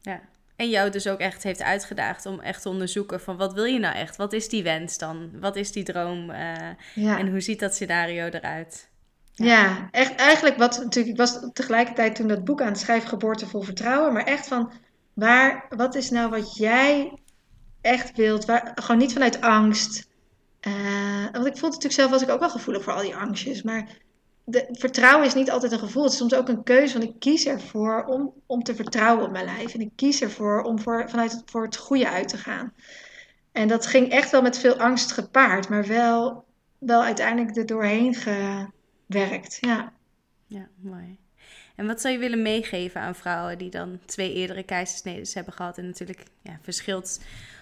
Ja. 0.00 0.20
En 0.56 0.68
jou 0.68 0.90
dus 0.90 1.06
ook 1.08 1.18
echt 1.18 1.42
heeft 1.42 1.62
uitgedaagd 1.62 2.26
om 2.26 2.40
echt 2.40 2.62
te 2.62 2.68
onderzoeken 2.68 3.20
van 3.20 3.36
wat 3.36 3.52
wil 3.52 3.64
je 3.64 3.78
nou 3.78 3.94
echt? 3.94 4.16
Wat 4.16 4.32
is 4.32 4.48
die 4.48 4.62
wens 4.62 4.98
dan? 4.98 5.30
Wat 5.40 5.56
is 5.56 5.72
die 5.72 5.84
droom? 5.84 6.30
eh, 6.30 6.54
Ja. 6.94 7.18
En 7.18 7.28
hoe 7.30 7.40
ziet 7.40 7.60
dat 7.60 7.74
scenario 7.74 8.24
eruit? 8.26 8.90
Ja, 9.38 9.88
echt 9.90 10.14
eigenlijk 10.14 10.56
wat 10.56 10.78
natuurlijk, 10.82 11.12
ik 11.12 11.20
was 11.20 11.38
tegelijkertijd 11.52 12.14
toen 12.14 12.28
dat 12.28 12.44
boek 12.44 12.60
aan 12.60 12.68
het 12.68 12.78
schrijven, 12.78 13.08
Geboorte 13.08 13.46
vol 13.46 13.62
Vertrouwen, 13.62 14.12
maar 14.12 14.24
echt 14.24 14.46
van, 14.46 14.72
waar, 15.12 15.66
wat 15.76 15.94
is 15.94 16.10
nou 16.10 16.30
wat 16.30 16.56
jij 16.56 17.12
echt 17.80 18.16
wilt, 18.16 18.44
waar, 18.44 18.72
gewoon 18.74 19.00
niet 19.00 19.12
vanuit 19.12 19.40
angst. 19.40 20.08
Eh, 20.60 20.72
want 21.32 21.46
ik 21.46 21.56
voelde 21.56 21.74
natuurlijk 21.74 21.92
zelf, 21.92 22.10
was 22.10 22.22
ik 22.22 22.28
ook 22.28 22.40
wel 22.40 22.50
gevoelig 22.50 22.82
voor 22.82 22.92
al 22.92 23.02
die 23.02 23.16
angstjes, 23.16 23.62
maar 23.62 23.88
de, 24.44 24.68
vertrouwen 24.72 25.26
is 25.26 25.34
niet 25.34 25.50
altijd 25.50 25.72
een 25.72 25.78
gevoel, 25.78 26.02
het 26.02 26.12
is 26.12 26.18
soms 26.18 26.34
ook 26.34 26.48
een 26.48 26.62
keuze, 26.62 26.98
want 26.98 27.10
ik 27.10 27.18
kies 27.18 27.46
ervoor 27.46 28.04
om, 28.04 28.32
om 28.46 28.62
te 28.62 28.74
vertrouwen 28.74 29.24
op 29.24 29.32
mijn 29.32 29.44
lijf 29.44 29.74
en 29.74 29.80
ik 29.80 29.90
kies 29.96 30.20
ervoor 30.20 30.62
om 30.62 30.80
voor, 30.80 31.10
vanuit 31.10 31.32
het, 31.32 31.42
voor 31.46 31.62
het 31.62 31.76
goede 31.76 32.08
uit 32.08 32.28
te 32.28 32.38
gaan. 32.38 32.72
En 33.52 33.68
dat 33.68 33.86
ging 33.86 34.10
echt 34.10 34.30
wel 34.30 34.42
met 34.42 34.58
veel 34.58 34.76
angst 34.76 35.12
gepaard, 35.12 35.68
maar 35.68 35.86
wel, 35.86 36.44
wel 36.78 37.02
uiteindelijk 37.02 37.56
er 37.56 37.66
doorheen 37.66 38.14
gewerkt, 39.08 39.58
ja. 39.60 39.92
Ja, 40.46 40.68
mooi. 40.80 41.18
En 41.76 41.86
wat 41.86 42.00
zou 42.00 42.14
je 42.14 42.20
willen 42.20 42.42
meegeven 42.42 43.00
aan 43.00 43.14
vrouwen 43.14 43.58
die 43.58 43.70
dan 43.70 43.98
twee 44.04 44.32
eerdere 44.32 44.62
keizersnedes 44.62 45.34
hebben 45.34 45.52
gehad? 45.52 45.78
En 45.78 45.86
natuurlijk 45.86 46.24
ja, 46.42 46.58
verschilt 46.62 47.20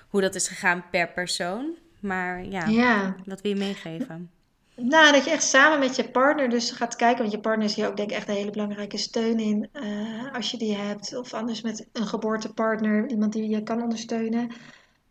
hoe 0.09 0.21
dat 0.21 0.35
is 0.35 0.49
gegaan 0.49 0.85
per 0.91 1.13
persoon. 1.13 1.75
Maar 2.01 2.45
ja, 2.45 2.67
Ja, 2.67 3.15
wat 3.25 3.41
wil 3.41 3.51
je 3.51 3.57
meegeven? 3.59 4.31
nou 4.77 5.13
dat 5.13 5.25
je 5.25 5.31
echt 5.31 5.43
samen 5.43 5.79
met 5.79 5.97
je 5.97 6.11
partner 6.11 6.49
dus 6.49 6.71
gaat 6.71 6.97
kijken, 6.97 7.19
want 7.19 7.33
je 7.33 7.41
partner 7.41 7.67
is 7.67 7.75
hier 7.75 7.87
ook 7.89 7.97
denk 7.97 8.11
ik 8.11 8.17
echt 8.17 8.29
een 8.29 8.35
hele 8.35 8.51
belangrijke 8.51 8.97
steun 8.97 9.39
in 9.39 9.69
eh, 9.73 10.35
als 10.35 10.51
je 10.51 10.57
die 10.57 10.77
hebt. 10.77 11.17
Of 11.17 11.35
anders 11.35 11.61
met 11.61 11.89
een 11.93 12.07
geboortepartner, 12.07 13.09
iemand 13.09 13.33
die 13.33 13.49
je 13.49 13.63
kan 13.63 13.83
ondersteunen. 13.83 14.51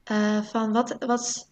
Eh, 0.03 0.43
van 0.43 0.71
wat, 0.71 0.95
wat, 0.99 1.49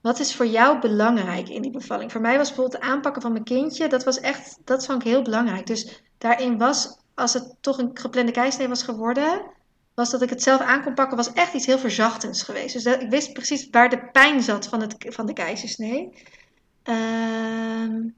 wat 0.00 0.18
is 0.20 0.34
voor 0.34 0.46
jou 0.46 0.80
belangrijk 0.80 1.48
in 1.48 1.62
die 1.62 1.70
bevalling? 1.70 2.12
Voor 2.12 2.20
mij 2.20 2.36
was 2.36 2.46
bijvoorbeeld 2.46 2.82
het 2.82 2.92
aanpakken 2.92 3.22
van 3.22 3.32
mijn 3.32 3.44
kindje, 3.44 3.88
dat 3.88 4.04
was 4.04 4.20
echt, 4.20 4.58
dat 4.64 4.86
vond 4.86 5.02
ik 5.02 5.08
heel 5.08 5.22
belangrijk. 5.22 5.66
Dus 5.66 6.02
daarin 6.18 6.58
was, 6.58 6.98
als 7.14 7.32
het 7.32 7.56
toch 7.60 7.78
een 7.78 7.90
geplande 7.94 8.32
keisnee 8.32 8.68
was 8.68 8.82
geworden, 8.82 9.42
was 9.94 10.10
dat 10.10 10.22
ik 10.22 10.30
het 10.30 10.42
zelf 10.42 10.60
aan 10.60 10.82
kon 10.82 10.94
pakken, 10.94 11.16
was 11.16 11.32
echt 11.32 11.54
iets 11.54 11.66
heel 11.66 11.78
verzachtends 11.78 12.42
geweest. 12.42 12.72
Dus 12.72 12.82
dat, 12.82 13.02
ik 13.02 13.10
wist 13.10 13.32
precies 13.32 13.68
waar 13.70 13.88
de 13.88 14.08
pijn 14.12 14.42
zat 14.42 14.66
van, 14.66 14.80
het, 14.80 14.94
van 14.98 15.26
de 15.26 15.32
keizersnee. 15.32 16.12
Ehm, 16.82 18.08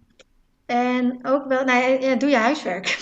en 0.66 1.18
ook 1.22 1.46
wel, 1.46 1.64
nou 1.64 2.16
doe 2.16 2.30
je 2.30 2.36
huiswerk. 2.36 2.98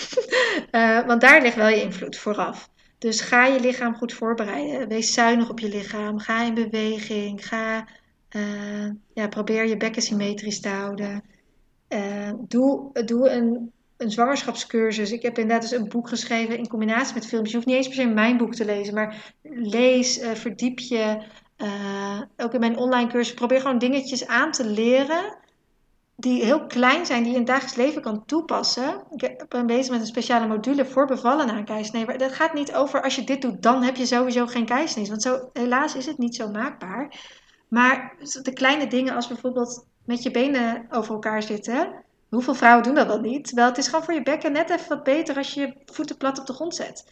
uh, 0.71 1.05
want 1.07 1.21
daar 1.21 1.41
ligt 1.41 1.55
wel 1.55 1.67
je 1.67 1.81
invloed 1.81 2.17
vooraf. 2.17 2.69
Dus 2.97 3.21
ga 3.21 3.45
je 3.45 3.59
lichaam 3.59 3.95
goed 3.95 4.13
voorbereiden. 4.13 4.87
Wees 4.87 5.13
zuinig 5.13 5.49
op 5.49 5.59
je 5.59 5.69
lichaam. 5.69 6.19
Ga 6.19 6.41
in 6.41 6.53
beweging. 6.53 7.47
Ga, 7.47 7.87
ja, 9.13 9.27
probeer 9.27 9.67
je 9.67 9.77
bekken 9.77 10.01
symmetrisch 10.01 10.59
te 10.59 10.69
houden. 10.69 11.23
Uh, 11.89 12.31
doe, 12.47 13.03
doe 13.05 13.29
een, 13.29 13.71
een 13.97 14.11
zwangerschapscursus. 14.11 15.11
Ik 15.11 15.21
heb 15.21 15.37
inderdaad 15.37 15.69
dus 15.69 15.79
een 15.79 15.89
boek 15.89 16.07
geschreven 16.07 16.57
in 16.57 16.67
combinatie 16.67 17.13
met 17.13 17.27
films. 17.27 17.49
Je 17.49 17.55
hoeft 17.55 17.67
niet 17.67 17.75
eens 17.75 17.87
per 17.87 17.95
se 17.95 18.05
mijn 18.05 18.37
boek 18.37 18.55
te 18.55 18.65
lezen, 18.65 18.93
maar 18.93 19.33
lees, 19.43 20.19
verdiep 20.33 20.79
je. 20.79 21.21
ook 22.37 22.53
in 22.53 22.59
mijn 22.59 22.77
online 22.77 23.09
cursus. 23.09 23.33
Probeer 23.33 23.61
gewoon 23.61 23.77
dingetjes 23.77 24.27
aan 24.27 24.51
te 24.51 24.65
leren 24.65 25.39
die 26.21 26.43
heel 26.43 26.65
klein 26.65 27.05
zijn, 27.05 27.23
die 27.23 27.31
je 27.31 27.37
in 27.37 27.43
het 27.43 27.51
dagelijks 27.51 27.77
leven 27.77 28.01
kan 28.01 28.25
toepassen. 28.25 29.03
Ik 29.15 29.45
ben 29.49 29.65
bezig 29.65 29.91
met 29.91 29.99
een 29.99 30.07
speciale 30.07 30.47
module 30.47 30.85
voor 30.85 31.07
bevallen 31.07 31.47
na 31.47 31.57
een 31.57 31.65
keisnee. 31.65 32.17
Dat 32.17 32.33
gaat 32.33 32.53
niet 32.53 32.73
over 32.73 33.01
als 33.01 33.15
je 33.15 33.23
dit 33.23 33.41
doet, 33.41 33.61
dan 33.61 33.83
heb 33.83 33.95
je 33.95 34.05
sowieso 34.05 34.47
geen 34.47 34.65
keisnee. 34.65 35.07
Want 35.07 35.21
zo, 35.21 35.49
helaas 35.53 35.95
is 35.95 36.05
het 36.05 36.17
niet 36.17 36.35
zo 36.35 36.49
maakbaar. 36.49 37.15
Maar 37.71 38.15
de 38.41 38.53
kleine 38.53 38.87
dingen 38.87 39.15
als 39.15 39.27
bijvoorbeeld 39.27 39.85
met 40.05 40.23
je 40.23 40.31
benen 40.31 40.85
over 40.89 41.13
elkaar 41.13 41.43
zitten. 41.43 41.93
Hoeveel 42.29 42.55
vrouwen 42.55 42.83
doen 42.83 42.95
dat 42.95 43.07
wel 43.07 43.19
niet? 43.19 43.45
Terwijl 43.45 43.67
het 43.67 43.77
is 43.77 43.85
gewoon 43.87 44.03
voor 44.03 44.13
je 44.13 44.23
bekken 44.23 44.51
net 44.51 44.69
even 44.69 44.89
wat 44.89 45.03
beter 45.03 45.37
als 45.37 45.53
je 45.53 45.59
je 45.59 45.73
voeten 45.85 46.17
plat 46.17 46.39
op 46.39 46.45
de 46.45 46.53
grond 46.53 46.75
zet. 46.75 47.05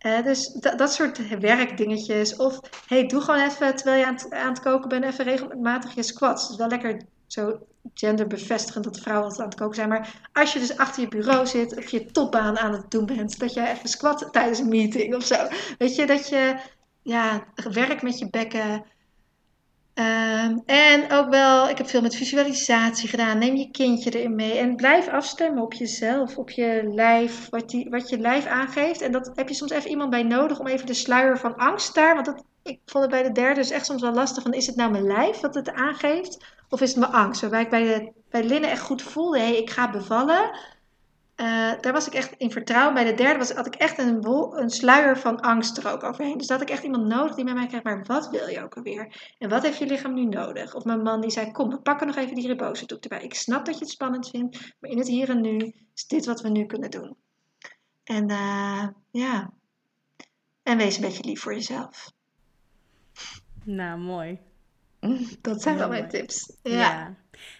Uh, 0.00 0.22
dus 0.22 0.52
dat 0.52 0.92
soort 0.92 1.38
werkdingetjes. 1.38 2.36
Of 2.36 2.60
hey, 2.86 3.06
doe 3.06 3.20
gewoon 3.20 3.40
even 3.40 3.76
terwijl 3.76 3.98
je 3.98 4.06
aan 4.30 4.48
het, 4.48 4.60
koken 4.60 4.88
bent, 4.88 5.04
even 5.04 5.24
regelmatig 5.24 5.94
je 5.94 6.02
squats. 6.02 6.42
Het 6.42 6.50
is 6.50 6.56
wel 6.56 6.68
lekker 6.68 7.00
zo 7.26 7.58
genderbevestigend 7.94 8.84
dat 8.84 8.98
vrouwen 8.98 9.24
altijd 9.24 9.42
aan 9.42 9.48
het 9.48 9.58
koken 9.58 9.74
zijn. 9.74 9.88
Maar 9.88 10.28
als 10.32 10.52
je 10.52 10.58
dus 10.58 10.76
achter 10.76 11.02
je 11.02 11.08
bureau 11.08 11.46
zit 11.46 11.76
of 11.76 11.88
je 11.88 12.06
topbaan 12.06 12.58
aan 12.58 12.72
het 12.72 12.90
doen 12.90 13.06
bent, 13.06 13.38
dat 13.38 13.54
je 13.54 13.68
even 13.68 13.88
squat 13.88 14.28
tijdens 14.32 14.58
een 14.58 14.68
meeting 14.68 15.14
of 15.14 15.24
zo. 15.24 15.36
Weet 15.78 15.94
je, 15.94 16.06
dat 16.06 16.28
je 16.28 16.56
ja, 17.02 17.44
werk 17.72 18.02
met 18.02 18.18
je 18.18 18.30
bekken. 18.30 18.84
Um, 19.98 20.62
en 20.66 21.12
ook 21.12 21.28
wel, 21.28 21.68
ik 21.68 21.78
heb 21.78 21.88
veel 21.88 22.00
met 22.00 22.14
visualisatie 22.14 23.08
gedaan. 23.08 23.38
Neem 23.38 23.56
je 23.56 23.70
kindje 23.70 24.10
erin 24.10 24.34
mee. 24.34 24.58
En 24.58 24.76
blijf 24.76 25.08
afstemmen 25.08 25.62
op 25.62 25.72
jezelf, 25.72 26.36
op 26.36 26.50
je 26.50 26.90
lijf, 26.94 27.48
wat, 27.48 27.70
die, 27.70 27.90
wat 27.90 28.08
je 28.08 28.18
lijf 28.18 28.46
aangeeft. 28.46 29.00
En 29.00 29.12
dat 29.12 29.30
heb 29.34 29.48
je 29.48 29.54
soms 29.54 29.70
even 29.70 29.90
iemand 29.90 30.10
bij 30.10 30.22
nodig 30.22 30.60
om 30.60 30.66
even 30.66 30.86
de 30.86 30.94
sluier 30.94 31.38
van 31.38 31.56
angst 31.56 31.94
daar. 31.94 32.14
Want 32.14 32.26
dat, 32.26 32.44
ik 32.62 32.80
vond 32.84 33.04
het 33.04 33.12
bij 33.12 33.22
de 33.22 33.32
derde 33.32 33.60
dus 33.60 33.70
echt 33.70 33.86
soms 33.86 34.02
wel 34.02 34.12
lastig. 34.12 34.42
Van, 34.42 34.52
is 34.52 34.66
het 34.66 34.76
nou 34.76 34.90
mijn 34.90 35.06
lijf 35.06 35.40
wat 35.40 35.54
het 35.54 35.72
aangeeft? 35.72 36.44
Of 36.68 36.80
is 36.80 36.90
het 36.90 36.98
mijn 36.98 37.12
angst? 37.12 37.40
Waarbij 37.40 37.62
ik 37.62 37.70
bij, 37.70 37.82
de, 37.82 38.12
bij 38.30 38.44
Linne 38.44 38.66
echt 38.66 38.82
goed 38.82 39.02
voelde, 39.02 39.38
hey, 39.38 39.56
ik 39.56 39.70
ga 39.70 39.90
bevallen. 39.90 40.50
Uh, 41.40 41.72
daar 41.80 41.92
was 41.92 42.06
ik 42.06 42.14
echt 42.14 42.34
in 42.36 42.50
vertrouwen. 42.50 42.94
Bij 42.94 43.04
de 43.04 43.14
derde 43.14 43.38
was, 43.38 43.52
had 43.52 43.66
ik 43.66 43.74
echt 43.74 43.98
een, 43.98 44.26
een 44.52 44.70
sluier 44.70 45.18
van 45.18 45.40
angst 45.40 45.76
er 45.76 45.92
ook 45.92 46.02
overheen. 46.02 46.38
Dus 46.38 46.46
dat 46.46 46.58
had 46.58 46.68
ik 46.68 46.74
echt 46.74 46.84
iemand 46.84 47.06
nodig 47.06 47.34
die 47.34 47.44
met 47.44 47.54
mij 47.54 47.66
kijkt, 47.66 47.84
maar 47.84 48.04
wat 48.04 48.30
wil 48.30 48.48
je 48.48 48.62
ook 48.62 48.76
alweer? 48.76 49.34
En 49.38 49.48
wat 49.48 49.62
heeft 49.62 49.78
je 49.78 49.86
lichaam 49.86 50.14
nu 50.14 50.24
nodig? 50.24 50.74
Of 50.74 50.84
mijn 50.84 51.02
man 51.02 51.20
die 51.20 51.30
zei, 51.30 51.50
kom, 51.50 51.70
we 51.70 51.80
pakken 51.80 52.06
nog 52.06 52.16
even 52.16 52.34
die 52.34 52.46
ribose 52.46 52.86
erbij. 52.86 53.22
Ik 53.22 53.34
snap 53.34 53.64
dat 53.64 53.74
je 53.74 53.80
het 53.80 53.90
spannend 53.90 54.28
vindt, 54.28 54.74
maar 54.80 54.90
in 54.90 54.98
het 54.98 55.08
hier 55.08 55.28
en 55.28 55.40
nu 55.40 55.74
is 55.94 56.06
dit 56.06 56.26
wat 56.26 56.40
we 56.40 56.48
nu 56.48 56.66
kunnen 56.66 56.90
doen. 56.90 57.16
En 58.04 58.30
uh, 58.30 58.86
ja, 59.10 59.52
en 60.62 60.76
wees 60.76 60.96
een 60.96 61.02
beetje 61.02 61.24
lief 61.24 61.40
voor 61.40 61.54
jezelf. 61.54 62.12
Nou, 63.64 64.00
mooi. 64.00 64.38
Dat 65.40 65.62
zijn 65.62 65.76
wel 65.76 65.88
mijn 65.88 66.08
tips. 66.08 66.56
Ja. 66.62 66.72
ja. 66.72 67.16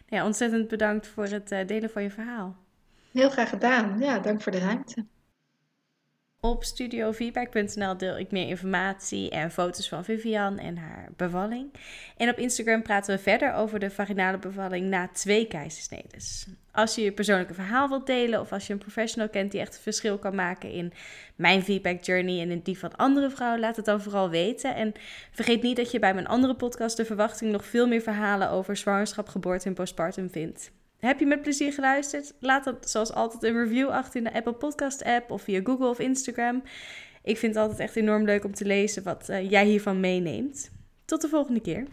ja. 0.06 0.24
ontzettend 0.24 0.68
bedankt 0.68 1.06
voor 1.06 1.24
het 1.24 1.52
uh, 1.52 1.66
delen 1.66 1.90
van 1.90 2.02
je 2.02 2.10
verhaal. 2.10 2.66
Heel 3.18 3.30
graag 3.30 3.48
gedaan. 3.48 3.98
Ja, 3.98 4.18
dank 4.18 4.42
voor 4.42 4.52
de 4.52 4.58
ruimte. 4.58 5.06
Op 6.40 6.64
studiofeedback.nl 6.64 7.96
deel 7.96 8.18
ik 8.18 8.30
meer 8.30 8.48
informatie 8.48 9.30
en 9.30 9.50
foto's 9.50 9.88
van 9.88 10.04
Vivian 10.04 10.58
en 10.58 10.76
haar 10.76 11.08
bevalling. 11.16 11.72
En 12.16 12.28
op 12.28 12.36
Instagram 12.36 12.82
praten 12.82 13.16
we 13.16 13.22
verder 13.22 13.54
over 13.54 13.78
de 13.78 13.90
vaginale 13.90 14.38
bevalling 14.38 14.88
na 14.88 15.08
twee 15.08 15.46
keizersnedes. 15.46 16.46
Als 16.72 16.94
je 16.94 17.02
je 17.02 17.12
persoonlijke 17.12 17.54
verhaal 17.54 17.88
wilt 17.88 18.06
delen 18.06 18.40
of 18.40 18.52
als 18.52 18.66
je 18.66 18.72
een 18.72 18.78
professional 18.78 19.28
kent 19.28 19.50
die 19.50 19.60
echt 19.60 19.74
een 19.74 19.82
verschil 19.82 20.18
kan 20.18 20.34
maken 20.34 20.70
in 20.70 20.92
mijn 21.36 21.62
feedback 21.62 22.04
journey 22.04 22.40
en 22.40 22.50
in 22.50 22.60
die 22.60 22.78
van 22.78 22.96
andere 22.96 23.30
vrouwen, 23.30 23.60
laat 23.60 23.76
het 23.76 23.84
dan 23.84 24.02
vooral 24.02 24.30
weten. 24.30 24.74
En 24.74 24.92
vergeet 25.30 25.62
niet 25.62 25.76
dat 25.76 25.90
je 25.90 25.98
bij 25.98 26.14
mijn 26.14 26.26
andere 26.26 26.54
podcast 26.54 26.96
De 26.96 27.04
Verwachting 27.04 27.52
nog 27.52 27.64
veel 27.64 27.86
meer 27.86 28.02
verhalen 28.02 28.50
over 28.50 28.76
zwangerschap, 28.76 29.28
geboorte 29.28 29.68
en 29.68 29.74
postpartum 29.74 30.30
vindt. 30.30 30.70
Heb 30.98 31.18
je 31.18 31.26
met 31.26 31.42
plezier 31.42 31.72
geluisterd? 31.72 32.34
Laat 32.40 32.64
dat 32.64 32.90
zoals 32.90 33.12
altijd 33.12 33.42
een 33.42 33.64
review 33.64 33.88
achter 33.88 34.16
in 34.16 34.24
de 34.24 34.32
Apple 34.32 34.52
Podcast 34.52 35.04
app 35.04 35.30
of 35.30 35.42
via 35.42 35.60
Google 35.64 35.88
of 35.88 35.98
Instagram. 35.98 36.62
Ik 37.22 37.38
vind 37.38 37.54
het 37.54 37.62
altijd 37.62 37.80
echt 37.80 37.96
enorm 37.96 38.24
leuk 38.24 38.44
om 38.44 38.54
te 38.54 38.64
lezen 38.64 39.02
wat 39.02 39.28
uh, 39.28 39.50
jij 39.50 39.66
hiervan 39.66 40.00
meeneemt. 40.00 40.70
Tot 41.04 41.20
de 41.20 41.28
volgende 41.28 41.60
keer. 41.60 41.86